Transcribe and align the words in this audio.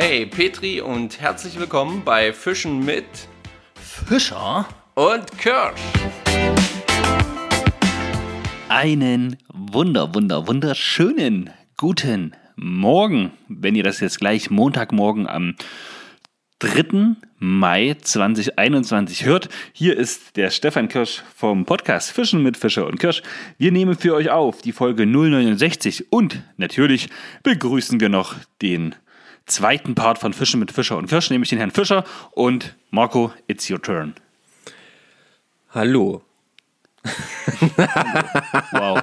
Hey 0.00 0.26
Petri 0.26 0.80
und 0.80 1.20
herzlich 1.20 1.58
willkommen 1.58 2.02
bei 2.04 2.32
Fischen 2.32 2.84
mit 2.84 3.04
Fischer 3.74 4.64
und 4.94 5.26
Kirsch. 5.38 5.80
Einen 8.68 9.38
wunder, 9.52 10.14
wunder, 10.14 10.46
wunderschönen 10.46 11.50
guten 11.76 12.36
Morgen, 12.54 13.32
wenn 13.48 13.74
ihr 13.74 13.82
das 13.82 13.98
jetzt 13.98 14.20
gleich 14.20 14.50
Montagmorgen 14.50 15.26
am 15.26 15.56
3. 16.60 17.16
Mai 17.40 17.96
2021 18.00 19.24
hört. 19.24 19.48
Hier 19.72 19.96
ist 19.96 20.36
der 20.36 20.50
Stefan 20.50 20.86
Kirsch 20.86 21.24
vom 21.34 21.64
Podcast 21.64 22.12
Fischen 22.12 22.44
mit 22.44 22.56
Fischer 22.56 22.86
und 22.86 23.00
Kirsch. 23.00 23.24
Wir 23.58 23.72
nehmen 23.72 23.98
für 23.98 24.14
euch 24.14 24.30
auf 24.30 24.62
die 24.62 24.70
Folge 24.70 25.06
069 25.06 26.12
und 26.12 26.40
natürlich 26.56 27.08
begrüßen 27.42 27.98
wir 27.98 28.10
noch 28.10 28.36
den 28.62 28.94
zweiten 29.48 29.94
Part 29.94 30.18
von 30.18 30.32
Fischen 30.32 30.60
mit 30.60 30.72
Fischer 30.72 30.96
und 30.96 31.08
Kirsch, 31.08 31.30
nämlich 31.30 31.50
den 31.50 31.58
Herrn 31.58 31.70
Fischer 31.70 32.04
und 32.30 32.74
Marco, 32.90 33.32
it's 33.46 33.68
your 33.70 33.82
turn. 33.82 34.14
Hallo. 35.70 36.22
wow. 38.72 39.02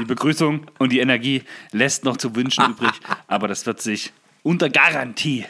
Die 0.00 0.04
Begrüßung 0.04 0.66
und 0.78 0.92
die 0.92 1.00
Energie 1.00 1.42
lässt 1.72 2.04
noch 2.04 2.16
zu 2.16 2.34
wünschen 2.34 2.64
übrig, 2.70 2.92
aber 3.26 3.48
das 3.48 3.66
wird 3.66 3.80
sich 3.80 4.12
unter 4.42 4.70
Garantie 4.70 5.46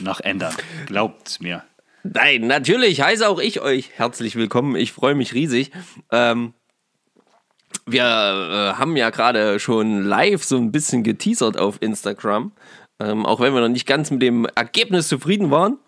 noch 0.00 0.20
ändern. 0.20 0.54
Glaubt's 0.86 1.40
mir. 1.40 1.64
Nein, 2.04 2.46
natürlich 2.46 3.00
heiße 3.00 3.28
auch 3.28 3.40
ich 3.40 3.60
euch 3.60 3.90
herzlich 3.96 4.36
willkommen. 4.36 4.76
Ich 4.76 4.92
freue 4.92 5.14
mich 5.14 5.34
riesig. 5.34 5.72
Ähm, 6.10 6.54
wir 7.86 8.02
äh, 8.04 8.78
haben 8.78 8.96
ja 8.96 9.10
gerade 9.10 9.58
schon 9.58 10.04
live 10.04 10.44
so 10.44 10.56
ein 10.56 10.72
bisschen 10.72 11.02
geteasert 11.02 11.58
auf 11.58 11.82
Instagram. 11.82 12.52
Ähm, 13.00 13.26
auch 13.26 13.40
wenn 13.40 13.54
wir 13.54 13.60
noch 13.60 13.68
nicht 13.68 13.86
ganz 13.86 14.10
mit 14.10 14.22
dem 14.22 14.46
Ergebnis 14.56 15.08
zufrieden 15.08 15.50
waren, 15.50 15.78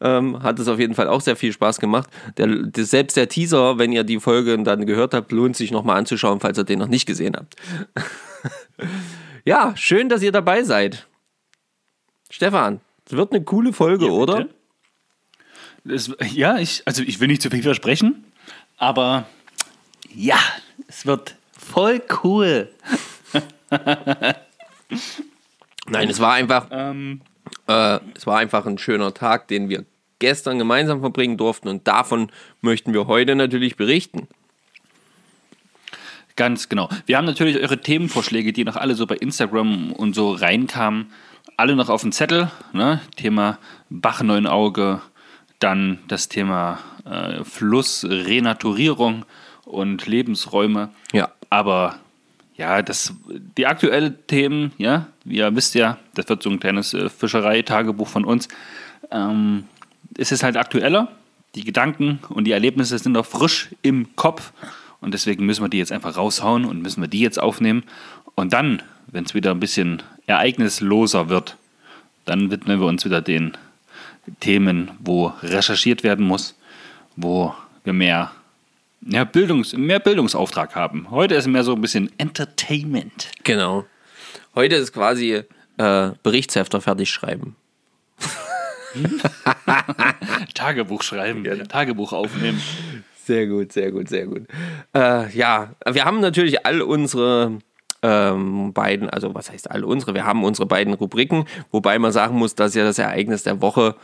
ähm, 0.00 0.42
hat 0.42 0.58
es 0.58 0.68
auf 0.68 0.78
jeden 0.78 0.94
Fall 0.94 1.08
auch 1.08 1.20
sehr 1.20 1.36
viel 1.36 1.52
Spaß 1.52 1.80
gemacht. 1.80 2.08
Der, 2.36 2.46
der, 2.46 2.84
selbst 2.84 3.16
der 3.16 3.28
Teaser, 3.28 3.78
wenn 3.78 3.92
ihr 3.92 4.04
die 4.04 4.20
Folge 4.20 4.56
dann 4.62 4.86
gehört 4.86 5.14
habt, 5.14 5.32
lohnt 5.32 5.56
sich 5.56 5.72
nochmal 5.72 5.96
anzuschauen, 5.98 6.38
falls 6.40 6.58
ihr 6.58 6.64
den 6.64 6.78
noch 6.78 6.86
nicht 6.86 7.06
gesehen 7.06 7.34
habt. 7.36 7.56
ja, 9.44 9.76
schön, 9.76 10.08
dass 10.08 10.22
ihr 10.22 10.32
dabei 10.32 10.62
seid. 10.62 11.06
Stefan, 12.30 12.80
es 13.04 13.12
wird 13.12 13.32
eine 13.32 13.42
coole 13.42 13.72
Folge, 13.72 14.06
ja, 14.06 14.12
oder? 14.12 14.46
Das, 15.84 16.12
ja, 16.32 16.58
ich, 16.58 16.82
also 16.84 17.02
ich 17.02 17.18
will 17.18 17.28
nicht 17.28 17.42
zu 17.42 17.50
viel 17.50 17.62
versprechen, 17.62 18.24
aber 18.76 19.26
ja, 20.14 20.38
es 20.86 21.06
wird 21.06 21.34
voll 21.52 22.00
cool. 22.22 22.70
Nein, 25.90 26.08
es 26.08 26.20
war 26.20 26.32
einfach, 26.32 26.68
ähm, 26.70 27.20
äh, 27.66 27.98
es 28.14 28.26
war 28.26 28.38
einfach 28.38 28.66
ein 28.66 28.78
schöner 28.78 29.12
Tag, 29.12 29.48
den 29.48 29.68
wir 29.68 29.84
gestern 30.18 30.58
gemeinsam 30.58 31.00
verbringen 31.00 31.36
durften 31.36 31.68
und 31.68 31.88
davon 31.88 32.30
möchten 32.60 32.92
wir 32.92 33.06
heute 33.06 33.34
natürlich 33.34 33.76
berichten. 33.76 34.28
Ganz 36.36 36.68
genau. 36.68 36.88
Wir 37.06 37.16
haben 37.16 37.26
natürlich 37.26 37.58
eure 37.58 37.80
Themenvorschläge, 37.80 38.52
die 38.52 38.64
noch 38.64 38.76
alle 38.76 38.94
so 38.94 39.06
bei 39.06 39.16
Instagram 39.16 39.92
und 39.92 40.14
so 40.14 40.32
reinkamen, 40.32 41.12
alle 41.56 41.76
noch 41.76 41.88
auf 41.88 42.02
dem 42.02 42.12
Zettel. 42.12 42.50
Ne? 42.72 43.00
Thema 43.16 43.58
Bach 43.90 44.22
Auge, 44.22 45.02
dann 45.58 45.98
das 46.08 46.28
Thema 46.28 46.78
äh, 47.04 47.44
Fluss, 47.44 48.06
Renaturierung 48.08 49.26
und 49.64 50.06
Lebensräume. 50.06 50.90
Ja. 51.12 51.30
Aber 51.50 51.96
ja, 52.60 52.82
das, 52.82 53.14
die 53.56 53.66
aktuellen 53.66 54.18
Themen, 54.26 54.72
ja, 54.76 55.06
ihr 55.24 55.56
wisst 55.56 55.74
ja, 55.74 55.96
das 56.14 56.28
wird 56.28 56.42
so 56.42 56.50
ein 56.50 56.60
kleines 56.60 56.92
äh, 56.92 57.08
Fischerei-Tagebuch 57.08 58.06
von 58.06 58.26
uns. 58.26 58.48
Ähm, 59.10 59.64
es 60.18 60.30
ist 60.30 60.42
halt 60.42 60.58
aktueller. 60.58 61.08
Die 61.54 61.64
Gedanken 61.64 62.18
und 62.28 62.44
die 62.44 62.52
Erlebnisse 62.52 62.98
sind 62.98 63.12
noch 63.12 63.24
frisch 63.24 63.70
im 63.80 64.14
Kopf. 64.14 64.52
Und 65.00 65.14
deswegen 65.14 65.46
müssen 65.46 65.64
wir 65.64 65.70
die 65.70 65.78
jetzt 65.78 65.90
einfach 65.90 66.18
raushauen 66.18 66.66
und 66.66 66.82
müssen 66.82 67.00
wir 67.00 67.08
die 67.08 67.20
jetzt 67.20 67.40
aufnehmen. 67.40 67.82
Und 68.34 68.52
dann, 68.52 68.82
wenn 69.06 69.24
es 69.24 69.32
wieder 69.32 69.52
ein 69.52 69.60
bisschen 69.60 70.02
ereignisloser 70.26 71.30
wird, 71.30 71.56
dann 72.26 72.50
widmen 72.50 72.78
wir 72.78 72.86
uns 72.86 73.06
wieder 73.06 73.22
den 73.22 73.56
Themen, 74.40 74.90
wo 74.98 75.32
recherchiert 75.42 76.02
werden 76.02 76.26
muss, 76.26 76.54
wo 77.16 77.54
wir 77.84 77.94
mehr 77.94 78.32
ja, 79.02 79.24
Bildungs-, 79.24 79.76
mehr 79.76 80.00
Bildungsauftrag 80.00 80.74
haben. 80.74 81.10
Heute 81.10 81.34
ist 81.34 81.46
mehr 81.46 81.64
so 81.64 81.74
ein 81.74 81.80
bisschen 81.80 82.10
Entertainment. 82.18 83.30
Genau. 83.44 83.86
Heute 84.54 84.76
ist 84.76 84.92
quasi 84.92 85.42
äh, 85.78 86.10
Berichtshefter 86.22 86.80
fertig 86.80 87.10
schreiben. 87.10 87.56
Tagebuch 90.54 91.02
schreiben, 91.02 91.44
genau. 91.44 91.64
Tagebuch 91.64 92.12
aufnehmen. 92.12 92.60
Sehr 93.24 93.46
gut, 93.46 93.72
sehr 93.72 93.92
gut, 93.92 94.08
sehr 94.08 94.26
gut. 94.26 94.42
Äh, 94.94 95.30
ja, 95.36 95.70
wir 95.86 96.04
haben 96.04 96.20
natürlich 96.20 96.66
all 96.66 96.82
unsere 96.82 97.58
ähm, 98.02 98.72
beiden, 98.72 99.08
also 99.08 99.34
was 99.34 99.50
heißt 99.50 99.70
alle 99.70 99.86
unsere, 99.86 100.14
wir 100.14 100.24
haben 100.24 100.42
unsere 100.42 100.66
beiden 100.66 100.94
Rubriken, 100.94 101.44
wobei 101.70 101.98
man 101.98 102.12
sagen 102.12 102.36
muss, 102.36 102.54
dass 102.54 102.74
ja 102.74 102.84
das 102.84 102.98
Ereignis 102.98 103.44
der 103.44 103.60
Woche 103.60 103.94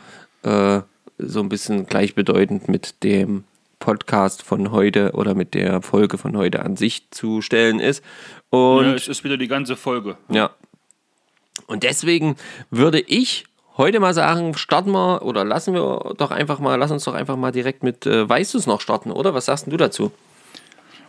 äh, 0.43 0.79
so 1.17 1.39
ein 1.41 1.49
bisschen 1.49 1.87
gleichbedeutend 1.87 2.69
mit 2.69 3.03
dem 3.03 3.43
Podcast 3.79 4.43
von 4.43 4.71
heute 4.71 5.11
oder 5.13 5.35
mit 5.35 5.53
der 5.53 5.81
Folge 5.81 6.17
von 6.17 6.35
heute 6.35 6.63
an 6.63 6.75
sich 6.75 7.09
zu 7.11 7.41
stellen 7.41 7.79
ist. 7.79 8.03
Und 8.49 8.85
ja, 8.85 8.93
es 8.93 9.07
ist 9.07 9.23
wieder 9.23 9.37
die 9.37 9.47
ganze 9.47 9.75
Folge. 9.75 10.17
Ja. 10.29 10.51
Und 11.67 11.83
deswegen 11.83 12.35
würde 12.71 12.99
ich 12.99 13.45
heute 13.77 13.99
mal 13.99 14.13
sagen, 14.13 14.55
starten 14.57 14.91
wir 14.91 15.21
oder 15.23 15.43
lassen 15.45 15.73
wir 15.73 16.13
doch 16.17 16.31
einfach 16.31 16.59
mal, 16.59 16.75
lass 16.75 16.91
uns 16.91 17.03
doch 17.03 17.13
einfach 17.13 17.37
mal 17.37 17.51
direkt 17.51 17.83
mit 17.83 18.05
äh, 18.05 18.27
Weißt 18.27 18.53
du 18.53 18.57
es 18.57 18.67
noch 18.67 18.81
starten, 18.81 19.11
oder? 19.11 19.33
Was 19.33 19.45
sagst 19.45 19.67
du 19.67 19.77
dazu? 19.77 20.11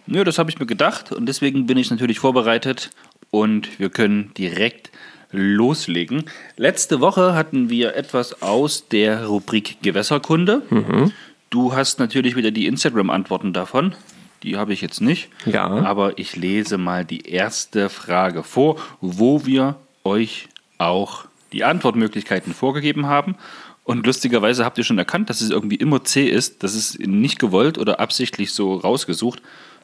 Nö, 0.07 0.25
das 0.25 0.39
habe 0.39 0.51
ich 0.51 0.59
mir 0.59 0.67
gedacht 0.67 1.13
und 1.13 1.27
deswegen 1.27 1.67
bin 1.67 1.77
ich 1.77 1.91
natürlich 1.91 2.19
vorbereitet 2.19 2.91
und 3.31 3.79
wir 3.79 3.91
können 3.91 4.33
direkt 4.37 4.91
loslegen. 5.31 6.25
Letzte 6.57 7.01
Woche 7.01 7.35
hatten 7.35 7.69
wir 7.69 7.95
etwas 7.95 8.43
aus 8.43 8.89
der 8.89 9.27
Rubrik 9.27 9.83
Gewässerkunde. 9.83 10.63
Mhm. 10.71 11.13
Du 11.51 11.75
hast 11.75 11.99
natürlich 11.99 12.37
wieder 12.37 12.51
die 12.51 12.67
Instagram-Antworten 12.67 13.53
davon. 13.53 13.95
Die 14.43 14.57
habe 14.57 14.73
ich 14.73 14.81
jetzt 14.81 15.01
nicht. 15.01 15.31
Ja. 15.47 15.67
Aber 15.67 16.19
ich 16.19 16.37
lese 16.37 16.79
mal 16.79 17.05
die 17.05 17.29
erste 17.29 17.89
Frage 17.89 18.43
vor, 18.43 18.77
wo 19.01 19.47
wir 19.47 19.77
euch 20.05 20.49
auch 20.79 21.25
die 21.53 21.65
Antwortmöglichkeiten 21.65 22.55
vorgegeben 22.55 23.07
haben. 23.07 23.37
Und 23.85 24.07
lustigerweise 24.07 24.65
habt 24.65 24.77
ihr 24.79 24.85
schon 24.85 24.99
erkannt, 24.99 25.31
dass 25.31 25.41
es 25.41 25.51
irgendwie 25.51 25.77
immer 25.77 26.05
C 26.05 26.29
ist. 26.29 26.63
Das 26.63 26.75
ist 26.75 27.01
nicht 27.01 27.39
gewollt 27.39 27.79
oder 27.79 28.01
absichtlich 28.01 28.53
so 28.53 28.75
rausgesucht. 28.75 29.41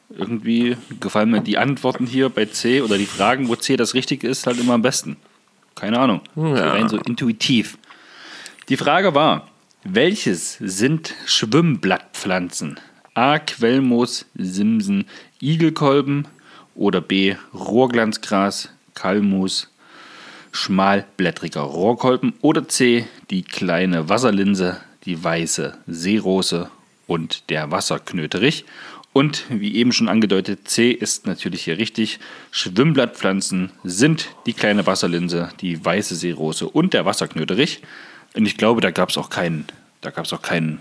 Irgendwie 0.09 0.77
gefallen 0.99 1.31
mir 1.31 1.41
die 1.41 1.57
Antworten 1.57 2.05
hier 2.05 2.29
bei 2.29 2.45
C 2.45 2.81
oder 2.81 2.99
die 2.99 3.07
Fragen, 3.07 3.47
wo 3.47 3.55
C 3.55 3.75
das 3.75 3.95
Richtige 3.95 4.27
ist, 4.27 4.45
halt 4.45 4.59
immer 4.59 4.75
am 4.75 4.83
besten. 4.83 5.17
Keine 5.73 5.99
Ahnung. 5.99 6.21
Ja. 6.35 6.55
So 6.55 6.63
rein 6.63 6.89
so 6.89 6.97
intuitiv. 6.97 7.79
Die 8.69 8.77
Frage 8.77 9.15
war, 9.15 9.47
welches 9.87 10.57
sind 10.59 11.13
Schwimmblattpflanzen? 11.27 12.79
A. 13.13 13.37
Quellmoos, 13.37 14.25
Simsen, 14.35 15.05
Igelkolben 15.39 16.27
oder 16.73 17.01
B. 17.01 17.35
Rohrglanzgras, 17.53 18.69
Kalmus, 18.95 19.71
schmalblättriger 20.51 21.61
Rohrkolben 21.61 22.33
oder 22.41 22.67
C. 22.67 23.05
Die 23.29 23.43
kleine 23.43 24.09
Wasserlinse, 24.09 24.81
die 25.05 25.23
weiße 25.23 25.77
Seerose 25.85 26.71
und 27.05 27.49
der 27.51 27.69
Wasserknöterich. 27.69 28.65
Und 29.13 29.45
wie 29.49 29.75
eben 29.75 29.91
schon 29.93 30.09
angedeutet, 30.09 30.67
C 30.67 30.91
ist 30.91 31.27
natürlich 31.27 31.63
hier 31.63 31.77
richtig. 31.77 32.19
Schwimmblattpflanzen 32.49 33.71
sind 33.83 34.29
die 34.47 34.53
kleine 34.53 34.87
Wasserlinse, 34.87 35.49
die 35.61 35.85
weiße 35.85 36.15
Seerose 36.15 36.67
und 36.67 36.93
der 36.93 37.05
Wasserknöterich. 37.05 37.81
Und 38.35 38.45
ich 38.45 38.57
glaube, 38.57 38.81
da 38.81 38.91
gab 38.91 39.09
es 39.09 39.17
auch 39.17 39.29
keinen, 39.29 39.65
da 40.01 40.11
gab 40.11 40.25
es 40.25 40.33
auch 40.33 40.41
keinen, 40.41 40.79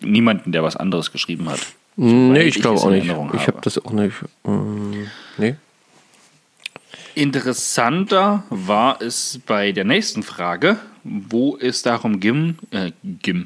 niemanden, 0.00 0.52
der 0.52 0.62
was 0.62 0.76
anderes 0.76 1.12
geschrieben 1.12 1.48
hat. 1.48 1.60
So, 1.96 2.04
nee, 2.04 2.42
ich, 2.42 2.56
ich 2.56 2.62
glaube 2.62 2.80
auch 2.80 2.90
nicht. 2.90 3.06
Ich 3.06 3.46
habe 3.46 3.60
das 3.62 3.84
auch 3.84 3.92
nicht. 3.92 4.14
Ähm, 4.44 5.08
nee. 5.38 5.54
Interessanter 7.14 8.44
war 8.50 9.00
es 9.00 9.40
bei 9.46 9.72
der 9.72 9.84
nächsten 9.84 10.22
Frage, 10.22 10.78
wo 11.02 11.56
es 11.56 11.82
darum 11.82 12.20
ging, 12.20 12.58
äh, 12.70 12.92
ging 13.22 13.44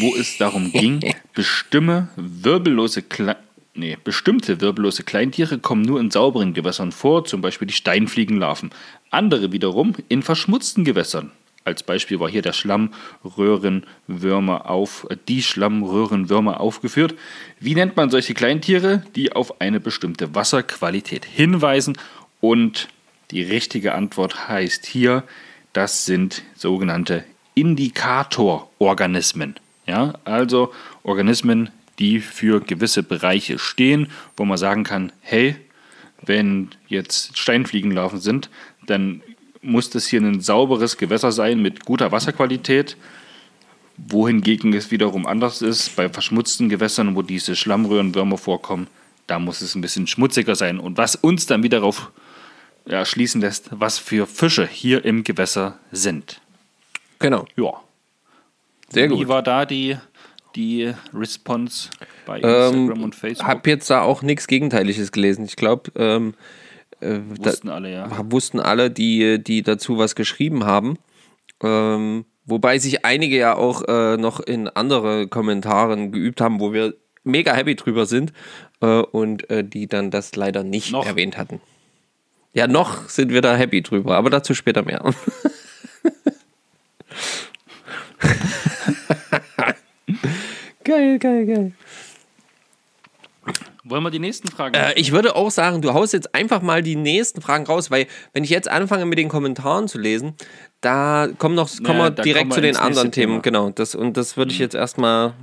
wo 0.00 0.16
es 0.16 0.38
darum 0.38 0.72
ging, 0.72 1.00
bestimme 1.34 2.08
wirbellose 2.16 3.02
Kle 3.02 3.36
nee, 3.74 3.98
bestimmte 4.02 4.62
wirbellose 4.62 5.02
Kleintiere 5.02 5.58
kommen 5.58 5.82
nur 5.82 6.00
in 6.00 6.10
sauberen 6.10 6.54
Gewässern 6.54 6.92
vor, 6.92 7.26
zum 7.26 7.42
Beispiel 7.42 7.68
die 7.68 7.74
Steinfliegenlarven. 7.74 8.70
Andere 9.10 9.52
wiederum 9.52 9.94
in 10.08 10.22
verschmutzten 10.22 10.84
Gewässern. 10.84 11.30
Als 11.66 11.82
Beispiel 11.82 12.18
war 12.20 12.30
hier 12.30 12.42
der 12.42 12.52
Schlammröhrenwürmer 12.52 14.70
auf, 14.70 15.08
die 15.26 15.42
Schlammröhrenwürmer 15.42 16.60
aufgeführt. 16.60 17.16
Wie 17.58 17.74
nennt 17.74 17.96
man 17.96 18.08
solche 18.08 18.34
Kleintiere, 18.34 19.02
die 19.16 19.32
auf 19.32 19.60
eine 19.60 19.80
bestimmte 19.80 20.36
Wasserqualität 20.36 21.24
hinweisen? 21.24 21.98
Und 22.40 22.86
die 23.32 23.42
richtige 23.42 23.96
Antwort 23.96 24.46
heißt 24.48 24.86
hier, 24.86 25.24
das 25.72 26.06
sind 26.06 26.44
sogenannte 26.54 27.24
Indikatororganismen. 27.54 29.56
Ja, 29.88 30.14
also 30.24 30.72
Organismen, 31.02 31.70
die 31.98 32.20
für 32.20 32.60
gewisse 32.60 33.02
Bereiche 33.02 33.58
stehen, 33.58 34.06
wo 34.36 34.44
man 34.44 34.56
sagen 34.56 34.84
kann, 34.84 35.10
hey, 35.20 35.56
wenn 36.22 36.68
jetzt 36.86 37.36
Steinfliegen 37.36 37.90
laufen 37.90 38.20
sind, 38.20 38.50
dann 38.86 39.20
muss 39.66 39.90
das 39.90 40.06
hier 40.06 40.20
ein 40.20 40.40
sauberes 40.40 40.96
Gewässer 40.96 41.32
sein 41.32 41.60
mit 41.60 41.84
guter 41.84 42.12
Wasserqualität. 42.12 42.96
Wohingegen 43.98 44.74
es 44.74 44.90
wiederum 44.90 45.26
anders 45.26 45.62
ist, 45.62 45.96
bei 45.96 46.08
verschmutzten 46.08 46.68
Gewässern, 46.68 47.16
wo 47.16 47.22
diese 47.22 47.56
Schlammröhrenwürmer 47.56 48.36
vorkommen, 48.36 48.88
da 49.26 49.38
muss 49.38 49.62
es 49.62 49.74
ein 49.74 49.80
bisschen 49.80 50.06
schmutziger 50.06 50.54
sein. 50.54 50.78
Und 50.78 50.98
was 50.98 51.16
uns 51.16 51.46
dann 51.46 51.62
wieder 51.62 51.78
darauf 51.78 52.10
ja, 52.86 53.04
schließen 53.04 53.40
lässt, 53.40 53.68
was 53.72 53.98
für 53.98 54.26
Fische 54.26 54.66
hier 54.66 55.04
im 55.04 55.24
Gewässer 55.24 55.78
sind. 55.90 56.40
Genau. 57.18 57.46
Ja. 57.56 57.72
Sehr 58.90 59.10
Wie 59.10 59.16
gut. 59.16 59.28
war 59.28 59.42
da 59.42 59.64
die, 59.64 59.96
die 60.54 60.92
Response 61.12 61.88
bei 62.26 62.36
Instagram 62.36 62.90
Ähm, 62.90 63.02
und 63.02 63.14
Facebook? 63.14 63.48
hab 63.48 63.66
jetzt 63.66 63.90
da 63.90 64.02
auch 64.02 64.22
nichts 64.22 64.46
Gegenteiliges 64.46 65.10
gelesen. 65.10 65.44
Ich 65.46 65.56
glaube, 65.56 65.90
ähm, 65.96 66.34
äh, 67.00 67.18
da, 67.40 67.50
Wussten 67.50 67.68
alle, 67.68 67.92
ja. 67.92 68.30
wussten 68.30 68.60
alle, 68.60 68.90
die, 68.90 69.42
die 69.42 69.62
dazu 69.62 69.98
was 69.98 70.14
geschrieben 70.14 70.64
haben. 70.64 70.98
Ähm, 71.62 72.26
wobei 72.44 72.78
sich 72.78 73.04
einige 73.04 73.36
ja 73.36 73.56
auch 73.56 73.82
äh, 73.88 74.16
noch 74.16 74.40
in 74.40 74.68
andere 74.68 75.28
Kommentaren 75.28 76.12
geübt 76.12 76.40
haben, 76.40 76.60
wo 76.60 76.72
wir 76.72 76.94
mega 77.24 77.54
happy 77.54 77.76
drüber 77.76 78.06
sind 78.06 78.32
äh, 78.80 79.00
und 79.00 79.50
äh, 79.50 79.64
die 79.64 79.88
dann 79.88 80.10
das 80.10 80.36
leider 80.36 80.62
nicht 80.62 80.92
Noch. 80.92 81.06
erwähnt 81.06 81.36
hatten. 81.36 81.60
Ja, 82.52 82.66
noch 82.66 83.08
sind 83.08 83.32
wir 83.32 83.42
da 83.42 83.54
happy 83.54 83.82
drüber, 83.82 84.16
aber 84.16 84.30
dazu 84.30 84.54
später 84.54 84.82
mehr. 84.82 85.02
geil, 90.84 91.18
geil, 91.18 91.46
geil. 91.46 91.72
Wollen 93.88 94.02
wir 94.02 94.10
die 94.10 94.18
nächsten 94.18 94.48
Fragen? 94.48 94.74
Äh, 94.74 94.94
ich 94.94 95.12
würde 95.12 95.36
auch 95.36 95.50
sagen, 95.50 95.80
du 95.80 95.94
haust 95.94 96.12
jetzt 96.12 96.34
einfach 96.34 96.60
mal 96.60 96.82
die 96.82 96.96
nächsten 96.96 97.40
Fragen 97.40 97.66
raus, 97.66 97.88
weil 97.88 98.08
wenn 98.32 98.42
ich 98.42 98.50
jetzt 98.50 98.68
anfange 98.68 99.06
mit 99.06 99.16
den 99.16 99.28
Kommentaren 99.28 99.86
zu 99.86 99.98
lesen, 99.98 100.34
da 100.80 101.28
kommen 101.38 101.54
noch 101.54 101.70
kommen 101.84 101.98
wir 101.98 102.10
da 102.10 102.24
direkt 102.24 102.48
wir 102.48 102.54
zu 102.54 102.60
den 102.60 102.76
anderen 102.76 103.12
Themen. 103.12 103.26
Thema. 103.26 103.38
Mhm. 103.38 103.42
Genau, 103.42 103.70
das 103.70 103.94
und 103.94 104.16
das 104.16 104.36
würde 104.36 104.50
ich 104.50 104.58
jetzt 104.58 104.74
erstmal 104.74 105.34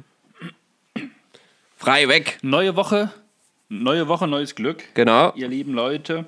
frei 1.77 2.09
weg. 2.09 2.37
Neue 2.41 2.75
Woche, 2.75 3.11
neue 3.69 4.09
Woche, 4.09 4.27
neues 4.27 4.55
Glück. 4.55 4.83
Genau. 4.93 5.31
ihr 5.35 5.47
lieben 5.47 5.73
Leute. 5.73 6.25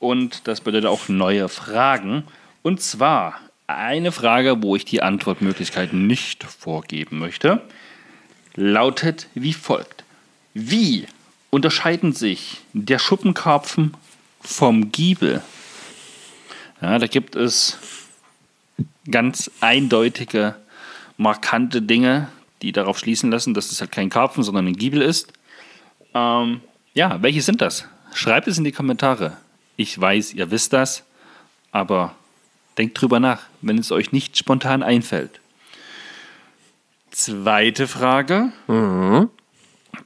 Und 0.00 0.48
das 0.48 0.62
bedeutet 0.62 0.88
auch 0.88 1.08
neue 1.08 1.50
Fragen. 1.50 2.24
Und 2.62 2.80
zwar 2.80 3.34
eine 3.66 4.10
Frage, 4.10 4.62
wo 4.62 4.74
ich 4.74 4.86
die 4.86 5.02
Antwortmöglichkeiten 5.02 6.06
nicht 6.06 6.44
vorgeben 6.44 7.18
möchte, 7.18 7.60
lautet 8.54 9.28
wie 9.34 9.52
folgt. 9.52 10.04
Wie 10.54 11.06
unterscheiden 11.52 12.12
sich 12.14 12.62
der 12.72 12.98
Schuppenkarpfen 12.98 13.94
vom 14.40 14.90
Giebel? 14.90 15.42
Ja, 16.80 16.98
da 16.98 17.06
gibt 17.06 17.36
es 17.36 17.78
ganz 19.08 19.50
eindeutige, 19.60 20.56
markante 21.18 21.82
Dinge, 21.82 22.28
die 22.62 22.72
darauf 22.72 22.98
schließen 22.98 23.30
lassen, 23.30 23.54
dass 23.54 23.70
es 23.70 23.80
halt 23.80 23.92
kein 23.92 24.10
Karpfen, 24.10 24.42
sondern 24.42 24.66
ein 24.66 24.76
Giebel 24.76 25.02
ist. 25.02 25.32
Ähm, 26.14 26.62
ja, 26.94 27.22
welche 27.22 27.42
sind 27.42 27.60
das? 27.60 27.84
Schreibt 28.14 28.48
es 28.48 28.58
in 28.58 28.64
die 28.64 28.72
Kommentare. 28.72 29.36
Ich 29.76 30.00
weiß, 30.00 30.32
ihr 30.32 30.50
wisst 30.50 30.72
das, 30.72 31.04
aber 31.70 32.14
denkt 32.78 33.00
drüber 33.00 33.20
nach, 33.20 33.42
wenn 33.60 33.78
es 33.78 33.92
euch 33.92 34.10
nicht 34.10 34.38
spontan 34.38 34.82
einfällt. 34.82 35.40
Zweite 37.10 37.86
Frage. 37.86 38.52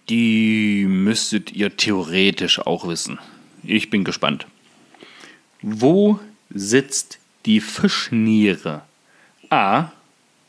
Die 0.08 0.86
müsstet 0.88 1.52
ihr 1.52 1.76
theoretisch 1.76 2.60
auch 2.60 2.86
wissen. 2.86 3.18
Ich 3.64 3.90
bin 3.90 4.04
gespannt. 4.04 4.46
Wo 5.62 6.20
sitzt 6.48 7.18
die 7.44 7.60
Fischniere? 7.60 8.82
A. 9.50 9.90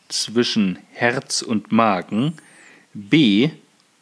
Zwischen 0.09 0.77
Herz 0.92 1.42
und 1.42 1.71
Magen. 1.71 2.33
B. 2.94 3.50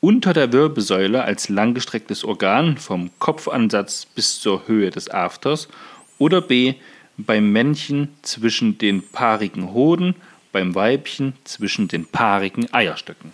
Unter 0.02 0.34
der 0.34 0.52
Wirbelsäule 0.52 1.24
als 1.24 1.48
langgestrecktes 1.48 2.26
Organ 2.26 2.78
vom 2.78 3.10
Kopfansatz 3.20 4.06
bis 4.06 4.42
zur 4.42 4.68
Höhe 4.68 4.90
des 4.90 5.10
Afters. 5.10 5.70
Oder 6.18 6.42
B. 6.42 6.74
Beim 7.18 7.54
Männchen 7.54 8.10
zwischen 8.24 8.78
den 8.78 9.08
paarigen 9.08 9.72
Hoden, 9.72 10.16
beim 10.52 10.76
Weibchen 10.76 11.34
zwischen 11.46 11.88
den 11.88 12.06
paarigen 12.06 12.74
Eierstöcken. 12.74 13.32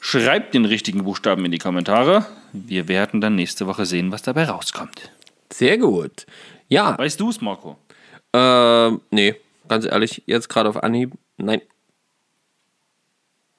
Schreibt 0.00 0.54
den 0.54 0.64
richtigen 0.64 1.04
Buchstaben 1.04 1.44
in 1.44 1.52
die 1.52 1.58
Kommentare. 1.58 2.24
Wir 2.52 2.88
werden 2.88 3.20
dann 3.20 3.34
nächste 3.34 3.66
Woche 3.66 3.84
sehen, 3.86 4.10
was 4.12 4.22
dabei 4.22 4.44
rauskommt. 4.44 5.10
Sehr 5.52 5.78
gut. 5.78 6.26
Ja, 6.68 6.96
Weißt 6.98 7.20
du 7.20 7.30
es, 7.30 7.40
Marco? 7.40 7.76
äh, 8.32 8.90
nee, 9.10 9.34
ganz 9.68 9.84
ehrlich, 9.84 10.22
jetzt 10.26 10.48
gerade 10.48 10.68
auf 10.68 10.82
Anhieb, 10.82 11.12
nein. 11.36 11.60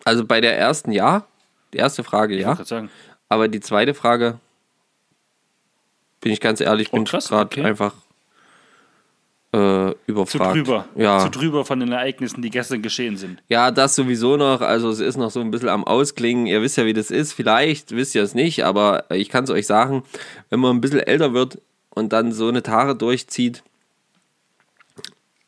Also 0.04 0.26
bei 0.26 0.42
der 0.42 0.58
ersten 0.58 0.92
ja, 0.92 1.26
die 1.74 1.78
erste 1.78 2.04
Frage 2.04 2.36
Ich 2.36 2.42
ja, 2.42 2.56
sagen. 2.64 2.90
aber 3.30 3.48
die 3.48 3.60
zweite 3.60 3.94
Frage 3.94 4.40
bin 6.22 6.32
ich 6.32 6.40
ganz 6.40 6.60
ehrlich, 6.62 6.90
bin 6.92 7.02
Oh, 7.02 7.04
krass, 7.04 7.28
gerade 7.30 7.46
okay. 7.46 7.64
einfach 7.66 7.94
äh, 9.54 9.58
Zu 9.58 9.96
überfragt. 10.08 10.56
drüber. 10.56 10.86
Ja. 10.96 11.20
Zu 11.20 11.30
drüber 11.30 11.66
von 11.66 11.80
den 11.80 11.92
Ereignissen, 11.92 12.42
die 12.42 12.50
gestern 12.50 12.82
geschehen 12.82 13.18
sind. 13.18 13.42
Ja, 13.50 13.70
das 13.72 13.96
sowieso 13.96 14.38
noch. 14.38 14.62
Also 14.62 14.90
es 14.90 15.00
ist 15.00 15.18
noch 15.18 15.30
so 15.32 15.42
ein 15.42 15.52
bisschen 15.52 15.70
am 15.70 15.84
Ausklingen. 15.84 16.46
Ihr 16.48 16.62
wisst 16.62 16.78
ja, 16.78 16.86
wie 16.86 16.94
das 16.94 17.12
ist. 17.12 17.34
Vielleicht 17.34 17.92
wisst 17.92 18.16
ihr 18.16 18.24
es 18.24 18.34
nicht, 18.34 18.64
aber 18.64 19.06
ich 19.12 19.28
kann 19.30 19.44
es 19.44 19.50
euch 19.50 19.68
sagen, 19.68 20.04
wenn 20.50 20.60
man 20.62 20.78
ein 20.78 20.82
bisschen 20.82 21.02
älter 21.02 21.34
wird 21.34 21.60
und 21.90 22.14
dann 22.14 22.32
so 22.32 22.48
eine 22.48 22.64
Tage 22.64 22.96
durchzieht, 22.96 23.62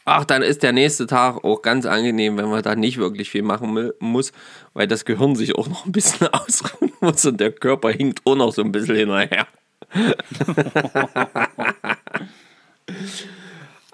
ach, 0.04 0.26
dann 0.26 0.42
ist 0.42 0.64
der 0.64 0.74
nächste 0.74 1.08
Tag 1.08 1.42
auch 1.46 1.62
ganz 1.62 1.86
angenehm, 1.86 2.36
wenn 2.36 2.50
man 2.50 2.62
da 2.62 2.76
nicht 2.76 2.98
wirklich 2.98 3.30
viel 3.30 3.44
machen 3.44 3.74
mu- 3.74 3.92
muss, 4.00 4.34
weil 4.74 4.86
das 4.86 5.06
Gehirn 5.06 5.38
sich 5.38 5.56
auch 5.56 5.70
noch 5.70 5.86
ein 5.86 5.94
bisschen 5.94 6.28
ausruhen 6.34 6.92
muss 7.00 7.26
und 7.26 7.40
der 7.40 7.54
Körper 7.54 7.90
hinkt 7.92 8.20
auch 8.26 8.36
noch 8.36 8.52
so 8.52 8.64
ein 8.64 8.74
bisschen 8.74 8.98
hinterher. 8.98 9.48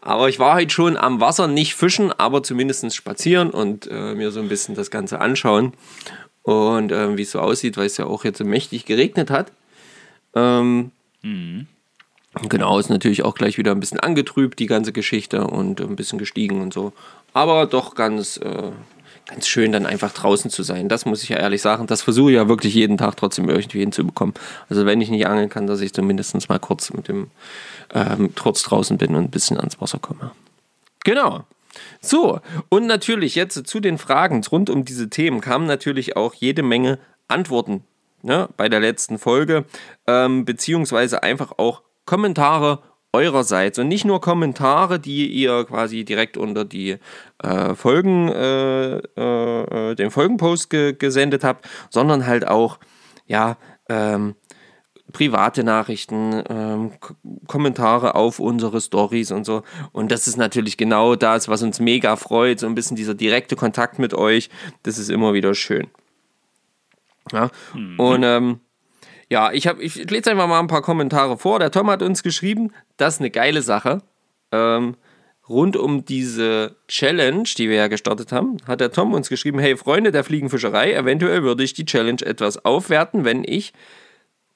Aber 0.09 0.27
ich 0.27 0.39
war 0.39 0.55
heute 0.55 0.73
schon 0.73 0.97
am 0.97 1.21
Wasser, 1.21 1.47
nicht 1.47 1.75
fischen, 1.75 2.11
aber 2.11 2.41
zumindest 2.41 2.95
spazieren 2.95 3.51
und 3.51 3.85
äh, 3.91 4.15
mir 4.15 4.31
so 4.31 4.39
ein 4.39 4.49
bisschen 4.49 4.73
das 4.73 4.89
Ganze 4.89 5.21
anschauen. 5.21 5.73
Und 6.41 6.91
ähm, 6.91 7.15
wie 7.15 7.21
es 7.21 7.29
so 7.29 7.39
aussieht, 7.39 7.77
weil 7.77 7.85
es 7.85 7.97
ja 7.97 8.07
auch 8.07 8.23
jetzt 8.23 8.39
so 8.39 8.43
mächtig 8.43 8.85
geregnet 8.85 9.29
hat. 9.29 9.51
Ähm, 10.33 10.89
Genau, 12.49 12.79
ist 12.79 12.89
natürlich 12.89 13.21
auch 13.21 13.35
gleich 13.35 13.59
wieder 13.59 13.69
ein 13.69 13.79
bisschen 13.79 13.99
angetrübt, 13.99 14.57
die 14.57 14.65
ganze 14.65 14.93
Geschichte 14.93 15.45
und 15.45 15.79
ein 15.79 15.95
bisschen 15.95 16.17
gestiegen 16.17 16.59
und 16.61 16.73
so. 16.73 16.91
Aber 17.33 17.67
doch 17.67 17.93
ganz, 17.93 18.37
äh, 18.37 18.71
ganz 19.29 19.47
schön, 19.47 19.71
dann 19.71 19.85
einfach 19.85 20.11
draußen 20.11 20.49
zu 20.49 20.63
sein. 20.63 20.89
Das 20.89 21.05
muss 21.05 21.23
ich 21.23 21.29
ja 21.29 21.37
ehrlich 21.37 21.61
sagen. 21.61 21.87
Das 21.87 22.01
versuche 22.01 22.31
ich 22.31 22.35
ja 22.35 22.49
wirklich 22.49 22.73
jeden 22.73 22.97
Tag 22.97 23.15
trotzdem 23.17 23.47
irgendwie 23.49 23.79
hinzubekommen. 23.79 24.33
Also 24.69 24.85
wenn 24.85 25.01
ich 25.01 25.09
nicht 25.09 25.27
angeln 25.27 25.49
kann, 25.49 25.67
dass 25.67 25.81
ich 25.81 25.93
zumindest 25.93 26.49
mal 26.49 26.59
kurz 26.59 26.91
mit 26.91 27.07
dem 27.07 27.27
ähm, 27.93 28.33
kurz 28.35 28.63
draußen 28.63 28.97
bin 28.97 29.15
und 29.15 29.25
ein 29.25 29.31
bisschen 29.31 29.57
ans 29.57 29.79
Wasser 29.79 29.99
komme. 29.99 30.31
Genau. 31.03 31.43
So, 32.01 32.39
und 32.69 32.87
natürlich 32.87 33.35
jetzt 33.35 33.67
zu 33.67 33.79
den 33.79 33.97
Fragen 33.97 34.43
rund 34.51 34.69
um 34.69 34.85
diese 34.85 35.09
Themen 35.09 35.41
kamen 35.41 35.65
natürlich 35.65 36.15
auch 36.15 36.33
jede 36.33 36.63
Menge 36.63 36.97
Antworten 37.27 37.83
ne, 38.23 38.49
bei 38.57 38.69
der 38.69 38.79
letzten 38.79 39.19
Folge, 39.19 39.65
ähm, 40.07 40.45
beziehungsweise 40.45 41.23
einfach 41.23 41.53
auch 41.57 41.81
Kommentare 42.05 42.79
eurerseits 43.11 43.79
und 43.79 43.87
nicht 43.87 44.05
nur 44.05 44.21
Kommentare, 44.21 44.99
die 44.99 45.27
ihr 45.27 45.65
quasi 45.65 46.03
direkt 46.05 46.37
unter 46.37 46.63
die 46.65 46.97
äh, 47.41 47.73
Folgen, 47.73 48.29
äh, 48.29 48.97
äh, 48.97 49.95
den 49.95 50.11
Folgenpost 50.11 50.69
ge 50.69 50.93
gesendet 50.93 51.43
habt, 51.43 51.67
sondern 51.89 52.27
halt 52.27 52.47
auch, 52.47 52.79
ja, 53.25 53.57
ähm, 53.89 54.35
private 55.11 55.63
Nachrichten, 55.63 56.43
ähm, 56.49 56.91
Kommentare 57.47 58.13
auf 58.13 58.39
unsere 58.39 58.79
Stories 58.79 59.31
und 59.31 59.43
so. 59.43 59.63
Und 59.91 60.11
das 60.11 60.27
ist 60.27 60.37
natürlich 60.37 60.77
genau 60.77 61.15
das, 61.15 61.47
was 61.47 61.63
uns 61.63 61.79
mega 61.79 62.15
freut, 62.15 62.59
so 62.59 62.67
ein 62.67 62.75
bisschen 62.75 62.95
dieser 62.95 63.15
direkte 63.15 63.55
Kontakt 63.55 63.97
mit 63.97 64.13
euch. 64.13 64.51
Das 64.83 64.99
ist 64.99 65.09
immer 65.09 65.33
wieder 65.33 65.55
schön. 65.55 65.87
Ja, 67.31 67.49
und 67.97 68.23
ähm, 68.23 68.59
ja, 69.29 69.51
ich, 69.51 69.67
hab, 69.67 69.79
ich 69.79 69.95
lese 70.09 70.31
einfach 70.31 70.47
mal 70.47 70.59
ein 70.59 70.67
paar 70.67 70.81
Kommentare 70.81 71.37
vor. 71.37 71.59
Der 71.59 71.71
Tom 71.71 71.89
hat 71.89 72.01
uns 72.01 72.23
geschrieben, 72.23 72.71
das 72.99 73.15
ist 73.15 73.19
eine 73.21 73.31
geile 73.31 73.61
Sache. 73.61 74.01
Ähm, 74.51 74.95
rund 75.47 75.77
um 75.77 76.05
diese 76.05 76.75
Challenge, 76.87 77.43
die 77.57 77.69
wir 77.69 77.77
ja 77.77 77.87
gestartet 77.87 78.31
haben, 78.31 78.57
hat 78.67 78.81
der 78.81 78.91
Tom 78.91 79.13
uns 79.13 79.29
geschrieben, 79.29 79.59
hey 79.59 79.75
Freunde 79.77 80.11
der 80.11 80.23
Fliegenfischerei, 80.23 80.93
eventuell 80.93 81.43
würde 81.43 81.63
ich 81.63 81.73
die 81.73 81.85
Challenge 81.85 82.21
etwas 82.23 82.63
aufwerten, 82.65 83.25
wenn 83.25 83.43
ich 83.43 83.73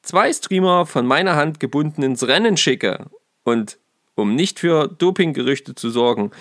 zwei 0.02 0.32
Streamer 0.32 0.86
von 0.86 1.06
meiner 1.06 1.36
Hand 1.36 1.60
gebunden 1.60 2.04
ins 2.04 2.28
Rennen 2.28 2.58
schicke. 2.58 3.08
Und 3.44 3.78
um 4.16 4.36
nicht 4.36 4.60
für 4.60 4.88
Dopinggerüchte 4.88 5.74
zu 5.76 5.90
sorgen, 5.90 6.32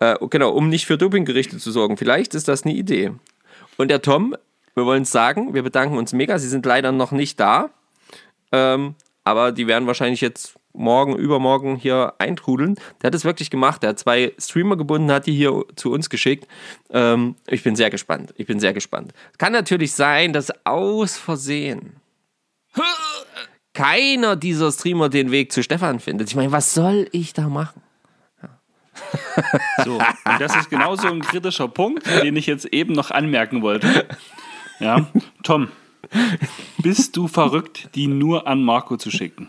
Äh, 0.00 0.16
genau, 0.30 0.50
um 0.52 0.70
nicht 0.70 0.86
für 0.86 0.96
Dopinggerichte 0.96 1.58
zu 1.58 1.70
sorgen. 1.70 1.98
Vielleicht 1.98 2.34
ist 2.34 2.48
das 2.48 2.64
eine 2.64 2.74
Idee. 2.74 3.12
Und 3.76 3.88
der 3.88 4.00
Tom, 4.00 4.34
wir 4.74 4.86
wollen 4.86 5.02
es 5.02 5.12
sagen, 5.12 5.52
wir 5.52 5.62
bedanken 5.62 5.98
uns 5.98 6.14
mega. 6.14 6.38
Sie 6.38 6.48
sind 6.48 6.64
leider 6.64 6.90
noch 6.90 7.12
nicht 7.12 7.38
da. 7.38 7.68
Ähm, 8.50 8.94
aber 9.24 9.52
die 9.52 9.66
werden 9.66 9.86
wahrscheinlich 9.86 10.22
jetzt 10.22 10.54
morgen, 10.72 11.16
übermorgen 11.16 11.76
hier 11.76 12.14
eintrudeln. 12.18 12.76
Der 13.00 13.08
hat 13.08 13.14
es 13.14 13.24
wirklich 13.24 13.50
gemacht. 13.50 13.82
Der 13.82 13.90
hat 13.90 13.98
zwei 13.98 14.32
Streamer 14.38 14.76
gebunden, 14.76 15.10
hat 15.10 15.26
die 15.26 15.34
hier 15.34 15.64
zu 15.76 15.92
uns 15.92 16.10
geschickt. 16.10 16.46
Ähm, 16.90 17.36
ich 17.46 17.62
bin 17.62 17.76
sehr 17.76 17.90
gespannt. 17.90 18.32
Ich 18.36 18.46
bin 18.46 18.60
sehr 18.60 18.72
gespannt. 18.72 19.12
Kann 19.38 19.52
natürlich 19.52 19.92
sein, 19.92 20.32
dass 20.32 20.52
aus 20.64 21.16
Versehen 21.16 21.96
keiner 23.72 24.36
dieser 24.36 24.72
Streamer 24.72 25.08
den 25.08 25.30
Weg 25.30 25.52
zu 25.52 25.62
Stefan 25.62 26.00
findet. 26.00 26.28
Ich 26.28 26.36
meine, 26.36 26.52
was 26.52 26.74
soll 26.74 27.08
ich 27.12 27.32
da 27.32 27.48
machen? 27.48 27.82
So, 29.84 29.94
und 29.94 30.40
das 30.40 30.54
ist 30.56 30.68
genauso 30.70 31.08
ein 31.08 31.20
kritischer 31.20 31.68
Punkt, 31.68 32.06
den 32.06 32.36
ich 32.36 32.46
jetzt 32.46 32.66
eben 32.66 32.92
noch 32.92 33.10
anmerken 33.10 33.62
wollte. 33.62 34.06
Ja, 34.78 35.06
Tom, 35.42 35.68
bist 36.78 37.16
du 37.16 37.26
verrückt, 37.28 37.88
die 37.94 38.06
nur 38.06 38.46
an 38.46 38.62
Marco 38.62 38.96
zu 38.96 39.10
schicken? 39.10 39.48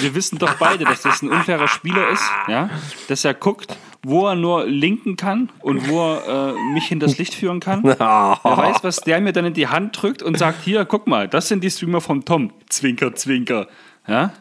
Wir 0.00 0.14
wissen 0.14 0.38
doch 0.38 0.54
beide, 0.54 0.84
dass 0.84 1.02
das 1.02 1.22
ein 1.22 1.30
unfairer 1.30 1.68
Spieler 1.68 2.08
ist, 2.10 2.24
ja? 2.48 2.70
dass 3.08 3.24
er 3.24 3.34
guckt, 3.34 3.76
wo 4.04 4.26
er 4.26 4.34
nur 4.34 4.66
linken 4.66 5.16
kann 5.16 5.48
und 5.60 5.88
wo 5.88 6.00
er 6.00 6.54
äh, 6.54 6.72
mich 6.74 6.86
hinters 6.86 7.18
Licht 7.18 7.34
führen 7.34 7.60
kann. 7.60 7.84
Er 8.02 8.56
weiß, 8.56 8.82
was 8.82 8.96
der 8.96 9.20
mir 9.20 9.32
dann 9.32 9.46
in 9.46 9.54
die 9.54 9.68
Hand 9.68 10.00
drückt 10.00 10.22
und 10.22 10.36
sagt, 10.38 10.64
hier, 10.64 10.84
guck 10.84 11.06
mal, 11.06 11.28
das 11.28 11.48
sind 11.48 11.62
die 11.62 11.70
Streamer 11.70 12.00
vom 12.00 12.24
Tom. 12.24 12.52
Zwinker, 12.68 13.14
zwinker. 13.14 13.68
Ja? 14.06 14.32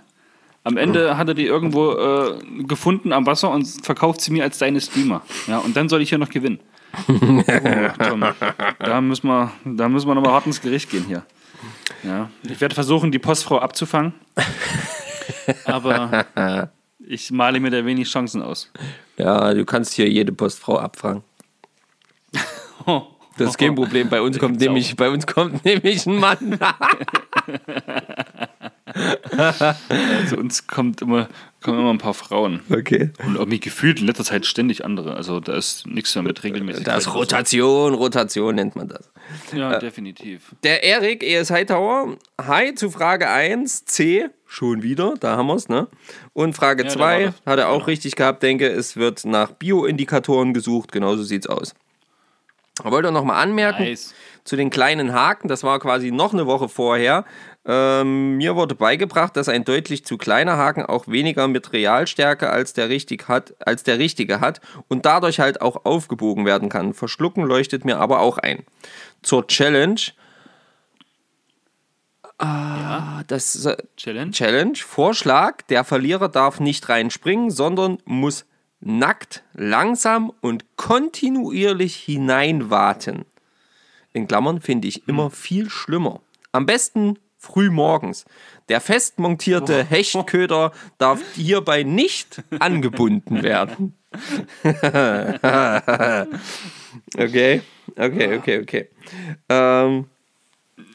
Am 0.63 0.77
Ende 0.77 1.17
hat 1.17 1.27
er 1.27 1.33
die 1.33 1.45
irgendwo 1.45 1.91
äh, 1.93 2.63
gefunden 2.63 3.13
am 3.13 3.25
Wasser 3.25 3.50
und 3.50 3.65
verkauft 3.83 4.21
sie 4.21 4.31
mir 4.31 4.43
als 4.43 4.57
deine 4.60 4.79
Streamer. 4.79 5.21
Ja, 5.48 5.60
und 5.60 5.75
dann 5.75 5.89
soll 5.89 6.01
ich 6.01 6.10
hier 6.10 6.17
noch 6.17 6.29
gewinnen. 6.29 6.60
Oh, 7.07 7.41
Tom, 8.03 8.24
da 8.79 9.01
müssen 9.01 9.27
wir, 9.27 9.51
da 9.65 9.89
müssen 9.89 10.07
wir 10.07 10.15
nochmal 10.15 10.33
hart 10.33 10.45
ins 10.45 10.62
Gericht 10.62 10.89
gehen 10.89 11.05
hier. 11.07 11.24
Ja, 12.03 12.29
ich 12.43 12.60
werde 12.60 12.75
versuchen, 12.75 13.12
die 13.12 13.19
Postfrau 13.19 13.60
abzufangen. 13.60 14.13
Aber 15.65 16.25
ich 17.00 17.31
male 17.31 17.60
mir 17.60 17.71
da 17.71 17.86
wenig 17.86 18.10
Chancen 18.10 18.41
aus. 18.41 18.71
Ja, 19.17 19.53
du 19.53 19.65
kannst 19.65 19.93
hier 19.93 20.10
jede 20.10 20.31
Postfrau 20.31 20.79
abfragen. 20.79 21.24
Das 23.38 23.51
ist 23.51 23.57
kein 23.57 23.75
Problem. 23.75 24.10
Bei 24.10 24.21
uns 24.21 24.38
kommt 24.38 24.60
nämlich, 24.60 24.95
bei 24.95 25.10
uns 25.10 25.25
kommt 25.25 25.63
nämlich 25.65 26.05
ein 26.05 26.17
Mann. 26.17 26.60
Also 29.89 30.38
uns 30.38 30.67
kommt 30.67 31.01
immer, 31.01 31.29
kommen 31.62 31.79
immer 31.79 31.91
ein 31.91 31.98
paar 31.98 32.13
Frauen. 32.13 32.62
Okay. 32.69 33.12
Und 33.25 33.36
irgendwie 33.36 33.60
gefühlt 33.60 34.01
in 34.01 34.07
letzter 34.07 34.25
Zeit 34.25 34.45
ständig 34.45 34.83
andere. 34.83 35.15
Also 35.15 35.39
da 35.39 35.55
ist 35.55 35.88
nichts 35.88 36.13
mehr 36.15 36.24
mit 36.24 36.43
regelmäßig. 36.43 36.83
Das 36.83 37.07
ist 37.07 37.13
Rotation, 37.13 37.93
Rotation 37.93 38.55
nennt 38.55 38.75
man 38.75 38.89
das. 38.89 39.10
Ja, 39.53 39.79
definitiv. 39.79 40.53
Der 40.63 40.83
Erik, 40.83 41.24
ES 41.24 41.51
Hightower. 41.51 42.17
Hi 42.39 42.75
zu 42.75 42.91
Frage 42.91 43.29
1, 43.29 43.86
C. 43.86 44.29
Schon 44.53 44.84
wieder, 44.84 45.13
da 45.17 45.38
haben 45.38 45.48
wir 45.48 45.55
es, 45.55 45.70
ne? 45.70 45.88
Und 46.34 46.58
Frage 46.58 46.84
Ja, 46.84 46.89
da 46.89 46.93
2 46.93 47.24
war 47.24 47.31
das. 47.31 47.41
hat 47.46 47.60
er 47.60 47.70
auch 47.70 47.74
Genau. 47.75 47.86
richtig 47.86 48.17
gehabt. 48.17 48.43
Denke, 48.43 48.67
es 48.67 48.98
wird 48.98 49.24
nach 49.24 49.51
Bioindikatoren 49.53 50.53
gesucht. 50.53 50.91
Genauso 50.91 51.24
sieht's 51.24 51.48
aus. 51.48 51.74
Ich 52.84 52.91
wollte 52.91 53.13
noch 53.13 53.24
mal 53.24 53.39
anmerken, 53.39 53.84
Nice. 53.84 54.13
zu 54.43 54.58
den 54.58 54.70
kleinen 54.70 55.13
Haken, 55.13 55.48
das 55.48 55.63
war 55.63 55.79
quasi 55.79 56.12
noch 56.12 56.34
eine 56.34 56.48
Woche 56.48 56.67
vorher. 56.67 57.24
Ähm, 57.65 58.36
mir 58.38 58.58
wurde 58.58 58.75
beigebracht, 58.75 59.38
dass 59.38 59.48
ein 59.48 59.63
deutlich 59.63 60.03
zu 60.03 60.17
kleiner 60.17 60.58
Haken 60.58 60.86
auch 60.86 61.08
weniger 61.08 61.48
Materialstärke 61.48 62.50
als 62.50 62.74
der, 62.74 62.89
richtig 62.89 63.29
hat, 63.29 63.53
als 63.65 63.84
der 63.84 64.00
richtige 64.00 64.41
hat 64.41 64.60
und 64.89 65.05
dadurch 65.05 65.39
halt 65.39 65.62
auch 65.62 65.86
aufgebogen 65.86 66.46
werden 66.46 66.67
kann. 66.67 66.93
Verschlucken 66.93 67.46
leuchtet 67.46 67.86
mir 67.86 68.00
aber 68.00 68.20
auch 68.20 68.38
ein. 68.38 68.65
Zur 69.22 69.48
Challenge. 69.48 70.01
Ah, 72.41 73.24
das 73.27 73.65
äh, 73.65 73.77
Challenge. 73.98 74.31
Challenge. 74.31 74.77
Vorschlag: 74.77 75.62
Der 75.69 75.83
Verlierer 75.83 76.27
darf 76.27 76.60
nicht 76.60 76.89
reinspringen, 76.89 77.51
sondern 77.51 78.00
muss 78.05 78.45
nackt, 78.79 79.43
langsam 79.53 80.33
und 80.41 80.65
kontinuierlich 80.75 81.95
hineinwarten. 81.95 83.25
In 84.12 84.27
Klammern 84.27 84.60
finde 84.60 84.88
ich 84.88 85.07
immer 85.07 85.29
viel 85.29 85.69
schlimmer. 85.69 86.21
Am 86.51 86.65
besten 86.65 87.19
früh 87.38 87.69
morgens. 87.69 88.25
Der 88.69 88.81
fest 88.81 89.19
montierte 89.19 89.83
Hechtköder 89.83 90.71
darf 90.98 91.21
hierbei 91.36 91.83
nicht 91.83 92.43
angebunden 92.60 93.43
werden. 93.43 93.95
okay, 97.17 97.62
okay, 97.95 98.38
okay, 98.38 98.62
okay. 98.62 98.89
Ähm, 99.48 100.05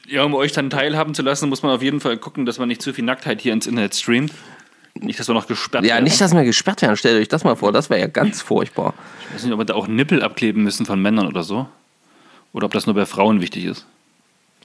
Ja, 0.07 0.23
um 0.23 0.33
euch 0.33 0.53
dann 0.53 0.69
teilhaben 0.69 1.13
zu 1.13 1.21
lassen, 1.21 1.49
muss 1.49 1.63
man 1.63 1.75
auf 1.75 1.81
jeden 1.81 1.99
Fall 1.99 2.17
gucken, 2.17 2.45
dass 2.45 2.59
man 2.59 2.69
nicht 2.69 2.81
zu 2.81 2.93
viel 2.93 3.03
Nacktheit 3.03 3.41
hier 3.41 3.51
ins 3.51 3.67
Internet 3.67 3.93
streamt. 3.93 4.33
Nicht, 4.95 5.19
dass 5.19 5.27
wir 5.27 5.35
noch 5.35 5.47
gesperrt 5.47 5.83
ja, 5.83 5.95
werden. 5.95 6.05
nicht, 6.05 6.19
dass 6.19 6.33
wir 6.33 6.43
gesperrt 6.43 6.81
werden. 6.81 6.95
Stellt 6.95 7.21
euch 7.21 7.27
das 7.27 7.43
mal 7.43 7.55
vor. 7.55 7.71
Das 7.71 7.89
wäre 7.89 7.99
ja 7.99 8.07
ganz 8.07 8.41
furchtbar. 8.41 8.93
Ich 9.27 9.35
weiß 9.35 9.43
nicht, 9.43 9.53
ob 9.53 9.59
wir 9.59 9.65
da 9.65 9.75
auch 9.75 9.87
Nippel 9.87 10.23
abkleben 10.23 10.63
müssen 10.63 10.85
von 10.85 11.01
Männern 11.01 11.27
oder 11.27 11.43
so. 11.43 11.67
Oder 12.53 12.65
ob 12.65 12.71
das 12.71 12.85
nur 12.85 12.95
bei 12.95 13.05
Frauen 13.05 13.41
wichtig 13.41 13.65
ist. 13.65 13.85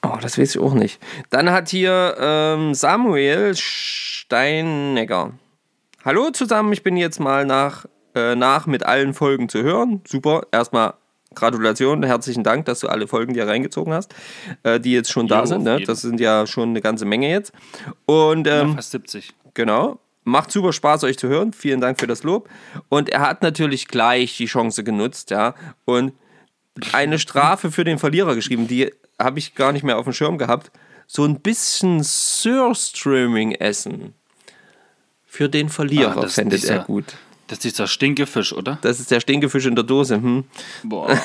Oh, 0.02 0.16
das 0.20 0.38
weiß 0.38 0.54
ich 0.54 0.60
auch 0.60 0.74
nicht. 0.74 1.00
Dann 1.30 1.50
hat 1.50 1.68
hier 1.68 2.16
ähm, 2.18 2.74
Samuel 2.74 3.54
Steinegger. 3.56 5.32
Hallo 6.04 6.30
zusammen, 6.30 6.72
ich 6.72 6.82
bin 6.82 6.96
jetzt 6.96 7.20
mal 7.20 7.44
nach, 7.44 7.84
äh, 8.14 8.34
nach 8.34 8.66
mit 8.66 8.84
allen 8.84 9.12
Folgen 9.14 9.48
zu 9.48 9.62
hören. 9.62 10.00
Super, 10.06 10.46
erstmal 10.50 10.94
Gratulation, 11.34 12.02
herzlichen 12.02 12.42
Dank, 12.44 12.66
dass 12.66 12.80
du 12.80 12.88
alle 12.88 13.06
Folgen 13.08 13.34
dir 13.34 13.46
reingezogen 13.46 13.92
hast, 13.92 14.14
äh, 14.62 14.78
die 14.80 14.92
jetzt 14.92 15.10
schon 15.10 15.28
da 15.28 15.40
Jo, 15.40 15.46
sind. 15.46 15.68
auf 15.68 15.78
Ne? 15.80 15.84
Das 15.86 16.00
sind 16.02 16.20
ja 16.20 16.46
schon 16.46 16.70
eine 16.70 16.80
ganze 16.80 17.04
Menge 17.04 17.28
jetzt. 17.30 17.52
Und 18.06 18.46
Ja, 18.46 18.62
ähm, 18.62 18.74
fast 18.76 18.90
70. 18.92 19.32
Genau. 19.54 19.98
Macht 20.24 20.52
super 20.52 20.72
Spaß, 20.72 21.02
euch 21.04 21.18
zu 21.18 21.28
hören. 21.28 21.52
Vielen 21.52 21.80
Dank 21.80 21.98
für 21.98 22.06
das 22.06 22.22
Lob. 22.22 22.48
Und 22.88 23.08
er 23.10 23.20
hat 23.20 23.42
natürlich 23.42 23.88
gleich 23.88 24.36
die 24.36 24.46
Chance 24.46 24.84
genutzt, 24.84 25.30
ja. 25.30 25.54
Und 25.84 26.12
eine 26.92 27.18
Strafe 27.18 27.70
für 27.72 27.84
den 27.84 27.98
Verlierer 27.98 28.34
geschrieben, 28.34 28.68
die 28.68 28.92
habe 29.18 29.38
ich 29.40 29.54
gar 29.54 29.72
nicht 29.72 29.82
mehr 29.82 29.98
auf 29.98 30.04
dem 30.04 30.12
Schirm 30.12 30.38
gehabt. 30.38 30.70
So 31.06 31.24
ein 31.24 31.40
bisschen 31.40 32.02
Surströmming 32.02 33.52
essen. 33.52 34.14
Für 35.26 35.48
den 35.48 35.68
Verlierer 35.68 36.16
Ah, 36.16 36.20
das- 36.22 36.34
fändet 36.34 36.64
er 36.64 36.80
gut. 36.80 37.14
Das 37.52 37.58
ist 37.58 37.64
dieser 37.76 37.86
Stinkefisch, 37.86 38.54
oder? 38.54 38.78
Das 38.80 38.98
ist 38.98 39.10
der 39.10 39.20
Stinkefisch 39.20 39.66
in 39.66 39.74
der 39.74 39.84
Dose. 39.84 40.14
Hm? 40.14 40.44
Boah. 40.84 41.14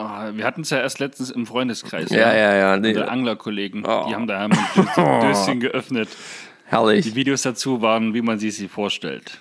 Ah, 0.00 0.30
wir 0.32 0.44
hatten 0.44 0.60
es 0.62 0.70
ja 0.70 0.78
erst 0.78 1.00
letztens 1.00 1.28
im 1.30 1.44
Freundeskreis. 1.44 2.08
Ja, 2.10 2.32
ja, 2.32 2.54
ja. 2.54 2.76
Nee. 2.76 2.90
Unsere 2.90 3.08
Anglerkollegen, 3.10 3.84
Oh. 3.84 4.06
die 4.08 4.14
haben 4.14 4.28
da 4.28 4.44
ein 4.46 4.50
Döschen, 5.20 5.58
geöffnet. 5.58 6.08
Die 6.08 6.70
Herrlich. 6.70 7.14
Videos 7.16 7.42
dazu 7.42 7.82
waren, 7.82 8.14
wie 8.14 8.22
man 8.22 8.38
sie 8.38 8.52
sich 8.52 8.70
vorstellt. 8.70 9.38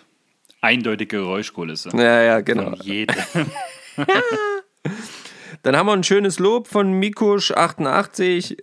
Eindeutige 0.60 1.18
Geräuschkulisse. 1.20 1.90
Ja, 1.94 2.24
ja, 2.24 2.42
genau. 2.42 2.72
Von 2.72 2.80
jedem. 2.82 3.16
Dann 5.64 5.78
haben 5.78 5.86
wir 5.86 5.94
ein 5.94 6.04
schönes 6.04 6.40
Lob 6.40 6.68
von 6.68 7.00
Mikusch88. 7.00 8.58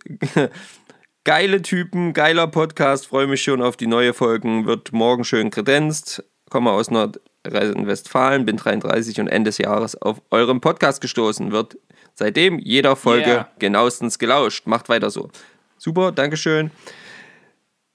Geile 1.24 1.62
Typen, 1.62 2.12
geiler 2.12 2.46
Podcast. 2.46 3.06
Freue 3.06 3.26
mich 3.26 3.42
schon 3.42 3.62
auf 3.62 3.76
die 3.78 3.86
neue 3.86 4.12
Folgen. 4.12 4.66
Wird 4.66 4.92
morgen 4.92 5.24
schön 5.24 5.50
kredenzt. 5.50 6.22
Komme 6.50 6.70
aus 6.70 6.90
Nordrhein-Westfalen, 6.90 8.44
bin 8.44 8.58
33 8.58 9.20
und 9.20 9.28
Ende 9.28 9.48
des 9.48 9.56
Jahres 9.58 10.00
auf 10.00 10.20
eurem 10.30 10.60
Podcast 10.60 11.00
gestoßen. 11.00 11.50
Wird 11.50 11.78
seitdem 12.14 12.58
jeder 12.58 12.94
Folge 12.94 13.30
Yeah. 13.30 13.48
genauestens 13.58 14.18
gelauscht. 14.18 14.66
Macht 14.66 14.90
weiter 14.90 15.10
so. 15.10 15.30
Super, 15.78 16.12
Dankeschön. 16.12 16.70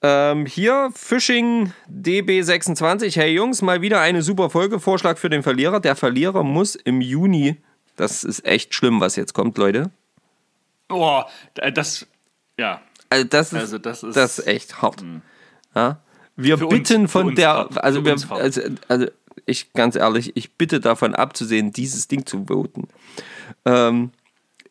Ähm, 0.01 0.45
hier 0.47 0.89
Fishing 0.95 1.71
DB26. 1.87 3.15
Hey 3.15 3.33
Jungs, 3.33 3.61
mal 3.61 3.81
wieder 3.81 3.99
eine 4.01 4.23
super 4.23 4.49
Folge. 4.49 4.79
Vorschlag 4.79 5.17
für 5.19 5.29
den 5.29 5.43
Verlierer. 5.43 5.79
Der 5.79 5.95
Verlierer 5.95 6.43
muss 6.43 6.73
im 6.73 6.99
Juni, 7.01 7.57
das 7.95 8.23
ist 8.23 8.43
echt 8.45 8.73
schlimm, 8.73 9.01
was 9.01 9.17
jetzt 9.17 9.33
kommt, 9.33 9.57
Leute. 9.59 9.91
Boah, 10.87 11.29
das, 11.73 12.07
ja. 12.57 12.81
Also 13.09 13.25
das 13.25 13.53
ist, 13.53 13.59
Also 13.59 13.77
das 13.77 14.03
ist- 14.03 14.15
das 14.15 14.39
ist 14.39 14.47
echt 14.47 14.81
hart. 14.81 15.03
Ja? 15.75 15.99
Wir 16.35 16.61
uns- 16.61 16.69
bitten 16.69 17.07
für 17.07 17.19
von 17.19 17.27
uns 17.27 17.35
der, 17.35 17.49
hart. 17.49 17.83
also, 17.83 18.05
wir, 18.05 18.13
uns 18.13 18.29
also, 18.31 18.61
also 18.87 19.07
ich 19.45 19.73
ganz 19.73 19.95
ehrlich, 19.95 20.31
ich 20.35 20.53
bitte 20.53 20.79
davon 20.79 21.15
abzusehen, 21.15 21.71
dieses 21.73 22.07
Ding 22.07 22.25
zu 22.25 22.45
voten. 22.47 22.87
Ähm, 23.65 24.11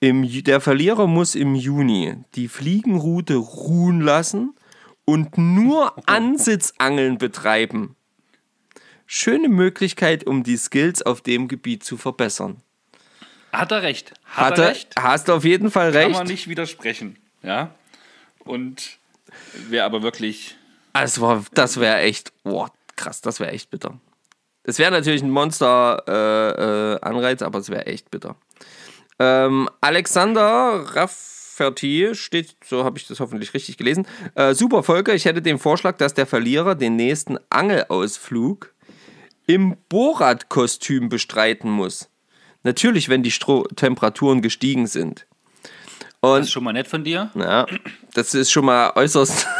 im, 0.00 0.22
der 0.44 0.60
Verlierer 0.60 1.06
muss 1.08 1.34
im 1.34 1.54
Juni 1.56 2.14
die 2.36 2.48
Fliegenroute 2.48 3.34
ruhen 3.34 4.00
lassen 4.00 4.54
und 5.04 5.36
nur 5.36 5.94
Ansitzangeln 6.08 7.18
betreiben. 7.18 7.96
Schöne 9.06 9.48
Möglichkeit, 9.48 10.26
um 10.26 10.42
die 10.44 10.56
Skills 10.56 11.02
auf 11.02 11.22
dem 11.22 11.48
Gebiet 11.48 11.82
zu 11.82 11.96
verbessern. 11.96 12.60
Hat 13.52 13.72
er 13.72 13.82
recht. 13.82 14.12
Hat, 14.26 14.52
Hat 14.52 14.58
er 14.58 14.68
recht. 14.68 14.94
hast 14.98 15.28
du 15.28 15.32
auf 15.32 15.44
jeden 15.44 15.70
Fall 15.70 15.90
Kann 15.92 16.02
recht. 16.02 16.12
man 16.12 16.26
nicht 16.26 16.48
widersprechen. 16.48 17.16
Ja. 17.42 17.70
Und 18.48 18.98
wäre 19.68 19.84
aber 19.84 20.02
wirklich. 20.02 20.56
Das, 20.94 21.20
war- 21.20 21.44
das 21.54 21.78
wäre 21.78 21.98
echt, 21.98 22.32
boah, 22.42 22.70
krass, 22.96 23.20
das 23.20 23.38
wäre 23.40 23.52
echt 23.52 23.70
bitter. 23.70 24.00
Es 24.64 24.78
wäre 24.78 24.90
natürlich 24.90 25.22
ein 25.22 25.30
Monster-Anreiz, 25.30 27.40
äh, 27.40 27.44
äh, 27.44 27.46
aber 27.46 27.58
es 27.58 27.70
wäre 27.70 27.86
echt 27.86 28.10
bitter. 28.10 28.36
Ähm, 29.18 29.68
Alexander 29.80 30.84
Rafferty 30.94 32.10
steht, 32.12 32.54
so 32.64 32.84
habe 32.84 32.98
ich 32.98 33.06
das 33.06 33.20
hoffentlich 33.20 33.54
richtig 33.54 33.76
gelesen. 33.78 34.06
Äh, 34.34 34.54
super 34.54 34.82
Folge, 34.82 35.12
ich 35.14 35.24
hätte 35.24 35.40
den 35.42 35.58
Vorschlag, 35.58 35.96
dass 35.96 36.14
der 36.14 36.26
Verlierer 36.26 36.74
den 36.74 36.96
nächsten 36.96 37.38
Angelausflug 37.50 38.74
im 39.46 39.76
Borat-Kostüm 39.88 41.08
bestreiten 41.08 41.70
muss. 41.70 42.10
Natürlich, 42.62 43.08
wenn 43.08 43.22
die 43.22 43.30
Stro 43.30 43.62
Temperaturen 43.74 44.42
gestiegen 44.42 44.86
sind. 44.86 45.26
Und, 46.20 46.38
das 46.38 46.46
ist 46.46 46.52
schon 46.52 46.64
mal 46.64 46.72
nett 46.72 46.88
von 46.88 47.04
dir. 47.04 47.30
Ja, 47.34 47.66
das 48.14 48.34
ist 48.34 48.50
schon 48.50 48.64
mal 48.64 48.92
äußerst. 48.94 49.46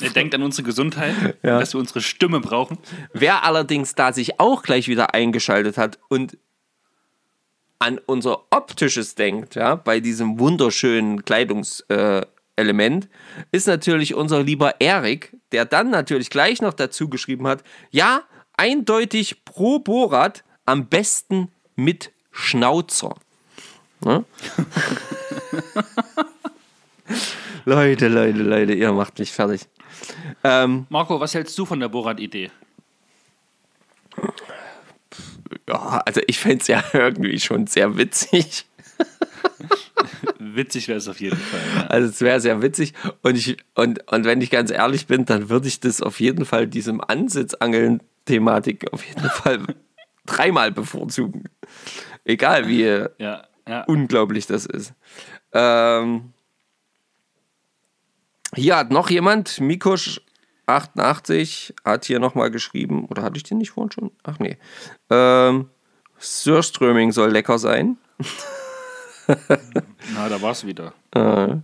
Er 0.00 0.10
denkt 0.10 0.34
an 0.34 0.42
unsere 0.42 0.64
Gesundheit, 0.64 1.14
ja. 1.42 1.60
dass 1.60 1.72
wir 1.72 1.80
unsere 1.80 2.00
Stimme 2.00 2.40
brauchen. 2.40 2.78
Wer 3.12 3.44
allerdings 3.44 3.94
da 3.94 4.12
sich 4.12 4.40
auch 4.40 4.62
gleich 4.62 4.88
wieder 4.88 5.14
eingeschaltet 5.14 5.78
hat 5.78 5.98
und 6.08 6.36
an 7.78 7.98
unser 8.06 8.42
optisches 8.50 9.14
denkt, 9.14 9.54
ja, 9.54 9.76
bei 9.76 10.00
diesem 10.00 10.40
wunderschönen 10.40 11.24
Kleidungselement, 11.24 13.04
äh, 13.04 13.08
ist 13.52 13.68
natürlich 13.68 14.14
unser 14.14 14.42
lieber 14.42 14.80
Erik, 14.80 15.36
der 15.52 15.64
dann 15.64 15.90
natürlich 15.90 16.30
gleich 16.30 16.60
noch 16.60 16.74
dazu 16.74 17.08
geschrieben 17.08 17.46
hat, 17.46 17.62
ja, 17.90 18.22
eindeutig 18.56 19.44
pro 19.44 19.78
Borat, 19.78 20.44
am 20.66 20.88
besten 20.88 21.52
mit 21.76 22.10
Schnauzer. 22.32 23.14
Ne? 24.04 24.24
Leute, 27.64 28.08
Leute, 28.08 28.38
Leute, 28.38 28.72
ihr 28.72 28.92
macht 28.92 29.18
mich 29.18 29.32
fertig. 29.32 29.62
Ähm, 30.44 30.86
Marco, 30.88 31.20
was 31.20 31.34
hältst 31.34 31.58
du 31.58 31.66
von 31.66 31.80
der 31.80 31.88
Borat-Idee? 31.88 32.50
Ja, 35.68 36.02
also 36.04 36.20
ich 36.26 36.38
fände 36.38 36.58
es 36.60 36.66
ja 36.66 36.82
irgendwie 36.92 37.38
schon 37.40 37.66
sehr 37.66 37.96
witzig. 37.96 38.66
witzig 40.38 40.88
wäre 40.88 40.98
es 40.98 41.08
auf 41.08 41.20
jeden 41.20 41.36
Fall. 41.36 41.60
Ja. 41.76 41.86
Also 41.88 42.08
es 42.08 42.20
wäre 42.20 42.40
sehr 42.40 42.62
witzig. 42.62 42.94
Und, 43.22 43.36
ich, 43.36 43.56
und, 43.74 44.10
und 44.10 44.24
wenn 44.24 44.40
ich 44.40 44.50
ganz 44.50 44.70
ehrlich 44.70 45.06
bin, 45.06 45.26
dann 45.26 45.50
würde 45.50 45.68
ich 45.68 45.80
das 45.80 46.00
auf 46.00 46.20
jeden 46.20 46.44
Fall 46.44 46.66
diesem 46.66 47.00
Ansitzangeln-Thematik 47.00 48.92
auf 48.92 49.04
jeden 49.04 49.28
Fall 49.28 49.60
dreimal 50.26 50.72
bevorzugen. 50.72 51.44
Egal 52.24 52.68
wie 52.68 52.82
ja, 52.82 53.44
ja. 53.66 53.84
unglaublich 53.86 54.46
das 54.46 54.66
ist. 54.66 54.94
Ähm, 55.52 56.32
hier 58.54 58.76
hat 58.76 58.90
noch 58.90 59.10
jemand, 59.10 59.60
Mikosch 59.60 60.20
88, 60.66 61.74
hat 61.84 62.04
hier 62.04 62.20
nochmal 62.20 62.50
geschrieben, 62.50 63.06
oder 63.06 63.22
hatte 63.22 63.36
ich 63.36 63.42
den 63.42 63.58
nicht 63.58 63.70
vorhin 63.70 63.92
schon? 63.92 64.10
Ach 64.22 64.38
nee. 64.38 64.58
Ähm, 65.10 65.70
Surströming 66.18 67.12
soll 67.12 67.30
lecker 67.30 67.58
sein. 67.58 67.96
Na, 70.14 70.28
da 70.28 70.40
war 70.40 70.52
es 70.52 70.66
wieder. 70.66 70.94
Äh, 71.14 71.56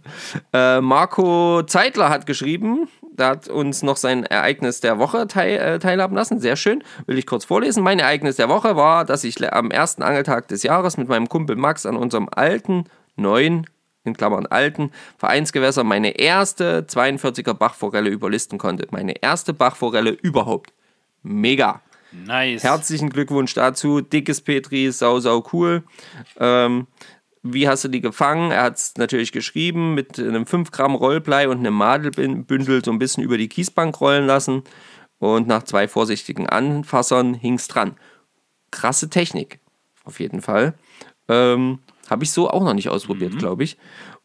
äh, 0.53 0.81
Marco 0.81 1.63
Zeitler 1.63 2.11
hat 2.11 2.27
geschrieben, 2.27 2.89
der 3.13 3.29
hat 3.29 3.49
uns 3.49 3.83
noch 3.83 3.97
sein 3.97 4.25
Ereignis 4.25 4.81
der 4.81 4.99
Woche 4.99 5.27
teil, 5.27 5.59
äh, 5.59 5.79
teilhaben 5.79 6.15
lassen. 6.15 6.41
Sehr 6.41 6.57
schön. 6.57 6.85
Will 7.07 7.19
ich 7.19 7.27
kurz 7.27 7.45
vorlesen. 7.47 7.83
Mein 7.83 8.01
Ereignis 8.01 8.37
der 8.37 8.49
Woche 8.49 8.77
war, 8.77 9.05
dass 9.05 9.25
ich 9.25 9.53
am 9.53 9.71
ersten 9.71 10.03
Angeltag 10.03 10.49
des 10.49 10.63
Jahres 10.63 10.97
mit 10.99 11.09
meinem 11.09 11.29
Kumpel 11.29 11.57
Max 11.57 11.87
an 11.87 11.97
unserem 11.97 12.29
alten, 12.31 12.85
neuen, 13.17 13.67
in 14.05 14.17
Klammern 14.17 14.47
alten, 14.47 14.93
Vereinsgewässer 15.19 15.83
meine 15.83 16.19
erste 16.19 16.87
42er 16.89 17.55
Bachforelle 17.55 18.11
überlisten 18.11 18.59
konnte. 18.59 18.87
Meine 18.91 19.23
erste 19.23 19.55
Bachforelle 19.55 20.11
überhaupt. 20.11 20.73
Mega. 21.23 21.81
Nice. 22.13 22.63
Herzlichen 22.63 23.11
Glückwunsch 23.11 23.55
dazu. 23.55 24.01
Dickes 24.01 24.41
Petri, 24.41 24.93
sau, 24.93 25.19
sau 25.19 25.45
cool. 25.53 25.83
Ähm, 26.39 26.87
wie 27.43 27.69
hast 27.69 27.85
du 27.85 27.89
die 27.89 28.01
gefangen? 28.01 28.53
Er 28.53 28.63
hat 28.63 28.77
es 28.77 28.95
natürlich 28.97 29.33
geschrieben, 29.33 29.95
mit 29.95 30.19
einem 30.19 30.47
5 30.47 30.71
Gramm 30.71 30.95
Rollblei 30.95 31.49
und 31.49 31.59
einem 31.59 31.75
Madelbündel 31.75 32.85
so 32.85 32.93
ein 32.93 32.99
bisschen 32.99 33.25
über 33.25 33.37
die 33.37 33.49
Kiesbank 33.49 34.01
rollen 34.01 34.27
lassen. 34.27 34.63
Und 35.19 35.47
nach 35.47 35.63
zwei 35.63 35.89
vorsichtigen 35.89 36.47
Anfassern 36.47 37.35
hing 37.35 37.55
es 37.55 37.69
dran. 37.69 37.97
Krasse 38.71 39.09
Technik, 39.09 39.59
auf 40.05 40.21
jeden 40.21 40.43
Fall. 40.43 40.75
Ähm, 41.29 41.81
Habe 42.11 42.25
ich 42.25 42.33
so 42.33 42.51
auch 42.51 42.63
noch 42.63 42.75
nicht 42.75 42.89
ausprobiert, 42.89 43.35
mhm. 43.35 43.39
glaube 43.39 43.65
ich. 43.65 43.77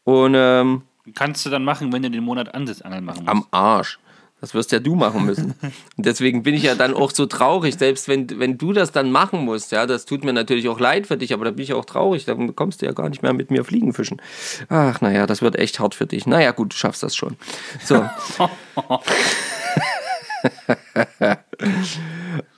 Und 0.04 0.34
ähm, 0.36 0.84
kannst 1.16 1.46
du 1.46 1.50
dann 1.50 1.64
machen, 1.64 1.92
wenn 1.94 2.04
du 2.04 2.12
den 2.12 2.24
Monat 2.24 2.54
Ansitzangeln 2.54 3.06
machen 3.06 3.26
musst. 3.26 3.30
Am 3.30 3.46
Arsch. 3.52 4.00
Das 4.42 4.54
wirst 4.54 4.72
ja 4.72 4.80
du 4.80 4.96
machen 4.96 5.26
müssen. 5.26 5.54
Und 5.98 6.06
deswegen 6.06 6.44
bin 6.44 6.56
ich 6.56 6.64
ja 6.64 6.76
dann 6.76 6.94
auch 6.94 7.12
so 7.12 7.26
traurig, 7.26 7.76
selbst 7.78 8.08
wenn, 8.08 8.40
wenn 8.40 8.58
du 8.58 8.72
das 8.72 8.92
dann 8.92 9.12
machen 9.12 9.44
musst. 9.44 9.74
Ja, 9.74 9.86
das 9.86 10.06
tut 10.06 10.24
mir 10.24 10.32
natürlich 10.32 10.70
auch 10.70 10.80
leid 10.80 11.08
für 11.08 11.18
dich, 11.18 11.34
aber 11.34 11.44
da 11.46 11.52
bin 11.52 11.64
ich 11.64 11.74
auch 11.74 11.84
traurig. 11.86 12.24
Dann 12.26 12.56
kommst 12.56 12.82
du 12.82 12.86
ja 12.86 12.94
gar 12.94 13.10
nicht 13.10 13.22
mehr 13.22 13.34
mit 13.34 13.52
mir 13.52 13.66
fliegen 13.66 13.94
fischen. 13.94 14.22
Ach, 14.70 15.02
naja, 15.02 15.28
das 15.28 15.42
wird 15.42 15.58
echt 15.58 15.80
hart 15.80 15.94
für 15.94 16.06
dich. 16.06 16.26
Naja, 16.26 16.52
gut, 16.52 16.74
du 16.74 16.78
schaffst 16.78 17.04
das 17.04 17.16
schon. 17.16 17.36
So. 17.84 17.96
uh, 17.98 18.50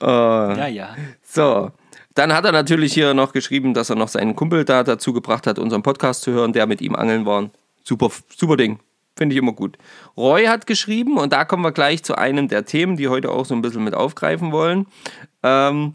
ja, 0.00 0.66
ja. 0.68 0.96
So. 1.24 1.72
Dann 2.14 2.32
hat 2.32 2.44
er 2.44 2.52
natürlich 2.52 2.92
hier 2.92 3.14
noch 3.14 3.32
geschrieben, 3.32 3.74
dass 3.74 3.90
er 3.90 3.96
noch 3.96 4.08
seinen 4.08 4.36
Kumpel 4.36 4.64
da 4.64 4.82
dazu 4.84 5.12
gebracht 5.12 5.46
hat, 5.46 5.58
unseren 5.58 5.82
Podcast 5.82 6.22
zu 6.22 6.32
hören, 6.32 6.52
der 6.52 6.66
mit 6.66 6.80
ihm 6.80 6.94
angeln 6.94 7.24
war. 7.24 7.50
Super, 7.84 8.10
super 8.36 8.56
Ding. 8.56 8.78
Finde 9.16 9.34
ich 9.34 9.38
immer 9.38 9.52
gut. 9.52 9.76
Roy 10.16 10.46
hat 10.46 10.66
geschrieben, 10.66 11.18
und 11.18 11.32
da 11.32 11.44
kommen 11.44 11.62
wir 11.62 11.72
gleich 11.72 12.02
zu 12.02 12.16
einem 12.16 12.48
der 12.48 12.64
Themen, 12.64 12.96
die 12.96 13.08
heute 13.08 13.30
auch 13.30 13.44
so 13.44 13.54
ein 13.54 13.62
bisschen 13.62 13.84
mit 13.84 13.94
aufgreifen 13.94 14.52
wollen. 14.52 14.86
Ähm, 15.42 15.94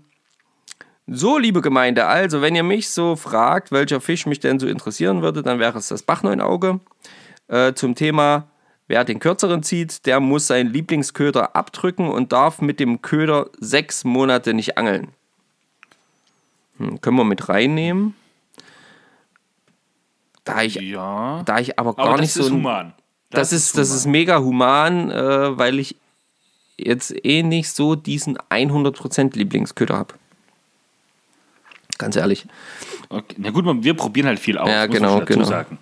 so, 1.07 1.37
liebe 1.37 1.61
Gemeinde, 1.61 2.05
also 2.05 2.41
wenn 2.41 2.55
ihr 2.55 2.63
mich 2.63 2.89
so 2.89 3.15
fragt, 3.15 3.71
welcher 3.71 4.01
Fisch 4.01 4.25
mich 4.25 4.39
denn 4.39 4.59
so 4.59 4.67
interessieren 4.67 5.21
würde, 5.21 5.41
dann 5.41 5.59
wäre 5.59 5.77
es 5.77 5.87
das 5.87 6.03
Bachneunauge. 6.03 6.79
Äh, 7.47 7.73
zum 7.73 7.95
Thema, 7.95 8.47
wer 8.87 9.03
den 9.05 9.19
kürzeren 9.19 9.63
zieht, 9.63 10.05
der 10.05 10.19
muss 10.19 10.47
seinen 10.47 10.71
Lieblingsköder 10.71 11.55
abdrücken 11.55 12.09
und 12.09 12.33
darf 12.33 12.61
mit 12.61 12.79
dem 12.79 13.01
Köder 13.01 13.49
sechs 13.59 14.03
Monate 14.03 14.53
nicht 14.53 14.77
angeln. 14.77 15.13
Hm, 16.77 17.01
können 17.01 17.17
wir 17.17 17.23
mit 17.23 17.49
reinnehmen. 17.49 18.15
Da 20.43 20.61
ich, 20.61 20.75
ja. 20.75 21.43
da 21.43 21.59
ich 21.59 21.77
aber 21.77 21.93
gar 21.93 22.07
aber 22.07 22.21
nicht 22.21 22.31
so. 22.31 22.41
Ist 22.41 22.51
human. 22.51 22.93
Das, 23.29 23.49
das 23.49 23.53
ist, 23.59 23.77
das 23.77 23.89
ist 23.89 24.05
mega 24.05 24.39
human, 24.39 25.11
äh, 25.11 25.57
weil 25.57 25.79
ich 25.79 25.97
jetzt 26.77 27.13
eh 27.25 27.43
nicht 27.43 27.69
so 27.69 27.95
diesen 27.95 28.37
100% 28.37 29.37
Lieblingsköder 29.37 29.97
habe. 29.97 30.13
Ganz 31.97 32.15
ehrlich. 32.15 32.45
Okay. 33.09 33.35
Na 33.37 33.49
gut, 33.49 33.65
wir 33.83 33.93
probieren 33.95 34.27
halt 34.27 34.39
viel 34.39 34.57
aus. 34.57 34.69
Ja, 34.69 34.85
genau, 34.85 35.25
genau. 35.25 35.43
Sagen. 35.43 35.79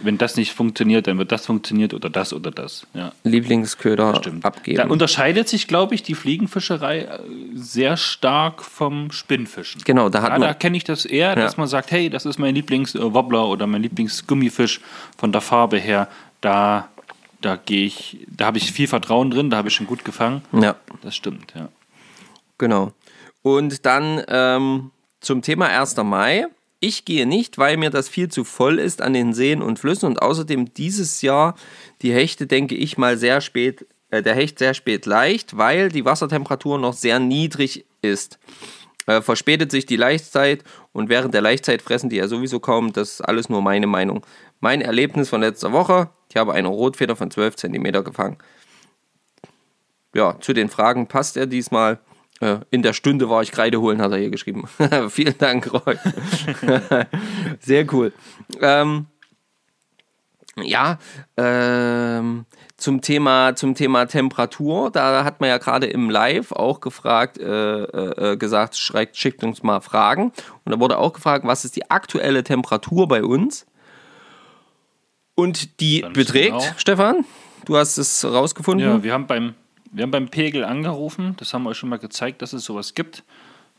Wenn 0.00 0.16
das 0.16 0.36
nicht 0.36 0.52
funktioniert, 0.52 1.06
dann 1.06 1.18
wird 1.18 1.32
das 1.32 1.46
funktioniert 1.46 1.92
oder 1.92 2.08
das 2.08 2.32
oder 2.32 2.50
das. 2.50 2.86
Ja. 2.94 3.12
Lieblingsköder 3.24 4.22
abgeben. 4.42 4.76
Da 4.76 4.86
unterscheidet 4.86 5.48
sich, 5.48 5.66
glaube 5.66 5.94
ich, 5.94 6.02
die 6.02 6.14
Fliegenfischerei 6.14 7.00
äh, 7.00 7.18
sehr 7.54 7.96
stark 7.96 8.62
vom 8.62 9.10
Spinnfischen. 9.10 9.82
Genau, 9.84 10.08
da 10.08 10.22
hat 10.22 10.32
ja, 10.32 10.38
Da 10.38 10.54
kenne 10.54 10.76
ich 10.76 10.84
das 10.84 11.04
eher, 11.04 11.30
ja. 11.30 11.34
dass 11.34 11.56
man 11.56 11.66
sagt, 11.66 11.90
hey, 11.90 12.10
das 12.10 12.26
ist 12.26 12.38
mein 12.38 12.54
Lieblingswobbler 12.54 13.48
oder 13.48 13.66
mein 13.66 13.82
Lieblingsgummifisch 13.82 14.80
von 15.16 15.32
der 15.32 15.40
Farbe 15.40 15.78
her 15.78 16.08
da, 16.40 16.88
da 17.40 17.56
gehe 17.56 17.86
ich, 17.86 18.26
da 18.28 18.46
habe 18.46 18.58
ich 18.58 18.72
viel 18.72 18.88
Vertrauen 18.88 19.30
drin, 19.30 19.50
da 19.50 19.56
habe 19.56 19.68
ich 19.68 19.74
schon 19.74 19.86
gut 19.86 20.04
gefangen. 20.04 20.42
Ja. 20.52 20.76
Das 21.02 21.16
stimmt, 21.16 21.54
ja. 21.54 21.68
Genau. 22.58 22.92
Und 23.42 23.86
dann 23.86 24.22
ähm, 24.28 24.90
zum 25.20 25.42
Thema 25.42 25.66
1. 25.66 25.96
Mai. 25.98 26.46
Ich 26.80 27.04
gehe 27.04 27.26
nicht, 27.26 27.58
weil 27.58 27.76
mir 27.76 27.90
das 27.90 28.08
viel 28.08 28.28
zu 28.28 28.44
voll 28.44 28.78
ist 28.78 29.02
an 29.02 29.12
den 29.12 29.34
Seen 29.34 29.62
und 29.62 29.80
Flüssen 29.80 30.06
und 30.06 30.22
außerdem 30.22 30.74
dieses 30.74 31.22
Jahr 31.22 31.56
die 32.02 32.12
Hechte, 32.12 32.46
denke 32.46 32.76
ich 32.76 32.96
mal, 32.96 33.18
sehr 33.18 33.40
spät, 33.40 33.86
äh, 34.10 34.22
der 34.22 34.34
Hecht 34.34 34.58
sehr 34.60 34.74
spät 34.74 35.04
leicht, 35.04 35.56
weil 35.56 35.88
die 35.88 36.04
Wassertemperatur 36.04 36.78
noch 36.78 36.92
sehr 36.92 37.18
niedrig 37.18 37.84
ist. 38.00 38.38
Äh, 39.06 39.22
verspätet 39.22 39.72
sich 39.72 39.86
die 39.86 39.96
Laichzeit 39.96 40.62
und 40.92 41.08
während 41.08 41.34
der 41.34 41.40
Laichzeit 41.40 41.82
fressen 41.82 42.10
die 42.10 42.16
ja 42.16 42.28
sowieso 42.28 42.60
kaum. 42.60 42.92
Das 42.92 43.14
ist 43.14 43.20
alles 43.22 43.48
nur 43.48 43.60
meine 43.60 43.88
Meinung. 43.88 44.24
Mein 44.60 44.80
Erlebnis 44.80 45.30
von 45.30 45.40
letzter 45.40 45.72
Woche, 45.72 46.10
ich 46.28 46.36
habe 46.36 46.52
eine 46.52 46.68
Rotfeder 46.68 47.16
von 47.16 47.30
12 47.30 47.56
cm 47.56 48.04
gefangen. 48.04 48.38
Ja, 50.14 50.38
zu 50.40 50.52
den 50.52 50.68
Fragen 50.68 51.08
passt 51.08 51.36
er 51.36 51.46
diesmal. 51.46 51.98
Äh, 52.40 52.58
in 52.70 52.82
der 52.82 52.92
Stunde 52.92 53.28
war 53.28 53.42
ich 53.42 53.52
Kreide 53.52 53.80
holen, 53.80 54.00
hat 54.00 54.12
er 54.12 54.18
hier 54.18 54.30
geschrieben. 54.30 54.68
Vielen 55.08 55.38
Dank, 55.38 55.72
Roy. 55.72 55.96
Sehr 57.60 57.92
cool. 57.92 58.12
Ähm, 58.60 59.06
ja, 60.62 60.98
ähm, 61.36 62.46
zum 62.76 63.00
Thema, 63.00 63.54
zum 63.54 63.74
Thema 63.74 64.06
Temperatur, 64.06 64.90
da 64.90 65.24
hat 65.24 65.40
man 65.40 65.48
ja 65.48 65.58
gerade 65.58 65.86
im 65.86 66.10
Live 66.10 66.52
auch 66.52 66.80
gefragt, 66.80 67.38
äh, 67.38 67.82
äh, 67.82 68.36
gesagt, 68.36 68.76
schreibt, 68.76 69.16
schickt 69.16 69.42
uns 69.42 69.62
mal 69.62 69.80
Fragen. 69.80 70.32
Und 70.64 70.72
da 70.72 70.80
wurde 70.80 70.98
auch 70.98 71.12
gefragt, 71.12 71.44
was 71.46 71.64
ist 71.64 71.76
die 71.76 71.90
aktuelle 71.90 72.44
Temperatur 72.44 73.08
bei 73.08 73.24
uns? 73.24 73.66
Und 75.34 75.80
die 75.80 76.04
beträgt, 76.12 76.74
Stefan, 76.76 77.24
du 77.64 77.76
hast 77.76 77.96
es 77.96 78.24
rausgefunden? 78.24 78.88
Ja, 78.88 79.02
wir 79.02 79.12
haben 79.12 79.26
beim, 79.26 79.54
Wir 79.92 80.02
haben 80.02 80.10
beim 80.10 80.28
Pegel 80.28 80.64
angerufen, 80.64 81.34
das 81.38 81.54
haben 81.54 81.64
wir 81.64 81.70
euch 81.70 81.78
schon 81.78 81.88
mal 81.88 81.98
gezeigt, 81.98 82.42
dass 82.42 82.52
es 82.52 82.64
sowas 82.64 82.94
gibt. 82.94 83.24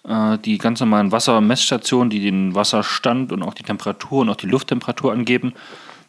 Äh, 0.08 0.38
die 0.39 0.58
ganz 0.58 0.80
normalen 0.80 1.12
Wassermessstationen, 1.12 2.10
die 2.10 2.19
den 2.19 2.56
Wasserstand 2.56 3.32
und 3.32 3.43
auch 3.43 3.54
die 3.54 3.63
Temperatur 3.63 4.22
und 4.22 4.30
auch 4.30 4.36
die 4.36 4.48
Lufttemperatur 4.48 5.12
angeben. 5.12 5.54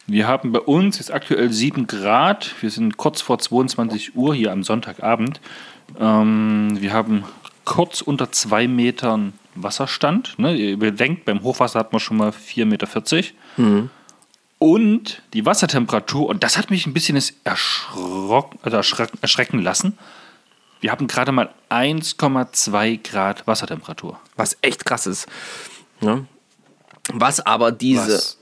Wir 0.06 0.26
haben 0.26 0.52
bei 0.52 0.60
uns 0.60 0.98
jetzt 0.98 1.12
aktuell 1.12 1.52
7 1.52 1.86
Grad. 1.86 2.54
Wir 2.60 2.70
sind 2.70 2.96
kurz 2.96 3.20
vor 3.20 3.38
22 3.38 4.16
Uhr 4.16 4.34
hier 4.34 4.52
am 4.52 4.62
Sonntagabend. 4.62 5.40
Ähm, 5.98 6.80
wir 6.80 6.92
haben 6.92 7.24
kurz 7.64 8.00
unter 8.00 8.32
2 8.32 8.68
Metern 8.68 9.34
Wasserstand. 9.54 10.38
Ne? 10.38 10.56
Ihr 10.56 10.78
bedenkt, 10.78 11.24
beim 11.24 11.42
Hochwasser 11.42 11.80
hat 11.80 11.92
man 11.92 12.00
schon 12.00 12.16
mal 12.16 12.30
4,40 12.30 12.64
Meter. 12.64 12.88
Mhm. 13.56 13.90
Und 14.60 15.22
die 15.32 15.46
Wassertemperatur, 15.46 16.28
und 16.28 16.44
das 16.44 16.58
hat 16.58 16.70
mich 16.70 16.86
ein 16.86 16.92
bisschen 16.92 17.18
erschrock, 17.44 18.56
also 18.60 18.76
erschrecken 18.76 19.62
lassen. 19.62 19.98
Wir 20.80 20.92
haben 20.92 21.06
gerade 21.06 21.32
mal 21.32 21.48
1,2 21.70 23.00
Grad 23.02 23.46
Wassertemperatur. 23.46 24.20
Was 24.36 24.58
echt 24.60 24.84
krass 24.84 25.06
ist. 25.06 25.26
Ne? 26.02 26.26
Was 27.10 27.40
aber 27.40 27.72
diese, 27.72 28.12
Was? 28.12 28.38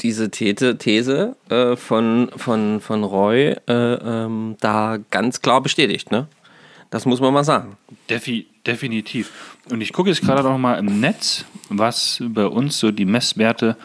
diese 0.00 0.30
These, 0.30 0.78
These 0.78 1.36
äh, 1.50 1.76
von, 1.76 2.30
von, 2.34 2.80
von 2.80 3.04
Roy 3.04 3.54
äh, 3.66 3.72
ähm, 3.72 4.56
da 4.60 4.96
ganz 5.10 5.42
klar 5.42 5.60
bestätigt. 5.60 6.10
Ne? 6.10 6.28
Das 6.88 7.04
muss 7.04 7.20
man 7.20 7.34
mal 7.34 7.44
sagen. 7.44 7.76
Defi 8.08 8.46
definitiv. 8.66 9.58
Und 9.70 9.82
ich 9.82 9.92
gucke 9.92 10.08
jetzt 10.08 10.22
gerade 10.22 10.42
noch 10.42 10.56
mal 10.56 10.78
im 10.78 11.00
Netz, 11.00 11.44
was 11.68 12.22
bei 12.22 12.46
uns 12.46 12.78
so 12.78 12.90
die 12.90 13.04
Messwerte 13.04 13.76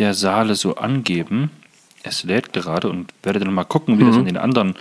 der 0.00 0.14
Saale 0.14 0.54
so 0.54 0.74
angeben. 0.76 1.50
Es 2.02 2.24
lädt 2.24 2.52
gerade 2.52 2.88
und 2.88 3.12
werde 3.22 3.40
dann 3.40 3.52
mal 3.52 3.64
gucken, 3.64 3.98
wie 3.98 4.04
mhm. 4.04 4.08
das 4.08 4.16
in 4.16 4.24
den 4.24 4.36
anderen 4.38 4.74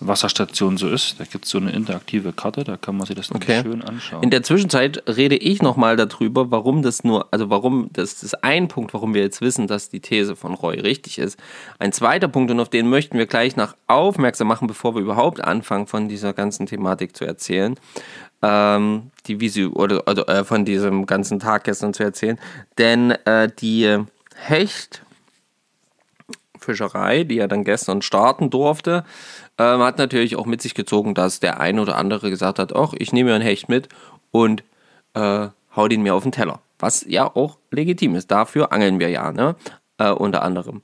Wasserstation 0.00 0.76
so 0.76 0.88
ist. 0.88 1.18
Da 1.18 1.24
gibt 1.24 1.44
es 1.44 1.50
so 1.50 1.58
eine 1.58 1.70
interaktive 1.70 2.32
Karte, 2.32 2.64
da 2.64 2.76
kann 2.76 2.96
man 2.96 3.06
sich 3.06 3.16
das 3.16 3.30
okay. 3.32 3.62
schön 3.62 3.82
anschauen. 3.82 4.22
In 4.22 4.30
der 4.30 4.42
Zwischenzeit 4.42 5.02
rede 5.06 5.36
ich 5.36 5.62
nochmal 5.62 5.96
darüber, 5.96 6.50
warum 6.50 6.82
das 6.82 7.04
nur, 7.04 7.28
also 7.30 7.50
warum, 7.50 7.88
das 7.92 8.22
ist 8.22 8.42
ein 8.42 8.68
Punkt, 8.68 8.92
warum 8.94 9.14
wir 9.14 9.22
jetzt 9.22 9.40
wissen, 9.40 9.66
dass 9.66 9.90
die 9.90 10.00
These 10.00 10.36
von 10.36 10.54
Roy 10.54 10.80
richtig 10.80 11.18
ist. 11.18 11.38
Ein 11.78 11.92
zweiter 11.92 12.28
Punkt, 12.28 12.50
und 12.50 12.60
auf 12.60 12.68
den 12.68 12.88
möchten 12.88 13.18
wir 13.18 13.26
gleich 13.26 13.56
nach 13.56 13.76
aufmerksam 13.86 14.48
machen, 14.48 14.66
bevor 14.66 14.94
wir 14.94 15.02
überhaupt 15.02 15.42
anfangen, 15.42 15.86
von 15.86 16.08
dieser 16.08 16.32
ganzen 16.32 16.66
Thematik 16.66 17.16
zu 17.16 17.24
erzählen. 17.24 17.76
Ähm, 18.42 19.10
die 19.26 19.40
Visu 19.40 19.70
oder, 19.72 20.06
oder 20.08 20.28
äh, 20.28 20.44
von 20.44 20.64
diesem 20.64 21.06
ganzen 21.06 21.38
Tag 21.38 21.64
gestern 21.64 21.94
zu 21.94 22.02
erzählen. 22.02 22.38
Denn 22.78 23.12
äh, 23.12 23.48
die 23.60 24.04
Hecht 24.34 25.04
Fischerei, 26.64 27.24
die 27.24 27.36
ja 27.36 27.46
dann 27.46 27.64
gestern 27.64 28.02
starten 28.02 28.50
durfte, 28.50 29.04
ähm, 29.58 29.80
hat 29.80 29.98
natürlich 29.98 30.36
auch 30.36 30.46
mit 30.46 30.62
sich 30.62 30.74
gezogen, 30.74 31.14
dass 31.14 31.40
der 31.40 31.60
ein 31.60 31.78
oder 31.78 31.96
andere 31.96 32.30
gesagt 32.30 32.58
hat, 32.58 32.74
ach, 32.74 32.92
ich 32.96 33.12
nehme 33.12 33.30
mir 33.30 33.34
einen 33.36 33.44
Hecht 33.44 33.68
mit 33.68 33.88
und 34.30 34.64
äh, 35.14 35.48
hau 35.76 35.88
den 35.88 36.02
mir 36.02 36.14
auf 36.14 36.22
den 36.22 36.32
Teller. 36.32 36.60
Was 36.78 37.04
ja 37.06 37.24
auch 37.34 37.58
legitim 37.70 38.14
ist. 38.16 38.30
Dafür 38.30 38.72
angeln 38.72 38.98
wir 38.98 39.10
ja, 39.10 39.30
ne? 39.32 39.56
Äh, 39.98 40.10
unter 40.10 40.42
anderem. 40.42 40.82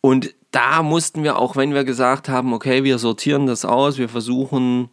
Und 0.00 0.34
da 0.52 0.82
mussten 0.82 1.24
wir, 1.24 1.38
auch 1.38 1.56
wenn 1.56 1.74
wir 1.74 1.84
gesagt 1.84 2.28
haben, 2.28 2.52
okay, 2.52 2.84
wir 2.84 2.98
sortieren 2.98 3.46
das 3.46 3.64
aus, 3.64 3.98
wir 3.98 4.08
versuchen 4.08 4.90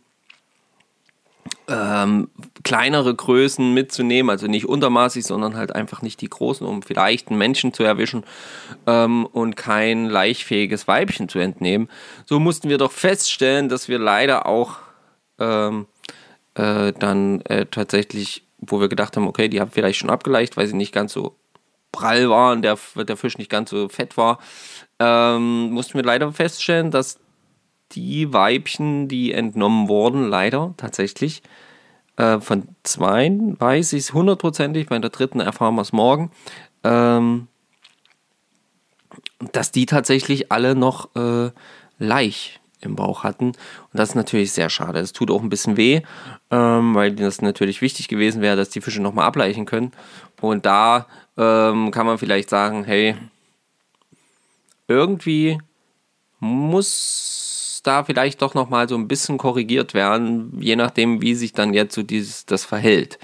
ähm, 1.67 2.29
kleinere 2.63 3.13
Größen 3.13 3.73
mitzunehmen, 3.73 4.29
also 4.29 4.47
nicht 4.47 4.67
untermaßig, 4.67 5.25
sondern 5.25 5.55
halt 5.55 5.73
einfach 5.73 6.01
nicht 6.01 6.21
die 6.21 6.29
großen, 6.29 6.65
um 6.65 6.81
vielleicht 6.81 7.29
einen 7.29 7.37
Menschen 7.37 7.73
zu 7.73 7.83
erwischen 7.83 8.23
ähm, 8.87 9.25
und 9.25 9.55
kein 9.55 10.05
leichtfähiges 10.05 10.87
Weibchen 10.87 11.29
zu 11.29 11.39
entnehmen. 11.39 11.89
So 12.25 12.39
mussten 12.39 12.69
wir 12.69 12.77
doch 12.77 12.91
feststellen, 12.91 13.69
dass 13.69 13.87
wir 13.87 13.99
leider 13.99 14.45
auch 14.45 14.77
ähm, 15.39 15.87
äh, 16.55 16.93
dann 16.93 17.41
äh, 17.41 17.65
tatsächlich, 17.65 18.43
wo 18.59 18.79
wir 18.79 18.89
gedacht 18.89 19.15
haben, 19.15 19.27
okay, 19.27 19.47
die 19.47 19.61
haben 19.61 19.71
vielleicht 19.71 19.99
schon 19.99 20.09
abgeleicht, 20.09 20.57
weil 20.57 20.67
sie 20.67 20.75
nicht 20.75 20.93
ganz 20.93 21.13
so 21.13 21.35
prall 21.91 22.29
waren, 22.29 22.61
der, 22.61 22.77
der 22.95 23.17
Fisch 23.17 23.37
nicht 23.37 23.49
ganz 23.49 23.69
so 23.69 23.89
fett 23.89 24.17
war, 24.17 24.39
ähm, 24.99 25.71
mussten 25.71 25.95
wir 25.95 26.03
leider 26.03 26.31
feststellen, 26.31 26.91
dass 26.91 27.19
Weibchen, 27.95 29.07
die 29.07 29.31
entnommen 29.31 29.87
wurden, 29.87 30.29
leider 30.29 30.73
tatsächlich. 30.77 31.41
Äh, 32.17 32.39
von 32.39 32.67
zwei 32.83 33.31
weiß 33.31 33.93
ich 33.93 33.99
es 33.99 34.13
hundertprozentig, 34.13 34.87
bei 34.87 34.99
der 34.99 35.09
dritten 35.09 35.39
erfahren 35.39 35.75
wir 35.75 35.81
es 35.81 35.93
morgen. 35.93 36.31
Ähm, 36.83 37.47
dass 39.51 39.71
die 39.71 39.85
tatsächlich 39.85 40.51
alle 40.51 40.75
noch 40.75 41.15
äh, 41.15 41.51
Laich 41.99 42.59
im 42.81 42.95
Bauch 42.95 43.23
hatten. 43.23 43.47
Und 43.47 43.57
das 43.93 44.09
ist 44.09 44.15
natürlich 44.15 44.51
sehr 44.51 44.69
schade. 44.69 44.99
Es 44.99 45.13
tut 45.13 45.31
auch 45.31 45.41
ein 45.41 45.49
bisschen 45.49 45.77
weh, 45.77 46.01
ähm, 46.49 46.95
weil 46.95 47.11
das 47.13 47.41
natürlich 47.41 47.81
wichtig 47.81 48.07
gewesen 48.07 48.41
wäre, 48.41 48.55
dass 48.55 48.69
die 48.69 48.81
Fische 48.81 49.01
nochmal 49.01 49.25
ableichen 49.25 49.65
können. 49.65 49.91
Und 50.39 50.65
da 50.65 51.07
ähm, 51.37 51.91
kann 51.91 52.05
man 52.05 52.17
vielleicht 52.17 52.49
sagen, 52.49 52.83
hey, 52.83 53.15
irgendwie 54.87 55.59
muss 56.39 57.40
da 57.83 58.03
vielleicht 58.03 58.41
doch 58.41 58.53
nochmal 58.53 58.87
so 58.87 58.95
ein 58.95 59.07
bisschen 59.07 59.37
korrigiert 59.37 59.93
werden, 59.93 60.57
je 60.59 60.75
nachdem, 60.75 61.21
wie 61.21 61.35
sich 61.35 61.53
dann 61.53 61.73
jetzt 61.73 61.95
so 61.95 62.03
dieses, 62.03 62.45
das 62.45 62.65
verhält. 62.65 63.19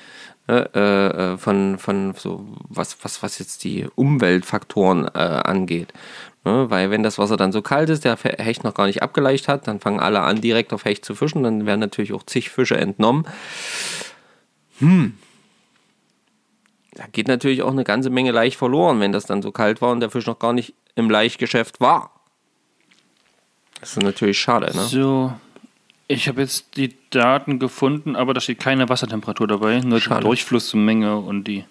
Ne, 0.50 0.70
äh, 0.74 1.34
äh, 1.34 1.38
von, 1.38 1.78
von 1.78 2.14
so 2.14 2.48
was, 2.70 2.98
was, 3.04 3.22
was 3.22 3.38
jetzt 3.38 3.66
die 3.66 3.86
Umweltfaktoren 3.96 5.06
äh, 5.14 5.18
angeht. 5.18 5.92
Ne, 6.46 6.70
weil 6.70 6.90
wenn 6.90 7.04
das 7.04 7.18
Wasser 7.18 7.36
dann 7.36 7.52
so 7.52 7.62
kalt 7.62 7.90
ist, 7.90 8.06
der 8.06 8.16
Hecht 8.16 8.64
noch 8.64 8.74
gar 8.74 8.88
nicht 8.88 9.02
abgeleicht 9.04 9.50
hat, 9.50 9.68
dann 9.68 9.82
fangen 9.82 10.00
alle 10.00 10.22
an, 10.22 10.40
direkt 10.40 10.72
auf 10.72 10.86
Hecht 10.86 11.04
zu 11.04 11.16
fischen, 11.16 11.44
dann 11.44 11.66
werden 11.66 11.82
natürlich 11.82 12.14
auch 12.14 12.24
zig 12.24 12.50
Fische 12.50 12.78
entnommen. 12.78 13.28
Hm. 14.80 15.18
Da 16.94 17.04
geht 17.12 17.28
natürlich 17.28 17.62
auch 17.62 17.72
eine 17.72 17.84
ganze 17.84 18.10
Menge 18.10 18.32
Laich 18.32 18.56
verloren, 18.56 19.02
wenn 19.02 19.12
das 19.12 19.26
dann 19.26 19.42
so 19.42 19.52
kalt 19.52 19.82
war 19.82 19.92
und 19.92 20.00
der 20.00 20.10
Fisch 20.10 20.26
noch 20.26 20.40
gar 20.40 20.54
nicht 20.54 20.76
im 20.96 21.10
Laichgeschäft 21.10 21.82
war. 21.82 22.17
Das 23.80 23.92
ist 23.92 24.04
natürlich 24.04 24.40
schade, 24.40 24.76
ne? 24.76 24.84
So, 24.84 25.34
ich 26.08 26.28
habe 26.28 26.42
jetzt 26.42 26.78
die 26.78 26.96
Daten 27.10 27.60
gefunden, 27.60 28.16
aber 28.16 28.34
da 28.34 28.40
steht 28.42 28.60
keine 28.60 28.90
Wassertemperatur 28.90 29.48
dabei, 29.48 29.80
nur 29.82 30.00
schade. 30.00 30.22
die 30.22 30.26
Durchflussmenge 30.26 31.18
und 31.18 31.44
die. 31.46 31.66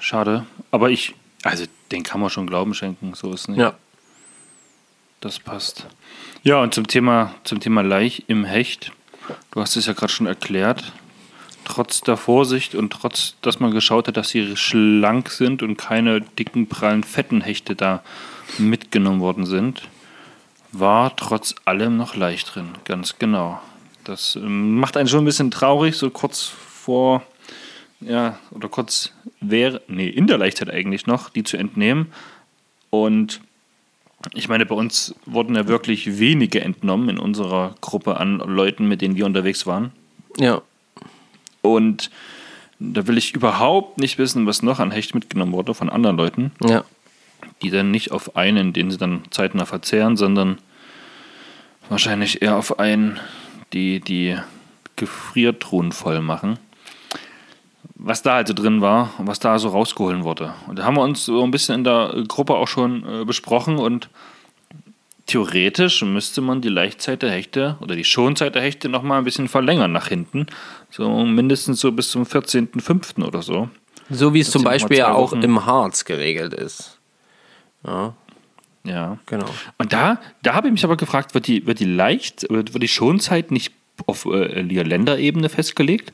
Schade. 0.00 0.46
Aber 0.70 0.90
ich, 0.90 1.14
also 1.42 1.64
den 1.90 2.02
kann 2.04 2.20
man 2.20 2.30
schon 2.30 2.46
Glauben 2.46 2.74
schenken, 2.74 3.14
so 3.14 3.32
ist 3.32 3.48
nicht. 3.48 3.58
Ja. 3.58 3.74
Das 5.20 5.40
passt. 5.40 5.86
Ja, 6.44 6.62
und 6.62 6.72
zum 6.74 6.86
Thema, 6.86 7.34
zum 7.42 7.58
Thema 7.58 7.82
Laich 7.82 8.24
im 8.28 8.44
Hecht. 8.44 8.92
Du 9.50 9.60
hast 9.60 9.76
es 9.76 9.86
ja 9.86 9.92
gerade 9.92 10.12
schon 10.12 10.26
erklärt. 10.26 10.92
Trotz 11.64 12.00
der 12.00 12.16
Vorsicht 12.16 12.74
und 12.74 12.92
trotz, 12.92 13.34
dass 13.42 13.58
man 13.60 13.72
geschaut 13.72 14.08
hat, 14.08 14.16
dass 14.16 14.30
sie 14.30 14.56
schlank 14.56 15.30
sind 15.30 15.62
und 15.62 15.76
keine 15.76 16.20
dicken, 16.20 16.68
prallen, 16.68 17.02
fetten 17.02 17.40
Hechte 17.40 17.74
da 17.74 18.02
mitgenommen 18.56 19.20
worden 19.20 19.44
sind, 19.44 19.82
war 20.72 21.14
trotz 21.16 21.54
allem 21.64 21.96
noch 21.96 22.14
leicht 22.14 22.54
drin, 22.54 22.70
ganz 22.84 23.18
genau. 23.18 23.60
Das 24.04 24.36
ähm, 24.36 24.78
macht 24.78 24.96
einen 24.96 25.08
schon 25.08 25.22
ein 25.22 25.26
bisschen 25.26 25.50
traurig, 25.50 25.96
so 25.96 26.10
kurz 26.10 26.44
vor, 26.44 27.22
ja, 28.00 28.38
oder 28.50 28.68
kurz 28.68 29.12
wäre, 29.40 29.82
nee, 29.88 30.08
in 30.08 30.26
der 30.26 30.38
Leichtzeit 30.38 30.70
eigentlich 30.70 31.06
noch, 31.06 31.30
die 31.30 31.42
zu 31.42 31.56
entnehmen. 31.56 32.12
Und 32.90 33.40
ich 34.34 34.48
meine, 34.48 34.66
bei 34.66 34.74
uns 34.74 35.14
wurden 35.26 35.54
ja 35.54 35.68
wirklich 35.68 36.18
wenige 36.18 36.60
entnommen 36.60 37.08
in 37.08 37.18
unserer 37.18 37.74
Gruppe 37.80 38.16
an 38.18 38.38
Leuten, 38.38 38.88
mit 38.88 39.00
denen 39.00 39.16
wir 39.16 39.26
unterwegs 39.26 39.66
waren. 39.66 39.92
Ja. 40.38 40.62
Und 41.62 42.10
da 42.78 43.06
will 43.06 43.18
ich 43.18 43.34
überhaupt 43.34 43.98
nicht 43.98 44.18
wissen, 44.18 44.46
was 44.46 44.62
noch 44.62 44.78
an 44.78 44.90
Hecht 44.90 45.14
mitgenommen 45.14 45.52
wurde 45.52 45.74
von 45.74 45.90
anderen 45.90 46.16
Leuten. 46.16 46.52
Ja 46.62 46.84
die 47.62 47.70
dann 47.70 47.90
nicht 47.90 48.12
auf 48.12 48.36
einen, 48.36 48.72
den 48.72 48.90
sie 48.90 48.98
dann 48.98 49.22
zeitnah 49.30 49.66
verzehren, 49.66 50.16
sondern 50.16 50.58
wahrscheinlich 51.88 52.42
eher 52.42 52.56
auf 52.56 52.78
einen, 52.78 53.18
die 53.72 54.00
die 54.00 54.36
Gefriertruhen 54.96 55.92
voll 55.92 56.20
machen. 56.20 56.58
Was 57.94 58.22
da 58.22 58.36
also 58.36 58.54
drin 58.54 58.80
war 58.80 59.10
und 59.18 59.26
was 59.26 59.40
da 59.40 59.58
so 59.58 59.70
rausgeholt 59.70 60.22
wurde. 60.22 60.54
Und 60.68 60.78
da 60.78 60.84
haben 60.84 60.96
wir 60.96 61.02
uns 61.02 61.24
so 61.24 61.42
ein 61.42 61.50
bisschen 61.50 61.76
in 61.76 61.84
der 61.84 62.14
Gruppe 62.28 62.54
auch 62.54 62.68
schon 62.68 63.04
äh, 63.04 63.24
besprochen 63.24 63.78
und 63.78 64.08
theoretisch 65.26 66.02
müsste 66.02 66.40
man 66.40 66.60
die 66.60 66.68
Leichtzeit 66.68 67.22
der 67.22 67.30
Hechte 67.30 67.76
oder 67.80 67.96
die 67.96 68.04
Schonzeit 68.04 68.54
der 68.54 68.62
Hechte 68.62 68.88
nochmal 68.88 69.18
ein 69.18 69.24
bisschen 69.24 69.48
verlängern 69.48 69.92
nach 69.92 70.08
hinten. 70.08 70.46
So 70.90 71.24
mindestens 71.24 71.80
so 71.80 71.92
bis 71.92 72.10
zum 72.10 72.22
14.05. 72.24 73.24
oder 73.24 73.42
so. 73.42 73.68
So 74.10 74.32
wie 74.32 74.40
es 74.40 74.50
zum 74.50 74.64
Beispiel 74.64 74.98
ja 74.98 75.12
auch 75.12 75.32
im 75.32 75.66
Harz 75.66 76.04
geregelt 76.04 76.54
ist. 76.54 76.97
Ja. 77.88 78.14
Ja. 78.84 79.18
Genau. 79.26 79.46
Und 79.78 79.92
da, 79.92 80.18
da 80.42 80.54
habe 80.54 80.68
ich 80.68 80.72
mich 80.72 80.84
aber 80.84 80.96
gefragt, 80.96 81.34
wird 81.34 81.46
die, 81.46 81.66
wird 81.66 81.80
die 81.80 81.84
leicht, 81.84 82.46
wird 82.48 82.70
die 82.82 82.88
Schonzeit 82.88 83.50
nicht 83.50 83.72
auf 84.06 84.24
äh, 84.26 84.62
Länderebene 84.62 85.48
festgelegt? 85.48 86.12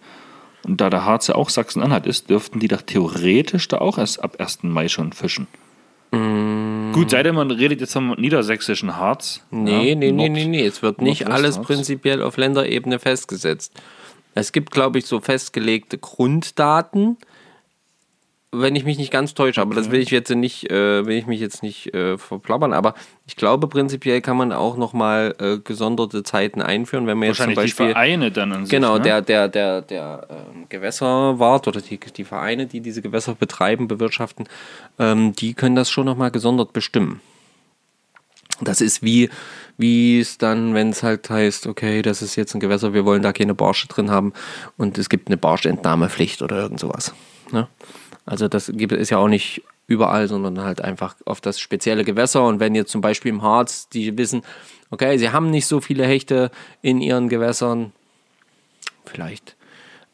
Und 0.66 0.80
da 0.80 0.88
der 0.88 1.04
Harz 1.04 1.26
ja 1.26 1.34
auch 1.34 1.50
Sachsen-Anhalt 1.50 2.06
ist, 2.06 2.30
dürften 2.30 2.58
die 2.58 2.68
doch 2.68 2.80
theoretisch 2.82 3.68
da 3.68 3.78
auch 3.78 3.98
erst 3.98 4.22
ab 4.24 4.36
1. 4.40 4.62
Mai 4.62 4.88
schon 4.88 5.12
fischen. 5.12 5.46
Mm, 6.10 6.92
Gut, 6.92 7.10
sei 7.10 7.22
denn, 7.22 7.34
man 7.34 7.50
redet 7.50 7.80
jetzt 7.80 7.92
vom 7.92 8.12
niedersächsischen 8.12 8.96
Harz. 8.96 9.44
Nee, 9.50 9.90
ja, 9.90 9.94
nee, 9.94 9.94
nee, 9.94 10.12
Nord- 10.12 10.30
nee, 10.32 10.44
nee. 10.46 10.64
Es 10.66 10.80
wird 10.82 11.02
nicht 11.02 11.26
alles 11.28 11.60
prinzipiell 11.60 12.22
auf 12.22 12.36
Länderebene 12.38 12.98
festgesetzt. 12.98 13.74
Es 14.34 14.52
gibt, 14.52 14.70
glaube 14.70 14.98
ich, 14.98 15.06
so 15.06 15.20
festgelegte 15.20 15.98
Grunddaten, 15.98 17.18
wenn 18.60 18.76
ich 18.76 18.84
mich 18.84 18.98
nicht 18.98 19.10
ganz 19.10 19.34
täusche, 19.34 19.60
aber 19.60 19.74
das 19.74 19.90
will 19.90 20.00
ich 20.00 20.10
jetzt 20.10 20.30
nicht, 20.30 20.70
äh, 20.70 21.06
will 21.06 21.16
ich 21.16 21.26
mich 21.26 21.40
jetzt 21.40 21.62
nicht 21.62 21.94
äh, 21.94 22.18
verplappern, 22.18 22.72
aber 22.72 22.94
ich 23.26 23.36
glaube, 23.36 23.68
prinzipiell 23.68 24.20
kann 24.20 24.36
man 24.36 24.52
auch 24.52 24.76
nochmal 24.76 25.34
äh, 25.38 25.58
gesonderte 25.58 26.22
Zeiten 26.22 26.62
einführen, 26.62 27.06
wenn 27.06 27.18
man 27.18 27.28
jetzt 27.28 27.38
zum 27.38 27.48
Wahrscheinlich 27.48 27.74
die 27.74 27.82
Beispiel. 27.82 27.92
Vereine 27.92 28.30
dann 28.30 28.52
an 28.52 28.66
sich. 28.66 28.70
Genau, 28.70 28.96
ne? 28.96 29.02
der, 29.02 29.22
der, 29.22 29.48
der, 29.48 29.82
der 29.82 30.26
ähm, 30.30 30.66
Gewässerwart 30.68 31.68
oder 31.68 31.80
die, 31.80 31.98
die 31.98 32.24
Vereine, 32.24 32.66
die 32.66 32.80
diese 32.80 33.02
Gewässer 33.02 33.34
betreiben, 33.34 33.88
bewirtschaften, 33.88 34.48
ähm, 34.98 35.32
die 35.34 35.54
können 35.54 35.76
das 35.76 35.90
schon 35.90 36.06
nochmal 36.06 36.30
gesondert 36.30 36.72
bestimmen. 36.72 37.20
Das 38.60 38.80
ist 38.80 39.02
wie, 39.02 39.30
wie 39.76 40.20
es 40.20 40.38
dann, 40.38 40.74
wenn 40.74 40.90
es 40.90 41.02
halt 41.02 41.28
heißt, 41.28 41.66
okay, 41.66 42.02
das 42.02 42.22
ist 42.22 42.36
jetzt 42.36 42.54
ein 42.54 42.60
Gewässer, 42.60 42.94
wir 42.94 43.04
wollen 43.04 43.22
da 43.22 43.32
keine 43.32 43.54
Barsche 43.54 43.88
drin 43.88 44.10
haben 44.10 44.32
und 44.76 44.96
es 44.98 45.08
gibt 45.08 45.28
eine 45.28 45.36
Barschentnahmepflicht 45.36 46.42
oder 46.42 46.58
irgend 46.58 46.78
sowas. 46.78 47.14
Ne? 47.50 47.68
Also 48.26 48.48
das 48.48 48.72
gibt, 48.74 48.92
ist 48.92 49.10
ja 49.10 49.18
auch 49.18 49.28
nicht 49.28 49.62
überall, 49.86 50.28
sondern 50.28 50.60
halt 50.60 50.80
einfach 50.80 51.16
auf 51.26 51.40
das 51.40 51.60
spezielle 51.60 52.04
Gewässer. 52.04 52.46
Und 52.46 52.58
wenn 52.58 52.74
jetzt 52.74 52.90
zum 52.90 53.00
Beispiel 53.00 53.30
im 53.30 53.42
Harz, 53.42 53.88
die 53.88 54.16
wissen, 54.16 54.42
okay, 54.90 55.18
sie 55.18 55.30
haben 55.30 55.50
nicht 55.50 55.66
so 55.66 55.80
viele 55.80 56.06
Hechte 56.06 56.50
in 56.80 57.00
ihren 57.00 57.28
Gewässern, 57.28 57.92
vielleicht 59.04 59.56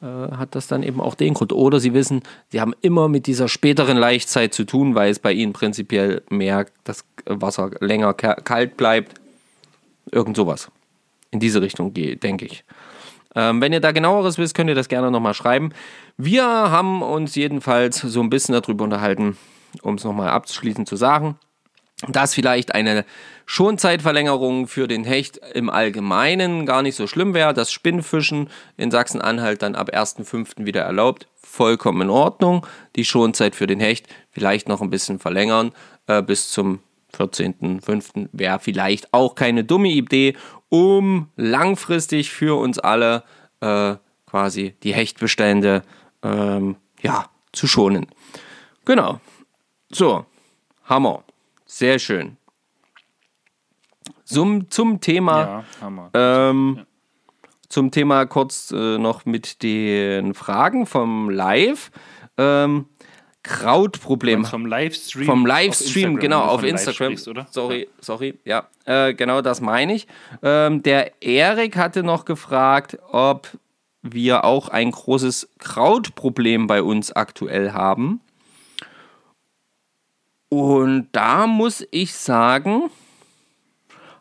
äh, 0.03 0.07
hat 0.07 0.57
das 0.57 0.67
dann 0.67 0.83
eben 0.83 1.01
auch 1.01 1.15
den 1.15 1.35
Grund. 1.35 1.53
Oder 1.53 1.79
sie 1.79 1.95
wissen, 1.95 2.23
sie 2.49 2.61
haben 2.61 2.75
immer 2.81 3.09
mit 3.09 3.27
dieser 3.27 3.47
späteren 3.47 3.97
Laichzeit 3.97 4.55
zu 4.55 4.65
tun, 4.65 4.97
weil 4.97 5.11
es 5.11 5.21
bei 5.21 5.33
ihnen 5.33 5.53
prinzipiell 5.53 6.23
mehr 6.31 6.67
das 6.83 7.05
Wasser 7.27 7.71
länger 7.81 8.15
ka- 8.15 8.35
kalt 8.35 8.77
bleibt. 8.77 9.21
Irgend 10.11 10.37
sowas. 10.37 10.69
In 11.31 11.39
diese 11.39 11.63
Richtung 11.63 11.95
geht, 11.95 12.25
denke 12.25 12.47
ich. 12.47 12.65
Ähm, 13.35 13.61
wenn 13.61 13.73
ihr 13.73 13.81
da 13.81 13.93
genaueres 13.93 14.39
wisst, 14.39 14.55
könnt 14.55 14.71
ihr 14.71 14.75
das 14.75 14.89
gerne 14.89 15.11
nochmal 15.11 15.35
schreiben. 15.35 15.73
Wir 16.17 16.45
haben 16.45 17.03
uns 17.03 17.35
jedenfalls 17.35 18.01
so 18.01 18.21
ein 18.21 18.31
bisschen 18.31 18.61
darüber 18.61 18.85
unterhalten, 18.85 19.37
um 19.83 19.95
es 19.95 20.05
nochmal 20.05 20.31
abschließend 20.31 20.89
zu 20.89 20.97
sagen, 20.97 21.39
dass 22.09 22.35
vielleicht 22.35 22.75
eine 22.75 23.05
Schonzeitverlängerung 23.47 24.69
für 24.69 24.89
den 24.89 25.05
Hecht 25.05 25.41
im 25.55 25.71
Allgemeinen 25.71 26.67
gar 26.67 26.83
nicht 26.83 26.97
so 26.97 27.07
schlimm 27.07 27.35
wäre. 27.35 27.53
Das 27.55 27.73
Spinnfischen 27.73 28.49
in 28.77 28.91
Sachsen-Anhalt 28.91 29.63
dann 29.63 29.75
ab 29.75 29.91
1.5. 29.91 30.65
wieder 30.65 30.83
erlaubt. 30.83 31.29
Vollkommen 31.37 32.03
in 32.03 32.11
Ordnung. 32.11 32.67
Die 32.97 33.05
Schonzeit 33.05 33.55
für 33.55 33.67
den 33.67 33.81
Hecht 33.81 34.07
vielleicht 34.31 34.69
noch 34.69 34.81
ein 34.81 34.91
bisschen 34.91 35.19
verlängern 35.19 35.73
äh, 36.07 36.23
bis 36.23 36.51
zum 36.51 36.81
14.05. 37.17 38.29
wäre 38.33 38.61
vielleicht 38.61 39.13
auch 39.13 39.35
keine 39.35 39.65
dumme 39.65 39.89
Idee, 39.89 40.37
um 40.71 41.29
langfristig 41.37 42.31
für 42.31 42.59
uns 42.59 42.79
alle 42.79 43.25
äh, 43.61 43.97
quasi 44.27 44.75
die 44.83 44.95
Hechtbestände 44.95 45.83
ähm, 46.23 46.77
ja, 47.03 47.27
zu 47.53 47.67
schonen. 47.67 48.07
Genau. 48.87 49.21
So, 49.91 50.25
Hammer. 50.85 51.25
Sehr 51.67 51.99
schön. 51.99 52.37
Zum, 54.25 54.71
zum 54.71 55.01
Thema 55.01 55.65
Ja, 55.81 56.51
ähm, 56.51 56.87
Zum 57.69 57.91
Thema 57.91 58.27
kurz 58.27 58.73
äh, 58.73 58.99
noch 58.99 59.27
mit 59.27 59.63
den 59.63 60.35
Fragen 60.35 60.87
vom 60.87 61.31
Live. 61.31 61.91
Ähm, 62.37 62.87
Krautproblem. 63.51 64.45
vom 64.45 64.67
Livestream. 64.67 65.27
Vom 65.27 65.43
auf 65.43 65.49
Livestream, 65.49 66.17
genau, 66.19 66.41
auf 66.43 66.61
von 66.61 66.71
live 66.71 66.71
Instagram. 66.71 67.17
sprichst? 67.17 67.53
Sorry, 67.53 67.89
sorry, 68.01 68.39
ja, 68.45 68.69
äh, 68.85 69.15
genau 69.15 69.43
das 69.43 69.61
meine 69.61 69.95
ich. 69.95 70.07
Ähm, 70.43 70.83
der 70.83 71.23
Erik 71.23 71.77
hatte 71.77 72.03
noch 72.03 72.25
gefragt, 72.25 72.99
ob 73.11 73.49
wir 74.03 74.45
auch 74.45 74.69
ein 74.69 74.91
großes 74.91 75.49
Krautproblem 75.59 76.67
bei 76.67 76.83
uns 76.83 77.13
aktuell 77.13 77.73
haben. 77.73 78.21
Und 80.49 81.09
da 81.13 81.47
muss 81.47 81.87
ich 81.91 82.15
sagen, 82.15 82.91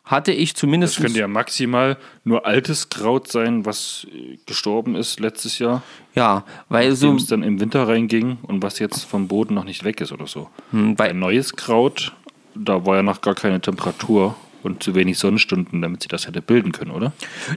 hatte 0.10 0.32
ich 0.32 0.56
zumindest. 0.56 0.98
Das 0.98 1.04
könnte 1.04 1.19
ja 1.19 1.28
maximal 1.28 1.98
nur 2.24 2.48
altes 2.48 2.89
Kraut 2.89 3.32
sein, 3.32 3.65
was 3.65 4.08
äh, 4.12 4.38
gestorben 4.48 4.95
ist 4.95 5.19
letztes 5.19 5.60
Jahr, 5.60 5.84
ja, 6.15 6.43
weil 6.67 6.95
so. 6.95 7.08
dem 7.08 7.17
es 7.17 7.28
dann 7.28 7.43
im 7.43 7.60
Winter 7.60 7.88
reinging 7.88 8.39
und 8.41 8.63
was 8.63 8.80
jetzt 8.80 9.04
vom 9.04 9.28
Boden 9.28 9.54
noch 9.54 9.65
nicht 9.65 9.84
weg 9.84 10.02
ist 10.02 10.12
oder 10.12 10.26
so. 10.26 10.50
Hm, 10.72 10.95
Ein 10.98 11.19
neues 11.19 11.56
Kraut, 11.56 12.13
da 12.56 12.86
war 12.88 12.98
ja 12.98 13.04
noch 13.04 13.22
gar 13.22 13.36
keine 13.36 13.62
Temperatur 13.62 14.36
und 14.63 14.82
zu 14.82 14.95
wenig 14.95 15.19
Sonnenstunden, 15.19 15.80
damit 15.82 16.02
sie 16.02 16.10
das 16.10 16.26
hätte 16.26 16.41
bilden 16.41 16.72
können, 16.72 16.91
oder? 16.91 17.13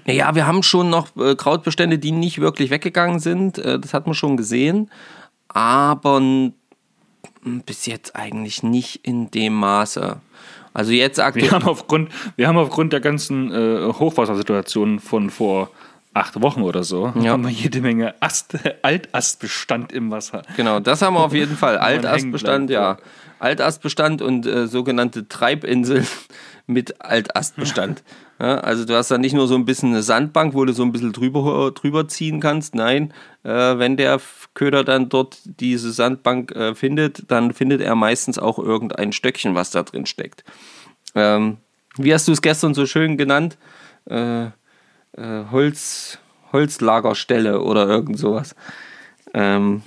Naja, 0.07 0.35
wir 0.35 0.47
haben 0.47 0.62
schon 0.62 0.91
noch 0.91 1.17
äh, 1.17 1.35
Krautbestände, 1.35 1.99
die 1.99 2.12
nicht 2.12 2.38
wirklich 2.38 2.69
weggegangen 2.69 3.19
sind. 3.19 3.57
Äh, 3.59 3.81
das 3.81 3.95
hat 3.95 4.05
man 4.07 4.15
schon 4.15 4.37
gesehen. 4.37 4.91
Aber 5.49 6.21
bis 7.43 7.87
jetzt 7.87 8.15
eigentlich 8.15 8.62
nicht 8.62 9.07
in 9.07 9.31
dem 9.31 9.55
Maße. 9.55 10.21
Also 10.74 10.92
jetzt 10.92 11.18
Wir 11.18 11.24
aktuell. 11.26 11.50
haben 11.50 11.66
aufgrund, 11.68 12.11
wir 12.37 12.48
haben 12.48 12.56
aufgrund 12.58 12.92
der 12.92 13.00
ganzen 13.00 13.50
äh, 13.52 13.92
Hochwassersituation 13.92 15.00
von 15.00 15.30
vor 15.30 15.70
acht 16.14 16.40
Wochen 16.42 16.62
oder 16.62 16.82
so, 16.85 17.12
Ja. 17.20 17.32
haben 17.32 17.44
wir 17.44 17.50
jede 17.50 17.80
Menge 17.80 18.14
Ast, 18.20 18.54
Altastbestand 18.82 19.92
im 19.92 20.11
Wasser. 20.11 20.42
Genau, 20.56 20.80
das 20.80 21.02
haben 21.02 21.14
wir 21.14 21.20
auf 21.24 21.32
jeden 21.35 21.56
Fall. 21.56 21.78
Altastbestand, 21.78 22.70
ja. 22.70 22.98
Altastbestand 23.38 24.22
und 24.22 24.46
äh, 24.46 24.66
sogenannte 24.66 25.26
Treibinseln 25.28 26.06
mit 26.66 27.00
Altastbestand. 27.00 28.02
Ja, 28.42 28.57
also 28.57 28.85
du 28.85 28.96
hast 28.96 29.09
da 29.09 29.18
nicht 29.18 29.35
nur 29.35 29.46
so 29.46 29.55
ein 29.55 29.64
bisschen 29.64 29.90
eine 29.90 30.02
Sandbank, 30.02 30.55
wo 30.55 30.64
du 30.64 30.72
so 30.72 30.83
ein 30.83 30.90
bisschen 30.90 31.12
drüber, 31.12 31.70
drüber 31.70 32.09
ziehen 32.09 32.40
kannst. 32.40 32.74
Nein, 32.74 33.14
äh, 33.44 33.78
wenn 33.78 33.96
der 33.96 34.20
Köder 34.55 34.83
dann 34.83 35.09
dort 35.09 35.38
diese 35.44 35.92
Sandbank 35.92 36.50
äh, 36.50 36.74
findet, 36.74 37.31
dann 37.31 37.52
findet 37.55 37.81
er 37.81 37.94
meistens 37.94 38.40
auch 38.40 38.59
irgendein 38.59 39.12
Stöckchen, 39.12 39.55
was 39.55 39.70
da 39.70 39.85
drin 39.85 40.07
steckt. 40.07 40.42
Ähm, 41.14 41.59
wie 41.96 42.12
hast 42.12 42.26
du 42.26 42.33
es 42.33 42.42
gestern 42.42 42.74
so 42.74 42.85
schön 42.85 43.16
genannt? 43.16 43.59
Äh, 44.07 44.46
äh, 44.46 44.50
Holz, 45.52 46.18
Holzlagerstelle 46.50 47.61
oder 47.61 47.87
irgend 47.87 48.18
sowas. 48.18 48.57
Ähm, 49.35 49.83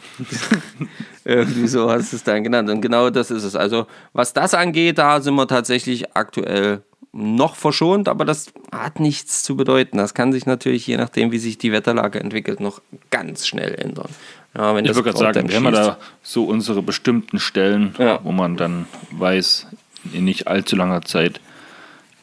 irgendwie 1.25 1.67
so 1.67 1.91
hast 1.91 2.13
du 2.13 2.15
es 2.15 2.23
dann 2.23 2.45
genannt. 2.45 2.69
Und 2.69 2.79
genau 2.79 3.09
das 3.09 3.31
ist 3.31 3.43
es. 3.43 3.57
Also, 3.57 3.85
was 4.13 4.31
das 4.31 4.53
angeht, 4.53 4.97
da 4.97 5.19
sind 5.19 5.35
wir 5.35 5.45
tatsächlich 5.45 6.15
aktuell 6.15 6.83
noch 7.17 7.55
verschont, 7.55 8.09
aber 8.09 8.25
das 8.25 8.51
hat 8.73 8.99
nichts 8.99 9.41
zu 9.43 9.55
bedeuten. 9.55 9.97
Das 9.97 10.13
kann 10.13 10.33
sich 10.33 10.45
natürlich, 10.45 10.85
je 10.85 10.97
nachdem, 10.97 11.31
wie 11.31 11.37
sich 11.37 11.57
die 11.57 11.71
Wetterlage 11.71 12.19
entwickelt, 12.19 12.59
noch 12.59 12.81
ganz 13.09 13.47
schnell 13.47 13.73
ändern. 13.75 14.09
Ja, 14.53 14.75
wenn 14.75 14.83
Ich 14.85 14.93
würde 14.95 15.11
gerade 15.13 15.33
sagen, 15.33 15.63
man 15.63 15.73
schießt. 15.75 15.87
da 15.87 15.97
so 16.23 16.43
unsere 16.43 16.81
bestimmten 16.81 17.39
Stellen, 17.39 17.95
Ja. 17.97 18.19
wo 18.23 18.31
man 18.33 18.57
dann 18.57 18.85
weiß, 19.11 19.67
in 20.11 20.25
nicht 20.25 20.47
allzu 20.47 20.75
langer 20.75 21.03
Zeit 21.03 21.39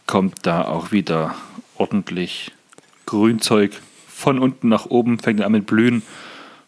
kommt 0.07 0.45
da 0.47 0.67
auch 0.67 0.93
wieder 0.93 1.35
ordentlich 1.77 2.53
Grünzeug 3.07 3.73
von 4.09 4.39
unten 4.39 4.69
nach 4.69 4.87
oben, 4.87 5.19
fängt 5.19 5.41
an 5.41 5.53
mit 5.53 5.67
Blühen 5.67 6.03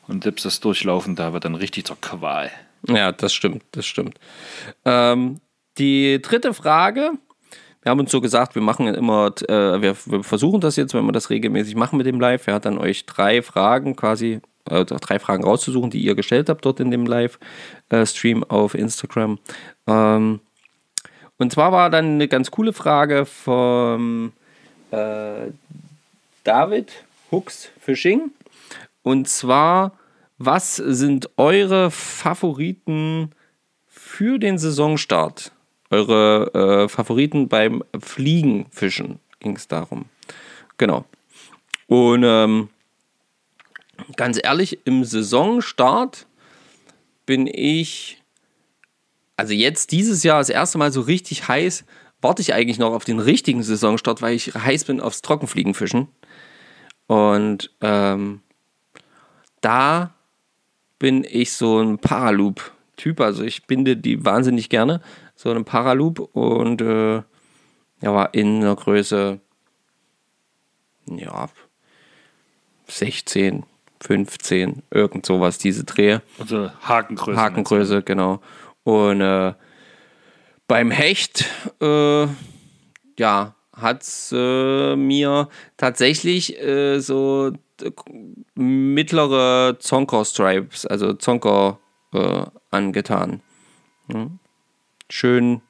und 0.08 0.24
selbst 0.24 0.44
das 0.46 0.60
Durchlaufen 0.60 1.14
da 1.14 1.32
wird 1.34 1.44
dann 1.44 1.54
richtig 1.54 1.84
zur 1.86 2.00
Qual. 2.00 2.50
Ja, 2.88 3.12
das 3.12 3.34
stimmt, 3.34 3.62
das 3.72 3.86
stimmt. 3.86 4.18
Ähm, 4.84 5.40
die 5.78 6.20
dritte 6.22 6.54
Frage. 6.54 7.12
Wir 7.84 7.90
haben 7.90 8.00
uns 8.00 8.10
so 8.10 8.22
gesagt, 8.22 8.54
wir 8.54 8.62
machen 8.62 8.86
immer, 8.88 9.30
äh, 9.46 9.82
wir, 9.82 9.94
wir 10.06 10.24
versuchen 10.24 10.62
das 10.62 10.76
jetzt, 10.76 10.94
wenn 10.94 11.04
wir 11.04 11.12
das 11.12 11.28
regelmäßig 11.28 11.76
machen 11.76 11.98
mit 11.98 12.06
dem 12.06 12.18
Live. 12.18 12.46
Er 12.46 12.54
hat 12.54 12.64
dann 12.64 12.78
euch 12.78 13.04
drei 13.04 13.42
Fragen 13.42 13.94
quasi, 13.94 14.40
äh, 14.70 14.86
drei 14.86 15.18
Fragen 15.18 15.44
rauszusuchen, 15.44 15.90
die 15.90 16.02
ihr 16.02 16.14
gestellt 16.14 16.48
habt 16.48 16.64
dort 16.64 16.80
in 16.80 16.90
dem 16.90 17.04
Live-Stream 17.04 18.42
auf 18.42 18.74
Instagram. 18.74 19.38
Ähm, 19.86 20.40
und 21.36 21.52
zwar 21.52 21.72
war 21.72 21.90
dann 21.90 22.14
eine 22.14 22.26
ganz 22.26 22.50
coole 22.50 22.72
Frage 22.72 23.26
vom 23.26 24.32
äh, 24.90 25.50
David 26.42 26.90
Hooks 27.30 27.68
Fishing. 27.78 28.30
Und 29.02 29.28
zwar, 29.28 29.92
was 30.38 30.76
sind 30.76 31.28
eure 31.36 31.90
Favoriten 31.90 33.32
für 33.86 34.38
den 34.38 34.56
Saisonstart? 34.56 35.52
Eure 35.90 36.84
äh, 36.84 36.88
Favoriten 36.88 37.48
beim 37.48 37.84
Fliegenfischen 38.00 39.20
ging 39.40 39.56
es 39.56 39.68
darum. 39.68 40.06
Genau. 40.78 41.04
Und 41.86 42.24
ähm, 42.24 42.68
ganz 44.16 44.40
ehrlich, 44.42 44.80
im 44.86 45.04
Saisonstart 45.04 46.26
bin 47.26 47.46
ich, 47.46 48.22
also 49.36 49.52
jetzt 49.52 49.92
dieses 49.92 50.22
Jahr 50.22 50.38
das 50.38 50.48
erste 50.48 50.78
Mal 50.78 50.92
so 50.92 51.02
richtig 51.02 51.48
heiß, 51.48 51.84
warte 52.20 52.42
ich 52.42 52.54
eigentlich 52.54 52.78
noch 52.78 52.92
auf 52.92 53.04
den 53.04 53.18
richtigen 53.18 53.62
Saisonstart, 53.62 54.22
weil 54.22 54.34
ich 54.34 54.54
heiß 54.54 54.84
bin 54.84 55.00
aufs 55.00 55.22
Trockenfliegenfischen. 55.22 56.08
Und 57.06 57.70
ähm, 57.82 58.40
da 59.60 60.14
bin 60.98 61.26
ich 61.28 61.52
so 61.52 61.80
ein 61.80 61.98
Paraloop-Typ. 61.98 63.20
Also 63.20 63.44
ich 63.44 63.66
binde 63.66 63.96
die 63.96 64.24
wahnsinnig 64.24 64.70
gerne. 64.70 65.02
So 65.44 65.50
eine 65.50 65.62
Paraloop 65.62 66.20
und 66.34 66.80
äh, 66.80 67.16
ja, 67.16 68.14
war 68.14 68.32
in 68.32 68.62
einer 68.62 68.74
Größe, 68.74 69.40
ja, 71.06 71.48
16, 72.86 73.64
15, 74.00 74.82
irgend 74.90 75.26
sowas, 75.26 75.58
diese 75.58 75.84
Drehe. 75.84 76.22
Also 76.38 76.70
Hakengröße. 76.82 77.38
Hakengröße, 77.38 78.02
genau. 78.02 78.40
Und 78.84 79.20
äh, 79.20 79.52
beim 80.66 80.90
Hecht, 80.90 81.44
äh, 81.82 82.26
ja, 83.18 83.54
hat 83.76 84.02
es 84.02 84.32
äh, 84.34 84.96
mir 84.96 85.50
tatsächlich 85.76 86.58
äh, 86.58 87.00
so 87.00 87.52
mittlere 88.54 89.76
Zonker-Stripes, 89.78 90.86
also 90.86 91.12
Zonker 91.12 91.80
äh, 92.14 92.46
angetan. 92.70 93.42
Hm? 94.10 94.38
Schön 95.10 95.60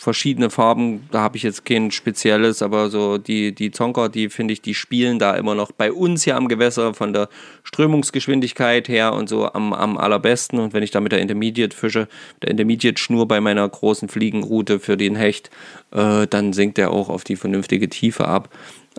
verschiedene 0.00 0.48
Farben, 0.48 1.06
da 1.10 1.20
habe 1.20 1.36
ich 1.36 1.42
jetzt 1.42 1.64
kein 1.64 1.90
spezielles, 1.90 2.62
aber 2.62 2.88
so 2.88 3.18
die, 3.18 3.54
die 3.54 3.70
Zonker, 3.70 4.08
die 4.08 4.30
finde 4.30 4.52
ich, 4.52 4.62
die 4.62 4.74
spielen 4.74 5.18
da 5.18 5.34
immer 5.34 5.54
noch 5.54 5.72
bei 5.72 5.92
uns 5.92 6.24
hier 6.24 6.36
am 6.36 6.48
Gewässer 6.48 6.94
von 6.94 7.12
der 7.12 7.28
Strömungsgeschwindigkeit 7.64 8.88
her 8.88 9.12
und 9.12 9.28
so 9.28 9.52
am, 9.52 9.72
am 9.72 9.98
allerbesten. 9.98 10.58
Und 10.58 10.72
wenn 10.72 10.82
ich 10.82 10.90
da 10.90 11.00
mit 11.00 11.12
der 11.12 11.20
Intermediate 11.20 11.76
fische, 11.76 12.08
der 12.42 12.50
Intermediate-Schnur 12.50 13.28
bei 13.28 13.40
meiner 13.40 13.68
großen 13.68 14.08
Fliegenroute 14.08 14.80
für 14.80 14.96
den 14.96 15.16
Hecht, 15.16 15.50
äh, 15.90 16.26
dann 16.26 16.54
sinkt 16.54 16.78
er 16.78 16.92
auch 16.92 17.10
auf 17.10 17.24
die 17.24 17.36
vernünftige 17.36 17.88
Tiefe 17.88 18.26
ab. 18.26 18.48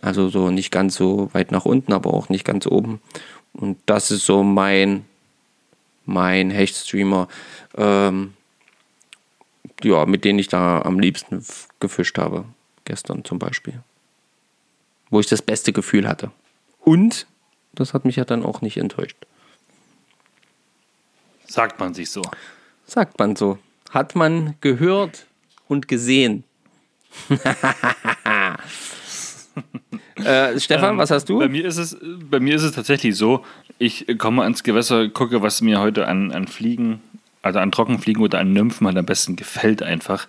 Also 0.02 0.30
so 0.30 0.52
nicht 0.52 0.72
ganz 0.72 0.96
so 0.96 1.30
weit 1.34 1.52
nach 1.52 1.66
unten, 1.66 1.94
aber 1.94 2.14
auch 2.14 2.30
nicht 2.30 2.46
ganz 2.46 2.68
oben. 2.68 3.02
Und 3.54 3.78
das 3.86 4.12
ist 4.12 4.26
so 4.26 4.44
mein, 4.44 5.06
mein 6.06 6.52
Hechtstreamer. 6.52 7.28
Ähm, 7.76 8.34
ja, 9.86 10.06
mit 10.06 10.26
denen 10.26 10.40
ich 10.40 10.48
da 10.48 10.82
am 10.82 11.00
liebsten 11.00 11.46
gefischt 11.80 12.18
habe. 12.18 12.46
Gestern 12.86 13.24
zum 13.24 13.40
Beispiel. 13.40 13.82
Wo 15.10 15.20
ich 15.20 15.28
das 15.28 15.42
beste 15.42 15.74
Gefühl 15.74 16.08
hatte. 16.08 16.32
Und 16.80 17.28
das 17.74 17.94
hat 17.94 18.06
mich 18.06 18.16
ja 18.16 18.26
dann 18.26 18.44
auch 18.44 18.62
nicht 18.62 18.78
enttäuscht. 18.78 19.18
Sagt 21.46 21.80
man 21.80 21.94
sich 21.94 22.10
so. 22.10 22.22
Sagt 22.86 23.20
man 23.20 23.36
so. 23.36 23.60
Hat 23.92 24.16
man 24.16 24.56
gehört 24.62 25.28
und 25.68 25.88
gesehen. 25.88 26.44
äh, 30.16 30.60
Stefan, 30.60 30.92
ähm, 30.92 30.98
was 30.98 31.12
hast 31.12 31.26
du? 31.26 31.40
Bei 31.40 31.50
mir, 31.50 31.66
ist 31.66 31.78
es, 31.78 31.98
bei 32.02 32.40
mir 32.40 32.56
ist 32.56 32.64
es 32.64 32.72
tatsächlich 32.72 33.16
so, 33.16 33.46
ich 33.78 34.06
komme 34.18 34.44
ans 34.44 34.64
Gewässer, 34.64 35.10
gucke, 35.10 35.42
was 35.42 35.62
mir 35.62 35.80
heute 35.80 36.08
an, 36.08 36.32
an 36.32 36.48
Fliegen 36.48 37.02
also 37.42 37.60
an 37.60 37.72
Trockenfliegen 37.72 38.22
oder 38.22 38.40
an 38.40 38.54
Nymphen 38.54 38.88
halt 38.88 38.98
am 38.98 39.06
besten 39.06 39.36
gefällt 39.36 39.82
einfach 39.84 40.28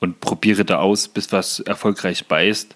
und 0.00 0.20
probiere 0.20 0.64
da 0.64 0.78
aus, 0.78 1.08
bis 1.08 1.32
was 1.32 1.60
erfolgreich 1.60 2.26
beißt 2.26 2.74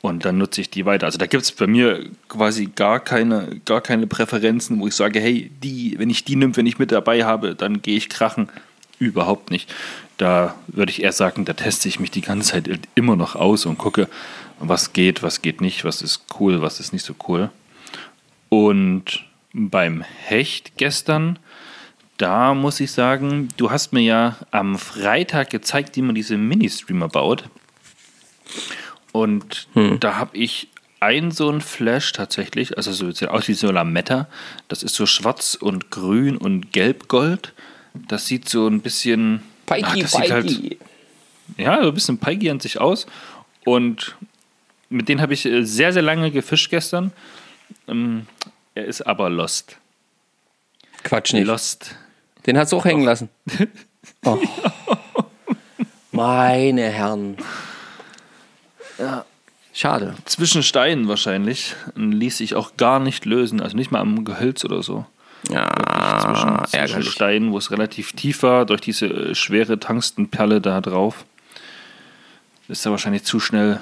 und 0.00 0.24
dann 0.24 0.38
nutze 0.38 0.60
ich 0.60 0.70
die 0.70 0.86
weiter. 0.86 1.06
Also 1.06 1.18
da 1.18 1.26
gibt 1.26 1.42
es 1.42 1.52
bei 1.52 1.66
mir 1.66 2.06
quasi 2.28 2.66
gar 2.66 3.00
keine, 3.00 3.60
gar 3.64 3.80
keine 3.80 4.06
Präferenzen, 4.06 4.78
wo 4.80 4.86
ich 4.86 4.94
sage, 4.94 5.20
hey, 5.20 5.50
die, 5.62 5.98
wenn 5.98 6.10
ich 6.10 6.24
die 6.24 6.36
Nymphe 6.36 6.62
nicht 6.62 6.78
mit 6.78 6.92
dabei 6.92 7.24
habe, 7.24 7.54
dann 7.54 7.82
gehe 7.82 7.96
ich 7.96 8.08
krachen. 8.08 8.48
Überhaupt 9.00 9.50
nicht. 9.50 9.72
Da 10.16 10.54
würde 10.66 10.90
ich 10.90 11.02
eher 11.02 11.12
sagen, 11.12 11.44
da 11.44 11.52
teste 11.52 11.88
ich 11.88 12.00
mich 12.00 12.10
die 12.10 12.20
ganze 12.20 12.52
Zeit 12.52 12.68
immer 12.94 13.16
noch 13.16 13.36
aus 13.36 13.66
und 13.66 13.78
gucke, 13.78 14.08
was 14.58 14.92
geht, 14.92 15.22
was 15.22 15.42
geht 15.42 15.60
nicht, 15.60 15.84
was 15.84 16.02
ist 16.02 16.24
cool, 16.38 16.62
was 16.62 16.80
ist 16.80 16.92
nicht 16.92 17.04
so 17.04 17.14
cool. 17.28 17.50
Und 18.48 19.24
beim 19.52 20.02
Hecht 20.02 20.72
gestern 20.76 21.38
da 22.18 22.52
muss 22.54 22.80
ich 22.80 22.90
sagen, 22.92 23.48
du 23.56 23.70
hast 23.70 23.92
mir 23.92 24.02
ja 24.02 24.36
am 24.50 24.78
Freitag 24.78 25.50
gezeigt, 25.50 25.96
wie 25.96 26.02
man 26.02 26.14
diese 26.14 26.36
Mini-Streamer 26.36 27.08
baut. 27.08 27.44
Und 29.12 29.68
hm. 29.74 30.00
da 30.00 30.16
habe 30.16 30.36
ich 30.36 30.68
ein 31.00 31.30
so 31.30 31.48
ein 31.48 31.60
Flash 31.60 32.12
tatsächlich, 32.12 32.76
also 32.76 32.92
so 32.92 33.10
sieht 33.12 33.28
aus 33.28 33.46
wie 33.48 33.54
so 33.54 33.70
Lametta. 33.70 34.26
Das 34.66 34.82
ist 34.82 34.96
so 34.96 35.06
schwarz 35.06 35.54
und 35.54 35.90
grün 35.90 36.36
und 36.36 36.72
gelb-gold. 36.72 37.54
Das 37.94 38.26
sieht 38.26 38.48
so 38.48 38.66
ein 38.66 38.80
bisschen. 38.80 39.42
Pikey, 39.66 40.04
ach, 40.04 40.20
Pikey. 40.20 40.28
Halt, 40.30 40.78
ja, 41.56 41.82
so 41.82 41.88
ein 41.88 41.94
bisschen 41.94 42.18
Pikey 42.18 42.50
an 42.50 42.60
sich 42.60 42.80
aus. 42.80 43.06
Und 43.64 44.16
mit 44.88 45.08
denen 45.08 45.20
habe 45.20 45.34
ich 45.34 45.44
äh, 45.46 45.62
sehr, 45.64 45.92
sehr 45.92 46.02
lange 46.02 46.30
gefischt 46.30 46.70
gestern. 46.70 47.12
Ähm, 47.86 48.26
er 48.74 48.86
ist 48.86 49.02
aber 49.02 49.30
lost. 49.30 49.76
Quatsch 51.04 51.32
nicht. 51.32 51.46
Lost. 51.46 51.94
Den 52.48 52.56
hast 52.56 52.72
du 52.72 52.78
auch 52.78 52.84
hängen 52.84 53.04
lassen. 53.04 53.28
Oh. 54.24 54.38
Meine 56.12 56.82
Herren. 56.82 57.36
Ja, 58.98 59.24
schade. 59.74 60.14
Zwischen 60.24 60.62
Steinen 60.62 61.08
wahrscheinlich. 61.08 61.74
Ließ 61.94 62.38
sich 62.38 62.54
auch 62.54 62.76
gar 62.76 63.00
nicht 63.00 63.26
lösen. 63.26 63.60
Also 63.60 63.76
nicht 63.76 63.90
mal 63.90 64.00
am 64.00 64.24
Gehölz 64.24 64.64
oder 64.64 64.82
so. 64.82 65.04
Ja, 65.50 65.68
zwischen, 66.22 66.86
zwischen 66.86 67.02
Steinen, 67.02 67.52
wo 67.52 67.58
es 67.58 67.70
relativ 67.70 68.12
tief 68.12 68.42
war, 68.42 68.64
durch 68.64 68.80
diese 68.80 69.06
äh, 69.06 69.34
schwere 69.34 69.78
Tangstenperle 69.78 70.60
da 70.60 70.80
drauf. 70.80 71.26
Ist 72.68 72.86
er 72.86 72.92
wahrscheinlich 72.92 73.24
zu 73.24 73.40
schnell, 73.40 73.80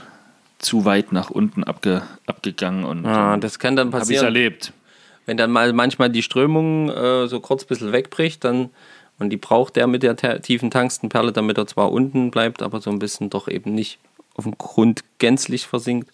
zu 0.59 0.85
weit 0.85 1.12
nach 1.12 1.31
unten 1.31 1.62
abge, 1.62 2.02
abgegangen. 2.26 2.85
Und 2.85 3.07
ah, 3.07 3.37
das 3.37 3.59
kann 3.59 3.76
dann 3.76 3.90
passieren. 3.90 4.26
Habe 4.26 4.37
ich 4.37 4.42
erlebt. 4.42 4.72
Wenn 5.27 5.37
dann 5.37 5.51
mal 5.51 5.73
manchmal 5.73 6.09
die 6.09 6.23
Strömung 6.23 6.89
äh, 6.89 7.27
so 7.27 7.41
kurz 7.41 7.65
ein 7.65 7.69
bisschen 7.69 7.93
wegbricht, 7.93 8.45
dann 8.45 8.71
und 9.19 9.31
die 9.31 9.37
braucht 9.37 9.77
der 9.77 9.87
mit 9.87 10.03
der 10.03 10.17
tiefen 10.43 10.71
Tangstenperle, 10.71 11.33
damit 11.33 11.57
er 11.59 11.67
zwar 11.67 11.91
unten 11.91 12.31
bleibt, 12.31 12.62
aber 12.62 12.81
so 12.81 12.91
ein 12.91 12.99
bisschen 12.99 13.31
doch 13.31 13.49
eben 13.49 13.75
nicht 13.75 13.99
auf 14.35 14.45
dem 14.45 14.59
Grund 14.59 15.05
gänzlich 15.19 15.67
versinkt. 15.67 16.11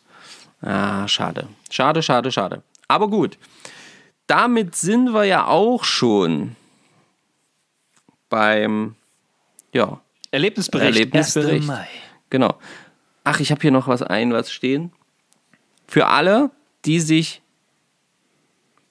Ah, 0.61 1.09
schade. 1.09 1.48
Schade, 1.70 2.03
schade, 2.03 2.31
schade. 2.31 2.62
Aber 2.87 3.09
gut. 3.09 3.38
Damit 4.29 4.77
sind 4.77 5.12
wir 5.12 5.25
ja 5.25 5.46
auch 5.46 5.83
schon 5.83 6.55
beim 8.31 8.94
ja, 9.72 10.01
Erlebnisbericht. 10.31 10.94
Erlebnisbericht. 10.94 11.66
Mai. 11.66 11.88
Genau. 12.31 12.55
Ach, 13.25 13.40
ich 13.40 13.51
habe 13.51 13.61
hier 13.61 13.72
noch 13.72 13.88
was 13.88 14.03
ein, 14.03 14.33
was 14.33 14.53
stehen. 14.53 14.92
Für 15.87 16.07
alle, 16.07 16.51
die 16.85 17.01
sich 17.01 17.41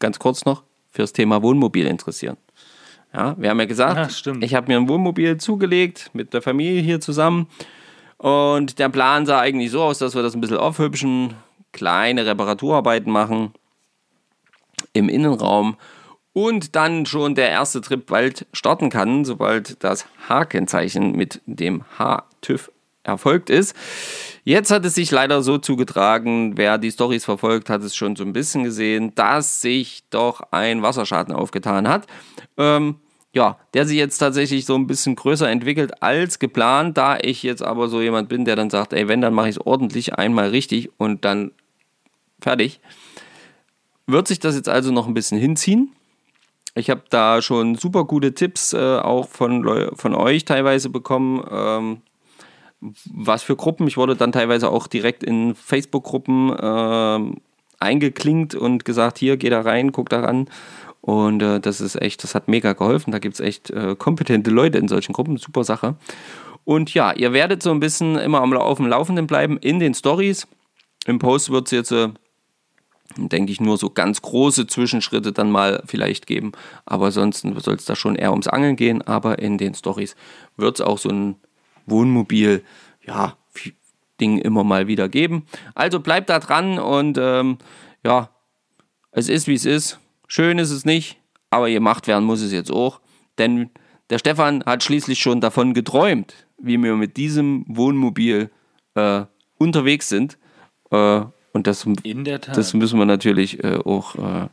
ganz 0.02 0.20
kurz 0.20 0.44
noch, 0.44 0.64
fürs 0.90 1.14
Thema 1.14 1.42
Wohnmobil 1.42 1.88
interessieren. 1.88 2.36
Ja, 3.14 3.36
wir 3.38 3.50
haben 3.50 3.60
ja 3.60 3.66
gesagt, 3.66 4.26
ja, 4.26 4.34
ich 4.42 4.56
habe 4.56 4.68
mir 4.68 4.78
ein 4.78 4.90
Wohnmobil 4.90 5.38
zugelegt 5.38 6.10
mit 6.14 6.34
der 6.34 6.42
Familie 6.42 6.82
hier 6.82 7.00
zusammen. 7.02 7.48
Und 8.18 8.80
der 8.80 8.90
Plan 8.90 9.26
sah 9.26 9.40
eigentlich 9.40 9.72
so 9.72 9.82
aus, 9.82 9.98
dass 9.98 10.16
wir 10.16 10.22
das 10.22 10.36
ein 10.36 10.42
bisschen 10.42 10.58
aufhübschen, 10.58 11.34
kleine 11.72 12.26
Reparaturarbeiten 12.26 13.12
machen 13.12 13.54
im 14.94 15.10
Innenraum 15.10 15.78
und 16.34 16.76
dann 16.76 17.06
schon 17.06 17.36
der 17.36 17.50
erste 17.50 17.82
Trip 17.82 18.06
bald 18.06 18.46
starten 18.54 18.90
kann, 18.90 19.26
sobald 19.26 19.84
das 19.84 20.06
H-Kennzeichen 20.30 21.14
mit 21.14 21.42
dem 21.46 21.84
H-TÜV 21.98 22.72
erfolgt 23.04 23.50
ist. 23.50 23.76
Jetzt 24.44 24.72
hat 24.72 24.86
es 24.86 24.96
sich 24.96 25.12
leider 25.12 25.44
so 25.44 25.58
zugetragen, 25.58 26.58
wer 26.58 26.78
die 26.78 26.92
Stories 26.92 27.26
verfolgt, 27.26 27.70
hat 27.70 27.84
es 27.84 27.96
schon 27.96 28.16
so 28.16 28.24
ein 28.24 28.34
bisschen 28.34 28.64
gesehen, 28.64 29.14
dass 29.16 29.62
sich 29.62 30.04
doch 30.10 30.42
ein 30.52 30.82
Wasserschaden 30.82 31.34
aufgetan 31.34 31.88
hat. 31.88 32.08
Ähm, 32.58 32.96
ja, 33.34 33.58
der 33.74 33.86
sich 33.86 33.98
jetzt 33.98 34.18
tatsächlich 34.18 34.66
so 34.66 34.76
ein 34.76 34.88
bisschen 34.88 35.16
größer 35.16 35.50
entwickelt 35.50 36.02
als 36.04 36.40
geplant, 36.40 36.98
da 36.98 37.18
ich 37.18 37.44
jetzt 37.44 37.62
aber 37.62 37.88
so 37.88 38.02
jemand 38.02 38.28
bin, 38.30 38.46
der 38.46 38.56
dann 38.56 38.70
sagt, 38.70 38.94
ey, 38.94 39.08
wenn, 39.08 39.22
dann 39.22 39.34
mache 39.34 39.48
ich 39.48 39.56
es 39.56 39.66
ordentlich 39.66 40.16
einmal 40.16 40.50
richtig 40.50 40.90
und 40.98 41.24
dann 41.24 41.52
fertig. 42.42 42.82
Wird 44.08 44.28
sich 44.28 44.40
das 44.40 44.56
jetzt 44.56 44.68
also 44.68 44.92
noch 44.92 45.08
ein 45.08 45.14
bisschen 45.14 45.38
hinziehen. 45.38 45.94
Ich 46.76 46.90
habe 46.90 47.04
da 47.10 47.42
schon 47.42 47.76
super 47.76 48.06
gute 48.06 48.34
Tipps 48.34 48.74
äh, 48.74 48.98
auch 48.98 49.30
von, 49.30 49.92
von 49.96 50.16
euch 50.16 50.46
teilweise 50.46 50.90
bekommen. 50.90 51.46
Ähm, 51.50 52.02
was 52.82 53.43
für 53.43 53.56
Gruppen. 53.56 53.88
Ich 53.88 53.97
wurde 53.97 54.16
dann 54.16 54.32
teilweise 54.32 54.70
auch 54.70 54.88
direkt 54.88 55.24
in 55.24 55.56
Facebook-Gruppen 55.56 56.49
äh, 56.51 57.38
eingeklinkt 57.80 58.56
und 58.56 58.86
gesagt, 58.86 59.18
hier, 59.18 59.38
geh 59.38 59.49
da 59.49 59.62
rein, 59.62 59.91
guck 59.91 60.10
da 60.10 60.22
ran. 60.22 60.47
Und 61.01 61.41
äh, 61.41 61.60
das 61.60 61.82
ist 61.82 61.99
echt, 61.99 62.24
das 62.24 62.36
hat 62.36 62.47
mega 62.47 62.74
geholfen. 62.74 63.12
Da 63.12 63.20
gibt 63.20 63.36
es 63.36 63.39
echt 63.39 63.72
äh, 63.72 63.95
kompetente 63.95 64.51
Leute 64.51 64.78
in 64.78 64.88
solchen 64.88 65.14
Gruppen, 65.14 65.38
super 65.38 65.64
Sache. 65.64 65.95
Und 66.64 66.93
ja, 66.93 67.12
ihr 67.12 67.34
werdet 67.34 67.64
so 67.64 67.72
ein 67.72 67.80
bisschen 67.80 68.18
immer 68.18 68.41
auf 68.41 68.78
dem 68.78 68.88
Laufenden 68.88 69.26
bleiben 69.26 69.58
in 69.58 69.80
den 69.80 69.95
Stories. 69.95 70.47
Im 71.08 71.18
Post 71.18 71.49
wird 71.49 71.68
es 71.68 71.72
jetzt, 71.72 71.91
äh, 71.91 72.10
denke 73.18 73.51
ich, 73.51 73.60
nur 73.60 73.78
so 73.78 73.89
ganz 73.89 74.22
große 74.22 74.68
Zwischenschritte 74.68 75.32
dann 75.32 75.49
mal 75.49 75.82
vielleicht 75.86 76.28
geben. 76.28 76.51
Aber 76.86 77.08
ansonsten 77.08 77.60
soll 77.60 77.76
es 77.76 77.86
da 77.86 77.95
schon 77.95 78.16
eher 78.16 78.32
ums 78.32 78.47
Angeln 78.47 78.76
gehen. 78.76 79.01
Aber 79.01 79.39
in 79.39 79.58
den 79.58 79.74
Stories 79.74 80.16
wird 80.56 80.80
es 80.80 80.86
auch 80.86 80.99
so 80.99 81.10
ein 81.10 81.36
Wohnmobil, 81.86 82.64
ja, 83.06 83.38
Ding 84.22 84.38
immer 84.38 84.64
mal 84.64 84.88
wieder 84.88 85.10
geben. 85.10 85.46
Also 85.74 86.00
bleibt 86.00 86.30
da 86.30 86.40
dran 86.40 86.80
und 86.80 87.18
ähm, 87.20 87.58
ja, 88.04 88.30
es 89.12 89.28
ist 89.28 89.48
wie 89.48 89.56
es 89.56 89.66
ist. 89.66 90.00
Schön 90.28 90.60
ist 90.60 90.72
es 90.72 90.86
nicht, 90.86 91.18
aber 91.50 91.70
gemacht 91.70 92.08
werden 92.08 92.24
muss 92.24 92.42
es 92.42 92.54
jetzt 92.54 92.72
auch, 92.72 93.02
denn 93.38 93.72
der 94.10 94.20
Stefan 94.20 94.64
hat 94.66 94.84
schließlich 94.84 95.20
schon 95.20 95.42
davon 95.42 95.74
geträumt, 95.74 96.34
wie 96.58 96.78
wir 96.78 96.96
mit 96.96 97.18
diesem 97.18 97.66
Wohnmobil 97.68 98.52
äh, 98.96 99.24
unterwegs 99.58 100.08
sind. 100.10 100.38
Äh, 100.92 101.22
und 101.54 101.68
das, 101.68 101.86
das 102.54 102.74
müssen 102.74 103.00
wir 103.00 103.06
natürlich 103.06 103.62
äh, 103.64 103.78
auch 103.84 104.16
äh, 104.16 104.48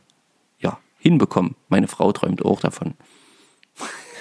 ja, 0.59 0.79
hinbekommen. 0.97 1.55
Meine 1.69 1.87
Frau 1.87 2.11
träumt 2.11 2.43
auch 2.43 2.59
davon. 2.59 2.95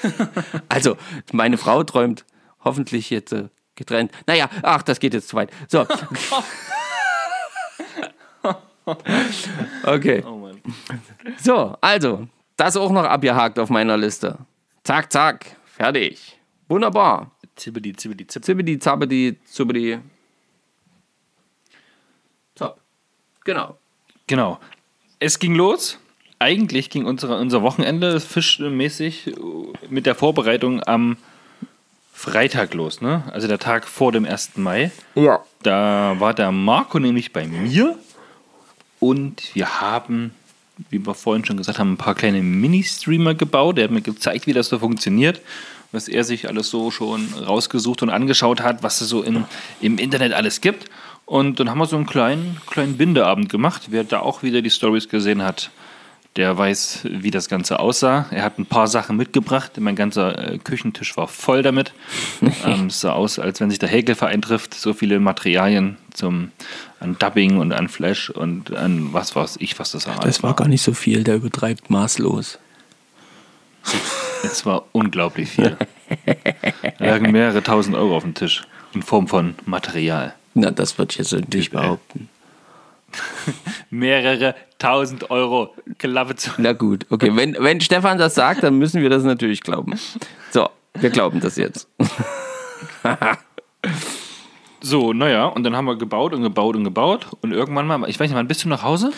also, 0.68 0.96
meine 1.32 1.58
Frau 1.58 1.82
träumt 1.82 2.24
hoffentlich 2.64 3.10
jetzt 3.10 3.32
äh, 3.32 3.48
getrennt. 3.74 4.12
Naja, 4.26 4.50
ach, 4.62 4.82
das 4.82 5.00
geht 5.00 5.14
jetzt 5.14 5.28
zu 5.28 5.36
weit. 5.36 5.50
So. 5.68 5.80
okay. 9.84 10.22
oh. 10.24 10.50
So, 11.38 11.76
also, 11.80 12.28
das 12.56 12.76
auch 12.76 12.90
noch 12.90 13.04
abgehakt 13.04 13.58
auf 13.58 13.70
meiner 13.70 13.96
Liste. 13.96 14.38
Zack, 14.84 15.12
zack, 15.12 15.56
fertig. 15.64 16.38
Wunderbar. 16.68 17.30
Zibbeli, 17.56 17.94
zibbeli, 17.94 18.26
zibbeli. 18.26 18.44
Zibbidi, 18.44 18.78
zabbidi, 18.78 19.38
zubbidi. 19.44 19.98
Top. 22.54 22.80
Genau. 23.44 23.78
Genau. 24.26 24.58
Es 25.18 25.38
ging 25.38 25.54
los. 25.54 25.98
Eigentlich 26.38 26.90
ging 26.90 27.04
unsere, 27.06 27.38
unser 27.38 27.62
Wochenende 27.62 28.20
fischmäßig 28.20 29.26
äh, 29.26 29.32
mit 29.88 30.06
der 30.06 30.14
Vorbereitung 30.14 30.82
am 30.84 31.16
Freitag 32.18 32.74
los, 32.74 33.00
ne? 33.00 33.22
Also 33.30 33.46
der 33.46 33.60
Tag 33.60 33.86
vor 33.86 34.10
dem 34.10 34.24
1. 34.24 34.56
Mai. 34.56 34.90
Ja. 35.14 35.38
Da 35.62 36.16
war 36.18 36.34
der 36.34 36.50
Marco 36.50 36.98
nämlich 36.98 37.32
bei 37.32 37.46
mir 37.46 37.96
und 38.98 39.54
wir 39.54 39.80
haben, 39.80 40.32
wie 40.90 40.98
wir 41.06 41.14
vorhin 41.14 41.44
schon 41.44 41.58
gesagt 41.58 41.78
haben, 41.78 41.92
ein 41.92 41.96
paar 41.96 42.16
kleine 42.16 42.42
Mini-Streamer 42.42 43.34
gebaut. 43.34 43.78
Er 43.78 43.84
hat 43.84 43.92
mir 43.92 44.00
gezeigt, 44.00 44.48
wie 44.48 44.52
das 44.52 44.66
so 44.66 44.80
funktioniert, 44.80 45.40
was 45.92 46.08
er 46.08 46.24
sich 46.24 46.48
alles 46.48 46.70
so 46.70 46.90
schon 46.90 47.32
rausgesucht 47.34 48.02
und 48.02 48.10
angeschaut 48.10 48.62
hat, 48.62 48.82
was 48.82 49.00
es 49.00 49.08
so 49.08 49.22
in, 49.22 49.44
im 49.80 49.96
Internet 49.98 50.32
alles 50.32 50.60
gibt. 50.60 50.90
Und 51.24 51.60
dann 51.60 51.70
haben 51.70 51.78
wir 51.78 51.86
so 51.86 51.94
einen 51.94 52.06
kleinen, 52.06 52.60
kleinen 52.66 52.96
Bindeabend 52.96 53.48
gemacht. 53.48 53.82
Wer 53.90 54.02
da 54.02 54.18
auch 54.18 54.42
wieder 54.42 54.60
die 54.60 54.70
Stories 54.70 55.08
gesehen 55.08 55.44
hat, 55.44 55.70
der 56.38 56.56
weiß, 56.56 57.00
wie 57.02 57.32
das 57.32 57.48
Ganze 57.48 57.80
aussah. 57.80 58.26
Er 58.30 58.44
hat 58.44 58.58
ein 58.58 58.66
paar 58.66 58.86
Sachen 58.86 59.16
mitgebracht. 59.16 59.72
Mein 59.80 59.96
ganzer 59.96 60.52
äh, 60.52 60.58
Küchentisch 60.58 61.16
war 61.16 61.26
voll 61.26 61.62
damit. 61.62 61.92
ähm, 62.64 62.86
es 62.86 63.00
sah 63.00 63.12
aus, 63.12 63.40
als 63.40 63.60
wenn 63.60 63.70
sich 63.70 63.80
der 63.80 63.88
Häkelverein 63.88 64.40
trifft. 64.40 64.72
So 64.72 64.94
viele 64.94 65.18
Materialien 65.18 65.96
zum, 66.14 66.52
an 67.00 67.16
Dubbing 67.18 67.58
und 67.58 67.72
an 67.72 67.88
Flash 67.88 68.30
und 68.30 68.72
an 68.72 69.12
was 69.12 69.34
weiß 69.34 69.56
ich, 69.58 69.80
was 69.80 69.90
das 69.90 70.06
war. 70.06 70.20
Das 70.20 70.44
war 70.44 70.54
gar 70.54 70.68
nicht 70.68 70.82
so 70.82 70.94
viel, 70.94 71.24
der 71.24 71.34
übertreibt 71.34 71.90
maßlos. 71.90 72.60
Es 74.44 74.64
war 74.64 74.84
unglaublich 74.92 75.50
viel. 75.50 75.76
Da 76.98 77.04
lagen 77.04 77.32
mehrere 77.32 77.62
tausend 77.62 77.94
Euro 77.94 78.16
auf 78.16 78.22
dem 78.22 78.32
Tisch 78.32 78.62
in 78.94 79.02
Form 79.02 79.28
von 79.28 79.54
Material. 79.66 80.34
Na, 80.54 80.70
das 80.70 80.96
würde 80.96 81.12
ich 81.12 81.18
jetzt 81.18 81.52
nicht 81.52 81.70
behaupten. 81.70 82.30
Mehrere 83.90 84.54
tausend 84.78 85.30
Euro. 85.30 85.74
Klappe 85.98 86.36
zu. 86.36 86.50
Na 86.58 86.72
gut, 86.72 87.06
okay. 87.10 87.30
Wenn, 87.34 87.56
wenn 87.58 87.80
Stefan 87.80 88.18
das 88.18 88.34
sagt, 88.34 88.62
dann 88.62 88.78
müssen 88.78 89.02
wir 89.02 89.10
das 89.10 89.24
natürlich 89.24 89.62
glauben. 89.62 89.98
So, 90.50 90.68
wir 90.94 91.10
glauben 91.10 91.40
das 91.40 91.56
jetzt. 91.56 91.88
So, 94.80 95.12
naja, 95.12 95.46
und 95.46 95.64
dann 95.64 95.76
haben 95.76 95.86
wir 95.86 95.96
gebaut 95.96 96.32
und 96.32 96.42
gebaut 96.42 96.76
und 96.76 96.84
gebaut. 96.84 97.26
Und 97.40 97.52
irgendwann 97.52 97.86
mal, 97.86 98.08
ich 98.08 98.18
weiß 98.18 98.28
nicht, 98.28 98.36
wann 98.36 98.48
bist 98.48 98.64
du 98.64 98.68
nach 98.68 98.82
Hause? 98.82 99.10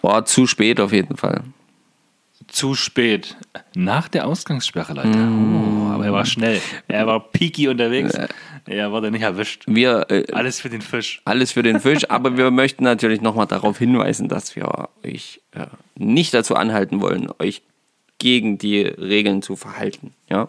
Boah, 0.00 0.24
zu 0.24 0.46
spät 0.46 0.80
auf 0.80 0.92
jeden 0.92 1.16
Fall. 1.16 1.42
Zu 2.46 2.74
spät. 2.74 3.36
Nach 3.74 4.08
der 4.08 4.26
Ausgangssperre, 4.26 4.94
Leute. 4.94 5.10
Oh, 5.10 5.90
aber 5.90 6.06
er 6.06 6.12
war 6.12 6.24
schnell. 6.24 6.62
Er 6.86 7.06
war 7.06 7.20
peaky 7.20 7.68
unterwegs. 7.68 8.16
Er 8.68 8.92
wurde 8.92 9.10
nicht 9.10 9.22
erwischt. 9.22 9.64
Wir, 9.66 10.06
äh, 10.10 10.30
Alles 10.32 10.60
für 10.60 10.68
den 10.68 10.82
Fisch. 10.82 11.22
alles 11.24 11.52
für 11.52 11.62
den 11.62 11.80
Fisch, 11.80 12.02
aber 12.10 12.36
wir 12.36 12.50
möchten 12.50 12.84
natürlich 12.84 13.20
nochmal 13.20 13.46
darauf 13.46 13.78
hinweisen, 13.78 14.28
dass 14.28 14.54
wir 14.56 14.88
euch 15.04 15.40
äh, 15.52 15.66
nicht 15.96 16.34
dazu 16.34 16.54
anhalten 16.54 17.00
wollen, 17.00 17.28
euch 17.38 17.62
gegen 18.18 18.58
die 18.58 18.82
Regeln 18.82 19.42
zu 19.42 19.56
verhalten. 19.56 20.12
Ja, 20.28 20.48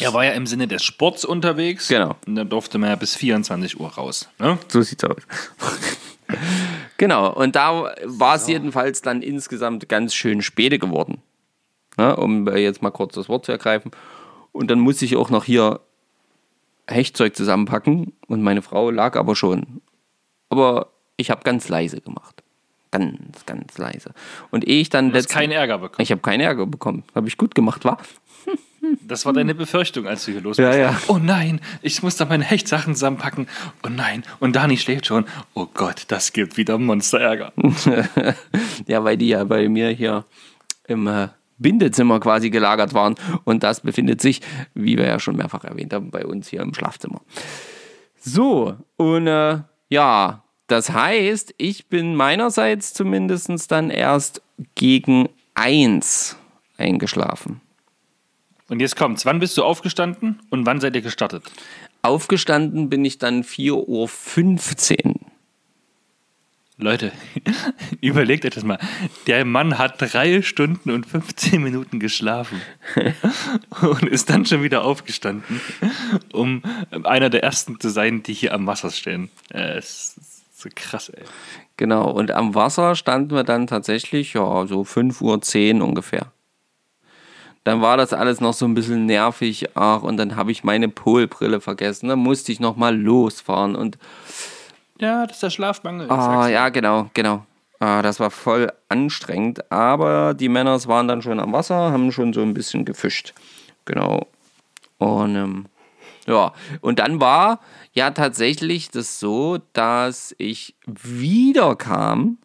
Er 0.00 0.14
war 0.14 0.24
ja 0.24 0.32
im 0.32 0.46
Sinne 0.46 0.68
des 0.68 0.82
Sports 0.84 1.24
unterwegs. 1.24 1.88
Genau. 1.88 2.16
Und 2.26 2.36
da 2.36 2.44
durfte 2.44 2.78
man 2.78 2.90
ja 2.90 2.96
bis 2.96 3.14
24 3.16 3.78
Uhr 3.80 3.88
raus. 3.88 4.28
Ne? 4.38 4.58
so 4.68 4.80
sieht's 4.82 5.04
aus. 5.04 5.16
genau, 6.96 7.32
und 7.32 7.56
da 7.56 7.94
war 8.04 8.36
es 8.36 8.46
jedenfalls 8.46 9.02
dann 9.02 9.22
insgesamt 9.22 9.88
ganz 9.88 10.14
schön 10.14 10.42
späte 10.42 10.78
geworden. 10.78 11.20
Ja, 11.98 12.12
um 12.12 12.46
äh, 12.48 12.58
jetzt 12.58 12.80
mal 12.80 12.90
kurz 12.90 13.14
das 13.14 13.28
Wort 13.28 13.44
zu 13.44 13.52
ergreifen. 13.52 13.90
Und 14.52 14.70
dann 14.70 14.78
musste 14.78 15.04
ich 15.04 15.16
auch 15.16 15.30
noch 15.30 15.44
hier 15.44 15.80
Hechtzeug 16.88 17.36
zusammenpacken 17.36 18.12
und 18.26 18.42
meine 18.42 18.62
Frau 18.62 18.90
lag 18.90 19.16
aber 19.16 19.36
schon. 19.36 19.80
Aber 20.48 20.88
ich 21.16 21.30
habe 21.30 21.42
ganz 21.44 21.68
leise 21.68 22.00
gemacht. 22.00 22.42
Ganz, 22.90 23.44
ganz 23.44 23.76
leise. 23.76 24.14
Und 24.50 24.66
ehe 24.66 24.80
ich 24.80 24.88
dann 24.88 25.10
Du 25.12 25.18
hast 25.18 25.28
keinen 25.28 25.52
Ärger 25.52 25.76
bekommen. 25.78 26.02
Ich 26.02 26.10
habe 26.10 26.22
keinen 26.22 26.40
Ärger 26.40 26.64
bekommen. 26.66 27.04
Habe 27.14 27.28
ich 27.28 27.36
gut 27.36 27.54
gemacht, 27.54 27.84
war? 27.84 27.98
Das 29.02 29.26
war 29.26 29.34
deine 29.34 29.54
Befürchtung, 29.54 30.06
als 30.06 30.24
du 30.24 30.32
hier 30.32 30.40
los 30.40 30.56
Ja, 30.56 30.68
bist. 30.68 30.78
ja. 30.78 30.98
Oh 31.08 31.18
nein, 31.18 31.60
ich 31.82 32.02
muss 32.02 32.16
da 32.16 32.24
meine 32.24 32.44
Hechtsachen 32.44 32.94
zusammenpacken. 32.94 33.46
Oh 33.84 33.88
nein, 33.90 34.22
und 34.40 34.56
Dani 34.56 34.78
schläft 34.78 35.04
schon. 35.06 35.26
Oh 35.52 35.66
Gott, 35.74 36.04
das 36.08 36.32
gibt 36.32 36.56
wieder 36.56 36.78
Monsterärger. 36.78 37.52
Ja, 38.86 39.04
weil 39.04 39.16
die 39.18 39.28
ja 39.28 39.44
bei 39.44 39.68
mir 39.68 39.90
hier 39.90 40.24
im 40.86 41.06
äh, 41.08 41.28
Bindezimmer 41.58 42.20
quasi 42.20 42.50
gelagert 42.50 42.94
waren. 42.94 43.14
Und 43.44 43.62
das 43.62 43.80
befindet 43.80 44.20
sich, 44.20 44.40
wie 44.74 44.96
wir 44.96 45.06
ja 45.06 45.18
schon 45.18 45.36
mehrfach 45.36 45.64
erwähnt 45.64 45.92
haben, 45.92 46.10
bei 46.10 46.24
uns 46.24 46.48
hier 46.48 46.60
im 46.60 46.74
Schlafzimmer. 46.74 47.20
So, 48.20 48.76
und 48.96 49.26
äh, 49.26 49.58
ja, 49.88 50.44
das 50.66 50.90
heißt, 50.90 51.54
ich 51.56 51.88
bin 51.88 52.14
meinerseits 52.14 52.92
zumindest 52.92 53.70
dann 53.70 53.90
erst 53.90 54.42
gegen 54.74 55.28
eins 55.54 56.36
eingeschlafen. 56.76 57.60
Und 58.68 58.80
jetzt 58.80 58.96
kommt's. 58.96 59.24
Wann 59.24 59.38
bist 59.38 59.56
du 59.56 59.64
aufgestanden 59.64 60.40
und 60.50 60.66
wann 60.66 60.80
seid 60.80 60.94
ihr 60.94 61.00
gestartet? 61.00 61.42
Aufgestanden 62.02 62.90
bin 62.90 63.04
ich 63.04 63.18
dann 63.18 63.42
4.15 63.42 65.06
Uhr. 65.06 65.14
Leute, 66.80 67.10
überlegt 68.00 68.44
euch 68.44 68.54
das 68.54 68.62
mal. 68.62 68.78
Der 69.26 69.44
Mann 69.44 69.78
hat 69.78 69.94
drei 69.98 70.42
Stunden 70.42 70.92
und 70.92 71.06
15 71.06 71.60
Minuten 71.60 71.98
geschlafen 71.98 72.62
und 73.82 74.04
ist 74.04 74.30
dann 74.30 74.46
schon 74.46 74.62
wieder 74.62 74.84
aufgestanden, 74.84 75.60
um 76.32 76.62
einer 77.02 77.30
der 77.30 77.42
ersten 77.42 77.80
zu 77.80 77.88
sein, 77.88 78.22
die 78.22 78.32
hier 78.32 78.54
am 78.54 78.68
Wasser 78.68 78.92
stehen. 78.92 79.28
Äh, 79.52 79.78
es 79.78 80.16
ist 80.16 80.60
so 80.60 80.68
krass, 80.72 81.08
ey. 81.08 81.24
Genau, 81.76 82.10
und 82.12 82.30
am 82.30 82.54
Wasser 82.54 82.94
standen 82.94 83.34
wir 83.34 83.42
dann 83.42 83.66
tatsächlich, 83.66 84.34
ja, 84.34 84.66
so 84.66 84.82
5.10 84.82 85.80
Uhr 85.80 85.84
ungefähr. 85.84 86.32
Dann 87.64 87.82
war 87.82 87.96
das 87.96 88.12
alles 88.12 88.40
noch 88.40 88.54
so 88.54 88.64
ein 88.66 88.74
bisschen 88.74 89.06
nervig, 89.06 89.66
ach, 89.74 90.02
und 90.02 90.16
dann 90.16 90.36
habe 90.36 90.52
ich 90.52 90.62
meine 90.62 90.88
Polbrille 90.88 91.60
vergessen. 91.60 92.08
Dann 92.08 92.20
musste 92.20 92.52
ich 92.52 92.60
nochmal 92.60 92.96
losfahren 92.96 93.74
und, 93.74 93.98
Ja, 95.00 95.26
das 95.26 95.36
ist 95.36 95.42
der 95.42 95.50
Schlafmangel. 95.50 96.10
ah, 96.10 96.48
ja, 96.48 96.68
genau, 96.70 97.10
genau. 97.14 97.44
Ah, 97.80 98.02
das 98.02 98.18
war 98.18 98.30
voll 98.30 98.72
anstrengend, 98.88 99.70
aber 99.70 100.34
die 100.34 100.48
Männer 100.48 100.84
waren 100.86 101.06
dann 101.06 101.22
schon 101.22 101.38
am 101.38 101.52
Wasser, 101.52 101.92
haben 101.92 102.10
schon 102.10 102.32
so 102.32 102.42
ein 102.42 102.52
bisschen 102.54 102.84
gefischt. 102.84 103.34
Genau. 103.84 104.26
Und, 104.98 105.36
ähm, 105.36 105.66
ja, 106.26 106.52
und 106.80 106.98
dann 106.98 107.20
war 107.20 107.60
ja 107.92 108.10
tatsächlich 108.10 108.90
das 108.90 109.20
so, 109.20 109.58
dass 109.72 110.34
ich 110.38 110.74
wieder 110.86 111.76
kam. 111.76 112.38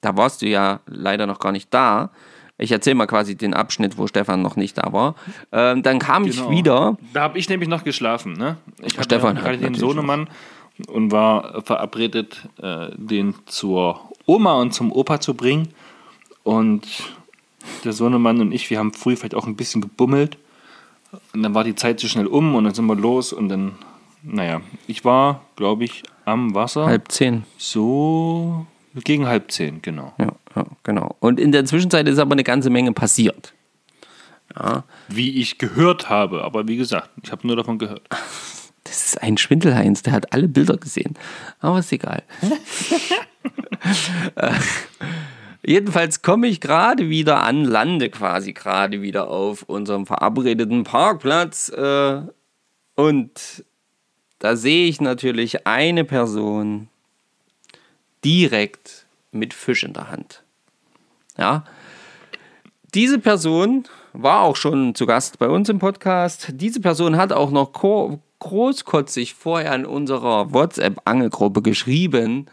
Da 0.00 0.16
warst 0.16 0.42
du 0.42 0.46
ja 0.46 0.80
leider 0.86 1.26
noch 1.26 1.40
gar 1.40 1.50
nicht 1.52 1.74
da. 1.74 2.10
Ich 2.58 2.70
erzähle 2.70 2.94
mal 2.94 3.06
quasi 3.06 3.34
den 3.36 3.54
Abschnitt, 3.54 3.98
wo 3.98 4.06
Stefan 4.06 4.40
noch 4.40 4.54
nicht 4.54 4.78
da 4.78 4.92
war. 4.92 5.16
Ähm, 5.50 5.82
dann 5.82 5.98
kam 5.98 6.24
Genau. 6.24 6.44
ich 6.44 6.50
wieder. 6.58 6.96
Da 7.12 7.22
habe 7.22 7.38
ich 7.38 7.48
nämlich 7.48 7.68
noch 7.68 7.82
geschlafen. 7.82 8.34
Ne? 8.34 8.56
Ich 8.78 8.94
hatte 8.94 9.04
Stefan 9.04 9.34
ja 9.36 9.42
gerade 9.42 9.58
den 9.58 9.74
Sohnemann 9.74 10.28
und 10.88 11.10
war 11.12 11.62
verabredet, 11.62 12.48
äh, 12.60 12.88
den 12.96 13.34
zur 13.46 14.00
Oma 14.26 14.60
und 14.60 14.72
zum 14.72 14.92
Opa 14.92 15.20
zu 15.20 15.34
bringen. 15.34 15.68
Und 16.42 16.86
der 17.84 17.92
Sohnemann 17.92 18.40
und 18.40 18.52
ich, 18.52 18.70
wir 18.70 18.78
haben 18.78 18.92
früh 18.92 19.16
vielleicht 19.16 19.34
auch 19.34 19.46
ein 19.46 19.56
bisschen 19.56 19.80
gebummelt. 19.80 20.38
Und 21.34 21.42
dann 21.42 21.54
war 21.54 21.64
die 21.64 21.74
Zeit 21.74 22.00
so 22.00 22.08
schnell 22.08 22.26
um 22.26 22.54
und 22.54 22.64
dann 22.64 22.74
sind 22.74 22.86
wir 22.86 22.96
los 22.96 23.32
und 23.32 23.48
dann, 23.48 23.72
naja, 24.22 24.62
ich 24.86 25.04
war, 25.04 25.42
glaube 25.56 25.84
ich, 25.84 26.02
am 26.24 26.54
Wasser 26.54 26.86
Halb 26.86 27.12
zehn. 27.12 27.44
so 27.58 28.66
gegen 28.94 29.26
halb 29.26 29.50
zehn, 29.50 29.82
genau. 29.82 30.12
Ja, 30.18 30.32
ja, 30.56 30.64
genau. 30.82 31.16
Und 31.20 31.40
in 31.40 31.52
der 31.52 31.64
Zwischenzeit 31.64 32.08
ist 32.08 32.18
aber 32.18 32.32
eine 32.32 32.44
ganze 32.44 32.70
Menge 32.70 32.92
passiert. 32.92 33.52
Wie 35.08 35.40
ich 35.40 35.58
gehört 35.58 36.10
habe, 36.10 36.44
aber 36.44 36.68
wie 36.68 36.76
gesagt, 36.76 37.10
ich 37.22 37.32
habe 37.32 37.46
nur 37.46 37.56
davon 37.56 37.78
gehört. 37.78 38.02
Das 38.92 39.06
ist 39.06 39.22
ein 39.22 39.38
Schwindelheinz, 39.38 40.02
der 40.02 40.12
hat 40.12 40.34
alle 40.34 40.48
Bilder 40.48 40.76
gesehen. 40.76 41.14
Aber 41.60 41.78
ist 41.78 41.92
egal. 41.92 42.22
Äh, 44.36 44.52
Jedenfalls 45.64 46.22
komme 46.22 46.46
ich 46.46 46.60
gerade 46.60 47.08
wieder 47.08 47.42
an, 47.42 47.64
lande 47.64 48.10
quasi 48.10 48.52
gerade 48.52 49.02
wieder 49.02 49.28
auf 49.28 49.64
unserem 49.64 50.06
verabredeten 50.06 50.84
Parkplatz 50.84 51.68
äh, 51.70 52.22
und 52.94 53.64
da 54.38 54.56
sehe 54.56 54.86
ich 54.86 55.00
natürlich 55.00 55.66
eine 55.66 56.04
Person 56.04 56.88
direkt 58.24 59.06
mit 59.32 59.54
Fisch 59.54 59.82
in 59.82 59.92
der 59.92 60.10
Hand. 60.10 60.44
Ja. 61.36 61.64
Diese 62.94 63.18
Person 63.18 63.84
war 64.12 64.42
auch 64.42 64.56
schon 64.56 64.94
zu 64.94 65.06
Gast 65.06 65.38
bei 65.38 65.48
uns 65.48 65.68
im 65.68 65.80
Podcast. 65.80 66.48
Diese 66.52 66.80
Person 66.80 67.16
hat 67.16 67.32
auch 67.32 67.50
noch 67.50 67.72
großkotzig 68.42 69.34
vorher 69.34 69.72
in 69.74 69.86
unserer 69.86 70.52
WhatsApp-Angelgruppe 70.52 71.62
geschrieben. 71.62 72.46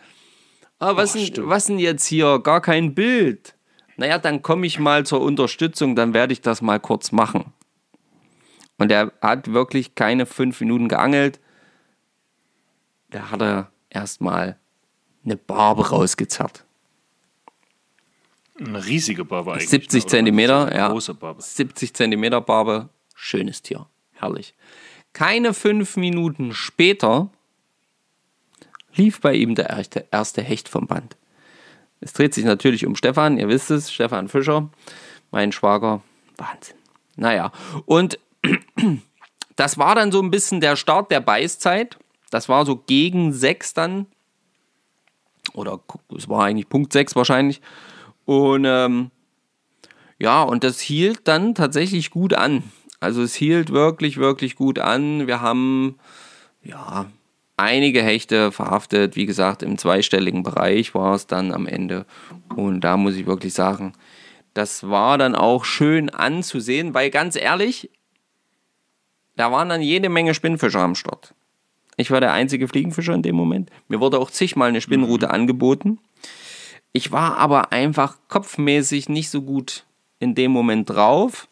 Ah, 0.78 0.96
was, 0.96 1.16
oh, 1.16 1.20
denn, 1.20 1.50
was 1.50 1.66
denn 1.66 1.80
jetzt 1.80 2.06
hier? 2.06 2.40
Gar 2.40 2.62
kein 2.62 2.94
Bild. 2.94 3.56
Naja, 3.98 4.20
dann 4.20 4.44
komme 4.44 4.68
ich 4.68 4.78
mal 4.78 5.06
zur 5.06 5.22
Unterstützung, 5.22 5.96
dann 5.96 6.14
werde 6.14 6.32
ich 6.32 6.42
das 6.42 6.62
mal 6.62 6.80
kurz 6.80 7.12
machen. 7.12 7.52
Und 8.78 8.92
er 8.92 9.12
hat 9.20 9.52
wirklich 9.52 9.96
keine 9.96 10.26
fünf 10.26 10.62
Minuten 10.62 10.88
geangelt. 10.88 11.40
Da 13.10 13.32
hat 13.32 13.42
er 13.42 13.72
erstmal 13.90 14.58
eine 15.26 15.38
Barbe 15.38 15.90
rausgezerrt. 15.90 16.66
Eine 18.60 18.86
riesige 18.86 19.26
Barbe 19.26 19.54
eigentlich. 19.54 19.70
70 19.70 20.08
Zentimeter, 20.08 20.74
ja. 20.74 20.90
Große 20.90 21.16
Barbe. 21.16 21.42
70 21.42 21.94
Zentimeter 21.94 22.42
Barbe. 22.42 22.90
Schönes 23.16 23.64
Tier. 23.64 23.88
Herrlich. 24.14 24.54
Keine 25.14 25.54
fünf 25.54 25.98
Minuten 25.98 26.54
später 26.54 27.30
lief 28.96 29.22
bei 29.22 29.34
ihm 29.34 29.56
der 29.56 29.86
erste, 30.12 30.42
Hecht 30.42 30.70
vom 30.70 30.88
Band. 30.88 31.16
Es 32.02 32.14
dreht 32.14 32.34
sich 32.34 32.46
natürlich 32.46 32.86
um 32.86 32.96
Stefan, 32.96 33.38
ihr 33.38 33.48
wisst 33.48 33.72
es, 33.72 33.92
Stefan 33.92 34.30
Fischer, 34.30 34.70
mein 35.32 35.52
Schwager. 35.52 36.02
Wahnsinn. 36.38 36.78
Naja, 37.16 37.52
und 37.86 38.18
das 39.56 39.78
war 39.78 39.96
dann 39.96 40.12
so 40.12 40.22
ein 40.22 40.32
bisschen 40.32 40.62
der 40.62 40.76
Start 40.76 41.12
der 41.12 41.20
Beißzeit. 41.20 41.98
Das 42.32 42.48
war 42.48 42.66
so 42.66 42.78
gegen 42.78 43.34
sechs 43.34 43.74
dann. 43.74 44.06
Oder 45.54 45.80
es 46.16 46.30
war 46.30 46.46
eigentlich 46.46 46.70
Punkt 46.70 46.94
sechs 46.94 47.16
wahrscheinlich. 47.16 47.62
Und 48.26 48.66
ähm, 48.66 49.12
ja, 50.20 50.44
und 50.44 50.64
das 50.64 50.80
hielt 50.80 51.28
dann 51.28 51.56
tatsächlich 51.56 52.12
gut 52.12 52.34
an. 52.34 52.64
Also 53.00 53.22
es 53.22 53.36
hielt 53.36 53.72
wirklich, 53.72 54.18
wirklich 54.18 54.56
gut 54.56 54.80
an. 54.80 55.28
Wir 55.28 55.42
haben 55.42 55.96
ja 56.64 57.06
einige 57.58 58.02
Hechte 58.04 58.52
verhaftet. 58.52 59.16
Wie 59.16 59.26
gesagt, 59.26 59.64
im 59.64 59.78
zweistelligen 59.78 60.44
Bereich 60.44 60.96
war 60.96 61.16
es 61.16 61.28
dann 61.28 61.54
am 61.54 61.66
Ende. 61.66 62.06
Und 62.56 62.82
da 62.82 62.98
muss 62.98 63.16
ich 63.16 63.26
wirklich 63.26 63.54
sagen, 63.54 63.94
das 64.54 64.90
war 64.90 65.18
dann 65.18 65.36
auch 65.36 65.66
schön 65.66 66.10
anzusehen, 66.10 66.94
weil 66.94 67.10
ganz 67.10 67.36
ehrlich, 67.36 67.90
da 69.36 69.52
waren 69.52 69.70
dann 69.70 69.82
jede 69.82 70.10
Menge 70.10 70.34
Spinnfischer 70.34 70.80
am 70.80 70.96
Start. 70.96 71.34
Ich 71.96 72.12
war 72.12 72.22
der 72.22 72.34
einzige 72.34 72.68
Fliegenfischer 72.68 73.14
in 73.14 73.22
dem 73.22 73.36
Moment. 73.36 73.70
Mir 73.88 74.00
wurde 74.00 74.20
auch 74.20 74.32
zigmal 74.32 74.70
eine 74.70 74.82
Spinnroute 74.82 75.28
mhm. 75.28 75.34
angeboten. 75.34 76.00
Ich 76.94 77.12
war 77.12 77.38
aber 77.38 77.72
einfach 77.72 78.18
kopfmäßig 78.30 79.10
nicht 79.10 79.30
so 79.30 79.42
gut 79.42 79.86
in 80.20 80.34
dem 80.34 80.52
Moment 80.52 80.90
drauf. 80.90 81.48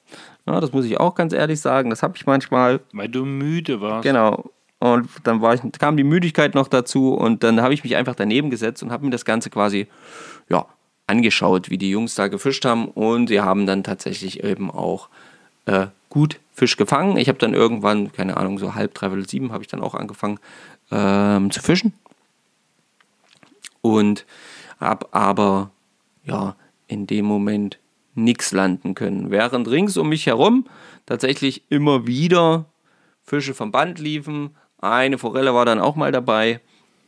Ja, 0.47 0.61
das 0.61 0.71
muss 0.71 0.85
ich 0.85 0.99
auch 0.99 1.13
ganz 1.13 1.33
ehrlich 1.33 1.59
sagen. 1.59 1.89
Das 1.89 2.01
habe 2.01 2.15
ich 2.15 2.25
manchmal. 2.25 2.79
Weil 2.93 3.09
du 3.09 3.25
müde 3.25 3.81
warst. 3.81 4.03
Genau. 4.03 4.49
Und 4.79 5.09
dann 5.23 5.41
war 5.41 5.53
ich, 5.53 5.61
kam 5.79 5.97
die 5.97 6.03
Müdigkeit 6.03 6.55
noch 6.55 6.67
dazu 6.67 7.13
und 7.13 7.43
dann 7.43 7.61
habe 7.61 7.73
ich 7.73 7.83
mich 7.83 7.95
einfach 7.95 8.15
daneben 8.15 8.49
gesetzt 8.49 8.83
und 8.83 8.91
habe 8.91 9.05
mir 9.05 9.11
das 9.11 9.25
Ganze 9.25 9.49
quasi 9.49 9.87
ja, 10.49 10.65
angeschaut, 11.07 11.69
wie 11.69 11.77
die 11.77 11.89
Jungs 11.89 12.15
da 12.15 12.27
gefischt 12.27 12.63
haben. 12.63 12.87
Und 12.87 13.27
sie 13.27 13.41
haben 13.41 13.65
dann 13.65 13.83
tatsächlich 13.83 14.43
eben 14.43 14.71
auch 14.71 15.09
äh, 15.65 15.87
gut 16.09 16.39
Fisch 16.53 16.77
gefangen. 16.77 17.17
Ich 17.17 17.27
habe 17.27 17.39
dann 17.39 17.53
irgendwann, 17.53 18.11
keine 18.13 18.37
Ahnung, 18.37 18.57
so 18.59 18.75
halb, 18.75 18.93
dreiviertel 18.93 19.27
sieben 19.27 19.51
habe 19.51 19.63
ich 19.63 19.67
dann 19.67 19.81
auch 19.81 19.95
angefangen 19.95 20.39
ähm, 20.91 21.51
zu 21.51 21.61
fischen. 21.61 21.93
Und 23.81 24.25
habe 24.79 25.07
aber 25.11 25.71
ja 26.23 26.55
in 26.87 27.07
dem 27.07 27.25
Moment 27.25 27.79
nichts 28.17 28.51
landen 28.51 28.95
können. 28.95 29.31
Während 29.31 29.67
rings 29.67 29.97
um 29.97 30.09
mich 30.09 30.25
herum 30.25 30.65
tatsächlich 31.05 31.63
immer 31.69 32.07
wieder 32.07 32.65
Fische 33.23 33.53
vom 33.53 33.71
Band 33.71 33.99
liefen. 33.99 34.55
Eine 34.79 35.17
Forelle 35.17 35.53
war 35.53 35.65
dann 35.65 35.79
auch 35.79 35.95
mal 35.95 36.11
dabei. 36.11 36.59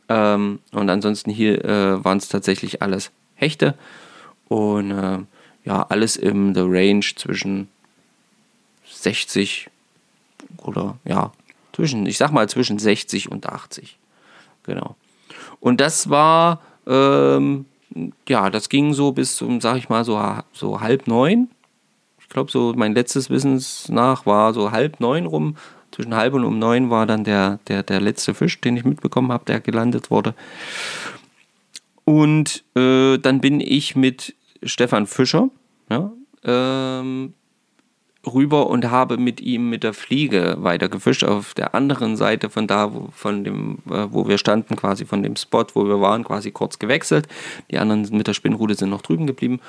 Ähm, 0.08 0.60
und 0.72 0.90
ansonsten 0.90 1.30
hier 1.30 1.64
äh, 1.64 2.04
waren 2.04 2.18
es 2.18 2.28
tatsächlich 2.28 2.82
alles 2.82 3.10
Hechte. 3.34 3.74
Und 4.48 4.90
äh, 4.90 5.18
ja, 5.64 5.82
alles 5.88 6.16
in 6.16 6.54
der 6.54 6.64
Range 6.64 7.04
zwischen 7.16 7.68
60 8.86 9.68
oder 10.58 10.98
ja, 11.04 11.32
zwischen, 11.72 12.06
ich 12.06 12.18
sag 12.18 12.32
mal 12.32 12.48
zwischen 12.48 12.78
60 12.78 13.30
und 13.30 13.46
80. 13.46 13.98
Genau. 14.64 14.96
Und 15.60 15.80
das 15.80 16.10
war 16.10 16.60
ähm, 16.86 17.66
ja, 18.28 18.50
das 18.50 18.68
ging 18.68 18.94
so 18.94 19.12
bis 19.12 19.40
um, 19.42 19.60
sag 19.60 19.76
ich 19.76 19.88
mal, 19.88 20.04
so, 20.04 20.20
so 20.52 20.80
halb 20.80 21.06
neun. 21.06 21.48
Ich 22.20 22.28
glaube, 22.28 22.50
so 22.50 22.72
mein 22.76 22.94
letztes 22.94 23.30
Wissens 23.30 23.88
nach 23.88 24.26
war 24.26 24.52
so 24.54 24.70
halb 24.70 25.00
neun 25.00 25.26
rum. 25.26 25.56
Zwischen 25.90 26.14
halb 26.14 26.34
und 26.34 26.44
um 26.44 26.58
neun 26.58 26.88
war 26.88 27.04
dann 27.04 27.24
der, 27.24 27.58
der, 27.66 27.82
der 27.82 28.00
letzte 28.00 28.32
Fisch, 28.32 28.60
den 28.60 28.76
ich 28.76 28.84
mitbekommen 28.84 29.32
habe, 29.32 29.44
der 29.44 29.60
gelandet 29.60 30.10
wurde. 30.10 30.34
Und 32.04 32.62
äh, 32.76 33.18
dann 33.18 33.40
bin 33.40 33.60
ich 33.60 33.96
mit 33.96 34.36
Stefan 34.62 35.06
Fischer 35.06 35.48
ja, 35.90 36.12
ähm, 36.44 37.34
rüber 38.26 38.66
und 38.68 38.90
habe 38.90 39.16
mit 39.16 39.40
ihm 39.40 39.70
mit 39.70 39.82
der 39.82 39.94
Fliege 39.94 40.56
weiter 40.58 40.88
gefischt 40.88 41.24
auf 41.24 41.54
der 41.54 41.74
anderen 41.74 42.16
Seite 42.16 42.50
von 42.50 42.66
da, 42.66 42.92
wo, 42.92 43.08
von 43.12 43.44
dem, 43.44 43.78
äh, 43.88 44.06
wo 44.10 44.28
wir 44.28 44.36
standen, 44.36 44.76
quasi 44.76 45.06
von 45.06 45.22
dem 45.22 45.36
Spot, 45.36 45.64
wo 45.74 45.86
wir 45.86 46.00
waren, 46.00 46.24
quasi 46.24 46.50
kurz 46.50 46.78
gewechselt. 46.78 47.28
Die 47.70 47.78
anderen 47.78 48.06
mit 48.16 48.26
der 48.26 48.34
Spinnrute 48.34 48.74
sind 48.74 48.90
noch 48.90 49.02
drüben 49.02 49.26
geblieben. 49.26 49.60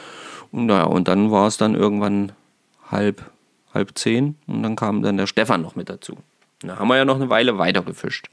Und 0.51 0.65
naja, 0.65 0.83
und 0.83 1.07
dann 1.07 1.31
war 1.31 1.47
es 1.47 1.57
dann 1.57 1.75
irgendwann 1.75 2.33
halb, 2.89 3.23
halb 3.73 3.97
zehn 3.97 4.35
und 4.47 4.63
dann 4.63 4.75
kam 4.75 5.01
dann 5.01 5.17
der 5.17 5.27
Stefan 5.27 5.61
noch 5.61 5.75
mit 5.75 5.89
dazu. 5.89 6.17
Da 6.59 6.77
haben 6.77 6.89
wir 6.89 6.97
ja 6.97 7.05
noch 7.05 7.15
eine 7.15 7.29
Weile 7.29 7.57
weiter 7.57 7.81
gefischt. 7.81 8.27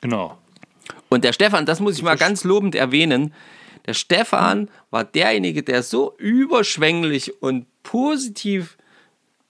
Genau. 0.00 0.38
Und 1.10 1.24
der 1.24 1.32
Stefan, 1.32 1.66
das 1.66 1.80
muss 1.80 1.96
ich 1.96 2.02
mal 2.02 2.16
ganz 2.16 2.44
lobend 2.44 2.74
erwähnen, 2.74 3.34
der 3.86 3.94
Stefan 3.94 4.68
war 4.90 5.04
derjenige, 5.04 5.62
der 5.62 5.82
so 5.82 6.14
überschwänglich 6.18 7.42
und 7.42 7.66
positiv 7.88 8.76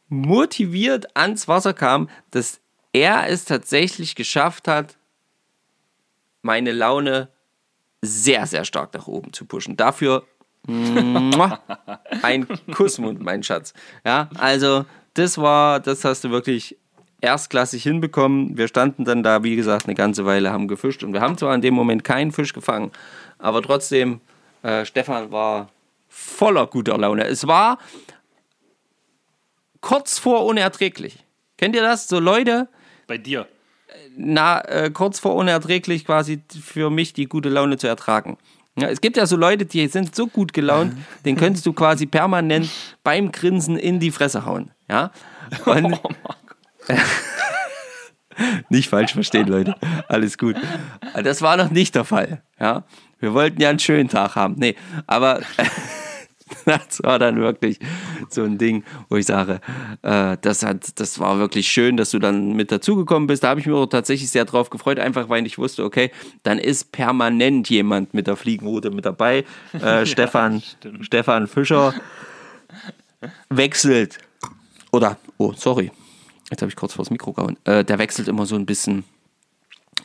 motiviert 0.09 1.17
ans 1.17 1.49
Wasser 1.49 1.75
kam, 1.75 2.09
dass 2.31 2.61
er 2.93 3.29
es 3.29 3.45
tatsächlich 3.45 4.15
geschafft 4.15 4.69
hat, 4.69 4.97
meine 6.41 6.71
Laune 6.71 7.31
sehr, 8.01 8.47
sehr 8.47 8.65
stark 8.65 8.95
nach 8.95 9.09
oben 9.09 9.33
zu 9.33 9.45
pushen. 9.45 9.77
Dafür 9.77 10.23
ein 10.69 12.47
Kussmund, 12.73 13.21
mein 13.21 13.43
Schatz. 13.43 13.75
Ja, 14.05 14.31
also 14.37 14.85
das 15.15 15.37
war, 15.39 15.81
das 15.81 16.05
hast 16.05 16.23
du 16.23 16.31
wirklich 16.31 16.77
erstklassig 17.21 17.83
hinbekommen. 17.83 18.57
Wir 18.57 18.69
standen 18.69 19.05
dann 19.05 19.25
da, 19.25 19.43
wie 19.43 19.57
gesagt, 19.57 19.87
eine 19.87 19.97
ganze 19.97 20.27
Weile, 20.27 20.53
haben 20.53 20.69
gefischt 20.69 21.03
und 21.03 21.13
wir 21.13 21.23
haben 21.23 21.37
zwar 21.37 21.57
in 21.57 21.61
dem 21.61 21.75
Moment 21.75 22.05
keinen 22.05 22.31
Fisch 22.31 22.53
gefangen, 22.53 22.93
aber 23.41 23.63
trotzdem, 23.63 24.21
äh, 24.63 24.85
Stefan 24.85 25.33
war 25.33 25.71
voller 26.09 26.69
guter 26.69 26.97
Laune. 26.97 27.27
Es 27.27 27.49
war 27.49 27.79
kurz 29.81 30.19
vor 30.19 30.45
unerträglich. 30.45 31.25
Kennt 31.57 31.75
ihr 31.75 31.83
das? 31.83 32.09
So 32.09 32.19
Leute. 32.19 32.69
Bei 33.07 33.19
dir. 33.19 33.47
Na, 34.17 34.61
äh, 34.63 34.91
kurz 34.91 35.19
vor 35.19 35.35
unerträglich 35.35 36.05
quasi 36.05 36.43
für 36.63 36.91
mich 36.91 37.13
die 37.13 37.27
gute 37.27 37.49
Laune 37.49 37.79
zu 37.79 37.87
ertragen. 37.87 38.39
Ja, 38.79 38.89
es 38.89 39.01
gibt 39.01 39.17
ja 39.17 39.27
so 39.27 39.37
Leute, 39.37 39.67
die 39.67 39.87
sind 39.89 40.15
so 40.15 40.27
gut 40.27 40.53
gelaunt, 40.53 40.95
den 41.25 41.37
könntest 41.37 41.67
du 41.67 41.73
quasi 41.73 42.07
permanent 42.07 42.71
beim 43.03 43.33
Grinsen 43.33 43.77
in 43.77 43.99
die 43.99 44.11
Fresse 44.11 44.45
hauen. 44.45 44.71
Ja. 44.89 45.11
Und, 45.65 45.99
oh, 46.03 46.11
nicht 48.69 48.89
falsch 48.89 49.15
verstehen, 49.15 49.49
Leute. 49.49 49.75
Alles 50.09 50.39
gut. 50.39 50.57
Das 51.15 51.43
war 51.43 51.57
noch 51.57 51.71
nicht 51.71 51.95
der 51.95 52.05
Fall. 52.05 52.43
Ja. 52.61 52.85
Wir 53.19 53.35
wollten 53.35 53.61
ja 53.61 53.71
einen 53.71 53.81
schönen 53.81 54.09
Tag 54.09 54.37
haben. 54.37 54.55
Nee, 54.59 54.77
aber 55.07 55.41
das 56.65 57.03
war 57.03 57.19
dann 57.19 57.41
wirklich 57.41 57.79
so 58.29 58.43
ein 58.43 58.59
Ding, 58.59 58.85
wo 59.09 59.17
ich 59.17 59.27
sage, 59.27 59.61
äh, 60.03 60.37
das, 60.41 60.63
hat, 60.65 61.01
das 61.01 61.19
war 61.19 61.39
wirklich 61.39 61.69
schön, 61.69 61.97
dass 61.97 62.11
du 62.11 62.19
dann 62.19 62.55
mit 62.55 62.73
dazugekommen 62.73 63.27
bist. 63.27 63.45
Da 63.45 63.49
habe 63.49 63.61
ich 63.61 63.67
mich 63.67 63.75
auch 63.75 63.87
tatsächlich 63.87 64.31
sehr 64.31 64.45
drauf 64.45 64.71
gefreut, 64.71 64.99
einfach 64.99 65.29
weil 65.29 65.47
ich 65.47 65.59
wusste, 65.59 65.85
okay, 65.85 66.11
dann 66.43 66.59
ist 66.59 66.93
permanent 66.93 67.69
jemand 67.71 68.15
mit 68.15 68.27
der 68.27 68.37
Fliegenroute 68.37 68.91
mit 68.91 69.05
dabei. 69.05 69.45
Äh, 69.73 70.07
Stefan, 70.19 70.63
Stefan 71.01 71.47
Fischer 71.47 71.95
wechselt. 73.51 74.19
Oder, 74.93 75.19
oh, 75.37 75.53
sorry, 75.55 75.91
jetzt 76.51 76.63
habe 76.63 76.71
ich 76.71 76.77
kurz 76.77 76.95
vors 76.95 77.11
Mikro 77.11 77.33
gehauen. 77.33 77.57
Äh, 77.65 77.85
der 77.85 77.99
wechselt 77.99 78.29
immer 78.29 78.47
so 78.47 78.55
ein 78.55 78.67
bisschen 78.67 79.05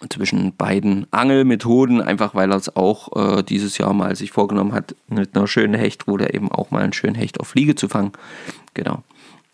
zwischen 0.10 0.56
beiden 0.56 1.08
Angelmethoden, 1.12 2.02
einfach 2.02 2.36
weil 2.36 2.52
er 2.52 2.58
es 2.58 2.76
auch 2.76 3.38
äh, 3.38 3.44
dieses 3.44 3.78
Jahr 3.78 3.94
mal 3.94 4.16
sich 4.16 4.32
vorgenommen 4.32 4.74
hat, 4.74 4.96
mit 5.08 5.36
einer 5.36 5.48
schönen 5.48 5.74
Hechtrute 5.74 6.34
eben 6.34 6.52
auch 6.52 6.72
mal 6.72 6.84
einen 6.84 6.94
schönen 6.94 7.16
Hecht 7.16 7.40
auf 7.40 7.50
Fliege 7.50 7.76
zu 7.76 7.88
fangen. 7.88 8.12
Genau. 8.74 9.04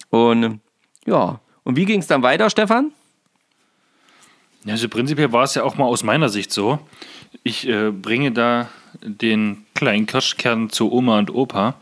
Und 0.09 0.59
ja, 1.05 1.39
und 1.63 1.75
wie 1.75 1.85
ging 1.85 1.99
es 1.99 2.07
dann 2.07 2.23
weiter, 2.23 2.49
Stefan? 2.49 2.91
Also 4.67 4.89
prinzipiell 4.89 5.31
war 5.31 5.43
es 5.43 5.55
ja 5.55 5.63
auch 5.63 5.77
mal 5.77 5.85
aus 5.85 6.03
meiner 6.03 6.29
Sicht 6.29 6.51
so. 6.51 6.79
Ich 7.43 7.67
äh, 7.67 7.91
bringe 7.91 8.31
da 8.31 8.69
den 9.01 9.65
kleinen 9.75 10.05
Kirschkern 10.05 10.69
zu 10.69 10.91
Oma 10.91 11.19
und 11.19 11.33
Opa 11.33 11.75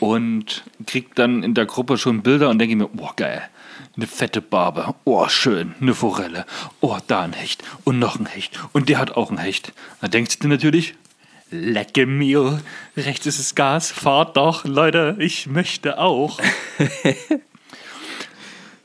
und 0.00 0.64
krieg 0.86 1.14
dann 1.14 1.42
in 1.42 1.54
der 1.54 1.66
Gruppe 1.66 1.98
schon 1.98 2.22
Bilder 2.22 2.48
und 2.48 2.58
denke 2.58 2.76
mir, 2.76 2.88
boah, 2.88 3.14
geil, 3.16 3.42
eine 3.98 4.06
fette 4.06 4.40
Barbe, 4.40 4.94
oh, 5.04 5.28
schön, 5.28 5.74
eine 5.80 5.92
Forelle, 5.92 6.46
oh, 6.80 6.98
da 7.08 7.22
ein 7.22 7.32
Hecht 7.32 7.64
und 7.82 7.98
noch 7.98 8.18
ein 8.18 8.26
Hecht 8.26 8.58
und 8.72 8.88
der 8.88 8.98
hat 8.98 9.10
auch 9.10 9.30
ein 9.32 9.38
Hecht. 9.38 9.72
Da 10.00 10.06
denkst 10.06 10.38
du 10.38 10.46
natürlich, 10.46 10.94
lecke 11.50 12.06
mir, 12.06 12.62
rechts 12.96 13.26
ist 13.26 13.40
das 13.40 13.56
Gas, 13.56 13.90
fahrt 13.90 14.36
doch, 14.36 14.64
Leute, 14.64 15.16
ich 15.18 15.48
möchte 15.48 15.98
auch. 15.98 16.38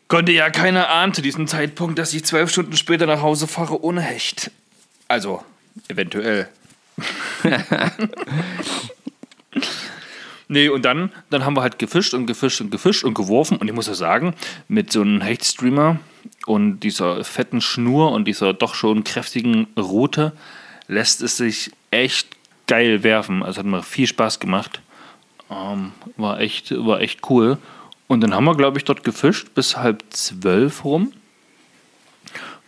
Konnte 0.07 0.31
ja 0.31 0.49
keiner 0.49 0.89
ahnen 0.89 1.13
zu 1.13 1.21
diesem 1.21 1.45
Zeitpunkt, 1.45 1.99
dass 1.99 2.13
ich 2.13 2.25
zwölf 2.25 2.49
Stunden 2.49 2.75
später 2.75 3.05
nach 3.05 3.21
Hause 3.21 3.45
fahre 3.47 3.83
ohne 3.83 4.01
Hecht. 4.01 4.49
Also, 5.07 5.43
eventuell. 5.89 6.49
nee, 10.53 10.69
und 10.69 10.85
dann, 10.85 11.11
dann 11.29 11.43
haben 11.43 11.55
wir 11.55 11.61
halt 11.61 11.79
gefischt 11.79 12.13
und 12.13 12.25
gefischt 12.25 12.61
und 12.61 12.71
gefischt 12.71 13.03
und 13.03 13.13
geworfen. 13.13 13.57
Und 13.57 13.67
ich 13.67 13.73
muss 13.73 13.87
ja 13.87 13.93
sagen, 13.93 14.33
mit 14.67 14.91
so 14.91 15.01
einem 15.01 15.21
Hechtstreamer 15.21 15.99
und 16.45 16.79
dieser 16.79 17.23
fetten 17.23 17.59
Schnur 17.59 18.11
und 18.11 18.25
dieser 18.25 18.53
doch 18.53 18.75
schon 18.75 19.03
kräftigen 19.03 19.67
Rute 19.77 20.31
lässt 20.87 21.21
es 21.21 21.37
sich 21.37 21.71
echt 21.91 22.27
geil 22.67 23.03
werfen. 23.03 23.43
Also 23.43 23.59
hat 23.59 23.65
mir 23.65 23.83
viel 23.83 24.07
Spaß 24.07 24.39
gemacht. 24.39 24.81
Ähm, 25.49 25.91
war, 26.17 26.39
echt, 26.39 26.71
war 26.85 27.01
echt 27.01 27.29
cool. 27.29 27.57
Und 28.07 28.21
dann 28.21 28.33
haben 28.33 28.45
wir, 28.45 28.55
glaube 28.55 28.77
ich, 28.77 28.85
dort 28.85 29.03
gefischt 29.03 29.53
bis 29.55 29.77
halb 29.77 30.03
zwölf 30.09 30.85
rum. 30.85 31.11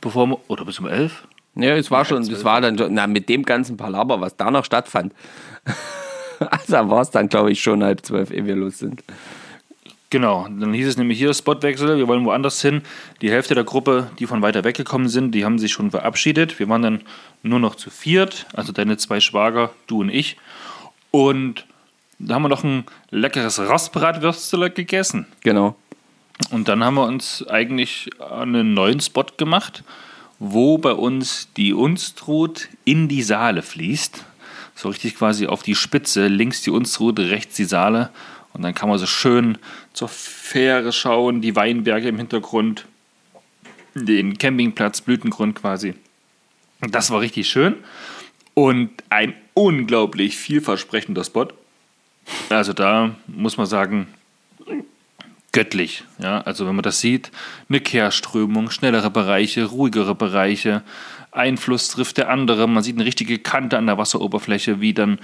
Bevor 0.01 0.27
wir, 0.27 0.39
oder 0.47 0.65
bis 0.65 0.79
um 0.79 0.87
elf? 0.87 1.27
Ja, 1.55 1.75
es 1.75 1.89
war 1.89 1.99
ja, 1.99 2.05
schon, 2.05 2.21
es 2.21 2.43
war 2.43 2.59
dann, 2.61 2.75
na, 2.93 3.07
mit 3.07 3.29
dem 3.29 3.43
ganzen 3.43 3.77
Palaber, 3.77 4.19
was 4.19 4.35
da 4.35 4.51
noch 4.51 4.65
stattfand. 4.65 5.13
also 6.49 6.89
war 6.89 7.01
es 7.01 7.11
dann, 7.11 7.29
glaube 7.29 7.51
ich, 7.51 7.61
schon 7.61 7.83
halb 7.83 8.05
zwölf, 8.05 8.31
ehe 8.31 8.45
wir 8.45 8.55
los 8.55 8.79
sind. 8.79 9.03
Genau, 10.09 10.47
dann 10.47 10.73
hieß 10.73 10.87
es 10.87 10.97
nämlich 10.97 11.17
hier 11.17 11.33
Spotwechsel, 11.33 11.97
wir 11.97 12.07
wollen 12.07 12.25
woanders 12.25 12.61
hin. 12.61 12.83
Die 13.21 13.31
Hälfte 13.31 13.55
der 13.55 13.63
Gruppe, 13.63 14.11
die 14.19 14.27
von 14.27 14.41
weiter 14.41 14.63
weggekommen 14.63 15.09
sind, 15.09 15.31
die 15.31 15.43
haben 15.43 15.59
sich 15.59 15.73
schon 15.73 15.91
verabschiedet. 15.91 16.59
Wir 16.59 16.69
waren 16.69 16.83
dann 16.83 17.01
nur 17.43 17.59
noch 17.59 17.75
zu 17.75 17.89
viert, 17.89 18.45
also 18.53 18.71
deine 18.71 18.97
zwei 18.97 19.19
Schwager, 19.19 19.71
du 19.87 20.01
und 20.01 20.09
ich. 20.09 20.37
Und 21.11 21.65
da 22.19 22.35
haben 22.35 22.43
wir 22.43 22.49
noch 22.49 22.63
ein 22.63 22.85
leckeres 23.09 23.59
Rostbratwürstel 23.59 24.69
gegessen. 24.69 25.25
Genau. 25.41 25.75
Und 26.51 26.67
dann 26.67 26.83
haben 26.83 26.95
wir 26.95 27.05
uns 27.05 27.45
eigentlich 27.47 28.09
einen 28.19 28.73
neuen 28.73 28.99
Spot 28.99 29.25
gemacht 29.37 29.83
wo 30.39 30.77
bei 30.77 30.91
uns 30.91 31.49
die 31.55 31.73
Unstrut 31.73 32.69
in 32.83 33.07
die 33.07 33.23
Saale 33.23 33.61
fließt. 33.61 34.25
So 34.75 34.89
richtig 34.89 35.15
quasi 35.15 35.47
auf 35.47 35.63
die 35.63 35.75
Spitze, 35.75 36.27
links 36.27 36.61
die 36.61 36.69
Unstrut, 36.69 37.17
rechts 37.19 37.55
die 37.55 37.63
Saale. 37.63 38.09
Und 38.53 38.61
dann 38.61 38.73
kann 38.73 38.89
man 38.89 38.97
so 38.97 39.05
schön 39.05 39.57
zur 39.93 40.09
Fähre 40.09 40.91
schauen, 40.91 41.41
die 41.41 41.55
Weinberge 41.55 42.07
im 42.07 42.17
Hintergrund, 42.17 42.85
den 43.95 44.37
Campingplatz, 44.37 45.01
Blütengrund 45.01 45.55
quasi. 45.55 45.93
Das 46.81 47.09
war 47.11 47.21
richtig 47.21 47.47
schön 47.49 47.75
und 48.53 48.91
ein 49.09 49.33
unglaublich 49.53 50.37
vielversprechender 50.37 51.23
Spot. 51.23 51.47
Also 52.49 52.73
da 52.73 53.15
muss 53.27 53.57
man 53.57 53.67
sagen, 53.67 54.07
göttlich. 55.51 56.03
Ja? 56.19 56.41
Also 56.41 56.67
wenn 56.67 56.75
man 56.75 56.83
das 56.83 56.99
sieht, 56.99 57.31
eine 57.69 57.79
Kehrströmung, 57.79 58.71
schnellere 58.71 59.09
Bereiche, 59.09 59.65
ruhigere 59.65 60.15
Bereiche, 60.15 60.81
Einfluss 61.37 61.89
trifft 61.89 62.17
der 62.17 62.29
andere, 62.29 62.67
man 62.67 62.83
sieht 62.83 62.95
eine 62.95 63.05
richtige 63.05 63.39
Kante 63.39 63.77
an 63.77 63.87
der 63.87 63.97
Wasseroberfläche, 63.97 64.81
wie 64.81 64.93
dann 64.93 65.19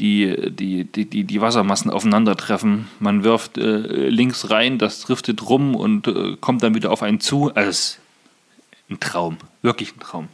die, 0.00 0.50
die, 0.50 0.84
die, 0.84 1.04
die, 1.08 1.24
die 1.24 1.40
Wassermassen 1.40 1.90
aufeinandertreffen. 1.90 2.88
Man 2.98 3.24
wirft 3.24 3.58
äh, 3.58 4.08
links 4.08 4.50
rein, 4.50 4.78
das 4.78 5.00
driftet 5.00 5.48
rum 5.48 5.76
und 5.76 6.08
äh, 6.08 6.36
kommt 6.40 6.62
dann 6.62 6.74
wieder 6.74 6.90
auf 6.90 7.02
einen 7.02 7.20
zu. 7.20 7.52
Also 7.54 7.98
ein 8.90 9.00
Traum, 9.00 9.38
wirklich 9.62 9.94
ein 9.94 10.00
Traum. 10.00 10.28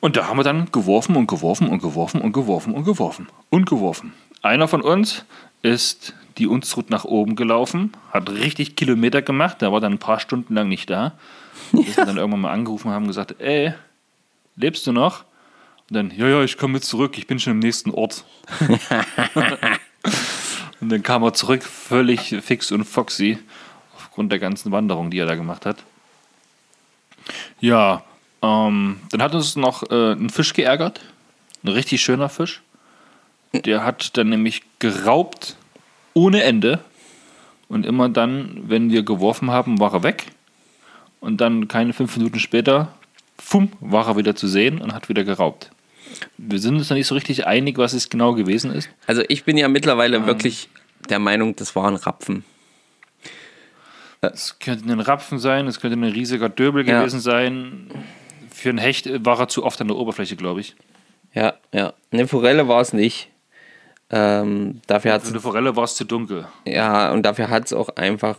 Und 0.00 0.16
da 0.16 0.26
haben 0.28 0.38
wir 0.38 0.44
dann 0.44 0.70
geworfen 0.72 1.16
und 1.16 1.26
geworfen 1.26 1.68
und 1.68 1.80
geworfen 1.80 2.20
und 2.20 2.32
geworfen 2.32 2.74
und 2.74 2.84
geworfen 2.84 3.28
und 3.50 3.68
geworfen. 3.68 4.12
Einer 4.42 4.68
von 4.68 4.82
uns 4.82 5.24
ist 5.62 6.14
die 6.38 6.46
Unstrut 6.46 6.90
nach 6.90 7.04
oben 7.04 7.34
gelaufen, 7.34 7.92
hat 8.10 8.28
richtig 8.30 8.76
Kilometer 8.76 9.22
gemacht, 9.22 9.62
der 9.62 9.72
war 9.72 9.80
dann 9.80 9.94
ein 9.94 9.98
paar 9.98 10.20
Stunden 10.20 10.54
lang 10.54 10.68
nicht 10.68 10.90
da. 10.90 11.14
Ja. 11.72 11.80
Bis 11.80 11.96
wir 11.96 12.04
dann 12.04 12.18
irgendwann 12.18 12.42
mal 12.42 12.52
angerufen 12.52 12.90
haben 12.90 13.04
und 13.04 13.08
gesagt, 13.08 13.36
ey, 13.40 13.72
lebst 14.56 14.86
du 14.86 14.92
noch? 14.92 15.24
Und 15.88 15.96
dann, 15.96 16.10
ja, 16.10 16.26
ja, 16.28 16.42
ich 16.42 16.58
komme 16.58 16.74
jetzt 16.74 16.88
zurück, 16.88 17.16
ich 17.16 17.26
bin 17.26 17.38
schon 17.38 17.52
im 17.52 17.58
nächsten 17.60 17.90
Ort. 17.90 18.24
und 20.80 20.88
dann 20.88 21.02
kam 21.02 21.22
er 21.22 21.32
zurück, 21.32 21.62
völlig 21.62 22.34
fix 22.42 22.72
und 22.72 22.84
foxy, 22.84 23.38
aufgrund 23.96 24.32
der 24.32 24.38
ganzen 24.38 24.72
Wanderung, 24.72 25.10
die 25.10 25.18
er 25.18 25.26
da 25.26 25.36
gemacht 25.36 25.64
hat. 25.64 25.78
Ja, 27.60 28.02
ähm, 28.42 29.00
dann 29.10 29.22
hat 29.22 29.34
uns 29.34 29.56
noch 29.56 29.88
äh, 29.90 30.12
ein 30.12 30.30
Fisch 30.30 30.52
geärgert, 30.52 31.00
ein 31.62 31.68
richtig 31.68 32.00
schöner 32.00 32.28
Fisch. 32.28 32.62
Der 33.52 33.84
hat 33.84 34.16
dann 34.16 34.28
nämlich 34.28 34.62
geraubt 34.78 35.56
ohne 36.14 36.42
Ende. 36.42 36.80
Und 37.68 37.84
immer 37.84 38.08
dann, 38.08 38.62
wenn 38.66 38.90
wir 38.90 39.02
geworfen 39.02 39.50
haben, 39.50 39.80
war 39.80 39.92
er 39.92 40.02
weg. 40.02 40.26
Und 41.20 41.40
dann 41.40 41.68
keine 41.68 41.92
fünf 41.92 42.16
Minuten 42.16 42.38
später, 42.38 42.94
fumm, 43.46 43.70
war 43.78 44.08
er 44.08 44.16
wieder 44.16 44.34
zu 44.34 44.48
sehen 44.48 44.80
und 44.80 44.92
hat 44.92 45.08
wieder 45.08 45.22
geraubt. 45.22 45.70
Wir 46.36 46.58
sind 46.58 46.74
uns 46.76 46.90
noch 46.90 46.96
nicht 46.96 47.06
so 47.06 47.14
richtig 47.14 47.46
einig, 47.46 47.78
was 47.78 47.92
es 47.92 48.10
genau 48.10 48.34
gewesen 48.34 48.72
ist. 48.72 48.90
Also 49.06 49.22
ich 49.28 49.44
bin 49.44 49.56
ja 49.56 49.68
mittlerweile 49.68 50.16
ähm, 50.16 50.26
wirklich 50.26 50.68
der 51.08 51.20
Meinung, 51.20 51.54
das 51.54 51.76
war 51.76 51.86
ein 51.86 51.94
Rapfen. 51.94 52.44
Es 54.20 54.58
könnte 54.58 54.90
ein 54.90 54.98
Rapfen 54.98 55.38
sein, 55.38 55.68
es 55.68 55.78
könnte 55.78 55.96
ein 55.96 56.02
riesiger 56.02 56.48
Döbel 56.48 56.86
ja. 56.86 56.98
gewesen 56.98 57.20
sein. 57.20 57.88
Für 58.50 58.70
ein 58.70 58.78
Hecht 58.78 59.24
war 59.24 59.38
er 59.38 59.46
zu 59.46 59.64
oft 59.64 59.80
an 59.80 59.88
der 59.88 59.96
Oberfläche, 59.96 60.34
glaube 60.34 60.60
ich. 60.60 60.74
Ja, 61.32 61.54
ja. 61.72 61.92
Eine 62.10 62.26
Forelle 62.26 62.66
war 62.66 62.80
es 62.80 62.92
nicht. 62.92 63.30
Ähm, 64.10 64.80
dafür 64.88 65.12
hat's, 65.12 65.28
Für 65.28 65.34
eine 65.34 65.40
Forelle 65.40 65.76
war 65.76 65.84
es 65.84 65.94
zu 65.94 66.04
dunkel. 66.04 66.48
Ja, 66.64 67.12
und 67.12 67.22
dafür 67.22 67.48
hat 67.48 67.66
es 67.66 67.72
auch 67.72 67.90
einfach 67.90 68.38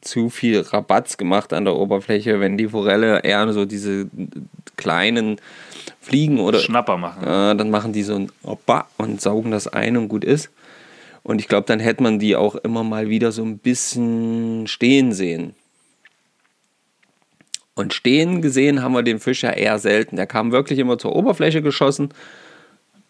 zu 0.00 0.30
viel 0.30 0.60
Rabatz 0.60 1.16
gemacht 1.16 1.52
an 1.52 1.64
der 1.64 1.76
Oberfläche, 1.76 2.40
wenn 2.40 2.56
die 2.56 2.68
Forelle 2.68 3.20
eher 3.22 3.52
so 3.52 3.64
diese 3.64 4.08
kleinen 4.76 5.40
Fliegen 6.00 6.40
oder 6.40 6.58
Schnapper 6.58 6.96
machen. 6.96 7.22
Äh, 7.22 7.56
dann 7.56 7.70
machen 7.70 7.92
die 7.92 8.02
so 8.02 8.14
ein 8.14 8.32
Opa 8.42 8.88
und 8.98 9.20
saugen 9.20 9.50
das 9.50 9.68
ein 9.68 9.96
und 9.96 10.08
gut 10.08 10.24
ist. 10.24 10.50
Und 11.22 11.40
ich 11.40 11.48
glaube, 11.48 11.66
dann 11.66 11.80
hätte 11.80 12.02
man 12.02 12.18
die 12.18 12.36
auch 12.36 12.54
immer 12.56 12.84
mal 12.84 13.08
wieder 13.08 13.32
so 13.32 13.42
ein 13.42 13.58
bisschen 13.58 14.66
stehen 14.66 15.12
sehen. 15.12 15.54
Und 17.74 17.94
stehen 17.94 18.42
gesehen 18.42 18.82
haben 18.82 18.92
wir 18.92 19.02
den 19.02 19.20
Fisch 19.20 19.42
ja 19.42 19.50
eher 19.50 19.78
selten. 19.78 20.16
Der 20.16 20.26
kam 20.26 20.52
wirklich 20.52 20.78
immer 20.78 20.98
zur 20.98 21.16
Oberfläche 21.16 21.62
geschossen 21.62 22.10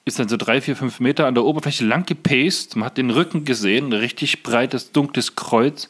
ist 0.05 0.19
dann 0.19 0.29
so 0.29 0.37
drei, 0.37 0.61
vier, 0.61 0.77
fünf 0.77 1.01
Meter 1.01 1.27
an 1.27 1.35
der 1.35 1.45
Oberfläche 1.45 1.85
lang 1.85 2.05
gepaced. 2.05 2.77
Man 2.77 2.87
hat 2.87 2.99
den 2.99 3.11
Rücken 3.11 3.45
gesehen, 3.45 3.87
ein 3.87 3.93
richtig 3.95 4.43
breites, 4.43 4.93
dunkles 4.93 5.35
Kreuz. 5.35 5.89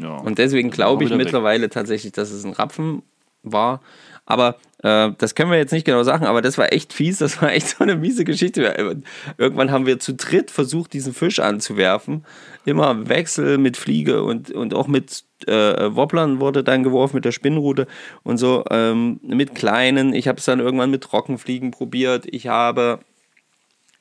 Ja. 0.00 0.16
Und 0.18 0.38
deswegen 0.38 0.70
glaube 0.70 1.04
ich 1.04 1.10
mittlerweile 1.10 1.64
weg. 1.64 1.72
tatsächlich, 1.72 2.12
dass 2.12 2.30
es 2.30 2.44
ein 2.44 2.52
Rapfen 2.52 3.02
war. 3.42 3.80
Aber 4.26 4.56
äh, 4.82 5.10
das 5.18 5.34
können 5.34 5.50
wir 5.50 5.58
jetzt 5.58 5.72
nicht 5.72 5.84
genau 5.84 6.02
sagen, 6.02 6.24
aber 6.24 6.40
das 6.40 6.56
war 6.56 6.72
echt 6.72 6.92
fies, 6.92 7.18
das 7.18 7.42
war 7.42 7.52
echt 7.52 7.68
so 7.68 7.84
eine 7.84 7.96
miese 7.96 8.24
Geschichte. 8.24 9.02
Irgendwann 9.36 9.70
haben 9.70 9.86
wir 9.86 9.98
zu 10.00 10.14
dritt 10.14 10.50
versucht, 10.50 10.92
diesen 10.94 11.12
Fisch 11.12 11.40
anzuwerfen. 11.40 12.24
Immer 12.64 13.08
Wechsel 13.08 13.58
mit 13.58 13.76
Fliege 13.76 14.22
und, 14.22 14.50
und 14.50 14.72
auch 14.74 14.86
mit 14.86 15.24
äh, 15.46 15.94
Wobblern 15.94 16.40
wurde 16.40 16.64
dann 16.64 16.82
geworfen 16.82 17.16
mit 17.16 17.26
der 17.26 17.32
Spinnrute 17.32 17.86
und 18.22 18.38
so 18.38 18.64
ähm, 18.70 19.20
mit 19.22 19.54
kleinen. 19.54 20.14
Ich 20.14 20.26
habe 20.26 20.38
es 20.38 20.46
dann 20.46 20.60
irgendwann 20.60 20.90
mit 20.90 21.02
Trockenfliegen 21.02 21.70
probiert. 21.70 22.24
Ich 22.30 22.46
habe 22.46 23.00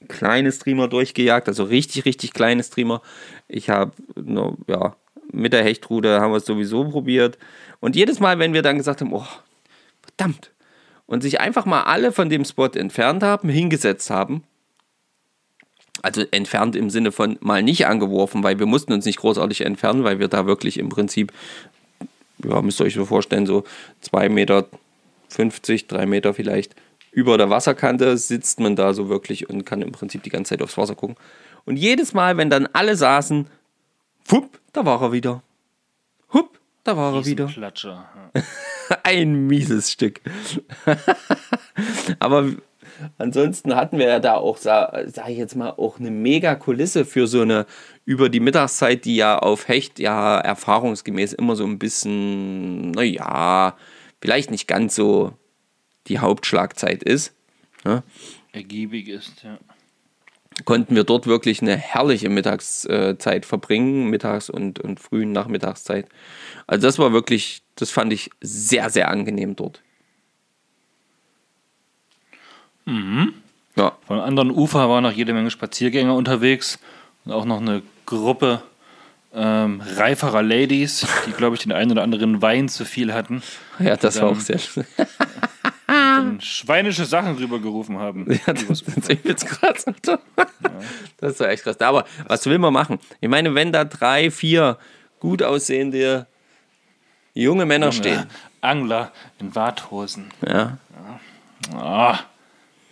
kleine 0.08 0.52
Streamer 0.52 0.88
durchgejagt, 0.88 1.48
also 1.48 1.64
richtig, 1.64 2.06
richtig 2.06 2.34
kleine 2.34 2.64
Streamer. 2.64 3.02
Ich 3.48 3.70
habe, 3.70 3.92
ja, 4.68 4.96
mit 5.32 5.54
der 5.54 5.64
Hechtrute 5.64 6.20
haben 6.20 6.32
wir 6.32 6.38
es 6.38 6.46
sowieso 6.46 6.86
probiert. 6.86 7.38
Und 7.80 7.96
jedes 7.96 8.20
Mal, 8.20 8.40
wenn 8.40 8.54
wir 8.54 8.62
dann 8.62 8.78
gesagt 8.78 9.02
haben, 9.02 9.14
oh, 9.14 9.26
verdammt, 10.02 10.52
und 11.06 11.22
sich 11.22 11.40
einfach 11.40 11.66
mal 11.66 11.84
alle 11.84 12.12
von 12.12 12.30
dem 12.30 12.46
Spot 12.46 12.68
entfernt 12.68 13.24
haben, 13.24 13.50
hingesetzt 13.50 14.10
haben, 14.10 14.44
also 16.02 16.24
entfernt 16.32 16.76
im 16.76 16.90
Sinne 16.90 17.12
von 17.12 17.38
mal 17.42 17.64
nicht 17.64 17.86
angeworfen, 17.88 18.44
weil 18.44 18.60
wir 18.60 18.66
mussten 18.66 18.94
uns 18.94 19.06
nicht 19.06 19.20
großartig 19.20 19.62
entfernen, 19.62 20.04
weil 20.04 20.20
wir 20.20 20.28
da 20.28 20.46
wirklich 20.46 20.78
im 20.78 20.90
Prinzip, 20.90 21.32
ja, 22.44 22.62
müsst 22.62 22.80
ihr 22.82 22.86
euch 22.86 22.96
so 22.96 23.06
vorstellen, 23.06 23.46
so 23.46 23.64
2,50 24.12 24.30
Meter 24.30 24.66
50, 25.30 25.88
3 25.88 26.06
Meter 26.06 26.34
vielleicht 26.34 26.76
über 27.14 27.38
der 27.38 27.50
Wasserkante 27.50 28.18
sitzt 28.18 28.60
man 28.60 28.76
da 28.76 28.94
so 28.94 29.08
wirklich 29.08 29.50
und 29.50 29.66
kann 29.66 29.82
im 29.82 29.92
Prinzip 29.92 30.24
die 30.24 30.30
ganze 30.30 30.50
Zeit 30.50 30.62
aufs 30.62 30.78
Wasser 30.78 30.96
gucken. 30.96 31.16
Und 31.64 31.78
jedes 31.78 32.14
Mal, 32.14 32.38
wenn 32.38 32.50
dann 32.50 32.68
alle 32.74 32.96
saßen, 32.96 33.48
fupp, 34.26 34.60
da 34.72 34.86
war 34.86 35.02
er 35.02 35.12
wieder. 35.12 35.44
Hupp, 36.34 36.60
da 36.84 36.98
war 36.98 37.14
er 37.14 37.26
wieder. 37.26 37.48
Klatscher. 37.48 38.08
Ein 39.04 39.48
mieses 39.48 39.92
Stück. 39.92 40.22
Aber 42.20 42.50
ansonsten 43.18 43.76
hatten 43.76 43.98
wir 43.98 44.08
ja 44.08 44.20
da 44.20 44.36
auch, 44.36 44.58
sage 44.58 45.10
sag 45.10 45.30
ich 45.30 45.38
jetzt 45.38 45.56
mal, 45.56 45.72
auch 45.72 46.00
eine 46.00 46.12
mega 46.12 46.56
Kulisse 46.56 47.06
für 47.06 47.28
so 47.28 47.42
eine 47.42 47.66
über 48.06 48.30
die 48.30 48.40
Mittagszeit, 48.40 49.06
die 49.06 49.16
ja 49.16 49.40
auf 49.40 49.68
Hecht 49.68 50.00
ja 50.00 50.38
erfahrungsgemäß 50.40 51.34
immer 51.34 51.56
so 51.56 51.66
ein 51.66 51.80
bisschen, 51.80 52.92
naja, 52.92 53.78
vielleicht 54.22 54.52
nicht 54.52 54.68
ganz 54.68 54.96
so 54.96 55.34
die 56.08 56.20
Hauptschlagzeit 56.20 57.04
ist. 57.04 57.34
Ne? 57.84 58.04
Ergiebig 58.52 59.08
ist, 59.08 59.44
ja. 59.44 59.58
Konnten 60.66 60.96
wir 60.96 61.04
dort 61.04 61.28
wirklich 61.28 61.62
eine 61.62 61.76
herrliche 61.76 62.30
Mittagszeit 62.30 63.46
verbringen, 63.46 64.10
mittags 64.10 64.50
und, 64.50 64.80
und 64.80 65.00
frühen 65.00 65.32
Nachmittagszeit. 65.32 66.08
Also 66.68 66.88
das 66.88 67.00
war 67.00 67.12
wirklich, 67.12 67.64
das 67.76 67.90
fand 67.92 68.14
ich 68.14 68.30
sehr, 68.42 68.90
sehr 68.90 69.10
angenehm 69.10 69.56
dort. 69.56 69.82
Ja, 73.76 73.94
Von 74.08 74.20
anderen 74.20 74.52
Ufer 74.52 74.90
waren 74.90 75.04
noch 75.04 75.12
jede 75.12 75.34
Menge 75.34 75.50
Spaziergänger 75.50 76.16
unterwegs 76.16 76.80
und 77.26 77.32
auch 77.32 77.46
noch 77.46 77.62
eine 77.62 77.82
Gruppe 78.06 78.62
ähm, 79.34 79.82
reiferer 79.96 80.44
Ladies, 80.44 81.08
die, 81.26 81.32
glaube 81.32 81.56
ich, 81.56 81.64
den 81.64 81.72
einen 81.72 81.92
oder 81.92 82.04
anderen 82.04 82.42
Wein 82.42 82.70
zu 82.70 82.86
viel 82.86 83.14
hatten. 83.14 83.42
ja 83.80 83.96
das 83.98 84.22
war 84.22 84.30
auch 84.30 84.40
sehr 84.40 84.60
schön. 84.60 84.86
dann 86.18 86.42
schweinische 86.42 87.06
Sachen 87.06 87.36
rübergerufen 87.38 87.98
haben. 88.00 88.26
Ja, 88.48 88.54
das 88.54 88.64
ist 88.82 89.10
übelst 89.10 89.46
krass. 89.48 89.86
Alter. 89.88 90.20
Das 91.18 91.32
ist 91.34 91.42
doch 91.42 91.48
echt 91.48 91.64
krass. 91.64 91.80
Aber 91.82 92.06
was 92.28 92.46
will 92.46 92.58
man 92.60 92.74
machen? 92.74 93.00
Ich 93.22 93.30
meine, 93.30 93.54
wenn 93.56 93.72
da 93.72 93.84
drei, 93.86 94.32
vier 94.32 94.78
gut 95.20 95.42
aussehende 95.44 96.28
junge 97.34 97.66
Männer 97.66 97.92
stehen, 97.92 98.26
Angler 98.62 99.12
in 99.40 99.54
Warthosen. 99.56 100.30
ja, 100.48 100.78
Ah, 101.74 102.20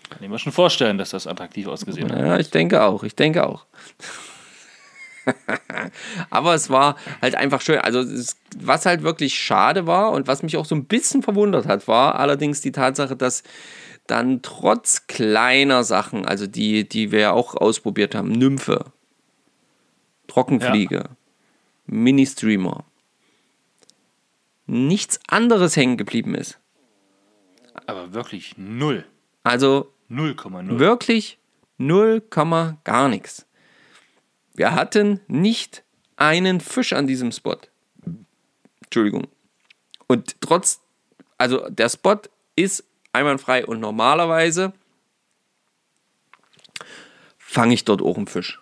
kann 0.09 0.23
ich 0.23 0.29
mir 0.29 0.39
schon 0.39 0.51
vorstellen, 0.53 0.97
dass 0.97 1.09
das 1.11 1.27
attraktiv 1.27 1.67
ausgesehen 1.67 2.11
hat. 2.11 2.19
ja, 2.19 2.37
ich 2.39 2.49
denke 2.49 2.81
auch, 2.83 3.03
ich 3.03 3.15
denke 3.15 3.45
auch. 3.45 3.65
Aber 6.29 6.53
es 6.53 6.69
war 6.69 6.95
halt 7.21 7.35
einfach 7.35 7.61
schön. 7.61 7.79
Also, 7.79 7.99
es, 7.99 8.37
was 8.57 8.85
halt 8.85 9.03
wirklich 9.03 9.35
schade 9.35 9.87
war 9.87 10.11
und 10.11 10.27
was 10.27 10.43
mich 10.43 10.57
auch 10.57 10.65
so 10.65 10.75
ein 10.75 10.85
bisschen 10.85 11.23
verwundert 11.23 11.65
hat, 11.65 11.87
war 11.87 12.19
allerdings 12.19 12.61
die 12.61 12.71
Tatsache, 12.71 13.15
dass 13.15 13.43
dann 14.07 14.41
trotz 14.41 15.07
kleiner 15.07 15.83
Sachen, 15.83 16.25
also 16.25 16.47
die, 16.47 16.87
die 16.87 17.11
wir 17.11 17.19
ja 17.19 17.31
auch 17.31 17.55
ausprobiert 17.55 18.15
haben, 18.15 18.31
Nymphe, 18.31 18.85
Trockenfliege, 20.27 21.09
Mini-Streamer, 21.85 22.85
nichts 24.65 25.19
anderes 25.27 25.75
hängen 25.75 25.97
geblieben 25.97 26.35
ist. 26.35 26.59
Aber 27.85 28.13
wirklich 28.13 28.55
null. 28.57 29.05
Also 29.43 29.93
0,0. 30.09 30.79
Wirklich 30.79 31.39
0, 31.77 32.21
gar 32.83 33.07
nichts. 33.09 33.45
Wir 34.53 34.73
hatten 34.75 35.19
nicht 35.27 35.83
einen 36.17 36.59
Fisch 36.59 36.93
an 36.93 37.07
diesem 37.07 37.31
Spot. 37.31 37.57
Entschuldigung. 38.83 39.27
Und 40.07 40.39
trotz, 40.41 40.81
also 41.37 41.69
der 41.69 41.89
Spot 41.89 42.17
ist 42.55 42.83
einwandfrei 43.13 43.65
und 43.65 43.79
normalerweise 43.79 44.73
fange 47.37 47.73
ich 47.73 47.85
dort 47.85 48.01
auch 48.01 48.17
einen 48.17 48.27
Fisch. 48.27 48.61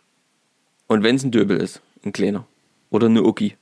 Und 0.87 1.03
wenn 1.03 1.15
es 1.15 1.23
ein 1.23 1.31
Döbel 1.31 1.57
ist, 1.57 1.81
ein 2.03 2.13
kleiner. 2.13 2.45
Oder 2.89 3.07
eine 3.07 3.23
Uki. 3.23 3.55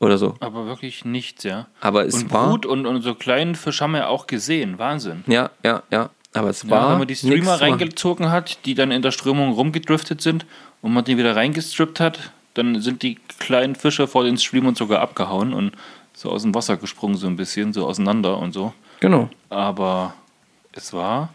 Oder 0.00 0.18
so. 0.18 0.34
Aber 0.40 0.66
wirklich 0.66 1.04
nichts, 1.04 1.44
ja. 1.44 1.68
Aber 1.80 2.06
es 2.06 2.14
und 2.14 2.32
war. 2.32 2.48
Brut 2.48 2.66
und, 2.66 2.86
und 2.86 3.02
so 3.02 3.14
kleinen 3.14 3.54
Fisch 3.54 3.80
haben 3.80 3.92
wir 3.92 4.08
auch 4.08 4.26
gesehen. 4.26 4.78
Wahnsinn. 4.78 5.24
Ja, 5.26 5.50
ja, 5.62 5.82
ja. 5.90 6.10
Aber 6.32 6.50
es 6.50 6.62
Ja, 6.62 6.70
war. 6.70 6.90
wenn 6.92 6.98
man 6.98 7.08
die 7.08 7.16
Streamer 7.16 7.60
reingezogen 7.60 8.30
hat, 8.30 8.64
die 8.66 8.74
dann 8.74 8.90
in 8.90 9.02
der 9.02 9.12
Strömung 9.12 9.52
rumgedriftet 9.52 10.20
sind 10.20 10.46
und 10.84 10.92
man 10.92 11.02
die 11.02 11.16
wieder 11.16 11.34
reingestrippt 11.34 11.98
hat, 11.98 12.30
dann 12.52 12.82
sind 12.82 13.02
die 13.02 13.14
kleinen 13.38 13.74
Fische 13.74 14.06
vor 14.06 14.22
den 14.22 14.36
Streamern 14.36 14.74
sogar 14.74 15.00
abgehauen 15.00 15.54
und 15.54 15.72
so 16.12 16.30
aus 16.30 16.42
dem 16.42 16.54
Wasser 16.54 16.76
gesprungen, 16.76 17.16
so 17.16 17.26
ein 17.26 17.36
bisschen, 17.36 17.72
so 17.72 17.86
auseinander 17.86 18.36
und 18.36 18.52
so. 18.52 18.74
Genau. 19.00 19.30
Aber 19.48 20.12
es 20.72 20.92
war 20.92 21.32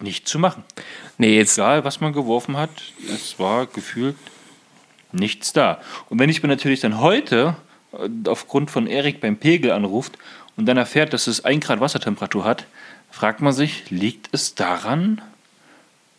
nicht 0.00 0.26
zu 0.26 0.38
machen. 0.38 0.64
Nee, 1.18 1.36
jetzt. 1.36 1.58
Egal, 1.58 1.84
was 1.84 2.00
man 2.00 2.14
geworfen 2.14 2.56
hat, 2.56 2.70
es 3.06 3.38
war 3.38 3.66
gefühlt 3.66 4.16
nichts 5.12 5.52
da. 5.52 5.78
Und 6.08 6.18
wenn 6.18 6.30
ich 6.30 6.42
mir 6.42 6.48
natürlich 6.48 6.80
dann 6.80 6.98
heute 7.00 7.54
äh, 7.92 8.08
aufgrund 8.30 8.70
von 8.70 8.86
Erik 8.86 9.20
beim 9.20 9.36
Pegel 9.36 9.72
anruft 9.72 10.16
und 10.56 10.64
dann 10.64 10.78
erfährt, 10.78 11.12
dass 11.12 11.26
es 11.26 11.44
1 11.44 11.66
Grad 11.66 11.80
Wassertemperatur 11.80 12.44
hat, 12.44 12.64
fragt 13.10 13.42
man 13.42 13.52
sich, 13.52 13.90
liegt 13.90 14.30
es 14.32 14.54
daran? 14.54 15.20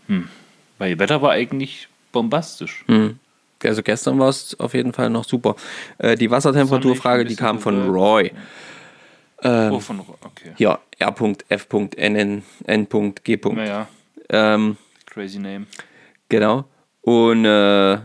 Hm, 0.06 0.30
weil 0.78 0.98
Wetter 1.00 1.22
war 1.22 1.32
eigentlich 1.32 1.88
bombastisch. 2.12 2.86
Also 3.64 3.82
gestern 3.84 4.20
war 4.20 4.30
es 4.30 4.60
auf 4.60 4.74
jeden 4.74 4.94
Fall 4.94 5.10
noch 5.10 5.24
super. 5.26 5.56
Äh, 5.98 6.16
die 6.16 6.30
Wassertemperaturfrage, 6.30 7.26
die 7.26 7.36
kam 7.36 7.60
von 7.60 7.90
Roy. 7.90 8.32
Ähm. 9.44 9.72
oh, 9.74 9.80
von, 9.80 10.00
okay. 10.00 10.54
Ja, 10.58 10.80
R.F.N.N.G. 11.00 12.40
Naja, 13.54 13.88
Ähm, 14.30 14.78
crazy 15.06 15.40
name. 15.40 15.66
genau. 16.30 16.66
Und 17.02 17.46
äh, 17.46 18.00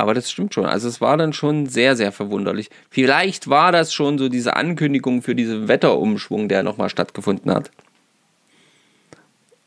aber 0.00 0.14
das 0.14 0.30
stimmt 0.30 0.54
schon. 0.54 0.64
Also 0.64 0.86
es 0.88 1.00
war 1.00 1.16
dann 1.16 1.32
schon 1.32 1.66
sehr, 1.66 1.96
sehr 1.96 2.12
verwunderlich. 2.12 2.70
Vielleicht 2.88 3.48
war 3.50 3.72
das 3.72 3.92
schon 3.92 4.16
so 4.16 4.28
diese 4.28 4.54
Ankündigung 4.54 5.22
für 5.22 5.34
diesen 5.34 5.66
Wetterumschwung, 5.66 6.48
der 6.48 6.62
nochmal 6.62 6.88
stattgefunden 6.88 7.52
hat. 7.52 7.70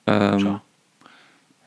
Ähm, 0.07 0.39
Tja. 0.39 0.61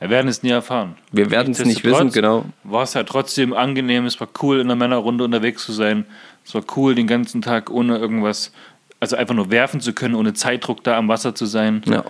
Wir 0.00 0.10
werden 0.10 0.28
es 0.28 0.42
nie 0.42 0.50
erfahren. 0.50 0.96
wir 1.12 1.30
werden 1.30 1.52
es 1.52 1.64
nicht 1.64 1.84
wissen, 1.84 2.10
genau. 2.10 2.44
War 2.62 2.82
es 2.82 2.94
ja 2.94 3.04
trotzdem 3.04 3.52
angenehm, 3.52 4.04
es 4.04 4.20
war 4.20 4.28
cool, 4.42 4.60
in 4.60 4.66
der 4.66 4.76
Männerrunde 4.76 5.24
unterwegs 5.24 5.64
zu 5.64 5.72
sein. 5.72 6.04
Es 6.44 6.54
war 6.54 6.62
cool, 6.76 6.94
den 6.94 7.06
ganzen 7.06 7.40
Tag 7.40 7.70
ohne 7.70 7.96
irgendwas, 7.96 8.52
also 9.00 9.16
einfach 9.16 9.34
nur 9.34 9.50
werfen 9.50 9.80
zu 9.80 9.92
können, 9.94 10.14
ohne 10.14 10.34
Zeitdruck 10.34 10.84
da 10.84 10.98
am 10.98 11.08
Wasser 11.08 11.34
zu 11.34 11.46
sein. 11.46 11.82
Ja. 11.86 12.04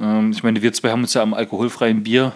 Ähm, 0.00 0.30
ich 0.30 0.42
meine, 0.42 0.62
wir 0.62 0.72
zwei 0.72 0.90
haben 0.90 1.02
uns 1.02 1.14
ja 1.14 1.22
am 1.22 1.34
alkoholfreien 1.34 2.02
Bier 2.02 2.32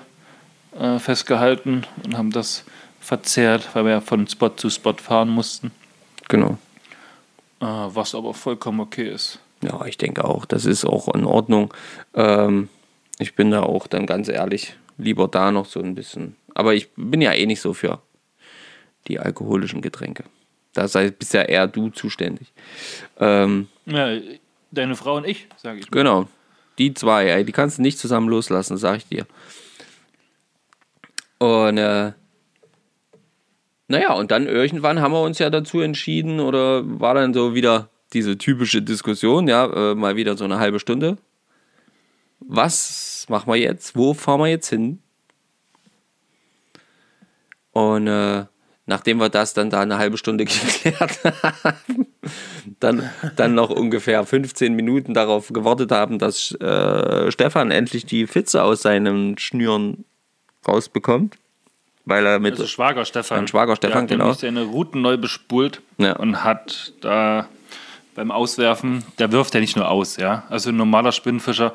äh, 0.79 0.99
festgehalten 0.99 1.85
und 2.05 2.19
haben 2.19 2.31
das 2.31 2.65
verzehrt, 3.01 3.75
weil 3.75 3.85
wir 3.85 3.93
ja 3.93 4.01
von 4.01 4.27
Spot 4.27 4.51
zu 4.51 4.69
Spot 4.69 4.95
fahren 4.95 5.31
mussten. 5.31 5.71
Genau. 6.29 6.59
Äh, 7.61 7.65
was 7.65 8.15
aber 8.15 8.35
vollkommen 8.35 8.81
okay 8.81 9.09
ist. 9.09 9.39
Ja, 9.63 9.85
ich 9.87 9.97
denke 9.99 10.25
auch, 10.25 10.45
das 10.45 10.67
ist 10.67 10.85
auch 10.85 11.13
in 11.15 11.25
Ordnung. 11.25 11.73
Ähm, 12.15 12.69
ich 13.19 13.35
bin 13.35 13.51
da 13.51 13.63
auch 13.63 13.87
dann 13.87 14.07
ganz 14.07 14.29
ehrlich, 14.29 14.77
lieber 14.99 15.29
da 15.29 15.51
noch 15.51 15.67
so 15.67 15.81
ein 15.81 15.95
bisschen. 15.95 16.37
Aber 16.55 16.75
ich 16.75 16.91
bin 16.97 17.21
ja 17.21 17.33
eh 17.33 17.47
nicht 17.47 17.61
so 17.61 17.73
für 17.73 18.03
die 19.07 19.19
alkoholischen 19.19 19.81
Getränke. 19.81 20.25
Da 20.75 20.87
sei 20.87 21.11
bist 21.11 21.33
ja 21.35 21.43
eher 21.43 21.67
du 21.67 21.89
zuständig. 21.91 22.53
Ähm, 23.19 23.69
Ja, 23.87 24.19
deine 24.71 24.97
Frau 24.97 25.17
und 25.17 25.27
ich, 25.27 25.49
sage 25.57 25.81
ich. 25.81 25.91
genau. 25.91 26.29
Die 26.79 26.95
zwei, 26.95 27.27
ey, 27.27 27.45
die 27.45 27.53
kannst 27.53 27.79
du 27.79 27.83
nicht 27.83 27.99
zusammen 27.99 28.29
loslassen, 28.29 28.77
sag 28.77 28.99
ich 28.99 29.07
dir. 29.07 29.27
Und 31.39 31.79
äh, 31.79 32.13
naja, 33.89 34.13
und 34.13 34.31
dann 34.31 34.47
irgendwann 34.47 35.01
haben 35.01 35.13
wir 35.13 35.23
uns 35.23 35.39
ja 35.39 35.51
dazu 35.51 35.81
entschieden, 35.81 36.41
oder 36.41 36.83
war 37.01 37.15
dann 37.15 37.33
so 37.33 37.55
wieder 37.55 37.89
diese 38.13 38.37
typische 38.39 38.83
Diskussion, 38.83 39.49
ja, 39.49 39.93
äh, 39.93 39.95
mal 39.95 40.17
wieder 40.17 40.37
so 40.37 40.45
eine 40.45 40.59
halbe 40.59 40.79
Stunde. 40.79 41.17
Was 42.41 43.27
machen 43.29 43.53
wir 43.53 43.59
jetzt? 43.59 43.97
Wo 43.97 44.15
fahren 44.15 44.41
wir 44.41 44.47
jetzt 44.49 44.69
hin? 44.69 45.01
Und 47.73 48.07
äh, 48.07 48.45
nachdem 48.87 49.19
wir 49.19 49.29
das 49.29 49.55
dann 49.55 49.71
da 49.71 49.81
eine 49.81 49.99
halbe 49.99 50.19
Stunde 50.19 50.45
geklärt 50.47 51.19
haben, 51.25 52.07
dann, 52.81 53.11
dann 53.37 53.55
noch 53.55 53.71
ungefähr 53.71 54.25
15 54.25 54.75
Minuten 54.75 55.15
darauf 55.15 55.49
gewartet 55.49 55.93
haben, 55.93 56.19
dass 56.19 56.53
äh, 56.61 57.31
Stefan 57.31 57.71
endlich 57.71 58.07
die 58.07 58.27
Fitze 58.27 58.63
aus 58.63 58.83
seinen 58.83 59.39
Schnüren 59.39 60.05
rausbekommt. 60.67 61.37
Weil 62.05 62.25
er 62.25 62.39
mit. 62.39 62.53
Also 62.53 62.67
Schwager 62.67 63.05
Stefan. 63.05 63.47
Schwager 63.47 63.77
Stefan, 63.77 64.07
der 64.07 64.17
genau. 64.17 64.25
nämlich 64.25 64.41
seine 64.41 64.63
Routen 64.63 65.03
neu 65.03 65.19
bespult 65.19 65.83
Ja. 65.99 66.17
und 66.17 66.43
hat 66.43 66.95
da 67.03 67.49
beim 68.15 68.31
Auswerfen, 68.31 69.05
der 69.19 69.31
wirft 69.31 69.55
ja 69.55 69.61
nicht 69.61 69.77
nur 69.77 69.89
aus, 69.89 70.17
ja. 70.17 70.45
Also 70.49 70.71
ein 70.71 70.77
normaler 70.77 71.13
Spinnenfischer, 71.13 71.73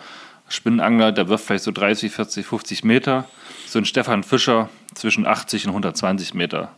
Spinnenangler, 0.49 1.11
der 1.11 1.29
wirft 1.29 1.45
vielleicht 1.45 1.63
so 1.63 1.71
30, 1.71 2.11
40, 2.11 2.45
50 2.45 2.83
Meter. 2.83 3.27
So 3.67 3.79
ein 3.79 3.85
Stefan 3.85 4.23
Fischer 4.23 4.69
zwischen 4.93 5.25
80 5.25 5.65
und 5.65 5.71
120 5.71 6.33
Meter. 6.35 6.75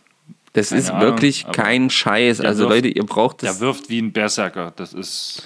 das 0.53 0.69
keine 0.69 0.81
ist 0.81 0.89
Ahnung, 0.91 1.01
wirklich 1.01 1.45
kein 1.51 1.89
Scheiß. 1.89 2.39
Also 2.41 2.63
wirft- 2.63 2.75
Leute, 2.75 2.87
ihr 2.87 3.05
braucht 3.05 3.41
Der 3.41 3.49
das. 3.51 3.59
wirft 3.59 3.89
wie 3.89 3.99
ein 4.01 4.11
Berserker. 4.13 4.71
Das 4.75 4.93
ist 4.93 5.43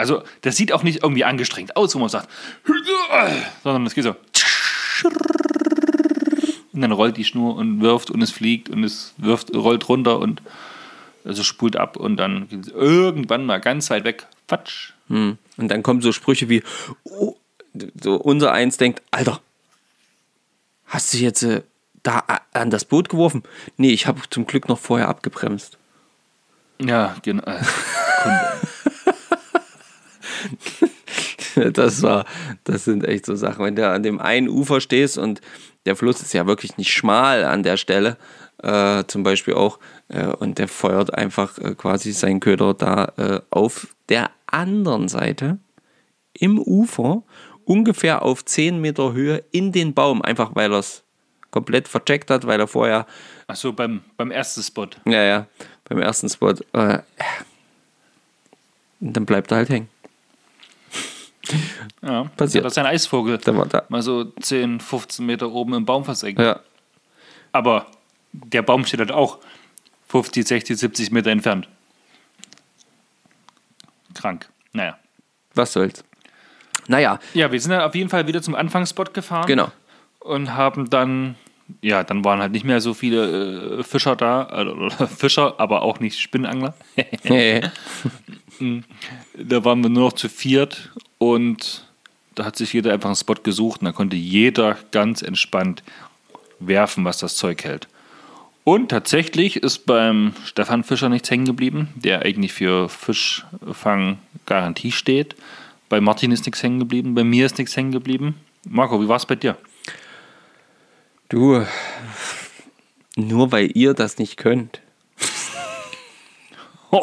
Also, 0.00 0.22
das 0.42 0.56
sieht 0.56 0.72
auch 0.72 0.84
nicht 0.84 1.02
irgendwie 1.02 1.24
angestrengt 1.24 1.74
aus, 1.76 1.94
wo 1.94 1.98
man 1.98 2.08
sagt, 2.08 2.28
sondern 3.64 3.84
es 3.86 3.94
geht 3.94 4.04
so. 4.04 4.14
Und 6.72 6.82
dann 6.82 6.92
rollt 6.92 7.16
die 7.16 7.24
Schnur 7.24 7.56
und 7.56 7.80
wirft 7.80 8.10
und 8.10 8.22
es 8.22 8.30
fliegt 8.30 8.68
und 8.70 8.84
es 8.84 9.14
wirft, 9.16 9.52
rollt 9.54 9.88
runter 9.88 10.20
und 10.20 10.42
also 11.24 11.42
spult 11.42 11.76
ab 11.76 11.96
und 11.96 12.16
dann 12.16 12.48
geht 12.48 12.60
es 12.60 12.68
irgendwann 12.68 13.44
mal 13.44 13.58
ganz 13.60 13.90
weit 13.90 14.04
weg. 14.04 14.26
Fatsch. 14.46 14.92
Und 15.08 15.38
dann 15.56 15.82
kommen 15.82 16.00
so 16.00 16.12
Sprüche 16.12 16.48
wie, 16.48 16.62
oh, 17.04 17.36
so 18.00 18.16
unser 18.16 18.52
Eins 18.52 18.76
denkt, 18.76 19.02
Alter, 19.10 19.40
hast 20.86 21.14
du 21.14 21.18
jetzt 21.18 21.42
äh, 21.42 21.62
da 22.02 22.24
an 22.52 22.70
das 22.70 22.84
Boot 22.84 23.08
geworfen? 23.08 23.42
Nee, 23.76 23.90
ich 23.90 24.06
habe 24.06 24.20
zum 24.30 24.46
Glück 24.46 24.68
noch 24.68 24.78
vorher 24.78 25.08
abgebremst. 25.08 25.78
Ja, 26.80 27.16
genau. 27.22 27.44
Das 31.74 32.02
war, 32.02 32.24
das 32.64 32.84
sind 32.84 33.04
echt 33.04 33.26
so 33.26 33.34
Sachen. 33.34 33.64
Wenn 33.64 33.76
du 33.76 33.88
an 33.88 34.02
dem 34.02 34.20
einen 34.20 34.48
Ufer 34.48 34.80
stehst 34.80 35.18
und 35.18 35.40
der 35.86 35.96
Fluss 35.96 36.20
ist 36.20 36.32
ja 36.32 36.46
wirklich 36.46 36.76
nicht 36.76 36.92
schmal 36.92 37.44
an 37.44 37.62
der 37.62 37.76
Stelle, 37.76 38.16
äh, 38.62 39.04
zum 39.06 39.22
Beispiel 39.22 39.54
auch, 39.54 39.78
äh, 40.08 40.26
und 40.26 40.58
der 40.58 40.68
feuert 40.68 41.14
einfach 41.14 41.58
äh, 41.58 41.74
quasi 41.74 42.12
seinen 42.12 42.40
Köder 42.40 42.74
da 42.74 43.12
äh, 43.16 43.40
auf 43.50 43.88
der 44.08 44.30
anderen 44.46 45.08
Seite 45.08 45.58
im 46.32 46.58
Ufer, 46.58 47.22
ungefähr 47.64 48.22
auf 48.22 48.44
10 48.44 48.80
Meter 48.80 49.12
Höhe 49.12 49.44
in 49.50 49.72
den 49.72 49.94
Baum, 49.94 50.22
einfach 50.22 50.54
weil 50.54 50.72
er 50.72 50.78
es 50.78 51.02
komplett 51.50 51.88
vercheckt 51.88 52.30
hat, 52.30 52.46
weil 52.46 52.60
er 52.60 52.66
vorher 52.68 53.06
Achso, 53.46 53.72
beim, 53.72 54.02
beim 54.16 54.30
ersten 54.30 54.62
Spot. 54.62 54.88
ja, 55.06 55.22
ja, 55.22 55.46
beim 55.88 55.98
ersten 56.00 56.28
Spot. 56.28 56.54
Äh, 56.72 57.00
und 59.00 59.12
dann 59.16 59.24
bleibt 59.26 59.50
er 59.52 59.58
halt 59.58 59.68
hängen. 59.68 59.88
Ja, 62.02 62.24
Passiert. 62.36 62.64
Das 62.64 62.72
ist 62.72 62.78
ein 62.78 62.86
Eisvogel. 62.86 63.38
Der 63.38 63.56
war 63.56 63.66
da. 63.66 63.84
Mal 63.88 64.02
so 64.02 64.24
10, 64.24 64.80
15 64.80 65.24
Meter 65.24 65.50
oben 65.50 65.74
im 65.74 65.84
Baum 65.84 66.04
versenkt. 66.04 66.40
Ja, 66.40 66.60
Aber 67.52 67.86
der 68.32 68.62
Baum 68.62 68.84
steht 68.84 69.00
halt 69.00 69.12
auch 69.12 69.38
50, 70.08 70.46
60, 70.46 70.78
70 70.78 71.10
Meter 71.10 71.30
entfernt. 71.30 71.68
Krank. 74.14 74.48
Naja. 74.72 74.98
was 75.54 75.72
soll's. 75.72 76.04
Naja, 76.88 77.18
Ja, 77.34 77.52
wir 77.52 77.60
sind 77.60 77.72
dann 77.72 77.82
auf 77.82 77.94
jeden 77.94 78.08
Fall 78.08 78.26
wieder 78.26 78.40
zum 78.42 78.54
Anfangsspot 78.54 79.12
gefahren. 79.12 79.46
genau. 79.46 79.70
Und 80.20 80.54
haben 80.54 80.90
dann, 80.90 81.36
ja, 81.80 82.02
dann 82.02 82.24
waren 82.24 82.40
halt 82.40 82.52
nicht 82.52 82.64
mehr 82.64 82.80
so 82.80 82.94
viele 82.94 83.78
äh, 83.78 83.82
Fischer 83.82 84.16
da. 84.16 84.44
Also, 84.44 84.88
Fischer, 85.16 85.54
aber 85.58 85.82
auch 85.82 86.00
nicht 86.00 86.18
Spinnangler. 86.18 86.74
da 89.34 89.64
waren 89.64 89.82
wir 89.82 89.90
nur 89.90 90.04
noch 90.04 90.12
zu 90.14 90.28
viert 90.28 90.90
und 91.18 91.84
da 92.34 92.44
hat 92.44 92.56
sich 92.56 92.72
jeder 92.72 92.92
einfach 92.92 93.08
einen 93.08 93.16
Spot 93.16 93.34
gesucht 93.34 93.80
und 93.80 93.86
da 93.86 93.92
konnte 93.92 94.16
jeder 94.16 94.76
ganz 94.90 95.22
entspannt 95.22 95.82
werfen, 96.58 97.04
was 97.04 97.18
das 97.18 97.36
Zeug 97.36 97.64
hält. 97.64 97.88
Und 98.68 98.90
tatsächlich 98.90 99.56
ist 99.56 99.86
beim 99.86 100.34
Stefan 100.44 100.84
Fischer 100.84 101.08
nichts 101.08 101.30
hängen 101.30 101.46
geblieben, 101.46 101.88
der 101.94 102.20
eigentlich 102.26 102.52
für 102.52 102.90
Fischfang 102.90 104.18
Garantie 104.44 104.92
steht. 104.92 105.36
Bei 105.88 106.02
Martin 106.02 106.32
ist 106.32 106.44
nichts 106.44 106.62
hängen 106.62 106.78
geblieben, 106.78 107.14
bei 107.14 107.24
mir 107.24 107.46
ist 107.46 107.56
nichts 107.56 107.74
hängen 107.74 107.92
geblieben. 107.92 108.34
Marco, 108.68 109.00
wie 109.00 109.08
war 109.08 109.16
es 109.16 109.24
bei 109.24 109.36
dir? 109.36 109.56
Du, 111.30 111.64
nur 113.16 113.52
weil 113.52 113.70
ihr 113.74 113.94
das 113.94 114.18
nicht 114.18 114.36
könnt. 114.36 114.82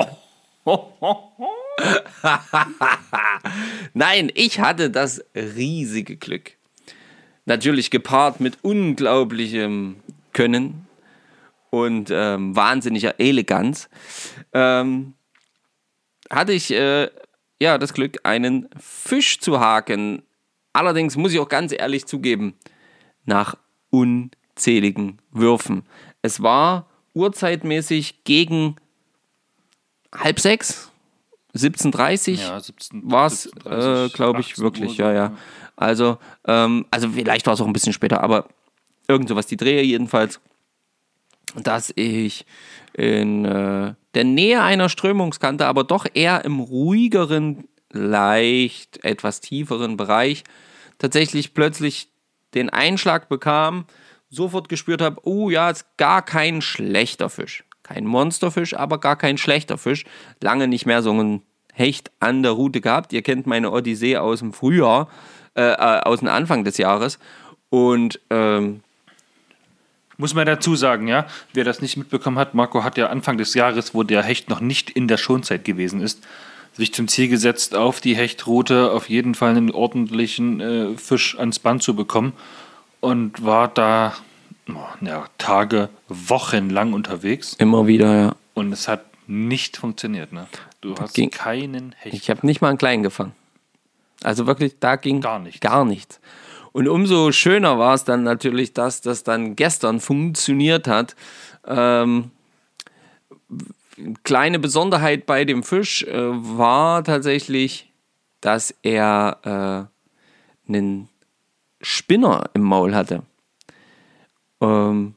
Nein, 3.96 4.32
ich 4.36 4.60
hatte 4.60 4.92
das 4.92 5.26
riesige 5.34 6.16
Glück. 6.16 6.52
Natürlich 7.48 7.90
gepaart 7.90 8.40
mit 8.40 8.60
unglaublichem 8.62 9.96
Können 10.32 10.85
und 11.76 12.10
ähm, 12.10 12.56
wahnsinniger 12.56 13.20
Eleganz. 13.20 13.90
Ähm, 14.54 15.14
hatte 16.32 16.54
ich 16.54 16.72
äh, 16.72 17.10
ja 17.60 17.78
das 17.78 17.94
Glück, 17.94 18.20
einen 18.24 18.70
Fisch 18.80 19.40
zu 19.40 19.60
haken. 19.60 20.24
Allerdings 20.72 21.18
muss 21.18 21.34
ich 21.34 21.40
auch 21.40 21.50
ganz 21.50 21.74
ehrlich 21.74 22.06
zugeben, 22.06 22.56
nach 23.26 23.56
unzähligen 23.90 25.22
Würfen. 25.32 25.84
Es 26.22 26.42
war 26.42 26.88
urzeitmäßig 27.14 28.24
gegen 28.24 28.78
halb 30.14 30.40
sechs, 30.40 30.92
17.30 31.56 32.40
Ja, 32.40 32.60
17, 32.60 33.02
war 33.12 33.28
es, 33.28 33.52
17:30, 33.54 34.06
äh, 34.06 34.10
glaube 34.10 34.40
ich, 34.40 34.52
18 34.52 34.64
wirklich, 34.64 35.00
Uhr, 35.00 35.06
ja, 35.08 35.14
ja. 35.14 35.38
Also, 35.76 36.20
ähm, 36.46 36.86
also 36.90 37.10
vielleicht 37.10 37.46
war 37.46 37.54
es 37.54 37.62
auch 37.62 37.68
ein 37.68 37.74
bisschen 37.74 37.94
später, 37.94 38.22
aber 38.24 38.48
irgend 39.10 39.28
sowas, 39.28 39.46
die 39.46 39.58
Drehe 39.58 39.82
jedenfalls, 39.82 40.40
dass 41.56 41.92
ich 41.96 42.46
in 42.94 43.46
äh, 43.46 43.94
der 44.14 44.24
Nähe 44.24 44.62
einer 44.62 44.90
Strömungskante, 44.90 45.66
aber 45.66 45.84
doch 45.84 46.06
eher 46.14 46.46
im 46.46 46.60
ruhigeren, 46.60 47.68
leicht 47.92 49.04
etwas 49.04 49.42
tieferen 49.42 49.98
Bereich 49.98 50.44
tatsächlich 50.98 51.54
plötzlich 51.54 52.10
den 52.54 52.70
Einschlag 52.70 53.30
bekam, 53.30 53.86
sofort 54.30 54.70
gespürt 54.70 55.02
habe, 55.02 55.22
oh 55.24 55.50
ja, 55.50 55.70
ist 55.70 55.86
gar 55.98 56.22
kein 56.24 56.62
schlechter 56.62 57.30
Fisch. 57.30 57.64
Kein 57.84 58.06
Monsterfisch, 58.06 58.74
aber 58.74 59.00
gar 59.00 59.16
kein 59.16 59.38
schlechter 59.38 59.78
Fisch. 59.78 60.06
Lange 60.42 60.68
nicht 60.68 60.86
mehr 60.86 61.04
so 61.04 61.14
ein 61.14 61.42
Hecht 61.72 62.12
an 62.20 62.42
der 62.42 62.54
Route 62.54 62.82
gehabt. 62.82 63.14
Ihr 63.14 63.22
kennt 63.22 63.46
meine 63.46 63.72
Odyssee 63.72 64.18
aus 64.18 64.40
dem 64.40 64.54
Frühjahr, 64.54 65.10
äh, 65.56 65.62
äh, 65.62 66.02
aus 66.02 66.20
dem 66.20 66.30
Anfang 66.30 66.64
des 66.64 66.78
Jahres. 66.78 67.20
Und 67.70 68.20
ähm, 68.30 68.82
Muss 70.18 70.34
man 70.34 70.46
dazu 70.46 70.76
sagen, 70.76 71.08
ja, 71.08 71.26
wer 71.54 71.64
das 71.66 71.82
nicht 71.82 71.98
mitbekommen 71.98 72.40
hat, 72.40 72.54
Marco 72.54 72.84
hat 72.84 72.98
ja 72.98 73.08
Anfang 73.08 73.38
des 73.38 73.54
Jahres, 73.54 73.94
wo 73.94 74.04
der 74.04 74.24
Hecht 74.24 74.50
noch 74.50 74.62
nicht 74.62 74.90
in 74.90 75.08
der 75.08 75.18
Schonzeit 75.18 75.66
gewesen 75.66 76.00
ist, 76.02 76.24
sich 76.74 76.94
zum 76.94 77.08
Ziel 77.08 77.28
gesetzt, 77.28 77.76
auf 77.76 78.00
die 78.00 78.16
Hechtroute 78.16 78.92
auf 78.92 79.10
jeden 79.10 79.36
Fall 79.36 79.52
einen 79.52 79.72
ordentlichen 79.72 80.62
äh, 80.62 80.98
Fisch 80.98 81.38
ans 81.38 81.60
Band 81.60 81.84
zu 81.84 81.96
bekommen 81.96 82.34
und 83.02 83.46
war 83.46 83.68
da 83.68 84.14
oh, 84.70 84.74
ja, 85.02 85.26
Tage, 85.38 85.90
Wochen 86.08 86.70
lang 86.70 86.94
unterwegs 86.94 87.54
immer 87.60 87.88
wieder, 87.88 88.16
ja. 88.16 88.36
und 88.54 88.72
es 88.72 88.88
hat 88.88 89.06
nicht 89.28 89.78
funktioniert. 89.78 90.32
Ne? 90.32 90.48
Du 90.82 90.96
hast 90.98 91.14
ging- 91.14 91.32
keinen 91.32 91.94
Hecht. 91.98 92.16
Ich 92.16 92.30
habe 92.30 92.46
nicht 92.46 92.62
mal 92.62 92.70
einen 92.70 92.78
kleinen 92.78 93.04
gefangen. 93.04 93.34
Also 94.24 94.48
wirklich, 94.48 94.76
da 94.80 94.96
ging 94.96 95.22
Gar 95.22 95.40
nichts. 95.40 95.60
Gar 95.60 95.86
nichts. 95.86 96.20
Und 96.76 96.90
umso 96.90 97.32
schöner 97.32 97.80
war 97.80 97.94
es 97.94 98.04
dann 98.04 98.24
natürlich, 98.24 98.74
dass 98.74 99.00
das 99.00 99.24
dann 99.24 99.56
gestern 99.56 100.02
funktioniert 100.02 100.90
hat. 100.90 101.16
Ähm, 101.66 102.32
kleine 104.24 104.60
Besonderheit 104.60 105.26
bei 105.26 105.46
dem 105.46 105.64
Fisch 105.64 106.04
äh, 106.04 106.14
war 106.18 107.02
tatsächlich, 107.06 107.94
dass 108.42 108.76
er 108.82 109.88
äh, 110.68 110.70
einen 110.70 111.08
Spinner 111.80 112.50
im 112.54 112.64
Maul 112.64 112.94
hatte. 112.94 113.24
Ähm, 114.60 115.16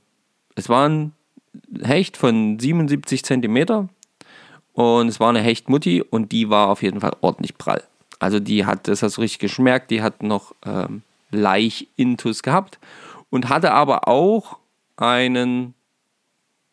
es 0.55 0.69
war 0.69 0.89
ein 0.89 1.13
Hecht 1.83 2.17
von 2.17 2.61
77 2.61 3.25
Zentimeter 3.25 3.89
und 4.75 5.09
es 5.09 5.19
war 5.19 5.31
eine 5.31 5.41
Hechtmutti 5.41 6.03
und 6.03 6.31
die 6.31 6.51
war 6.51 6.69
auf 6.69 6.85
jeden 6.85 7.01
Fall 7.01 7.17
ordentlich 7.21 7.59
prall. 7.59 7.83
Also 8.21 8.39
die 8.39 8.65
hat, 8.65 8.87
das 8.87 9.03
hast 9.03 9.17
du 9.17 9.23
richtig 9.23 9.41
geschmerkt, 9.41 9.91
die 9.91 10.03
hat 10.03 10.23
noch 10.23 10.55
ähm, 10.65 11.03
Laich-Intus 11.31 12.43
gehabt 12.43 12.79
und 13.31 13.49
hatte 13.49 13.73
aber 13.73 14.09
auch 14.09 14.59
einen, 14.97 15.75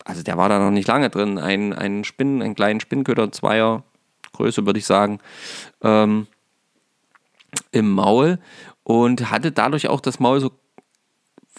also 0.04 0.22
der 0.22 0.36
war 0.36 0.48
da 0.48 0.58
noch 0.58 0.70
nicht 0.70 0.88
lange 0.88 1.10
drin, 1.10 1.38
einen, 1.38 1.72
einen 1.72 2.04
Spinnen, 2.04 2.42
einen 2.42 2.54
kleinen 2.54 2.80
Spinnköder, 2.80 3.32
Zweier 3.32 3.84
Größe 4.32 4.66
würde 4.66 4.78
ich 4.78 4.86
sagen, 4.86 5.18
ähm, 5.82 6.26
im 7.72 7.90
Maul 7.90 8.38
und 8.82 9.30
hatte 9.30 9.52
dadurch 9.52 9.88
auch 9.88 10.00
das 10.00 10.20
Maul 10.20 10.40
so 10.40 10.52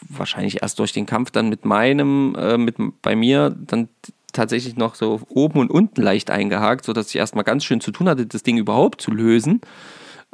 wahrscheinlich 0.10 0.62
erst 0.62 0.80
durch 0.80 0.94
den 0.94 1.06
Kampf 1.06 1.32
dann 1.32 1.50
mit 1.50 1.66
meinem, 1.66 2.36
äh, 2.36 2.58
mit 2.58 2.76
bei 3.02 3.16
mir 3.16 3.50
dann 3.50 3.90
tatsächlich 4.32 4.76
noch 4.76 4.96
so 4.96 5.22
oben 5.30 5.60
und 5.60 5.72
unten 5.72 6.02
leicht 6.02 6.30
eingehakt, 6.30 6.86
sodass 6.86 7.10
ich 7.10 7.16
erstmal 7.16 7.44
ganz 7.44 7.64
schön 7.64 7.82
zu 7.82 7.92
tun 7.92 8.08
hatte, 8.08 8.28
das 8.28 8.44
Ding 8.44 8.58
überhaupt 8.58 9.02
zu 9.02 9.12
lösen. 9.12 9.62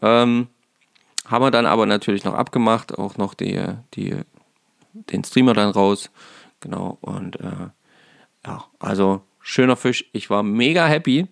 Ähm, 0.02 0.48
haben 1.34 1.44
wir 1.44 1.50
dann 1.50 1.66
aber 1.66 1.88
natürlich 1.88 2.24
noch 2.24 2.36
abgemacht, 2.36 2.96
auch 2.96 3.18
noch 3.18 3.34
die, 3.34 3.60
die, 3.96 4.16
den 4.94 5.24
Streamer 5.24 5.56
dann 5.56 5.72
raus. 5.72 6.12
Genau, 6.60 7.00
und 7.02 7.40
äh, 7.40 7.70
ja, 8.46 8.66
also 8.78 9.24
schöner 9.42 9.76
Fisch. 9.76 10.06
Ich 10.14 10.30
war 10.30 10.44
mega 10.44 10.86
happy. 10.86 11.28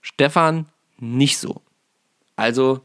Stefan 0.00 0.66
nicht 0.98 1.38
so. 1.38 1.60
Also, 2.36 2.82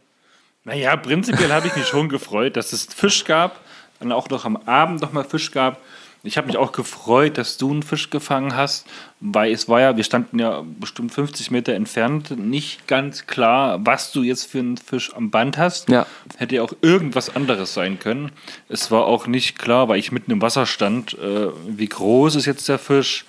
Naja, 0.63 0.95
prinzipiell 0.95 1.51
habe 1.53 1.67
ich 1.67 1.75
mich 1.75 1.85
schon 1.85 2.09
gefreut, 2.09 2.57
dass 2.57 2.73
es 2.73 2.85
Fisch 2.85 3.23
gab, 3.23 3.59
dann 3.99 4.11
auch 4.11 4.27
noch 4.29 4.43
am 4.43 4.57
Abend 4.57 4.99
noch 4.99 5.13
mal 5.13 5.23
Fisch 5.23 5.51
gab. 5.51 5.79
Ich 6.23 6.37
habe 6.37 6.45
mich 6.47 6.57
auch 6.57 6.71
gefreut, 6.71 7.39
dass 7.39 7.57
du 7.57 7.71
einen 7.71 7.81
Fisch 7.81 8.11
gefangen 8.11 8.55
hast, 8.55 8.85
weil 9.19 9.51
es 9.51 9.67
war 9.67 9.81
ja, 9.81 9.97
wir 9.97 10.03
standen 10.03 10.37
ja 10.37 10.63
bestimmt 10.79 11.11
50 11.11 11.49
Meter 11.49 11.73
entfernt, 11.73 12.37
nicht 12.37 12.87
ganz 12.87 13.25
klar, 13.25 13.79
was 13.83 14.11
du 14.11 14.21
jetzt 14.21 14.45
für 14.45 14.59
einen 14.59 14.77
Fisch 14.77 15.15
am 15.15 15.31
Band 15.31 15.57
hast. 15.57 15.89
Ja. 15.89 16.05
Hätte 16.37 16.57
ja 16.57 16.61
auch 16.61 16.73
irgendwas 16.81 17.35
anderes 17.35 17.73
sein 17.73 17.97
können. 17.97 18.31
Es 18.69 18.91
war 18.91 19.05
auch 19.05 19.25
nicht 19.25 19.57
klar, 19.57 19.87
weil 19.87 19.97
ich 19.97 20.11
mitten 20.11 20.29
im 20.29 20.43
Wasser 20.43 20.67
stand, 20.67 21.15
äh, 21.15 21.47
wie 21.67 21.87
groß 21.87 22.35
ist 22.35 22.45
jetzt 22.45 22.69
der 22.69 22.77
Fisch 22.77 23.25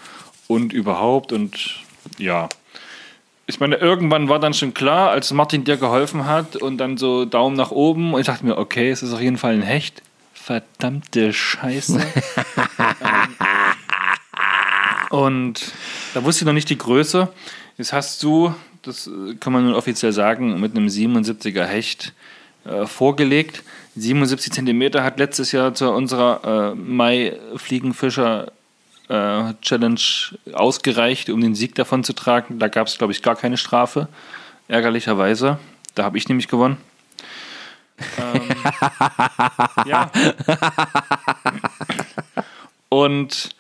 und 0.47 0.75
überhaupt 0.75 1.33
und 1.33 1.81
ja. 2.19 2.51
Ich 3.47 3.59
meine, 3.59 3.77
irgendwann 3.77 4.29
war 4.29 4.39
dann 4.39 4.53
schon 4.53 4.75
klar, 4.75 5.11
als 5.11 5.33
Martin 5.33 5.65
dir 5.65 5.79
geholfen 5.79 6.27
hat 6.27 6.57
und 6.57 6.77
dann 6.77 6.99
so 6.99 7.25
Daumen 7.25 7.57
nach 7.57 7.71
oben 7.71 8.13
und 8.13 8.21
ich 8.21 8.27
dachte 8.27 8.45
mir, 8.45 8.59
okay, 8.59 8.91
es 8.91 9.03
ist 9.03 9.15
auf 9.15 9.21
jeden 9.21 9.39
Fall 9.39 9.55
ein 9.55 9.63
Hecht. 9.63 10.03
Verdammte 10.35 11.33
Scheiße. 11.33 12.01
und 15.11 15.73
da 16.15 16.25
wusste 16.25 16.43
ich 16.43 16.47
noch 16.47 16.53
nicht 16.53 16.71
die 16.71 16.79
Größe. 16.79 17.29
Jetzt 17.79 17.93
hast 17.93 18.23
du, 18.23 18.55
das 18.83 19.11
kann 19.41 19.53
man 19.53 19.65
nun 19.65 19.75
offiziell 19.75 20.13
sagen, 20.13 20.61
mit 20.61 20.77
einem 20.77 20.87
77er 20.87 21.65
Hecht 21.65 22.13
äh, 22.65 22.87
vorgelegt. 22.87 23.63
77 23.97 24.53
Zentimeter 24.53 25.03
hat 25.03 25.19
letztes 25.19 25.53
Jahr 25.53 25.75
zu 25.75 25.91
unserer 25.91 26.73
äh, 26.73 26.75
Mai-Fliegenfischer 26.75 28.53
äh, 29.09 29.55
Challenge 29.61 30.01
ausgereicht, 30.53 31.29
um 31.29 31.41
den 31.41 31.55
Sieg 31.55 31.75
davon 31.75 32.05
zu 32.05 32.13
tragen. 32.15 32.59
Da 32.59 32.69
gab 32.69 32.87
es, 32.87 32.99
glaube 32.99 33.13
ich, 33.13 33.23
gar 33.23 33.37
keine 33.37 33.57
Strafe. 33.57 34.09
Ärgerlicherweise. 34.69 35.59
Da 35.95 36.05
habe 36.05 36.17
ich 36.19 36.29
nämlich 36.29 36.49
gewonnen. 36.49 36.79
ähm, 38.19 38.41
ja. 39.87 40.11
Und 42.93 43.57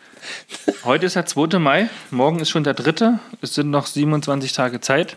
heute 0.84 1.06
ist 1.06 1.16
der 1.16 1.24
2. 1.24 1.58
Mai, 1.58 1.88
morgen 2.10 2.38
ist 2.38 2.50
schon 2.50 2.64
der 2.64 2.74
3. 2.74 3.18
Es 3.40 3.54
sind 3.54 3.70
noch 3.70 3.86
27 3.86 4.52
Tage 4.52 4.82
Zeit. 4.82 5.16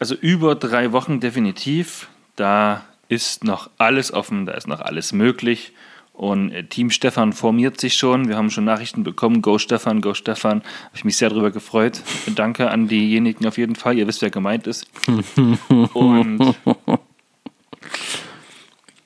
Also 0.00 0.16
über 0.16 0.56
drei 0.56 0.90
Wochen 0.90 1.20
definitiv. 1.20 2.08
Da 2.34 2.84
ist 3.06 3.44
noch 3.44 3.70
alles 3.78 4.12
offen, 4.12 4.44
da 4.44 4.54
ist 4.54 4.66
noch 4.66 4.80
alles 4.80 5.12
möglich. 5.12 5.72
Und 6.12 6.50
äh, 6.50 6.64
Team 6.64 6.90
Stefan 6.90 7.32
formiert 7.32 7.80
sich 7.80 7.94
schon. 7.94 8.26
Wir 8.26 8.36
haben 8.36 8.50
schon 8.50 8.64
Nachrichten 8.64 9.04
bekommen. 9.04 9.40
Go 9.40 9.58
Stefan, 9.58 10.00
go 10.00 10.12
Stefan. 10.12 10.62
Habe 10.86 10.96
ich 10.96 11.04
mich 11.04 11.16
sehr 11.16 11.28
darüber 11.28 11.52
gefreut. 11.52 12.00
Danke 12.34 12.72
an 12.72 12.88
diejenigen 12.88 13.46
auf 13.46 13.56
jeden 13.56 13.76
Fall. 13.76 13.96
Ihr 13.96 14.08
wisst, 14.08 14.20
wer 14.20 14.30
gemeint 14.30 14.66
ist. 14.66 14.88
Und 15.94 16.56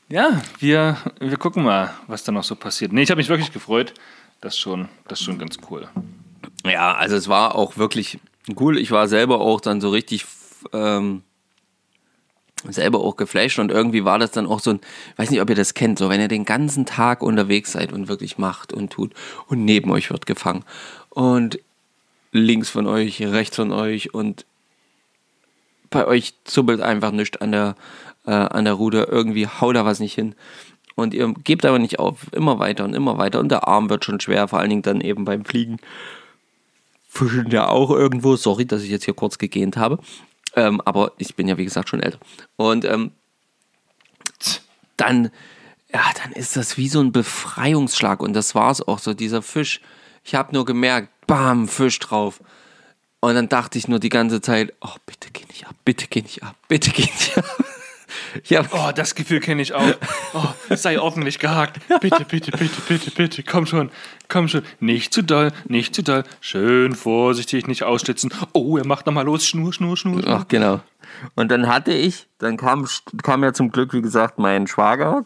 ja, 0.09 0.43
wir, 0.59 0.97
wir 1.21 1.37
gucken 1.37 1.65
mal, 1.65 1.95
was 2.07 2.25
da 2.25 2.33
noch 2.33 2.45
so 2.45 2.57
passiert. 2.57 2.93
Nee, 2.93 3.03
ich 3.03 3.11
habe 3.11 3.19
mich 3.19 3.29
wirklich 3.29 3.53
gefreut. 3.53 3.95
Das 4.41 4.57
schon, 4.57 4.89
das 5.09 5.21
schon 5.21 5.39
ganz 5.39 5.59
cool. 5.71 5.89
Ja, 6.65 6.95
also 6.95 7.17
es 7.17 7.29
war 7.29 7.55
auch 7.55 7.77
wirklich 7.77 8.19
cool. 8.59 8.79
Ich 8.79 8.91
war 8.91 9.09
selber 9.09 9.41
auch 9.41 9.61
dann 9.61 9.81
so 9.81 9.91
richtig 9.91 10.25
ähm, 10.73 11.23
selber 12.69 13.01
auch 13.01 13.17
geflasht 13.17 13.59
und 13.59 13.71
irgendwie 13.71 14.05
war 14.05 14.19
das 14.19 14.31
dann 14.31 14.47
auch 14.47 14.61
so 14.61 14.71
ein, 14.71 14.81
weiß 15.17 15.31
nicht, 15.31 15.41
ob 15.41 15.51
ihr 15.51 15.57
das 15.57 15.75
kennt, 15.75 15.99
so 15.99 16.09
wenn 16.09 16.21
ihr 16.21 16.29
den 16.29 16.45
ganzen 16.45 16.87
Tag 16.87 17.23
unterwegs 17.23 17.73
seid 17.73 17.93
und 17.93 18.09
wirklich 18.09 18.39
macht 18.39 18.73
und 18.73 18.91
tut 18.91 19.13
und 19.47 19.65
neben 19.65 19.91
euch 19.91 20.11
wird 20.11 20.27
gefangen 20.27 20.65
und 21.11 21.61
links 22.33 22.69
von 22.69 22.87
euch, 22.87 23.23
rechts 23.23 23.57
von 23.57 23.73
euch 23.73 24.13
und 24.15 24.45
bei 25.91 26.07
euch 26.07 26.35
zuppelt 26.45 26.81
einfach 26.81 27.13
nichts 27.13 27.41
an 27.41 27.53
der, 27.53 27.77
äh, 28.29 28.33
an 28.33 28.67
der 28.67 28.75
Ruder, 28.75 29.09
irgendwie 29.09 29.47
haut 29.47 29.75
da 29.75 29.85
was 29.87 30.01
nicht 30.01 30.15
hin. 30.15 30.35
Und 30.95 31.15
ihr 31.15 31.33
gebt 31.45 31.65
aber 31.65 31.79
nicht 31.79 31.99
auf, 31.99 32.27
immer 32.33 32.59
weiter 32.59 32.85
und 32.85 32.95
immer 32.95 33.19
weiter. 33.19 33.41
Und 33.41 33.49
der 33.49 33.67
Arm 33.67 33.89
wird 33.89 34.05
schon 34.05 34.21
schwer, 34.21 34.49
vor 34.49 34.59
allen 34.59 34.71
Dingen 34.71 34.83
dann 34.83 35.01
eben 35.01 35.25
beim 35.25 35.45
Fliegen. 35.45 35.79
Fischen 37.09 37.51
ja 37.51 37.69
auch 37.69 37.91
irgendwo. 37.91 38.37
Sorry, 38.37 38.67
dass 38.67 38.83
ich 38.83 38.91
jetzt 38.91 39.05
hier 39.05 39.15
kurz 39.15 39.39
gegähnt 39.39 39.77
habe. 39.77 39.99
Ähm, 40.55 40.81
aber 40.85 41.13
ich 41.17 41.37
bin 41.37 41.49
ja, 41.49 41.57
wie 41.57 41.65
gesagt, 41.65 41.89
schon 41.89 42.03
älter. 42.03 42.19
Und 42.57 42.85
ähm, 42.85 43.13
dann, 44.97 45.31
ja, 45.93 46.03
dann 46.23 46.33
ist 46.33 46.57
das 46.57 46.77
wie 46.77 46.89
so 46.89 47.01
ein 47.01 47.13
Befreiungsschlag. 47.13 48.21
Und 48.21 48.35
das 48.35 48.55
war 48.55 48.71
es 48.71 48.87
auch 48.87 48.99
so, 48.99 49.15
dieser 49.15 49.41
Fisch. 49.41 49.81
Ich 50.25 50.35
habe 50.35 50.53
nur 50.53 50.65
gemerkt, 50.65 51.09
bam, 51.27 51.69
Fisch 51.69 51.99
drauf. 52.01 52.43
Und 53.21 53.35
dann 53.35 53.49
dachte 53.49 53.79
ich 53.79 53.89
nur 53.89 54.01
die 54.01 54.11
ganze 54.11 54.41
Zeit, 54.41 54.75
oh, 54.81 54.95
bitte 55.07 55.31
geh 55.33 55.45
nicht 55.47 55.67
ab, 55.67 55.75
bitte 55.85 56.07
geh 56.09 56.23
nicht 56.23 56.43
ab, 56.43 56.57
bitte 56.69 56.91
geh 56.91 57.03
nicht 57.03 57.39
ab. 57.39 57.45
Ja. 58.45 58.63
Oh, 58.71 58.91
das 58.95 59.15
Gefühl 59.15 59.41
kenne 59.41 59.63
ich 59.63 59.75
auch. 59.75 59.95
Oh, 60.35 60.75
sei 60.75 61.01
ordentlich 61.01 61.39
gehakt. 61.39 61.81
Bitte, 62.01 62.25
bitte, 62.25 62.51
bitte, 62.53 62.81
bitte, 62.89 63.11
bitte. 63.11 63.43
Komm 63.43 63.67
schon, 63.67 63.91
komm 64.29 64.49
schon. 64.49 64.63
Nicht 64.81 65.13
zu 65.13 65.23
doll, 65.23 65.53
nicht 65.67 65.95
zu 65.95 66.03
doll. 66.03 66.25
Schön 66.41 66.95
vorsichtig, 66.95 67.67
nicht 67.67 67.83
ausschlitzen. 67.83 68.33
Oh, 68.53 68.77
er 68.77 68.87
macht 68.87 69.07
nochmal 69.07 69.25
los. 69.25 69.47
Schnur, 69.47 69.73
Schnur, 69.73 69.97
Schnur. 69.97 70.23
Ach, 70.27 70.47
genau. 70.49 70.81
Und 71.35 71.51
dann 71.51 71.69
hatte 71.69 71.93
ich, 71.93 72.27
dann 72.39 72.57
kam, 72.57 72.87
kam 73.23 73.43
ja 73.43 73.53
zum 73.53 73.71
Glück, 73.71 73.93
wie 73.93 74.03
gesagt, 74.03 74.39
mein 74.39 74.67
Schwager, 74.67 75.25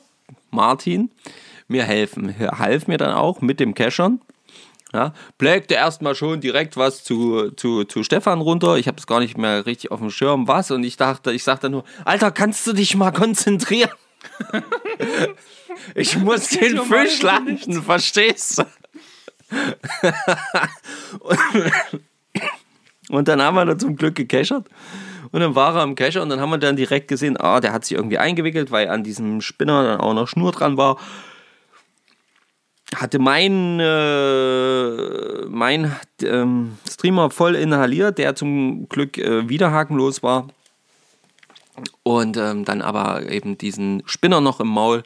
Martin, 0.50 1.10
mir 1.68 1.84
helfen. 1.84 2.34
Er 2.38 2.58
half 2.58 2.86
mir 2.86 2.98
dann 2.98 3.12
auch 3.12 3.40
mit 3.40 3.60
dem 3.60 3.74
Cashern. 3.74 4.20
Ja, 4.94 5.14
plägte 5.38 5.74
erstmal 5.74 6.14
schon 6.14 6.42
direkt 6.42 6.76
was 6.76 7.02
zu, 7.02 7.50
zu, 7.52 7.84
zu 7.84 8.02
Stefan 8.02 8.42
runter. 8.42 8.76
Ich 8.76 8.88
habe 8.88 8.98
es 8.98 9.06
gar 9.06 9.20
nicht 9.20 9.38
mehr 9.38 9.64
richtig 9.64 9.90
auf 9.90 10.00
dem 10.00 10.10
Schirm, 10.10 10.48
was. 10.48 10.70
Und 10.70 10.84
ich 10.84 10.98
dachte, 10.98 11.32
ich 11.32 11.44
sagte 11.44 11.70
nur, 11.70 11.84
Alter, 12.04 12.30
kannst 12.30 12.66
du 12.66 12.74
dich 12.74 12.94
mal 12.94 13.10
konzentrieren? 13.10 13.90
ich 15.94 16.18
muss 16.18 16.48
den 16.50 16.78
Fisch 16.82 17.22
landen, 17.22 17.82
verstehst 17.82 18.58
du? 18.58 18.64
und 23.08 23.28
dann 23.28 23.40
haben 23.40 23.54
wir 23.54 23.64
da 23.64 23.78
zum 23.78 23.96
Glück 23.96 24.14
gecachert. 24.14 24.68
Und 25.30 25.40
dann 25.40 25.54
war 25.54 25.74
er 25.74 25.82
am 25.82 25.94
Cacher 25.94 26.20
und 26.22 26.28
dann 26.28 26.40
haben 26.40 26.50
wir 26.50 26.58
dann 26.58 26.76
direkt 26.76 27.08
gesehen, 27.08 27.38
ah, 27.38 27.60
der 27.60 27.72
hat 27.72 27.86
sich 27.86 27.96
irgendwie 27.96 28.18
eingewickelt, 28.18 28.70
weil 28.70 28.88
an 28.88 29.02
diesem 29.02 29.40
Spinner 29.40 29.82
dann 29.84 30.00
auch 30.00 30.12
noch 30.12 30.28
Schnur 30.28 30.52
dran 30.52 30.76
war 30.76 30.98
hatte 32.96 33.18
mein, 33.18 33.80
äh, 33.80 35.46
mein 35.46 35.94
ähm, 36.22 36.78
Streamer 36.88 37.30
voll 37.30 37.54
inhaliert, 37.54 38.18
der 38.18 38.34
zum 38.34 38.88
Glück 38.88 39.18
äh, 39.18 39.48
wieder 39.48 39.70
hakenlos 39.70 40.22
war. 40.22 40.48
Und 42.02 42.36
ähm, 42.36 42.64
dann 42.64 42.82
aber 42.82 43.30
eben 43.30 43.56
diesen 43.56 44.02
Spinner 44.06 44.40
noch 44.40 44.60
im 44.60 44.68
Maul. 44.68 45.02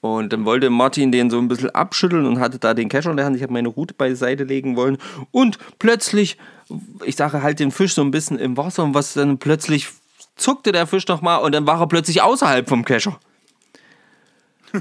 Und 0.00 0.32
dann 0.32 0.44
wollte 0.44 0.68
Martin 0.68 1.12
den 1.12 1.30
so 1.30 1.38
ein 1.38 1.48
bisschen 1.48 1.70
abschütteln 1.70 2.26
und 2.26 2.40
hatte 2.40 2.58
da 2.58 2.74
den 2.74 2.88
Kescher 2.88 3.12
in 3.12 3.16
der 3.16 3.26
Hand. 3.26 3.36
Ich 3.36 3.42
habe 3.42 3.52
meine 3.52 3.68
Route 3.68 3.94
beiseite 3.94 4.44
legen 4.44 4.76
wollen. 4.76 4.98
Und 5.30 5.58
plötzlich, 5.78 6.38
ich 7.04 7.16
sage 7.16 7.42
halt 7.42 7.60
den 7.60 7.70
Fisch 7.70 7.94
so 7.94 8.02
ein 8.02 8.10
bisschen 8.10 8.38
im 8.38 8.56
Wasser 8.56 8.82
und 8.82 8.94
was 8.94 9.14
dann 9.14 9.38
plötzlich 9.38 9.88
zuckte 10.36 10.72
der 10.72 10.86
Fisch 10.86 11.06
nochmal 11.06 11.42
und 11.42 11.52
dann 11.54 11.66
war 11.66 11.80
er 11.80 11.86
plötzlich 11.86 12.20
außerhalb 12.20 12.68
vom 12.68 12.84
Kescher. 12.84 13.18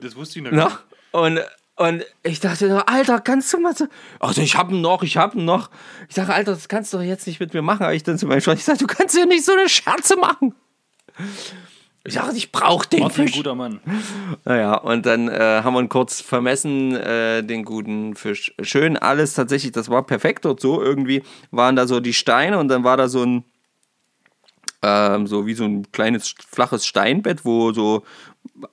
das 0.00 0.16
wusste 0.16 0.40
ich 0.40 0.44
noch 0.44 0.50
nicht. 0.50 0.78
Und 1.12 1.40
und 1.76 2.04
ich 2.22 2.40
dachte 2.40 2.68
nur, 2.68 2.88
Alter, 2.88 3.20
kannst 3.20 3.52
du 3.52 3.58
mal 3.58 3.76
so. 3.76 3.86
Also 4.18 4.40
ich 4.40 4.56
hab 4.56 4.70
ihn 4.70 4.80
noch, 4.80 5.02
ich 5.02 5.18
hab 5.18 5.34
ihn 5.34 5.44
noch. 5.44 5.70
Ich 6.08 6.14
sage, 6.14 6.32
Alter, 6.32 6.52
das 6.52 6.68
kannst 6.68 6.92
du 6.92 6.96
doch 6.96 7.04
jetzt 7.04 7.26
nicht 7.26 7.38
mit 7.38 7.52
mir 7.52 7.60
machen. 7.62 7.82
Aber 7.82 7.94
ich 7.94 8.02
dann 8.02 8.18
zu 8.18 8.26
meinem 8.26 8.40
Schwester, 8.40 8.58
ich 8.58 8.64
sage, 8.64 8.78
du 8.78 8.86
kannst 8.86 9.16
ja 9.16 9.26
nicht 9.26 9.44
so 9.44 9.52
eine 9.52 9.68
Scherze 9.68 10.16
machen. 10.16 10.54
Ich 12.04 12.14
sage, 12.14 12.34
ich 12.36 12.52
brauche 12.52 12.88
den 12.88 13.00
Martin, 13.00 13.26
Fisch. 13.26 13.36
guter 13.36 13.54
Mann. 13.54 13.80
Naja, 14.44 14.76
und 14.76 15.04
dann 15.04 15.28
äh, 15.28 15.60
haben 15.64 15.74
wir 15.74 15.80
ihn 15.80 15.88
kurz 15.88 16.20
vermessen, 16.20 16.94
äh, 16.94 17.42
den 17.42 17.64
guten 17.64 18.14
Fisch. 18.14 18.54
Schön 18.62 18.96
alles 18.96 19.34
tatsächlich, 19.34 19.72
das 19.72 19.90
war 19.90 20.06
perfekt 20.06 20.44
dort 20.44 20.60
so. 20.60 20.80
Irgendwie 20.80 21.24
waren 21.50 21.76
da 21.76 21.86
so 21.86 22.00
die 22.00 22.14
Steine 22.14 22.58
und 22.58 22.68
dann 22.68 22.84
war 22.84 22.96
da 22.96 23.08
so 23.08 23.22
ein, 23.24 23.44
ähm, 24.82 25.26
so 25.26 25.46
wie 25.46 25.54
so 25.54 25.64
ein 25.64 25.90
kleines 25.90 26.34
flaches 26.48 26.86
Steinbett, 26.86 27.44
wo 27.44 27.72
so 27.72 28.04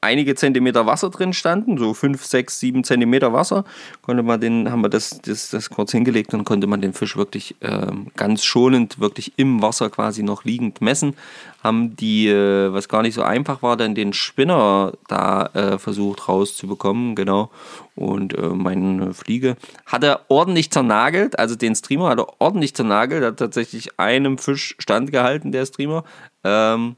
einige 0.01 0.36
Zentimeter 0.36 0.86
Wasser 0.86 1.09
drin 1.09 1.34
standen, 1.34 1.78
so 1.78 1.93
5, 1.93 2.24
6, 2.24 2.59
7 2.59 2.84
Zentimeter 2.84 3.34
Wasser, 3.34 3.65
konnte 4.01 4.24
man 4.24 4.39
den, 4.39 4.71
haben 4.71 4.82
wir 4.82 4.89
das, 4.89 5.21
das, 5.21 5.49
das 5.49 5.69
kurz 5.69 5.91
hingelegt 5.91 6.34
und 6.34 6.43
konnte 6.43 6.67
man 6.67 6.82
den 6.82 6.93
Fisch 6.93 7.17
wirklich 7.17 7.55
äh, 7.61 7.88
ganz 8.15 8.43
schonend, 8.43 8.99
wirklich 8.99 9.34
im 9.38 9.61
Wasser 9.61 9.89
quasi 9.89 10.24
noch 10.24 10.43
liegend 10.43 10.82
messen. 10.82 11.15
Haben 11.63 11.95
die, 11.95 12.28
äh, 12.28 12.74
was 12.74 12.89
gar 12.89 13.01
nicht 13.01 13.13
so 13.13 13.24
einfach 13.24 13.61
war, 13.61 13.78
dann 13.78 13.95
den 13.95 14.13
Spinner 14.13 14.93
da 15.07 15.45
äh, 15.53 15.78
versucht 15.78 16.28
rauszubekommen, 16.28 17.15
genau. 17.15 17.51
Und 17.95 18.38
äh, 18.38 18.49
meine 18.49 19.13
Fliege 19.13 19.55
hat 19.86 20.03
er 20.03 20.21
ordentlich 20.28 20.71
zernagelt, 20.71 21.39
also 21.39 21.55
den 21.55 21.76
Streamer 21.76 22.09
hat 22.09 22.19
er 22.19 22.41
ordentlich 22.41 22.74
zernagelt, 22.74 23.24
hat 23.24 23.38
tatsächlich 23.38 23.99
einem 23.99 24.38
Fisch 24.38 24.76
standgehalten, 24.80 25.51
der 25.51 25.65
Streamer. 25.65 26.03
Ähm, 26.43 26.95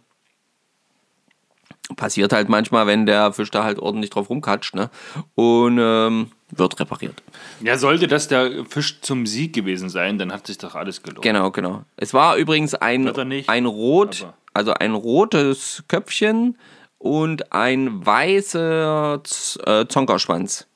passiert 1.95 2.33
halt 2.33 2.49
manchmal, 2.49 2.87
wenn 2.87 3.05
der 3.05 3.31
Fisch 3.33 3.51
da 3.51 3.63
halt 3.63 3.79
ordentlich 3.79 4.09
drauf 4.09 4.29
rumkatscht, 4.29 4.75
ne? 4.75 4.89
Und 5.35 5.77
ähm, 5.79 6.31
wird 6.51 6.79
repariert. 6.79 7.21
Ja, 7.61 7.77
sollte 7.77 8.07
das 8.07 8.27
der 8.27 8.65
Fisch 8.67 9.01
zum 9.01 9.25
Sieg 9.25 9.53
gewesen 9.53 9.89
sein, 9.89 10.17
dann 10.17 10.31
hat 10.31 10.47
sich 10.47 10.57
doch 10.57 10.75
alles 10.75 11.03
gelohnt. 11.03 11.23
Genau, 11.23 11.51
genau. 11.51 11.83
Es 11.97 12.13
war 12.13 12.37
übrigens 12.37 12.75
ein, 12.75 13.03
nicht, 13.27 13.49
ein 13.49 13.65
rot, 13.65 14.27
also 14.53 14.73
ein 14.73 14.93
rotes 14.93 15.83
Köpfchen 15.87 16.57
und 16.97 17.51
ein 17.51 18.05
weißer 18.05 19.21
äh, 19.65 19.85
Zonkerschwanz. 19.87 20.67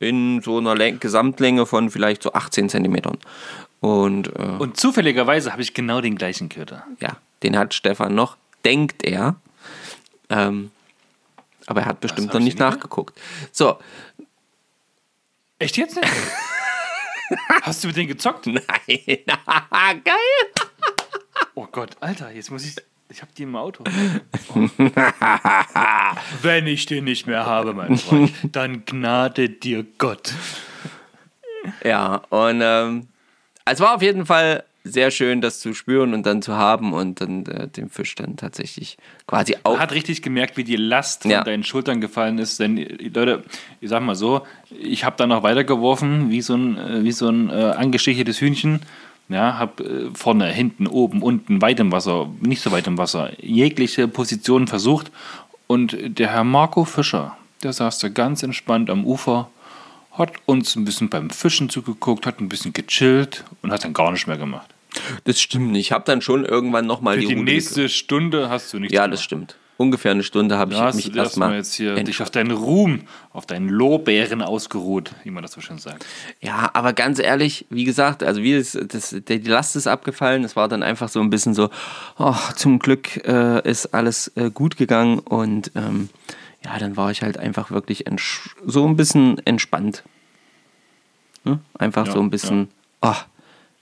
In 0.00 0.42
so 0.42 0.58
einer 0.58 0.74
Läng 0.74 1.00
Gesamtlänge 1.00 1.64
von 1.66 1.88
vielleicht 1.88 2.22
so 2.22 2.32
18 2.32 2.68
Zentimetern. 2.68 3.16
Und, 3.80 4.28
äh, 4.36 4.56
Und 4.58 4.76
zufälligerweise 4.76 5.52
habe 5.52 5.62
ich 5.62 5.72
genau 5.72 6.00
den 6.00 6.16
gleichen 6.16 6.48
Köder. 6.48 6.84
ja, 7.00 7.16
den 7.42 7.56
hat 7.56 7.72
Stefan 7.74 8.14
noch, 8.14 8.36
denkt 8.64 9.04
er. 9.04 9.36
Ähm, 10.30 10.70
aber 11.66 11.82
er 11.82 11.86
hat 11.86 12.00
bestimmt 12.00 12.32
noch 12.34 12.40
nicht? 12.40 12.58
nachgeguckt. 12.58 13.18
So, 13.52 13.78
Echt 15.58 15.76
jetzt 15.76 15.96
nicht? 15.96 16.12
Hast 17.62 17.82
du 17.82 17.88
mit 17.88 17.96
denen 17.96 18.08
gezockt? 18.08 18.46
nein. 18.46 18.60
Geil. 20.04 20.14
Oh 21.54 21.66
Gott, 21.70 21.96
Alter, 22.00 22.30
jetzt 22.32 22.50
muss 22.50 22.64
ich. 22.66 22.76
Ich 23.08 23.22
hab 23.22 23.34
die 23.34 23.44
im 23.44 23.54
Auto. 23.54 23.84
Oh. 24.54 24.68
Wenn 26.42 26.66
ich 26.66 26.86
den 26.86 27.04
nicht 27.04 27.26
mehr 27.26 27.46
habe, 27.46 27.72
mein 27.74 27.96
Freund, 27.98 28.32
dann 28.44 28.84
gnade 28.86 29.50
dir 29.50 29.84
Gott. 29.98 30.32
Ja, 31.84 32.16
und 32.30 32.60
ähm, 32.62 33.08
es 33.66 33.78
war 33.80 33.94
auf 33.94 34.02
jeden 34.02 34.26
Fall 34.26 34.64
sehr 34.84 35.10
schön, 35.10 35.40
das 35.40 35.60
zu 35.60 35.72
spüren 35.72 36.12
und 36.12 36.24
dann 36.26 36.42
zu 36.42 36.54
haben 36.54 36.92
und 36.92 37.20
dann 37.22 37.46
äh, 37.46 37.68
den 37.68 37.88
Fisch 37.88 38.14
dann 38.14 38.36
tatsächlich 38.36 38.98
quasi 39.26 39.56
auch. 39.64 39.72
Man 39.72 39.80
hat 39.80 39.92
richtig 39.92 40.20
gemerkt, 40.20 40.58
wie 40.58 40.64
die 40.64 40.76
Last 40.76 41.22
von 41.22 41.30
Ja. 41.30 41.42
deinen 41.42 41.64
Schultern 41.64 42.02
gefallen 42.02 42.38
ist. 42.38 42.60
Denn, 42.60 42.76
äh, 42.76 43.08
Leute, 43.08 43.42
ich 43.80 43.88
sag 43.88 44.02
mal 44.02 44.14
so, 44.14 44.42
ich 44.78 45.04
habe 45.04 45.16
da 45.16 45.26
noch 45.26 45.42
weitergeworfen, 45.42 46.30
wie 46.30 46.42
so 46.42 46.54
ein, 46.54 46.76
äh, 46.76 47.02
wie 47.02 47.12
so 47.12 47.28
ein 47.28 47.48
äh, 47.48 47.52
angeschichtes 47.52 48.40
Hühnchen. 48.40 48.80
Ja, 49.30 49.58
hab 49.58 49.80
äh, 49.80 50.10
vorne, 50.12 50.52
hinten, 50.52 50.86
oben, 50.86 51.22
unten, 51.22 51.62
weit 51.62 51.80
im 51.80 51.90
Wasser, 51.90 52.28
nicht 52.40 52.60
so 52.60 52.70
weit 52.70 52.86
im 52.86 52.98
Wasser, 52.98 53.30
jegliche 53.42 54.06
Positionen 54.06 54.66
versucht. 54.66 55.10
Und 55.66 55.96
der 56.18 56.30
Herr 56.30 56.44
Marco 56.44 56.84
Fischer, 56.84 57.34
der 57.62 57.72
saß 57.72 58.00
da 58.00 58.10
ganz 58.10 58.42
entspannt 58.42 58.90
am 58.90 59.06
Ufer, 59.06 59.48
hat 60.12 60.32
uns 60.44 60.76
ein 60.76 60.84
bisschen 60.84 61.08
beim 61.08 61.30
Fischen 61.30 61.70
zugeguckt, 61.70 62.26
hat 62.26 62.38
ein 62.40 62.50
bisschen 62.50 62.74
gechillt 62.74 63.44
und 63.62 63.72
hat 63.72 63.82
dann 63.82 63.94
gar 63.94 64.12
nicht 64.12 64.26
mehr 64.26 64.36
gemacht. 64.36 64.73
Das 65.24 65.40
stimmt 65.40 65.72
nicht. 65.72 65.86
Ich 65.86 65.92
habe 65.92 66.04
dann 66.04 66.20
schon 66.20 66.44
irgendwann 66.44 66.86
nochmal 66.86 67.18
die, 67.18 67.26
die 67.26 67.34
Rute 67.34 67.44
nächste 67.44 67.88
Stunde 67.88 68.48
hast 68.48 68.72
du 68.72 68.78
nichts 68.78 68.94
Ja, 68.94 69.08
das 69.08 69.22
stimmt. 69.22 69.56
Ungefähr 69.76 70.12
eine 70.12 70.22
Stunde 70.22 70.56
habe 70.56 70.72
ich 70.72 70.80
hast 70.80 70.94
mich 70.94 71.16
erstmal 71.16 71.56
jetzt 71.56 71.74
hier 71.74 71.96
dich 71.96 72.22
auf 72.22 72.30
deinen 72.30 72.52
Ruhm, 72.52 73.02
auf 73.32 73.44
deinen 73.44 73.68
Lorbeeren 73.68 74.40
ausgeruht, 74.40 75.10
wie 75.24 75.32
man 75.32 75.42
das 75.42 75.50
so 75.50 75.60
schön 75.60 75.78
sagt. 75.78 76.06
Ja, 76.40 76.70
aber 76.74 76.92
ganz 76.92 77.18
ehrlich, 77.18 77.66
wie 77.70 77.82
gesagt, 77.82 78.22
also 78.22 78.40
wie 78.40 78.56
das, 78.56 78.78
das, 78.86 79.16
die 79.28 79.38
Last 79.38 79.74
ist 79.74 79.88
abgefallen. 79.88 80.44
Es 80.44 80.54
war 80.54 80.68
dann 80.68 80.84
einfach 80.84 81.08
so 81.08 81.20
ein 81.20 81.28
bisschen 81.28 81.54
so, 81.54 81.70
oh, 82.18 82.36
zum 82.54 82.78
Glück 82.78 83.26
äh, 83.26 83.68
ist 83.68 83.86
alles 83.86 84.28
äh, 84.36 84.50
gut 84.50 84.76
gegangen 84.76 85.18
und 85.18 85.72
ähm, 85.74 86.08
ja, 86.64 86.78
dann 86.78 86.96
war 86.96 87.10
ich 87.10 87.22
halt 87.22 87.36
einfach 87.36 87.72
wirklich 87.72 88.04
so 88.64 88.86
ein 88.86 88.96
bisschen 88.96 89.44
entspannt. 89.44 90.04
Ne? 91.42 91.58
Einfach 91.76 92.06
Ja, 92.06 92.12
so 92.12 92.20
ein 92.20 92.30
bisschen, 92.30 92.68
ah, 93.00 93.16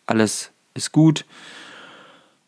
alles 0.07 0.52
ist 0.75 0.93
gut. 0.93 1.25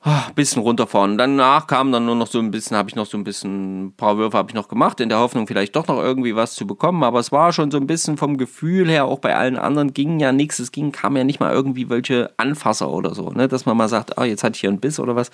Ah, 0.06 0.30
bisschen 0.34 0.60
runterfahren. 0.60 1.16
Danach 1.16 1.66
kam 1.66 1.90
dann 1.90 2.04
nur 2.04 2.14
noch 2.14 2.26
so 2.26 2.38
ein 2.38 2.50
bisschen, 2.50 2.76
habe 2.76 2.90
ich 2.90 2.94
noch 2.94 3.06
so 3.06 3.16
ein 3.16 3.24
bisschen, 3.24 3.86
ein 3.86 3.92
paar 3.92 4.18
Würfe 4.18 4.36
habe 4.36 4.50
ich 4.50 4.54
noch 4.54 4.68
gemacht, 4.68 5.00
in 5.00 5.08
der 5.08 5.18
Hoffnung, 5.18 5.46
vielleicht 5.46 5.74
doch 5.76 5.86
noch 5.86 5.96
irgendwie 5.96 6.36
was 6.36 6.54
zu 6.54 6.66
bekommen. 6.66 7.02
Aber 7.02 7.20
es 7.20 7.32
war 7.32 7.54
schon 7.54 7.70
so 7.70 7.78
ein 7.78 7.86
bisschen 7.86 8.18
vom 8.18 8.36
Gefühl 8.36 8.90
her, 8.90 9.06
auch 9.06 9.18
bei 9.18 9.34
allen 9.34 9.56
anderen 9.56 9.94
ging 9.94 10.20
ja 10.20 10.30
nichts. 10.30 10.58
Es 10.58 10.72
ging, 10.72 10.92
kam 10.92 11.16
ja 11.16 11.24
nicht 11.24 11.40
mal 11.40 11.54
irgendwie 11.54 11.88
welche 11.88 12.30
Anfasser 12.36 12.90
oder 12.90 13.14
so, 13.14 13.30
ne? 13.30 13.48
dass 13.48 13.64
man 13.64 13.78
mal 13.78 13.88
sagt, 13.88 14.18
ah, 14.18 14.24
jetzt 14.24 14.44
hatte 14.44 14.56
ich 14.56 14.60
hier 14.60 14.68
einen 14.68 14.78
Biss 14.80 15.00
oder 15.00 15.16
was, 15.16 15.30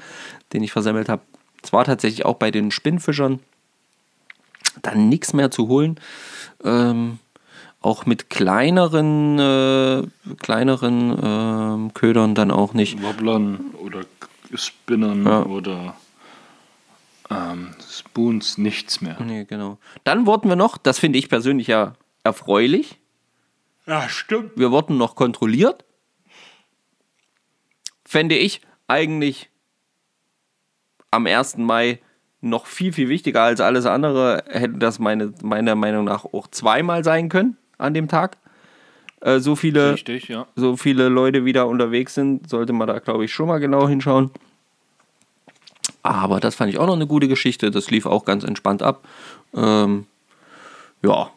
den 0.53 0.63
ich 0.63 0.71
versemmelt 0.71 1.09
habe. 1.09 1.23
Es 1.65 1.73
war 1.73 1.85
tatsächlich 1.85 2.25
auch 2.25 2.37
bei 2.37 2.53
den 2.53 2.71
Spinnfischern 2.71 3.41
dann 4.83 5.09
nichts 5.09 5.33
mehr 5.33 5.51
zu 5.51 5.67
holen. 5.67 5.99
Ähm, 6.63 7.19
auch 7.83 8.05
mit 8.07 8.29
kleineren, 8.31 9.39
äh, 9.39 10.03
kleineren 10.39 11.19
ähm, 11.23 11.95
Ködern 11.95 12.35
dann 12.35 12.51
auch 12.51 12.75
nicht. 12.75 13.03
Wobblern 13.03 13.73
oder 13.79 14.03
Spinnern 14.55 15.25
Ja. 15.25 15.43
oder 15.47 15.95
ähm, 17.31 17.71
Spoons, 17.91 18.59
nichts 18.59 19.01
mehr. 19.01 19.17
Nee, 19.23 19.45
genau. 19.45 19.79
Dann 20.05 20.27
wurden 20.27 20.49
wir 20.49 20.57
noch, 20.57 20.77
das 20.77 20.99
finde 20.99 21.19
ich 21.19 21.29
persönlich 21.29 21.69
ja 21.69 21.95
erfreulich, 22.23 22.99
Ja, 23.87 24.09
stimmt. 24.09 24.53
wir 24.57 24.71
wurden 24.71 24.99
noch 24.99 25.15
kontrolliert. 25.15 25.85
Fände 28.05 28.37
ich 28.37 28.61
eigentlich 28.89 29.49
am 31.11 31.27
1. 31.27 31.57
Mai 31.59 32.01
noch 32.41 32.67
viel, 32.67 32.93
viel 32.93 33.09
wichtiger 33.09 33.43
als 33.43 33.61
alles 33.61 33.87
andere. 33.87 34.45
Hätte 34.49 34.79
das 34.79 34.99
meine, 34.99 35.33
meiner 35.43 35.77
Meinung 35.77 36.05
nach 36.05 36.25
auch 36.25 36.47
zweimal 36.49 37.05
sein 37.05 37.29
können 37.29 37.57
an 37.81 37.95
dem 37.95 38.09
Tag. 38.09 38.37
Äh, 39.21 39.41
so 39.41 39.57
viele 39.57 39.95
Richtig, 39.95 40.29
ja. 40.29 40.47
so 40.57 40.77
viele 40.77 41.09
Leute 41.09 41.45
wieder 41.45 41.67
unterwegs 41.67 42.15
sind, 42.15 42.49
sollte 42.49 42.73
man 42.73 42.89
da, 42.89 42.99
glaube 42.99 43.25
ich, 43.25 43.33
schon 43.33 43.49
mal 43.49 43.59
genau 43.59 43.89
hinschauen. 43.89 44.31
Aber 46.03 46.41
das 46.41 46.55
fand 46.55 46.73
ich 46.73 46.79
auch 46.79 46.87
noch 46.87 46.95
eine 46.95 47.07
gute 47.07 47.29
Geschichte. 47.29 47.71
Das 47.71 47.91
lief 47.91 48.07
auch 48.07 48.25
ganz 48.25 48.45
entspannt 48.45 48.83
ab. 48.83 49.05
Ähm, 49.55 50.07
ja. 51.03 51.31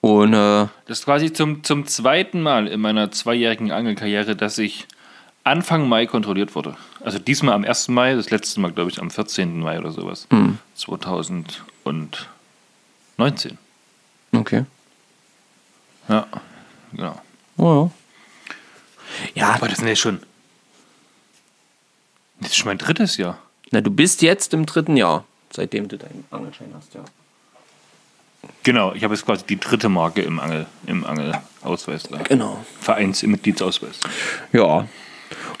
Und 0.00 0.32
äh, 0.32 0.66
Das 0.86 1.00
ist 1.00 1.04
quasi 1.04 1.32
zum, 1.32 1.62
zum 1.62 1.86
zweiten 1.86 2.40
Mal 2.40 2.68
in 2.68 2.80
meiner 2.80 3.10
zweijährigen 3.10 3.70
Angelkarriere, 3.70 4.34
dass 4.34 4.56
ich 4.56 4.86
Anfang 5.44 5.88
Mai 5.88 6.06
kontrolliert 6.06 6.54
wurde. 6.54 6.76
Also 7.00 7.18
diesmal 7.18 7.54
am 7.54 7.64
1. 7.64 7.88
Mai, 7.88 8.14
das 8.14 8.30
letzte 8.30 8.60
Mal, 8.60 8.72
glaube 8.72 8.90
ich, 8.90 9.00
am 9.00 9.10
14. 9.10 9.60
Mai 9.60 9.78
oder 9.78 9.90
sowas. 9.90 10.26
2019. 10.74 13.58
okay. 14.32 14.64
Ja, 16.10 16.26
genau. 16.92 17.20
Oh, 17.56 17.90
ja. 19.34 19.42
ja, 19.42 19.54
Aber 19.54 19.68
das 19.68 19.78
sind 19.78 19.86
ja 19.86 19.94
schon. 19.94 20.20
Das 22.40 22.50
ist 22.50 22.56
schon 22.56 22.66
mein 22.66 22.78
drittes 22.78 23.16
Jahr. 23.16 23.38
na, 23.70 23.80
du 23.80 23.90
bist 23.90 24.20
jetzt 24.22 24.52
im 24.52 24.66
dritten 24.66 24.96
Jahr, 24.96 25.24
seitdem 25.52 25.86
du 25.86 25.96
deinen 25.96 26.24
Angelschein 26.30 26.72
hast, 26.74 26.94
ja. 26.94 27.04
Genau, 28.62 28.92
ich 28.94 29.04
habe 29.04 29.14
jetzt 29.14 29.24
quasi 29.24 29.44
die 29.46 29.60
dritte 29.60 29.88
Marke 29.88 30.22
im 30.22 30.40
Angel, 30.40 30.66
im 30.86 31.04
Angelausweis 31.04 32.04
da. 32.04 32.18
Genau. 32.18 32.64
Vereinsmitgliedsausweis. 32.80 34.00
Ja. 34.52 34.88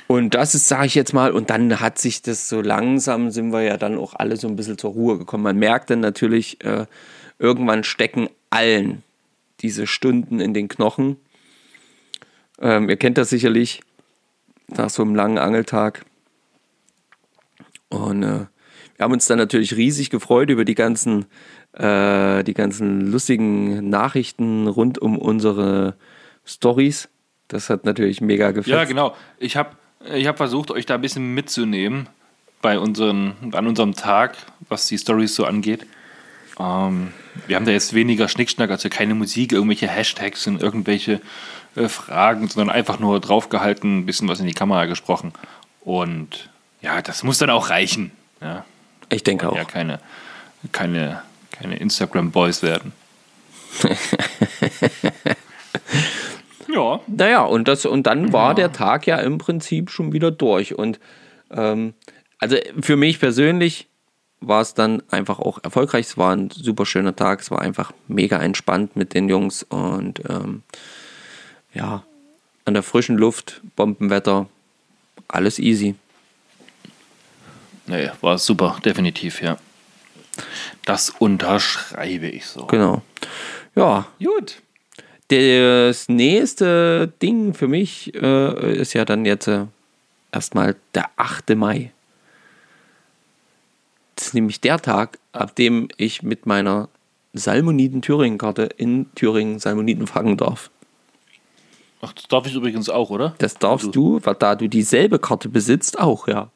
Und 0.06 0.34
das 0.34 0.54
ist, 0.54 0.66
sage 0.66 0.86
ich 0.86 0.94
jetzt 0.94 1.12
mal, 1.12 1.30
und 1.30 1.50
dann 1.50 1.78
hat 1.80 1.98
sich 1.98 2.22
das 2.22 2.48
so 2.48 2.60
langsam, 2.60 3.30
sind 3.30 3.52
wir 3.52 3.62
ja 3.62 3.76
dann 3.76 3.98
auch 3.98 4.14
alle 4.14 4.36
so 4.36 4.48
ein 4.48 4.56
bisschen 4.56 4.78
zur 4.78 4.90
Ruhe 4.90 5.18
gekommen. 5.18 5.44
Man 5.44 5.56
merkt 5.56 5.90
dann 5.90 6.00
natürlich, 6.00 6.64
äh, 6.64 6.86
irgendwann 7.38 7.84
stecken 7.84 8.28
allen 8.48 9.02
diese 9.62 9.86
Stunden 9.86 10.40
in 10.40 10.54
den 10.54 10.68
Knochen. 10.68 11.16
Ähm, 12.60 12.88
ihr 12.88 12.96
kennt 12.96 13.18
das 13.18 13.30
sicherlich 13.30 13.80
nach 14.68 14.90
so 14.90 15.02
einem 15.02 15.14
langen 15.14 15.38
Angeltag. 15.38 16.04
Und 17.88 18.22
äh, 18.22 18.46
wir 18.96 19.04
haben 19.04 19.12
uns 19.12 19.26
dann 19.26 19.38
natürlich 19.38 19.76
riesig 19.76 20.10
gefreut 20.10 20.50
über 20.50 20.64
die 20.64 20.74
ganzen, 20.74 21.26
äh, 21.72 22.44
die 22.44 22.54
ganzen 22.54 23.10
lustigen 23.10 23.88
Nachrichten 23.88 24.66
rund 24.66 24.98
um 24.98 25.18
unsere 25.18 25.96
Stories. 26.44 27.08
Das 27.48 27.70
hat 27.70 27.84
natürlich 27.84 28.20
mega 28.20 28.52
gefällt. 28.52 28.76
Ja, 28.76 28.84
genau. 28.84 29.16
Ich 29.38 29.56
habe 29.56 29.70
ich 30.14 30.26
hab 30.26 30.36
versucht, 30.36 30.70
euch 30.70 30.86
da 30.86 30.94
ein 30.94 31.00
bisschen 31.00 31.34
mitzunehmen 31.34 32.08
bei 32.62 32.78
unseren, 32.78 33.34
an 33.52 33.66
unserem 33.66 33.94
Tag, 33.94 34.36
was 34.68 34.86
die 34.86 34.98
Stories 34.98 35.34
so 35.34 35.44
angeht. 35.44 35.86
Ähm, 36.60 37.12
wir 37.46 37.56
haben 37.56 37.64
da 37.64 37.72
jetzt 37.72 37.94
weniger 37.94 38.28
Schnickschnack, 38.28 38.70
also 38.70 38.88
keine 38.90 39.14
Musik, 39.14 39.52
irgendwelche 39.52 39.88
Hashtags 39.88 40.46
und 40.46 40.60
irgendwelche 40.62 41.20
äh, 41.74 41.88
Fragen, 41.88 42.48
sondern 42.48 42.74
einfach 42.74 42.98
nur 42.98 43.18
draufgehalten, 43.18 44.00
ein 44.00 44.06
bisschen 44.06 44.28
was 44.28 44.40
in 44.40 44.46
die 44.46 44.52
Kamera 44.52 44.84
gesprochen. 44.84 45.32
Und 45.80 46.50
ja, 46.82 47.00
das 47.00 47.22
muss 47.22 47.38
dann 47.38 47.50
auch 47.50 47.70
reichen. 47.70 48.12
Ja, 48.42 48.64
Ich 49.10 49.22
denke 49.22 49.48
auch. 49.48 49.56
ja 49.56 49.64
keine, 49.64 50.00
keine, 50.72 51.22
keine 51.50 51.76
Instagram-Boys 51.76 52.62
werden. 52.62 52.92
ja, 56.74 57.00
Naja, 57.06 57.42
und, 57.42 57.68
das, 57.68 57.86
und 57.86 58.06
dann 58.06 58.32
war 58.32 58.54
der 58.54 58.72
Tag 58.72 59.06
ja 59.06 59.16
im 59.18 59.38
Prinzip 59.38 59.90
schon 59.90 60.12
wieder 60.12 60.30
durch. 60.30 60.74
Und 60.76 61.00
ähm, 61.50 61.94
also 62.38 62.56
für 62.82 62.96
mich 62.96 63.20
persönlich 63.20 63.88
war 64.40 64.60
es 64.60 64.74
dann 64.74 65.02
einfach 65.10 65.38
auch 65.38 65.62
erfolgreich. 65.62 66.06
Es 66.06 66.18
war 66.18 66.34
ein 66.34 66.50
super 66.50 66.86
schöner 66.86 67.14
Tag. 67.14 67.40
Es 67.40 67.50
war 67.50 67.60
einfach 67.60 67.92
mega 68.08 68.38
entspannt 68.38 68.96
mit 68.96 69.14
den 69.14 69.28
Jungs 69.28 69.62
und 69.64 70.22
ähm, 70.28 70.62
ja, 71.74 72.04
an 72.64 72.74
der 72.74 72.82
frischen 72.82 73.16
Luft, 73.16 73.60
Bombenwetter, 73.76 74.48
alles 75.28 75.58
easy. 75.58 75.94
nee, 77.86 78.10
war 78.20 78.38
super, 78.38 78.78
definitiv, 78.84 79.42
ja. 79.42 79.56
Das 80.84 81.10
unterschreibe 81.10 82.28
ich 82.28 82.46
so. 82.46 82.66
Genau. 82.66 83.02
Ja, 83.74 84.06
Gut. 84.18 84.62
Das 85.28 86.08
nächste 86.08 87.12
Ding 87.22 87.54
für 87.54 87.68
mich 87.68 88.12
äh, 88.14 88.74
ist 88.76 88.94
ja 88.94 89.04
dann 89.04 89.24
jetzt 89.24 89.46
äh, 89.46 89.66
erstmal 90.32 90.74
der 90.92 91.08
8. 91.16 91.50
Mai. 91.50 91.92
Ist 94.30 94.34
nämlich 94.34 94.60
der 94.60 94.80
Tag, 94.80 95.18
ab 95.32 95.56
dem 95.56 95.88
ich 95.96 96.22
mit 96.22 96.46
meiner 96.46 96.88
Salmoniden-Thüringen-Karte 97.32 98.68
in 98.76 99.12
Thüringen 99.16 99.58
Salmoniden 99.58 100.06
fangen 100.06 100.36
darf. 100.36 100.70
Ach, 102.00 102.12
das 102.12 102.28
darf 102.28 102.46
ich 102.46 102.54
übrigens 102.54 102.88
auch, 102.88 103.10
oder? 103.10 103.34
Das 103.38 103.54
darfst 103.54 103.92
du, 103.92 104.20
weil 104.22 104.36
da 104.36 104.54
du 104.54 104.68
dieselbe 104.68 105.18
Karte 105.18 105.48
besitzt, 105.48 105.98
auch, 105.98 106.28
ja. 106.28 106.48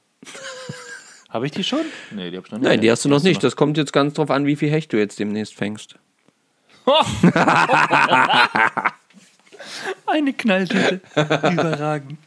Habe 1.30 1.46
ich 1.46 1.52
die 1.52 1.64
schon? 1.64 1.80
Nee, 2.12 2.30
die 2.30 2.36
habe 2.36 2.46
ich 2.46 2.52
noch 2.52 2.60
nicht. 2.60 2.68
Nein, 2.68 2.80
die 2.80 2.88
hast 2.88 3.04
du 3.04 3.08
noch 3.08 3.24
nicht. 3.24 3.42
Das 3.42 3.56
kommt 3.56 3.76
jetzt 3.76 3.92
ganz 3.92 4.14
drauf 4.14 4.30
an, 4.30 4.46
wie 4.46 4.54
viel 4.54 4.70
Hecht 4.70 4.92
du 4.92 4.96
jetzt 4.96 5.18
demnächst 5.18 5.56
fängst. 5.56 5.96
Eine 10.06 10.32
Knalltüte. 10.32 11.00
Überragend. 11.16 12.18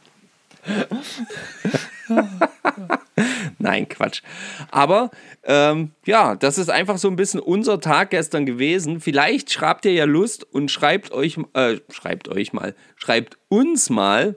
Nein, 3.58 3.88
Quatsch. 3.88 4.22
Aber 4.70 5.10
ähm, 5.44 5.90
ja, 6.06 6.36
das 6.36 6.58
ist 6.58 6.70
einfach 6.70 6.98
so 6.98 7.08
ein 7.08 7.16
bisschen 7.16 7.40
unser 7.40 7.80
Tag 7.80 8.10
gestern 8.10 8.46
gewesen. 8.46 9.00
Vielleicht 9.00 9.52
schreibt 9.52 9.84
ihr 9.84 9.92
ja 9.92 10.04
Lust 10.04 10.44
und 10.44 10.70
schreibt 10.70 11.12
euch, 11.12 11.38
äh, 11.54 11.76
schreibt 11.90 12.28
euch 12.28 12.52
mal, 12.52 12.74
schreibt 12.96 13.36
uns 13.48 13.90
mal, 13.90 14.36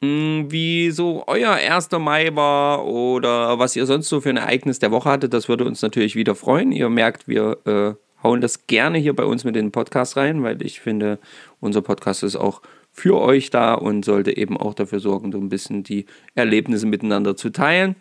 mh, 0.00 0.08
hm, 0.08 0.52
wie 0.52 0.90
so 0.90 1.24
euer 1.28 1.52
1. 1.52 1.90
Mai 1.98 2.34
war 2.34 2.84
oder 2.84 3.58
was 3.58 3.76
ihr 3.76 3.86
sonst 3.86 4.08
so 4.08 4.20
für 4.20 4.30
ein 4.30 4.36
Ereignis 4.36 4.80
der 4.80 4.90
Woche 4.90 5.08
hattet. 5.08 5.32
Das 5.32 5.48
würde 5.48 5.64
uns 5.64 5.80
natürlich 5.80 6.16
wieder 6.16 6.34
freuen. 6.34 6.72
Ihr 6.72 6.88
merkt, 6.88 7.28
wir 7.28 7.58
äh, 7.64 7.94
hauen 8.22 8.40
das 8.40 8.66
gerne 8.66 8.98
hier 8.98 9.14
bei 9.14 9.24
uns 9.24 9.44
mit 9.44 9.56
in 9.56 9.66
den 9.66 9.72
Podcast 9.72 10.16
rein, 10.16 10.42
weil 10.42 10.62
ich 10.62 10.80
finde, 10.80 11.18
unser 11.60 11.82
Podcast 11.82 12.22
ist 12.24 12.36
auch 12.36 12.60
für 12.92 13.18
euch 13.20 13.50
da 13.50 13.74
und 13.74 14.04
sollte 14.04 14.36
eben 14.36 14.56
auch 14.56 14.74
dafür 14.74 15.00
sorgen, 15.00 15.32
so 15.32 15.38
ein 15.38 15.48
bisschen 15.48 15.82
die 15.82 16.06
Erlebnisse 16.34 16.86
miteinander 16.86 17.36
zu 17.36 17.50
teilen. 17.50 17.96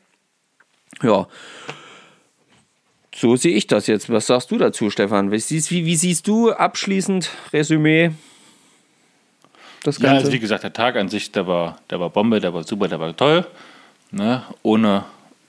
Ja. 1.01 1.27
So 3.13 3.35
sehe 3.35 3.55
ich 3.55 3.67
das 3.67 3.87
jetzt. 3.87 4.09
Was 4.09 4.27
sagst 4.27 4.51
du 4.51 4.57
dazu, 4.57 4.89
Stefan? 4.89 5.31
Wie 5.31 5.39
siehst, 5.39 5.71
wie, 5.71 5.85
wie 5.85 5.95
siehst 5.95 6.27
du 6.27 6.51
abschließend 6.51 7.29
Resümee? 7.53 8.11
Das 9.83 9.99
Ganze? 9.99 10.13
Ja, 10.13 10.19
also 10.19 10.31
wie 10.31 10.39
gesagt, 10.39 10.63
der 10.63 10.73
Tag 10.73 10.95
an 10.95 11.09
sich, 11.09 11.31
der 11.31 11.47
war, 11.47 11.79
der 11.89 11.99
war 11.99 12.09
Bombe, 12.09 12.39
der 12.39 12.53
war 12.53 12.63
super, 12.63 12.87
der 12.87 12.99
war 12.99 13.15
toll. 13.15 13.45
Ne? 14.11 14.43
Ohne, 14.63 15.05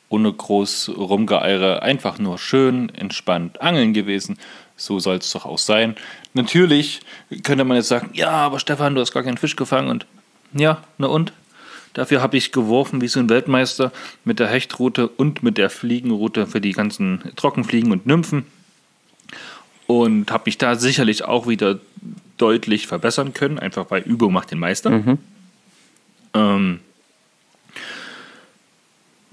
ohne 0.09 0.33
groß 0.33 0.93
Rumgeeire, 0.97 1.83
einfach 1.83 2.19
nur 2.19 2.39
schön, 2.39 2.89
entspannt 2.95 3.61
angeln 3.61 3.93
gewesen. 3.93 4.39
So 4.77 4.99
soll 4.99 5.17
es 5.17 5.31
doch 5.33 5.47
auch 5.47 5.59
sein. 5.59 5.97
Natürlich 6.35 7.01
könnte 7.43 7.65
man 7.65 7.77
jetzt 7.77 7.89
sagen, 7.89 8.11
ja, 8.15 8.31
aber 8.31 8.59
Stefan, 8.59 8.95
du 8.95 9.01
hast 9.01 9.13
gar 9.13 9.23
keinen 9.23 9.39
Fisch 9.39 9.57
gefangen 9.57 9.89
und 9.89 10.07
ja, 10.55 10.83
na 10.99 11.07
und? 11.07 11.33
Dafür 11.95 12.23
habe 12.23 12.37
ich 12.37 12.53
geworfen 12.53 13.01
wie 13.01 13.09
so 13.09 13.21
ein 13.21 13.29
Weltmeister 13.29 13.93
mit 14.25 14.39
der 14.39 14.49
Hechtroute 14.49 15.09
und 15.09 15.43
mit 15.43 15.59
der 15.59 15.71
Fliegenroute 15.71 16.47
für 16.47 16.61
die 16.61 16.73
ganzen 16.73 17.23
Trockenfliegen 17.37 17.93
und 17.93 18.07
Nymphen. 18.07 18.47
Und 19.87 20.31
habe 20.31 20.45
mich 20.47 20.59
da 20.59 20.77
sicherlich 20.77 21.25
auch 21.25 21.47
wieder 21.47 21.79
deutlich 22.39 22.87
verbessern 22.87 23.35
können, 23.35 23.59
einfach 23.59 23.91
weil 23.91 24.03
Übung 24.03 24.33
macht 24.33 24.51
den 24.51 24.59
Meister. 24.59 24.91
Mhm. 24.91 25.19
Ähm, 26.35 26.81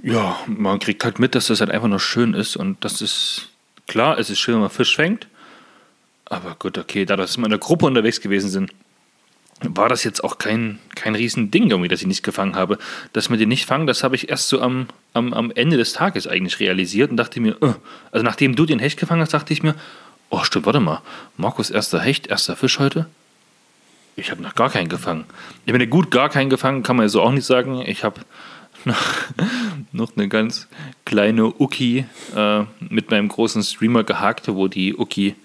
ja, 0.04 0.38
man 0.48 0.80
kriegt 0.80 1.04
halt 1.04 1.20
mit, 1.20 1.36
dass 1.36 1.48
das 1.48 1.62
halt 1.62 1.72
einfach 1.72 1.88
nur 1.88 2.00
schön 2.00 2.34
ist 2.34 2.56
und 2.56 2.84
das 2.84 3.02
ist 3.02 3.50
klar, 3.88 4.18
es 4.18 4.30
ist 4.30 4.40
schön, 4.40 4.56
wenn 4.56 4.62
man 4.62 4.70
Fisch 4.70 4.96
fängt. 4.96 5.28
Aber 6.26 6.56
gut, 6.60 6.78
okay, 6.78 7.06
da 7.06 7.16
dass 7.16 7.38
wir 7.38 7.44
in 7.46 7.50
der 7.50 7.60
Gruppe 7.60 7.86
unterwegs 7.86 8.22
gewesen 8.22 8.50
sind, 8.50 8.72
war 9.62 9.90
das 9.90 10.04
jetzt 10.04 10.24
auch 10.24 10.38
kein, 10.38 10.80
kein 10.96 11.16
Riesending 11.16 11.70
irgendwie, 11.70 11.90
dass 11.90 12.02
ich 12.02 12.08
nicht 12.08 12.24
gefangen 12.24 12.56
habe. 12.56 12.78
Dass 13.14 13.30
wir 13.30 13.38
den 13.38 13.50
nicht 13.50 13.66
fangen, 13.66 13.88
das 13.88 14.04
habe 14.04 14.16
ich 14.16 14.30
erst 14.30 14.50
so 14.50 14.62
am, 14.62 14.88
am, 15.14 15.34
am 15.34 15.52
Ende 15.52 15.78
des 15.78 15.94
Tages 15.94 16.28
eigentlich 16.28 16.60
realisiert 16.60 17.12
und 17.12 17.18
dachte 17.18 17.40
mir, 17.40 17.62
uh, 17.62 17.74
also 18.12 18.24
nachdem 18.24 18.56
du 18.56 18.66
den 18.66 18.80
Hecht 18.80 19.00
gefangen 19.00 19.22
hast, 19.22 19.34
dachte 19.34 19.54
ich 19.54 19.64
mir, 19.64 19.76
oh 20.30 20.44
stimmt, 20.44 20.66
warte 20.66 20.80
mal, 20.80 21.02
Markus 21.38 21.70
erster 21.70 22.00
Hecht, 22.00 22.28
erster 22.28 22.56
Fisch 22.56 22.80
heute? 22.80 23.08
Ich 24.16 24.32
habe 24.32 24.42
noch 24.42 24.56
gar 24.56 24.70
keinen 24.70 24.90
gefangen. 24.90 25.26
Ich 25.66 25.72
meine, 25.72 25.88
gut, 25.88 26.12
gar 26.12 26.30
keinen 26.30 26.50
gefangen, 26.50 26.84
kann 26.84 26.96
man 26.96 27.06
ja 27.06 27.10
so 27.10 27.22
auch 27.22 27.32
nicht 27.32 27.46
sagen. 27.46 27.82
Ich 27.86 28.04
habe 28.04 28.22
noch, 28.86 29.02
noch 29.92 30.12
eine 30.16 30.28
ganz 30.28 30.68
kleine 31.06 31.46
Uki 31.46 32.06
äh, 32.36 32.64
mit 32.80 33.12
meinem 33.12 33.28
großen 33.28 33.64
Streamer 33.64 34.04
gehakt, 34.04 34.48
wo 34.48 34.68
die 34.68 34.96
Uki 34.96 35.36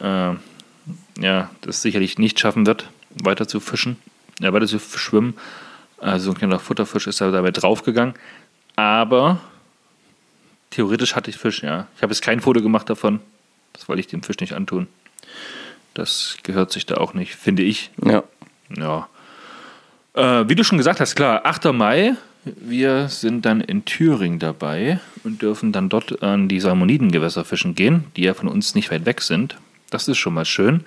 äh, 0.00 0.32
ja, 1.20 1.50
das 1.60 1.82
sicherlich 1.82 2.18
nicht 2.18 2.40
schaffen 2.40 2.66
wird, 2.66 2.88
weiter 3.22 3.46
zu 3.48 3.60
fischen, 3.60 3.96
äh, 4.40 4.52
weiter 4.52 4.66
zu 4.66 4.78
schwimmen. 4.78 5.34
Also 5.98 6.30
ein 6.30 6.36
kleiner 6.36 6.58
Futterfisch 6.58 7.06
ist 7.06 7.20
da 7.20 7.30
dabei 7.30 7.50
draufgegangen. 7.50 8.14
Aber 8.76 9.40
theoretisch 10.70 11.14
hatte 11.14 11.30
ich 11.30 11.36
Fisch, 11.36 11.62
ja. 11.62 11.86
Ich 11.96 12.02
habe 12.02 12.12
jetzt 12.12 12.22
kein 12.22 12.40
Foto 12.40 12.60
gemacht 12.60 12.90
davon. 12.90 13.20
Das 13.72 13.88
wollte 13.88 14.00
ich 14.00 14.06
dem 14.08 14.22
Fisch 14.22 14.38
nicht 14.40 14.54
antun. 14.54 14.88
Das 15.94 16.38
gehört 16.42 16.72
sich 16.72 16.86
da 16.86 16.96
auch 16.96 17.14
nicht, 17.14 17.34
finde 17.34 17.62
ich. 17.62 17.90
Ja. 18.04 18.24
Ja. 18.76 19.08
Äh, 20.14 20.48
wie 20.48 20.54
du 20.54 20.64
schon 20.64 20.78
gesagt 20.78 21.00
hast, 21.00 21.14
klar, 21.14 21.42
8. 21.44 21.72
Mai. 21.72 22.14
Wir 22.44 23.08
sind 23.08 23.46
dann 23.46 23.60
in 23.60 23.84
Thüringen 23.84 24.40
dabei 24.40 24.98
und 25.22 25.42
dürfen 25.42 25.70
dann 25.70 25.88
dort 25.88 26.24
an 26.24 26.48
die 26.48 26.58
Salmonidengewässer 26.58 27.44
fischen 27.44 27.76
gehen, 27.76 28.04
die 28.16 28.22
ja 28.22 28.34
von 28.34 28.48
uns 28.48 28.74
nicht 28.74 28.90
weit 28.90 29.06
weg 29.06 29.20
sind. 29.20 29.56
Das 29.92 30.08
ist 30.08 30.16
schon 30.16 30.34
mal 30.34 30.46
schön. 30.46 30.84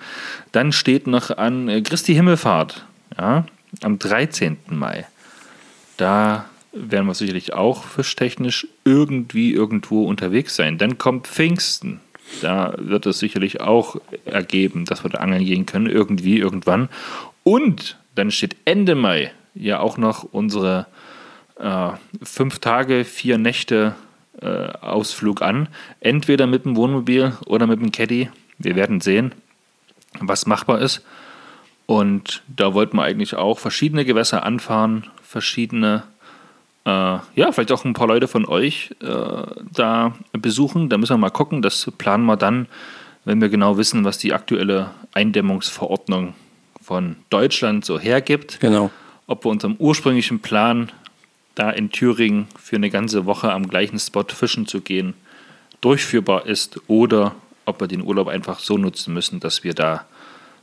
Dann 0.50 0.72
steht 0.72 1.06
noch 1.06 1.30
an 1.30 1.68
äh, 1.68 1.80
Christi 1.80 2.12
Himmelfahrt, 2.14 2.84
ja, 3.16 3.46
am 3.82 3.98
13. 3.98 4.56
Mai. 4.70 5.06
Da 5.96 6.46
werden 6.72 7.06
wir 7.06 7.14
sicherlich 7.14 7.54
auch 7.54 7.84
fischtechnisch 7.84 8.66
irgendwie 8.84 9.52
irgendwo 9.52 10.06
unterwegs 10.06 10.56
sein. 10.56 10.76
Dann 10.76 10.98
kommt 10.98 11.28
Pfingsten. 11.28 12.00
Da 12.42 12.74
wird 12.78 13.06
es 13.06 13.20
sicherlich 13.20 13.60
auch 13.60 13.96
ergeben, 14.24 14.84
dass 14.84 15.04
wir 15.04 15.10
da 15.10 15.18
angeln 15.18 15.44
gehen 15.44 15.66
können, 15.66 15.86
irgendwie, 15.86 16.38
irgendwann. 16.38 16.88
Und 17.44 17.98
dann 18.16 18.32
steht 18.32 18.56
Ende 18.64 18.96
Mai 18.96 19.30
ja 19.54 19.78
auch 19.78 19.98
noch 19.98 20.24
unsere 20.24 20.86
äh, 21.60 21.90
fünf 22.24 22.58
Tage, 22.58 23.04
vier 23.04 23.38
Nächte 23.38 23.94
äh, 24.42 24.46
Ausflug 24.46 25.42
an. 25.42 25.68
Entweder 26.00 26.48
mit 26.48 26.64
dem 26.64 26.74
Wohnmobil 26.74 27.34
oder 27.46 27.68
mit 27.68 27.80
dem 27.80 27.92
Caddy 27.92 28.28
wir 28.58 28.76
werden 28.76 29.00
sehen, 29.00 29.32
was 30.20 30.46
machbar 30.46 30.80
ist. 30.80 31.02
Und 31.86 32.42
da 32.48 32.74
wollten 32.74 32.96
wir 32.96 33.04
eigentlich 33.04 33.36
auch 33.36 33.58
verschiedene 33.58 34.04
Gewässer 34.04 34.44
anfahren, 34.44 35.06
verschiedene, 35.22 36.02
äh, 36.84 36.90
ja, 36.90 37.52
vielleicht 37.52 37.70
auch 37.72 37.84
ein 37.84 37.92
paar 37.92 38.08
Leute 38.08 38.26
von 38.26 38.46
euch 38.46 38.90
äh, 39.00 39.42
da 39.72 40.16
besuchen. 40.32 40.88
Da 40.88 40.98
müssen 40.98 41.14
wir 41.14 41.18
mal 41.18 41.30
gucken. 41.30 41.62
Das 41.62 41.90
planen 41.96 42.24
wir 42.24 42.36
dann, 42.36 42.66
wenn 43.24 43.40
wir 43.40 43.48
genau 43.48 43.78
wissen, 43.78 44.04
was 44.04 44.18
die 44.18 44.32
aktuelle 44.32 44.90
Eindämmungsverordnung 45.12 46.34
von 46.82 47.16
Deutschland 47.30 47.84
so 47.84 47.98
hergibt. 47.98 48.58
Genau. 48.60 48.90
Ob 49.28 49.44
wir 49.44 49.50
unserem 49.50 49.76
ursprünglichen 49.78 50.40
Plan, 50.40 50.90
da 51.56 51.70
in 51.70 51.90
Thüringen 51.90 52.48
für 52.60 52.76
eine 52.76 52.90
ganze 52.90 53.26
Woche 53.26 53.52
am 53.52 53.68
gleichen 53.68 53.98
Spot 53.98 54.24
fischen 54.28 54.66
zu 54.66 54.80
gehen, 54.80 55.14
durchführbar 55.80 56.46
ist 56.46 56.80
oder 56.86 57.34
ob 57.66 57.80
wir 57.80 57.88
den 57.88 58.02
Urlaub 58.02 58.28
einfach 58.28 58.58
so 58.60 58.78
nutzen 58.78 59.12
müssen, 59.12 59.40
dass 59.40 59.64
wir 59.64 59.74
da 59.74 60.06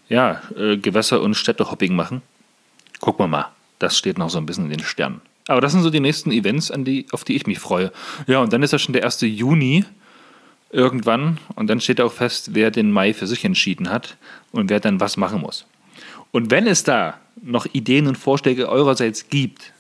ja, 0.10 0.42
äh, 0.58 0.78
Gewässer- 0.78 1.22
und 1.22 1.36
Städtehopping 1.36 1.96
machen. 1.96 2.22
Gucken 3.00 3.26
wir 3.26 3.28
mal. 3.28 3.52
Das 3.80 3.98
steht 3.98 4.18
noch 4.18 4.30
so 4.30 4.38
ein 4.38 4.46
bisschen 4.46 4.66
in 4.66 4.72
den 4.72 4.84
Sternen. 4.84 5.22
Aber 5.48 5.62
das 5.62 5.74
sind 5.74 5.82
so 5.82 5.90
die 5.90 6.00
nächsten 6.00 6.32
Events, 6.32 6.72
an 6.72 6.86
die, 6.86 7.06
auf 7.12 7.24
die 7.24 7.36
ich 7.36 7.48
mich 7.48 7.60
freue. 7.60 7.92
Ja, 8.28 8.40
und 8.40 8.54
dann 8.54 8.64
ist 8.64 8.72
ja 8.72 8.80
schon 8.80 8.94
der 8.94 9.04
1. 9.04 9.22
Juni 9.22 9.86
irgendwann. 10.72 11.38
Und 11.56 11.68
dann 11.68 11.82
steht 11.82 12.02
auch 12.02 12.14
fest, 12.14 12.54
wer 12.54 12.72
den 12.72 12.92
Mai 12.92 13.14
für 13.14 13.28
sich 13.28 13.44
entschieden 13.46 13.90
hat 13.90 14.18
und 14.52 14.70
wer 14.70 14.80
dann 14.80 15.00
was 15.00 15.18
machen 15.18 15.42
muss. 15.42 15.66
Und 16.32 16.50
wenn 16.50 16.68
es 16.68 16.84
da 16.84 17.20
noch 17.42 17.66
Ideen 17.74 18.08
und 18.08 18.18
Vorschläge 18.18 18.70
eurerseits 18.70 19.30
gibt, 19.30 19.74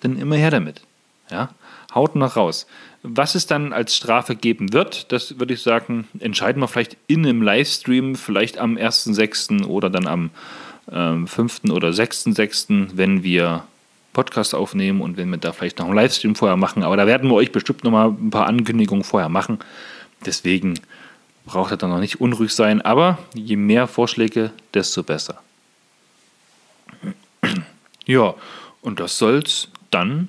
dann 0.00 0.18
immer 0.18 0.36
her 0.36 0.50
damit. 0.50 0.82
Ja? 1.30 1.50
Haut 1.94 2.14
noch 2.16 2.36
raus. 2.36 2.66
Was 3.08 3.36
es 3.36 3.46
dann 3.46 3.72
als 3.72 3.94
Strafe 3.94 4.34
geben 4.34 4.72
wird, 4.72 5.12
das 5.12 5.38
würde 5.38 5.54
ich 5.54 5.62
sagen, 5.62 6.08
entscheiden 6.18 6.60
wir 6.60 6.66
vielleicht 6.66 6.96
in 7.06 7.24
einem 7.24 7.40
Livestream, 7.40 8.16
vielleicht 8.16 8.58
am 8.58 8.76
1.6. 8.76 9.64
oder 9.64 9.90
dann 9.90 10.08
am 10.08 10.30
ähm, 10.90 11.28
5. 11.28 11.66
oder 11.70 11.90
6.6., 11.90 12.88
wenn 12.94 13.22
wir 13.22 13.62
Podcast 14.12 14.56
aufnehmen 14.56 15.02
und 15.02 15.16
wenn 15.16 15.30
wir 15.30 15.36
da 15.36 15.52
vielleicht 15.52 15.78
noch 15.78 15.86
einen 15.86 15.94
Livestream 15.94 16.34
vorher 16.34 16.56
machen. 16.56 16.82
Aber 16.82 16.96
da 16.96 17.06
werden 17.06 17.30
wir 17.30 17.36
euch 17.36 17.52
bestimmt 17.52 17.84
noch 17.84 17.92
mal 17.92 18.08
ein 18.08 18.30
paar 18.30 18.46
Ankündigungen 18.46 19.04
vorher 19.04 19.28
machen. 19.28 19.60
Deswegen 20.24 20.74
braucht 21.44 21.72
ihr 21.72 21.76
dann 21.76 21.90
noch 21.90 22.00
nicht 22.00 22.20
unruhig 22.20 22.52
sein. 22.52 22.82
Aber 22.82 23.18
je 23.34 23.54
mehr 23.54 23.86
Vorschläge, 23.86 24.50
desto 24.74 25.02
besser. 25.04 25.40
Ja, 28.08 28.34
und 28.82 29.00
das 29.00 29.18
soll 29.18 29.38
es 29.38 29.68
dann 29.90 30.28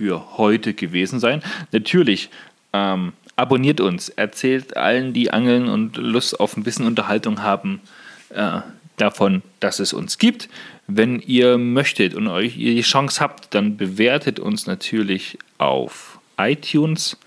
für 0.00 0.38
heute 0.38 0.72
gewesen 0.72 1.20
sein. 1.20 1.42
Natürlich, 1.72 2.30
ähm, 2.72 3.12
abonniert 3.36 3.82
uns, 3.82 4.08
erzählt 4.08 4.74
allen, 4.74 5.12
die 5.12 5.30
angeln 5.30 5.68
und 5.68 5.98
Lust 5.98 6.40
auf 6.40 6.56
ein 6.56 6.62
bisschen 6.62 6.86
Unterhaltung 6.86 7.42
haben, 7.42 7.82
äh, 8.30 8.60
davon, 8.96 9.42
dass 9.60 9.78
es 9.78 9.92
uns 9.92 10.16
gibt. 10.16 10.48
Wenn 10.86 11.20
ihr 11.20 11.58
möchtet 11.58 12.14
und 12.14 12.28
euch 12.28 12.54
die 12.54 12.80
Chance 12.80 13.20
habt, 13.20 13.54
dann 13.54 13.76
bewertet 13.76 14.40
uns 14.40 14.66
natürlich 14.66 15.38
auf 15.58 16.18
iTunes. 16.38 17.18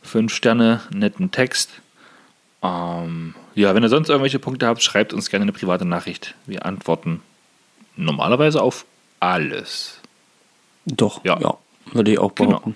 Fünf 0.00 0.32
Sterne, 0.32 0.82
netten 0.94 1.32
Text. 1.32 1.70
Ähm, 2.62 3.34
ja, 3.56 3.74
wenn 3.74 3.82
ihr 3.82 3.88
sonst 3.88 4.08
irgendwelche 4.08 4.38
Punkte 4.38 4.68
habt, 4.68 4.84
schreibt 4.84 5.12
uns 5.12 5.30
gerne 5.30 5.42
eine 5.42 5.52
private 5.52 5.84
Nachricht. 5.84 6.36
Wir 6.46 6.64
antworten 6.64 7.22
normalerweise 7.96 8.62
auf 8.62 8.86
alles. 9.18 9.98
Doch, 10.86 11.24
Ja. 11.24 11.36
ja, 11.40 11.58
würde 11.92 12.12
ich 12.12 12.18
auch 12.18 12.34
Genau. 12.34 12.50
behaupten. 12.50 12.74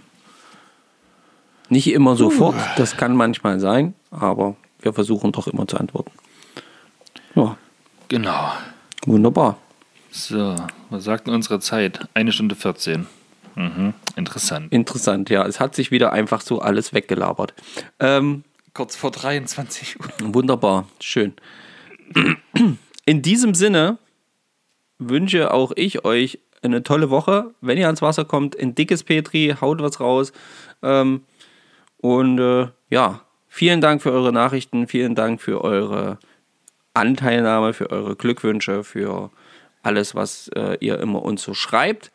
Nicht 1.69 1.87
immer 1.89 2.15
sofort, 2.17 2.57
das 2.77 2.97
kann 2.97 3.17
manchmal 3.17 3.59
sein, 3.59 3.95
aber 4.11 4.57
wir 4.81 4.93
versuchen 4.93 5.33
doch 5.33 5.47
immer 5.49 5.67
zu 5.67 5.77
antworten. 5.79 6.11
Ja, 7.35 7.57
Genau. 8.09 8.53
wunderbar. 9.07 9.59
So, 10.11 10.55
was 10.91 11.05
sagt 11.05 11.27
denn 11.27 11.35
unsere 11.35 11.59
Zeit? 11.61 12.07
Eine 12.15 12.31
Stunde 12.33 12.55
14. 12.55 13.07
Mhm, 13.57 13.95
interessant. 14.17 14.73
Interessant, 14.73 15.31
ja. 15.31 15.45
Es 15.47 15.59
hat 15.59 15.75
sich 15.75 15.91
wieder 15.91 16.13
einfach 16.13 16.41
so 16.41 16.61
alles 16.61 16.93
weggelabert. 16.93 17.55
Ähm, 17.99 18.45
Kurz 18.75 18.95
vor 18.97 19.11
23 19.13 20.01
Uhr. 20.01 20.07
wunderbar, 20.35 20.87
schön. 21.01 21.33
In 23.07 23.23
diesem 23.23 23.55
Sinne 23.55 23.99
wünsche 24.99 25.53
auch 25.53 25.73
ich 25.77 26.05
euch 26.05 26.39
eine 26.65 26.83
tolle 26.83 27.11
Woche. 27.11 27.53
Wenn 27.61 27.79
ihr 27.79 27.87
ans 27.87 28.03
Wasser 28.03 28.25
kommt, 28.25 28.59
ein 28.59 28.75
dickes 28.75 29.05
Petri, 29.05 29.55
haut 29.61 29.83
was 29.83 30.01
raus. 30.01 30.33
Ähm, 30.83 31.23
und 31.99 32.39
äh, 32.39 32.69
ja, 32.91 33.21
vielen 33.49 33.81
Dank 33.81 34.03
für 34.03 34.13
eure 34.13 34.33
Nachrichten, 34.33 34.87
vielen 34.87 35.15
Dank 35.15 35.41
für 35.41 35.63
eure 35.63 36.19
Anteilnahme, 36.95 37.73
für 37.73 37.91
eure 37.91 38.17
Glückwünsche, 38.17 38.85
für 38.85 39.31
alles, 39.83 40.15
was 40.15 40.49
äh, 40.55 40.77
ihr 40.81 40.99
immer 41.01 41.23
uns 41.23 41.43
so 41.43 41.55
schreibt. 41.55 42.13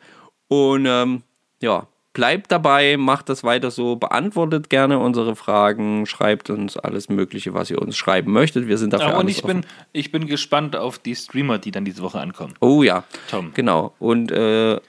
Und 0.48 0.86
ähm, 0.86 1.22
ja, 1.60 1.86
bleibt 2.12 2.50
dabei, 2.50 2.96
macht 2.96 3.28
das 3.28 3.44
weiter 3.44 3.70
so, 3.70 3.96
beantwortet 3.96 4.68
gerne 4.68 4.98
unsere 4.98 5.36
Fragen, 5.36 6.06
schreibt 6.06 6.50
uns 6.50 6.76
alles 6.76 7.08
Mögliche, 7.08 7.54
was 7.54 7.70
ihr 7.70 7.80
uns 7.80 7.96
schreiben 7.96 8.32
möchtet. 8.32 8.66
Wir 8.66 8.78
sind 8.78 8.92
dafür 8.92 9.08
Aber 9.10 9.18
und 9.20 9.28
ich 9.28 9.44
offen. 9.44 9.60
bin, 9.62 9.70
ich 9.92 10.10
bin 10.10 10.26
gespannt 10.26 10.74
auf 10.76 10.98
die 10.98 11.14
Streamer, 11.14 11.58
die 11.58 11.70
dann 11.70 11.84
diese 11.84 12.02
Woche 12.02 12.18
ankommen. 12.20 12.54
Oh 12.60 12.82
ja, 12.82 13.04
Tom. 13.30 13.52
genau. 13.54 13.94
Und 13.98 14.32
äh, 14.32 14.80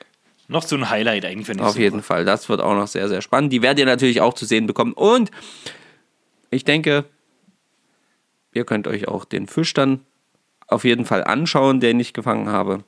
Noch 0.47 0.63
so 0.63 0.75
ein 0.75 0.89
Highlight 0.89 1.25
eigentlich 1.25 1.59
auf 1.61 1.77
jeden 1.77 2.01
Fall, 2.01 2.25
das 2.25 2.49
wird 2.49 2.59
auch 2.61 2.73
noch 2.73 2.87
sehr, 2.87 3.07
sehr 3.07 3.21
spannend. 3.21 3.53
Die 3.53 3.61
werdet 3.61 3.79
ihr 3.79 3.85
natürlich 3.85 4.21
auch 4.21 4.33
zu 4.33 4.45
sehen 4.45 4.65
bekommen. 4.65 4.93
Und 4.93 5.29
ich 6.49 6.65
denke, 6.65 7.05
ihr 8.53 8.65
könnt 8.65 8.87
euch 8.87 9.07
auch 9.07 9.25
den 9.25 9.47
Fisch 9.47 9.73
dann 9.73 10.01
auf 10.67 10.83
jeden 10.85 11.05
Fall 11.05 11.23
anschauen, 11.23 11.79
den 11.79 11.99
ich 11.99 12.13
gefangen 12.13 12.49
habe. 12.49 12.83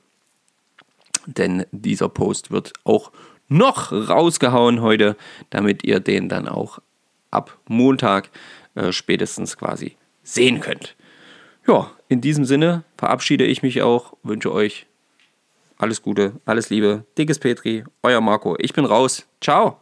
Denn 1.26 1.64
dieser 1.70 2.08
Post 2.08 2.50
wird 2.50 2.72
auch 2.84 3.12
noch 3.48 3.92
rausgehauen 3.92 4.80
heute, 4.80 5.16
damit 5.50 5.84
ihr 5.84 6.00
den 6.00 6.28
dann 6.28 6.48
auch 6.48 6.78
ab 7.30 7.58
Montag 7.68 8.30
äh, 8.74 8.92
spätestens 8.92 9.56
quasi 9.56 9.96
sehen 10.22 10.60
könnt. 10.60 10.96
Ja, 11.66 11.90
in 12.08 12.20
diesem 12.20 12.44
Sinne 12.44 12.84
verabschiede 12.96 13.44
ich 13.44 13.62
mich 13.62 13.82
auch, 13.82 14.14
wünsche 14.22 14.52
euch 14.52 14.86
alles 15.78 16.02
Gute, 16.02 16.34
alles 16.44 16.70
Liebe, 16.70 17.04
dickes 17.18 17.38
Petri, 17.38 17.84
euer 18.02 18.20
Marco. 18.20 18.56
Ich 18.58 18.72
bin 18.72 18.84
raus. 18.84 19.26
Ciao. 19.40 19.78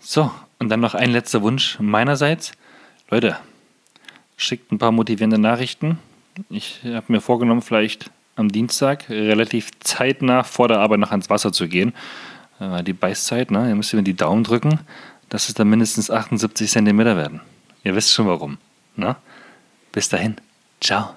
So, 0.00 0.30
und 0.58 0.68
dann 0.68 0.80
noch 0.80 0.94
ein 0.94 1.10
letzter 1.10 1.42
Wunsch 1.42 1.78
meinerseits. 1.80 2.52
Leute, 3.10 3.36
schickt 4.36 4.72
ein 4.72 4.78
paar 4.78 4.92
motivierende 4.92 5.38
Nachrichten. 5.38 5.98
Ich 6.48 6.80
habe 6.84 7.12
mir 7.12 7.20
vorgenommen, 7.20 7.62
vielleicht 7.62 8.10
am 8.36 8.50
Dienstag 8.50 9.08
relativ 9.08 9.70
zeitnah 9.80 10.42
vor 10.42 10.68
der 10.68 10.80
Arbeit 10.80 11.00
noch 11.00 11.10
ans 11.10 11.30
Wasser 11.30 11.52
zu 11.52 11.68
gehen. 11.68 11.92
Äh, 12.60 12.82
Die 12.82 12.92
Beißzeit, 12.92 13.50
ne? 13.50 13.68
Ihr 13.68 13.74
müsst 13.74 13.92
mir 13.94 14.02
die 14.02 14.16
Daumen 14.16 14.44
drücken, 14.44 14.80
dass 15.28 15.48
es 15.48 15.54
dann 15.54 15.68
mindestens 15.68 16.10
78 16.10 16.70
Zentimeter 16.70 17.16
werden. 17.16 17.40
Ihr 17.84 17.94
wisst 17.94 18.12
schon 18.12 18.26
warum. 18.26 18.58
Ne? 18.96 19.16
Bis 19.92 20.08
dahin. 20.08 20.36
Ciao. 20.80 21.14